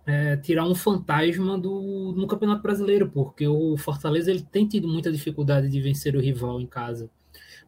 É, 0.06 0.36
tirar 0.36 0.66
um 0.66 0.74
fantasma 0.74 1.58
do, 1.58 2.12
no 2.16 2.26
Campeonato 2.26 2.62
Brasileiro, 2.62 3.10
porque 3.10 3.46
o 3.46 3.76
Fortaleza 3.76 4.30
ele 4.30 4.42
tem 4.42 4.66
tido 4.66 4.86
muita 4.86 5.10
dificuldade 5.10 5.68
de 5.68 5.80
vencer 5.80 6.14
o 6.14 6.20
rival 6.20 6.60
em 6.60 6.66
casa. 6.66 7.10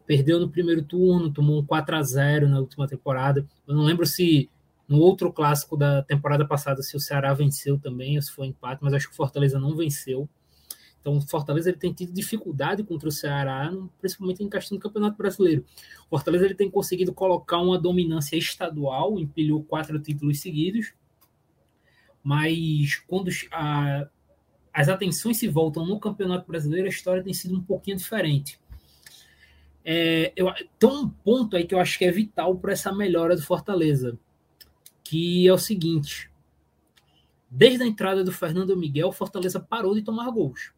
Perdeu 0.05 0.39
no 0.39 0.49
primeiro 0.49 0.81
turno, 0.83 1.31
tomou 1.31 1.59
um 1.59 1.65
4 1.65 1.95
a 1.95 2.01
0 2.01 2.47
na 2.47 2.59
última 2.59 2.87
temporada. 2.87 3.45
Eu 3.67 3.75
não 3.75 3.83
lembro 3.83 4.05
se 4.05 4.49
no 4.87 4.99
outro 4.99 5.33
clássico 5.33 5.75
da 5.75 6.01
temporada 6.01 6.47
passada 6.47 6.81
se 6.81 6.95
o 6.95 6.99
Ceará 6.99 7.33
venceu 7.33 7.77
também, 7.77 8.15
ou 8.15 8.21
se 8.21 8.31
foi 8.31 8.47
empate, 8.47 8.81
mas 8.81 8.93
acho 8.93 9.07
que 9.07 9.13
o 9.13 9.17
Fortaleza 9.17 9.59
não 9.59 9.75
venceu. 9.75 10.29
Então, 11.07 11.19
o 11.19 11.21
Fortaleza 11.21 11.69
ele 11.69 11.77
tem 11.77 11.93
tido 11.93 12.11
dificuldade 12.11 12.83
contra 12.83 13.07
o 13.07 13.11
Ceará, 13.13 13.71
principalmente 14.01 14.43
em 14.43 14.49
questão 14.49 14.77
do 14.77 14.81
Campeonato 14.81 15.15
Brasileiro. 15.15 15.63
O 16.07 16.17
Fortaleza 16.17 16.43
ele 16.43 16.53
tem 16.53 16.69
conseguido 16.69 17.13
colocar 17.13 17.61
uma 17.61 17.79
dominância 17.79 18.35
estadual, 18.35 19.17
empilhou 19.17 19.63
quatro 19.63 19.97
títulos 20.01 20.41
seguidos, 20.41 20.93
mas 22.21 22.97
quando 23.07 23.31
a, 23.53 24.09
as 24.73 24.89
atenções 24.89 25.37
se 25.37 25.47
voltam 25.47 25.85
no 25.85 25.97
Campeonato 25.97 26.45
Brasileiro, 26.45 26.87
a 26.87 26.89
história 26.89 27.23
tem 27.23 27.33
sido 27.33 27.55
um 27.55 27.63
pouquinho 27.63 27.95
diferente. 27.95 28.59
É, 29.85 30.33
eu, 30.35 30.53
tem 30.77 30.89
um 30.89 31.07
ponto 31.07 31.55
aí 31.55 31.63
que 31.63 31.73
eu 31.73 31.79
acho 31.79 31.97
que 31.97 32.03
é 32.03 32.11
vital 32.11 32.57
para 32.57 32.73
essa 32.73 32.91
melhora 32.91 33.33
do 33.33 33.41
Fortaleza, 33.41 34.19
que 35.05 35.47
é 35.47 35.53
o 35.53 35.57
seguinte: 35.57 36.29
desde 37.49 37.81
a 37.81 37.87
entrada 37.87 38.25
do 38.25 38.31
Fernando 38.33 38.75
Miguel, 38.75 39.13
Fortaleza 39.13 39.57
parou 39.57 39.95
de 39.95 40.01
tomar 40.01 40.29
gols. 40.31 40.75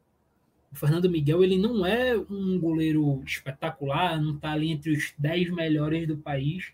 O 0.71 0.75
Fernando 0.75 1.09
Miguel 1.09 1.43
ele 1.43 1.57
não 1.57 1.85
é 1.85 2.15
um 2.17 2.59
goleiro 2.59 3.23
espetacular, 3.25 4.21
não 4.21 4.35
está 4.35 4.51
ali 4.51 4.71
entre 4.71 4.91
os 4.91 5.13
10 5.17 5.51
melhores 5.51 6.07
do 6.07 6.17
país, 6.17 6.71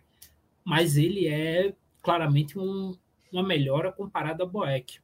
mas 0.64 0.98
ele 0.98 1.28
é 1.28 1.74
claramente 2.02 2.60
um, 2.60 2.94
uma 3.32 3.44
melhora 3.44 3.92
comparada 3.92 4.44
ao 4.44 4.50
Boeck. 4.50 5.00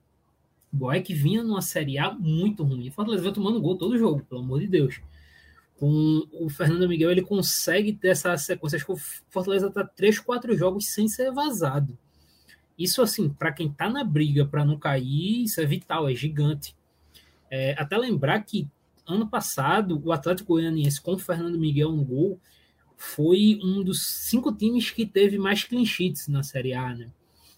Boeck 0.71 1.13
vinha 1.13 1.43
numa 1.43 1.61
Série 1.61 1.97
A 1.97 2.11
muito 2.11 2.63
ruim. 2.63 2.89
O 2.89 2.91
Fortaleza 2.91 3.23
vai 3.23 3.33
tomando 3.33 3.61
gol 3.61 3.77
todo 3.77 3.97
jogo, 3.97 4.23
pelo 4.23 4.41
amor 4.41 4.59
de 4.59 4.67
Deus. 4.67 5.01
Com 5.77 6.27
o 6.31 6.49
Fernando 6.49 6.87
Miguel, 6.87 7.11
ele 7.11 7.21
consegue 7.21 7.91
ter 7.91 8.09
essa 8.09 8.37
sequência. 8.37 8.77
Acho 8.77 8.85
que 8.85 8.91
o 8.91 8.97
Fortaleza 9.29 9.67
está 9.67 9.83
três, 9.83 10.19
quatro 10.19 10.55
jogos 10.55 10.85
sem 10.87 11.07
ser 11.07 11.31
vazado. 11.31 11.97
Isso, 12.77 13.01
assim, 13.01 13.29
para 13.29 13.51
quem 13.51 13.67
está 13.67 13.89
na 13.89 14.03
briga 14.03 14.45
para 14.45 14.63
não 14.63 14.77
cair, 14.77 15.43
isso 15.43 15.59
é 15.59 15.65
vital, 15.65 16.09
é 16.09 16.15
gigante. 16.15 16.75
É, 17.49 17.75
até 17.77 17.97
lembrar 17.97 18.39
que 18.41 18.67
ano 19.11 19.27
passado, 19.27 20.01
o 20.03 20.11
Atlético 20.11 20.53
Goianiense 20.53 21.01
com 21.01 21.13
o 21.13 21.19
Fernando 21.19 21.57
Miguel 21.57 21.91
no 21.91 22.03
gol 22.03 22.39
foi 22.97 23.59
um 23.63 23.83
dos 23.83 24.05
cinco 24.05 24.51
times 24.51 24.91
que 24.91 25.05
teve 25.05 25.37
mais 25.37 25.63
clean 25.63 25.85
sheets 25.85 26.27
na 26.27 26.43
Série 26.43 26.73
A, 26.73 26.93
né? 26.93 27.09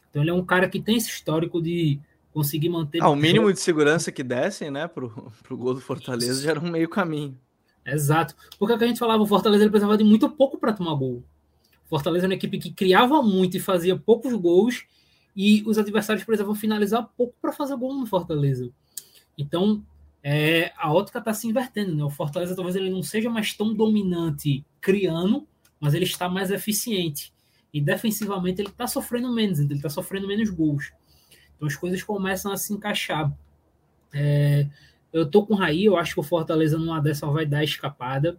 Então 0.10 0.22
ele 0.22 0.32
é 0.32 0.34
um 0.34 0.46
cara 0.46 0.70
que 0.70 0.80
tem 0.80 0.96
esse 0.96 1.10
histórico 1.10 1.62
de 1.62 2.00
conseguir 2.32 2.70
manter. 2.70 3.02
Ah, 3.02 3.10
o 3.10 3.16
mínimo 3.16 3.52
de 3.52 3.60
segurança 3.60 4.12
que 4.12 4.24
dessem, 4.24 4.72
né, 4.72 4.88
pro, 4.88 5.32
pro 5.44 5.58
gol 5.58 5.74
do 5.74 5.82
Fortaleza 5.82 6.42
já 6.42 6.52
era 6.52 6.60
um 6.60 6.70
meio 6.70 6.88
caminho. 6.88 7.38
Exato. 7.86 8.36
Porque 8.58 8.74
é 8.74 8.78
que 8.78 8.84
a 8.84 8.88
gente 8.88 9.00
falava, 9.00 9.22
o 9.22 9.28
Fortaleza 9.28 9.64
ele 9.64 9.70
precisava 9.70 9.98
de 9.98 10.04
muito 10.04 10.30
pouco 10.30 10.58
para 10.58 10.74
tomar 10.74 10.96
gol. 10.96 11.24
O 11.86 11.90
Fortaleza 11.90 12.26
é 12.26 12.28
uma 12.28 12.36
equipe 12.36 12.58
que 12.58 12.72
criava 12.72 13.22
muito 13.22 13.58
e 13.58 13.60
fazia 13.60 13.98
poucos 13.98 14.34
gols, 14.34 14.86
e 15.36 15.64
os 15.66 15.78
adversários 15.78 16.24
precisavam 16.24 16.56
finalizar 16.56 17.10
pouco 17.18 17.36
para 17.42 17.52
fazer 17.52 17.76
gol 17.76 17.94
no 17.94 18.06
Fortaleza. 18.06 18.70
Então, 19.38 19.84
é, 20.24 20.72
a 20.78 20.92
ótica 20.92 21.20
está 21.20 21.34
se 21.34 21.48
invertendo. 21.48 21.94
Né? 21.94 22.04
O 22.04 22.10
Fortaleza 22.10 22.56
talvez 22.56 22.76
ele 22.78 22.90
não 22.90 23.04
seja 23.04 23.30
mais 23.30 23.54
tão 23.54 23.74
dominante 23.74 24.66
criando, 24.80 25.46
mas 25.80 25.94
ele 25.94 26.06
está 26.06 26.30
mais 26.30 26.50
eficiente. 26.50 27.34
E 27.74 27.82
defensivamente 27.82 28.62
ele 28.62 28.70
está 28.70 28.88
sofrendo 28.88 29.32
menos, 29.34 29.60
ele 29.60 29.74
está 29.74 29.90
sofrendo 29.90 30.28
menos 30.28 30.50
gols. 30.50 30.94
Então 31.56 31.68
as 31.68 31.76
coisas 31.76 32.02
começam 32.02 32.52
a 32.52 32.58
se 32.58 32.74
encaixar. 32.74 33.32
É, 34.14 34.68
eu 35.12 35.30
tô 35.30 35.46
com 35.46 35.56
o 35.56 35.58
Raí, 35.58 35.86
eu 35.86 35.98
acho 35.98 36.14
que 36.14 36.20
o 36.20 36.24
Fortaleza 36.24 36.78
numa 36.78 37.02
dessa 37.02 37.28
vai 37.28 37.46
dar 37.46 37.64
escapada. 37.64 38.38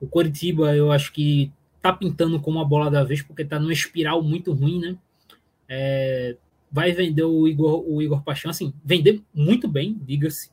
O 0.00 0.06
Coritiba 0.06 0.74
eu 0.74 0.90
acho 0.90 1.12
que 1.12 1.52
tá 1.82 1.92
pintando 1.92 2.40
como 2.40 2.60
a 2.60 2.64
bola 2.64 2.90
da 2.90 3.04
vez, 3.04 3.20
porque 3.20 3.44
tá 3.44 3.58
numa 3.58 3.72
espiral 3.72 4.22
muito 4.22 4.52
ruim, 4.52 4.80
né? 4.80 4.96
É, 5.68 6.36
vai 6.70 6.92
vender 6.92 7.24
o 7.24 7.46
Igor, 7.46 7.84
o 7.86 8.00
Igor 8.00 8.22
Paixão, 8.22 8.50
assim, 8.50 8.72
vender 8.84 9.20
muito 9.34 9.68
bem, 9.68 9.98
diga-se. 10.00 10.50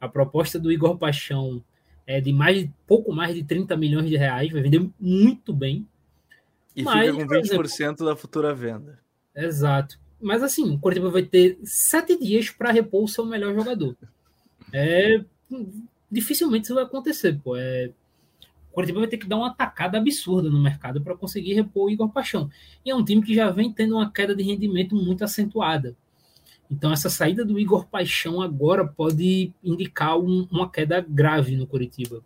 A 0.00 0.08
proposta 0.08 0.58
do 0.58 0.72
Igor 0.72 0.96
Paixão 0.96 1.62
é 2.06 2.20
de 2.20 2.32
mais 2.32 2.68
pouco 2.86 3.12
mais 3.12 3.34
de 3.34 3.44
30 3.44 3.76
milhões 3.76 4.08
de 4.08 4.16
reais, 4.16 4.50
vai 4.50 4.62
vender 4.62 4.88
muito 4.98 5.52
bem. 5.52 5.86
E 6.74 6.82
Mas, 6.82 7.10
fica 7.10 7.24
com 7.24 7.32
20% 7.32 7.64
exemplo, 7.64 8.06
da 8.06 8.16
futura 8.16 8.54
venda. 8.54 8.98
Exato. 9.34 9.98
Mas 10.20 10.42
assim, 10.42 10.74
o 10.74 10.78
Coritiba 10.78 11.10
vai 11.10 11.22
ter 11.22 11.58
sete 11.64 12.18
dias 12.18 12.50
para 12.50 12.72
repor 12.72 13.04
o 13.04 13.08
seu 13.08 13.24
melhor 13.24 13.54
jogador. 13.54 13.96
É, 14.72 15.24
dificilmente 16.10 16.64
isso 16.64 16.74
vai 16.74 16.84
acontecer, 16.84 17.38
pô. 17.42 17.56
É, 17.56 17.90
o 18.70 18.74
Coritiba 18.74 19.00
vai 19.00 19.08
ter 19.08 19.16
que 19.16 19.26
dar 19.26 19.36
uma 19.36 19.48
atacada 19.48 19.98
absurda 19.98 20.50
no 20.50 20.62
mercado 20.62 21.00
para 21.00 21.16
conseguir 21.16 21.54
repor 21.54 21.86
o 21.86 21.90
Igor 21.90 22.08
Paixão. 22.10 22.50
E 22.84 22.90
é 22.90 22.94
um 22.94 23.04
time 23.04 23.22
que 23.22 23.34
já 23.34 23.50
vem 23.50 23.72
tendo 23.72 23.96
uma 23.96 24.10
queda 24.10 24.34
de 24.34 24.42
rendimento 24.42 24.94
muito 24.94 25.24
acentuada. 25.24 25.96
Então, 26.70 26.92
essa 26.92 27.10
saída 27.10 27.44
do 27.44 27.58
Igor 27.58 27.86
Paixão 27.86 28.40
agora 28.40 28.86
pode 28.86 29.52
indicar 29.62 30.16
um, 30.16 30.46
uma 30.52 30.70
queda 30.70 31.00
grave 31.00 31.56
no 31.56 31.66
Curitiba. 31.66 32.22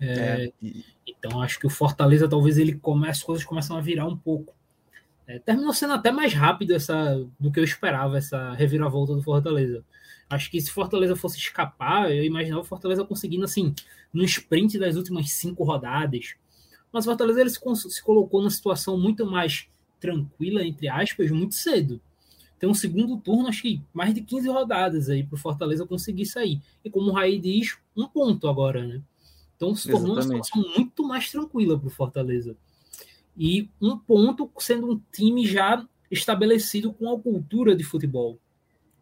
É, 0.00 0.50
é. 0.62 0.72
Então, 1.06 1.40
acho 1.40 1.60
que 1.60 1.66
o 1.66 1.70
Fortaleza 1.70 2.28
talvez 2.28 2.58
ele 2.58 2.74
comece, 2.74 3.20
as 3.20 3.22
coisas 3.22 3.44
começam 3.44 3.76
a 3.76 3.80
virar 3.80 4.06
um 4.06 4.16
pouco. 4.16 4.52
É, 5.24 5.38
terminou 5.38 5.72
sendo 5.72 5.92
até 5.92 6.10
mais 6.10 6.34
rápido 6.34 6.74
essa 6.74 7.24
do 7.38 7.52
que 7.52 7.60
eu 7.60 7.64
esperava, 7.64 8.18
essa 8.18 8.52
reviravolta 8.54 9.14
do 9.14 9.22
Fortaleza. 9.22 9.84
Acho 10.28 10.50
que 10.50 10.60
se 10.60 10.72
Fortaleza 10.72 11.14
fosse 11.14 11.38
escapar, 11.38 12.10
eu 12.10 12.24
imaginava 12.24 12.62
o 12.62 12.64
Fortaleza 12.64 13.04
conseguindo, 13.04 13.44
assim, 13.44 13.72
no 14.12 14.24
sprint 14.24 14.80
das 14.80 14.96
últimas 14.96 15.30
cinco 15.30 15.62
rodadas. 15.62 16.34
Mas 16.92 17.04
o 17.04 17.08
Fortaleza 17.08 17.40
ele 17.40 17.50
se, 17.50 17.60
se 17.88 18.02
colocou 18.02 18.40
numa 18.40 18.50
situação 18.50 18.98
muito 18.98 19.24
mais 19.24 19.68
tranquila, 20.00 20.64
entre 20.64 20.88
aspas, 20.88 21.30
muito 21.30 21.54
cedo 21.54 22.00
tem 22.60 22.68
um 22.68 22.74
segundo 22.74 23.16
turno, 23.16 23.48
acho 23.48 23.62
que 23.62 23.82
mais 23.92 24.12
de 24.12 24.20
15 24.20 24.50
rodadas 24.50 25.08
aí 25.08 25.24
para 25.24 25.34
o 25.34 25.38
Fortaleza 25.38 25.86
conseguir 25.86 26.26
sair. 26.26 26.60
E 26.84 26.90
como 26.90 27.10
o 27.10 27.12
Raí 27.14 27.38
diz, 27.38 27.78
um 27.96 28.06
ponto 28.06 28.46
agora, 28.46 28.86
né? 28.86 29.00
Então 29.56 29.74
se 29.74 29.90
tornou 29.90 30.18
Exatamente. 30.18 30.36
uma 30.36 30.44
situação 30.44 30.74
muito 30.76 31.02
mais 31.02 31.30
tranquila 31.30 31.78
para 31.78 31.88
o 31.88 31.90
Fortaleza. 31.90 32.54
E 33.34 33.70
um 33.80 33.96
ponto 33.96 34.50
sendo 34.58 34.92
um 34.92 35.00
time 35.10 35.46
já 35.46 35.86
estabelecido 36.10 36.92
com 36.92 37.10
a 37.10 37.18
cultura 37.18 37.74
de 37.74 37.82
futebol. 37.82 38.38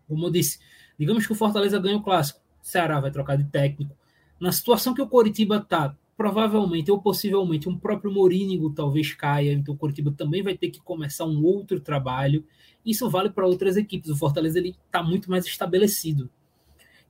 Como 0.06 0.24
eu 0.24 0.30
disse, 0.30 0.60
digamos 0.96 1.26
que 1.26 1.32
o 1.32 1.36
Fortaleza 1.36 1.80
ganha 1.80 1.96
o 1.96 2.02
clássico, 2.02 2.40
o 2.62 2.66
Ceará 2.66 3.00
vai 3.00 3.10
trocar 3.10 3.36
de 3.36 3.44
técnico. 3.44 3.92
Na 4.38 4.52
situação 4.52 4.94
que 4.94 5.02
o 5.02 5.08
Coritiba 5.08 5.56
está, 5.56 5.96
provavelmente 6.18 6.90
ou 6.90 7.00
possivelmente 7.00 7.68
um 7.68 7.78
próprio 7.78 8.12
Morínigo 8.12 8.70
talvez 8.70 9.14
caia, 9.14 9.52
então 9.52 9.72
o 9.72 9.78
Coritiba 9.78 10.10
também 10.10 10.42
vai 10.42 10.58
ter 10.58 10.68
que 10.68 10.80
começar 10.80 11.24
um 11.24 11.44
outro 11.44 11.78
trabalho. 11.78 12.44
Isso 12.84 13.08
vale 13.08 13.30
para 13.30 13.46
outras 13.46 13.76
equipes. 13.76 14.10
O 14.10 14.16
Fortaleza 14.16 14.58
ele 14.58 14.74
está 14.84 15.00
muito 15.00 15.30
mais 15.30 15.46
estabelecido. 15.46 16.28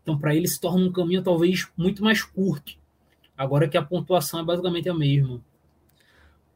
Então, 0.02 0.18
para 0.18 0.34
ele 0.34 0.46
se 0.46 0.61
torna 0.61 0.84
um 0.84 0.92
caminho 0.92 1.22
talvez 1.22 1.68
muito 1.74 2.04
mais 2.04 2.22
curto. 2.22 2.74
Agora 3.36 3.66
que 3.66 3.78
a 3.78 3.82
pontuação 3.82 4.40
é 4.40 4.44
basicamente 4.44 4.90
a 4.90 4.94
mesma. 4.94 5.40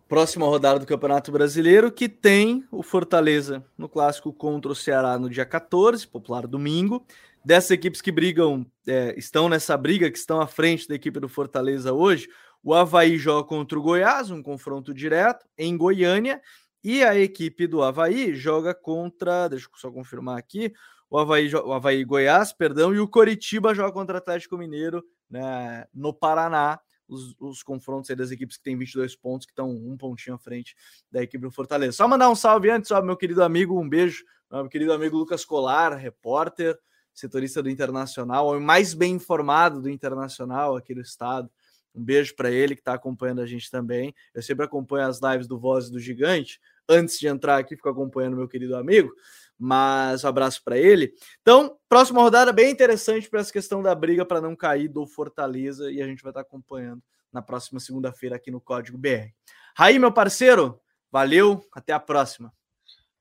Próxima 0.07 0.45
rodada 0.45 0.79
do 0.79 0.87
Campeonato 0.87 1.33
Brasileiro, 1.33 1.91
que 1.91 2.07
tem 2.07 2.65
o 2.71 2.83
Fortaleza 2.83 3.65
no 3.79 3.89
clássico 3.89 4.31
contra 4.31 4.71
o 4.71 4.75
Ceará 4.75 5.19
no 5.19 5.31
dia 5.31 5.47
14, 5.47 6.07
popular 6.07 6.47
domingo. 6.47 7.03
Dessas 7.45 7.73
equipes 7.73 8.01
que 8.01 8.13
brigam, 8.13 8.65
é, 8.87 9.19
estão 9.19 9.49
nessa 9.49 9.77
briga, 9.77 10.11
que 10.11 10.19
estão 10.19 10.41
à 10.41 10.47
frente 10.47 10.87
da 10.87 10.95
equipe 10.95 11.19
do 11.19 11.29
Fortaleza 11.29 11.93
hoje, 11.93 12.29
o 12.63 12.73
Havaí 12.73 13.19
joga 13.19 13.47
contra 13.49 13.77
o 13.77 13.83
Goiás, 13.83 14.31
um 14.31 14.43
confronto 14.43 14.95
direto 14.95 15.45
em 15.59 15.77
Goiânia, 15.77 16.41
e 16.85 17.03
a 17.03 17.19
equipe 17.19 17.67
do 17.67 17.83
Havaí 17.83 18.35
joga 18.35 18.73
contra, 18.73 19.49
deixa 19.49 19.67
eu 19.67 19.79
só 19.79 19.91
confirmar 19.91 20.39
aqui, 20.39 20.73
o 21.11 21.19
Havaí, 21.19 21.53
o 21.55 21.73
Havaí 21.73 22.05
Goiás, 22.05 22.53
perdão, 22.53 22.95
e 22.95 23.01
o 23.01 23.09
Coritiba 23.09 23.75
joga 23.75 23.93
contra 23.93 24.15
o 24.15 24.19
Atlético 24.19 24.57
Mineiro 24.57 25.05
né, 25.29 25.85
no 25.93 26.15
Paraná. 26.15 26.81
Os, 27.09 27.35
os 27.39 27.63
confrontos 27.63 28.09
das 28.17 28.31
equipes 28.31 28.57
que 28.57 28.63
têm 28.63 28.79
22 28.79 29.15
pontos, 29.17 29.45
que 29.45 29.53
estão 29.53 29.69
um 29.69 29.99
pontinho 29.99 30.37
à 30.37 30.39
frente 30.39 30.75
da 31.11 31.23
equipe 31.23 31.43
do 31.43 31.51
Fortaleza. 31.51 31.93
Só 31.93 32.09
mandar 32.09 32.31
um 32.31 32.35
salve 32.35 32.71
antes, 32.71 32.91
ó, 32.91 33.03
meu 33.03 33.19
querido 33.19 33.43
amigo, 33.43 33.79
um 33.79 33.87
beijo, 33.87 34.25
meu 34.51 34.69
querido 34.69 34.95
amigo 34.95 35.19
Lucas 35.19 35.45
Colar, 35.45 35.95
repórter, 35.95 36.79
setorista 37.15 37.63
do 37.63 37.71
Internacional, 37.71 38.49
o 38.49 38.61
mais 38.61 38.95
bem 38.95 39.15
informado 39.15 39.81
do 39.81 39.91
Internacional 39.91 40.77
aqui 40.77 40.95
no 40.95 41.01
estado. 41.01 41.51
Um 41.95 42.03
beijo 42.03 42.35
para 42.35 42.51
ele 42.51 42.75
que 42.75 42.81
está 42.81 42.95
acompanhando 42.95 43.43
a 43.43 43.47
gente 43.47 43.71
também. 43.71 44.15
Eu 44.35 44.43
sempre 44.43 44.65
acompanho 44.65 45.07
as 45.07 45.21
lives 45.21 45.47
do 45.47 45.59
Voz 45.59 45.91
do 45.91 46.01
Gigante 46.01 46.59
antes 46.89 47.19
de 47.19 47.27
entrar 47.27 47.59
aqui, 47.59 47.77
fico 47.77 47.89
acompanhando 47.89 48.37
meu 48.37 48.49
querido 48.49 48.77
amigo, 48.77 49.13
mas 49.59 50.25
um 50.25 50.29
abraço 50.29 50.63
para 50.65 50.77
ele. 50.77 51.13
Então, 51.41 51.77
próxima 51.89 52.21
rodada 52.21 52.53
bem 52.53 52.71
interessante 52.71 53.29
para 53.29 53.41
essa 53.41 53.53
questão 53.53 53.83
da 53.83 53.95
briga 53.95 54.25
para 54.25 54.41
não 54.41 54.57
cair 54.57 54.89
do 54.89 55.07
Fortaleza 55.07 55.91
e 55.91 56.03
a 56.03 56.07
gente 56.07 56.23
vai 56.23 56.31
estar 56.31 56.43
tá 56.43 56.49
acompanhando 56.49 57.03
na 57.33 57.41
próxima 57.41 57.81
segunda-feira 57.81 58.37
aqui 58.37 58.51
no 58.51 58.61
Código 58.61 58.99
BR. 58.99 59.31
Raí, 59.75 59.99
meu 59.99 60.13
parceiro, 60.13 60.81
valeu, 61.11 61.65
até 61.73 61.93
a 61.93 62.01
próxima. 62.01 62.53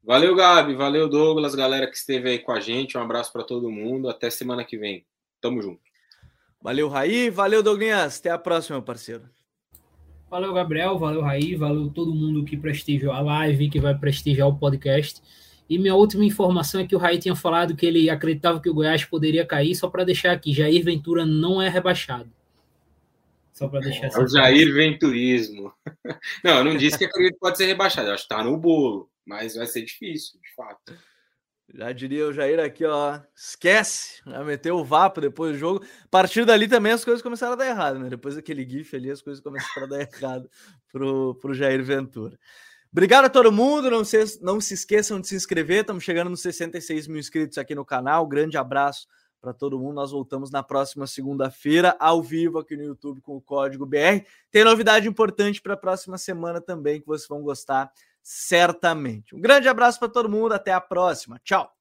Valeu, 0.04 0.36
Gabi, 0.36 0.74
valeu, 0.74 1.08
Douglas, 1.08 1.54
galera 1.54 1.88
que 1.88 1.96
esteve 1.96 2.30
aí 2.30 2.40
com 2.40 2.52
a 2.52 2.60
gente, 2.60 2.98
um 2.98 3.02
abraço 3.02 3.32
para 3.32 3.44
todo 3.44 3.70
mundo, 3.70 4.10
até 4.10 4.30
semana 4.30 4.64
que 4.64 4.78
vem. 4.78 5.06
Tamo 5.40 5.62
junto. 5.62 5.82
Valeu, 6.62 6.90
Raí, 6.90 7.30
valeu, 7.30 7.62
Douglas, 7.62 8.20
até 8.20 8.30
a 8.30 8.38
próxima, 8.38 8.78
meu 8.78 8.84
parceiro. 8.84 9.24
Valeu, 10.32 10.54
Gabriel. 10.54 10.98
Valeu, 10.98 11.22
Raí. 11.22 11.56
Valeu 11.56 11.90
todo 11.90 12.16
mundo 12.16 12.46
que 12.46 12.56
prestigiou 12.56 13.12
a 13.12 13.20
live, 13.20 13.70
que 13.70 13.82
vai 13.82 13.94
prestigiar 13.94 14.48
o 14.48 14.56
podcast. 14.56 15.22
E 15.70 15.78
minha 15.78 15.94
última 15.94 16.24
informação 16.24 16.80
é 16.80 16.88
que 16.88 16.96
o 16.96 17.00
Raí 17.00 17.20
tinha 17.20 17.36
falado 17.36 17.76
que 17.76 17.86
ele 17.86 18.10
acreditava 18.10 18.62
que 18.62 18.70
o 18.70 18.74
Goiás 18.74 19.04
poderia 19.04 19.46
cair, 19.46 19.76
só 19.76 19.90
para 19.90 20.06
deixar 20.06 20.32
aqui, 20.32 20.54
Jair 20.54 20.84
Ventura 20.86 21.26
não 21.26 21.62
é 21.62 21.68
rebaixado. 21.68 22.32
Só 23.52 23.68
para 23.68 23.82
deixar 23.82 24.08
É 24.08 24.20
o 24.24 24.28
Jair 24.28 24.74
Venturismo. 24.74 25.74
Não, 26.44 26.60
eu 26.60 26.64
não 26.64 26.78
disse 26.78 26.98
que 26.98 27.06
acredito 27.06 27.34
que 27.34 27.40
pode 27.40 27.58
ser 27.58 27.66
rebaixado, 27.66 28.08
eu 28.08 28.14
acho 28.14 28.28
que 28.28 28.34
está 28.34 28.44
no 28.44 28.58
bolo, 28.58 29.11
mas 29.26 29.56
vai 29.56 29.68
ser 29.68 29.84
difícil, 29.84 30.40
de 30.40 30.56
fato. 30.56 30.98
Já 31.74 31.92
diria 31.94 32.28
o 32.28 32.34
Jair 32.34 32.60
aqui, 32.60 32.86
ó. 32.86 33.20
Esquece. 33.36 34.22
Já 34.26 34.44
meteu 34.44 34.76
o 34.76 34.84
vapo 34.84 35.22
depois 35.22 35.54
do 35.54 35.58
jogo. 35.58 35.86
A 36.04 36.08
partir 36.10 36.46
dali 36.46 36.68
também 36.68 36.92
as 36.92 37.06
coisas 37.06 37.22
começaram 37.22 37.54
a 37.54 37.56
dar 37.56 37.68
errado, 37.68 38.00
né? 38.00 38.10
Depois 38.10 38.36
daquele 38.36 38.68
GIF 38.68 38.96
ali, 38.96 39.10
as 39.10 39.22
coisas 39.22 39.42
começaram 39.42 39.88
a 39.88 39.90
dar 39.90 40.02
errado 40.14 40.50
pro, 40.92 41.36
pro 41.36 41.54
Jair 41.54 41.84
Ventura. 41.84 42.38
Obrigado 42.92 43.26
a 43.26 43.30
todo 43.30 43.54
mundo. 43.54 43.90
Não 43.90 44.04
se, 44.04 44.18
não 44.42 44.60
se 44.60 44.74
esqueçam 44.74 45.22
de 45.22 45.28
se 45.28 45.36
inscrever. 45.36 45.82
Estamos 45.82 46.04
chegando 46.04 46.30
nos 46.30 46.42
66 46.42 47.08
mil 47.08 47.20
inscritos 47.20 47.58
aqui 47.58 47.74
no 47.74 47.86
canal. 47.86 48.28
Grande 48.28 48.58
abraço 48.58 49.08
para 49.40 49.54
todo 49.54 49.80
mundo. 49.80 49.96
Nós 49.96 50.12
voltamos 50.12 50.52
na 50.52 50.62
próxima 50.62 51.08
segunda-feira, 51.08 51.96
ao 52.00 52.22
vivo 52.22 52.60
aqui 52.60 52.76
no 52.76 52.84
YouTube 52.84 53.22
com 53.22 53.38
o 53.38 53.42
código 53.42 53.86
BR. 53.86 54.26
Tem 54.52 54.66
novidade 54.66 55.08
importante 55.08 55.62
para 55.62 55.74
a 55.74 55.78
próxima 55.78 56.18
semana 56.18 56.60
também 56.60 57.00
que 57.00 57.08
vocês 57.08 57.30
vão 57.30 57.42
gostar 57.42 57.90
certamente. 58.24 59.36
Um 59.36 59.42
grande 59.42 59.68
abraço 59.68 60.00
para 60.00 60.10
todo 60.10 60.30
mundo, 60.30 60.54
até 60.54 60.72
a 60.72 60.82
próxima. 60.82 61.40
Tchau. 61.44 61.81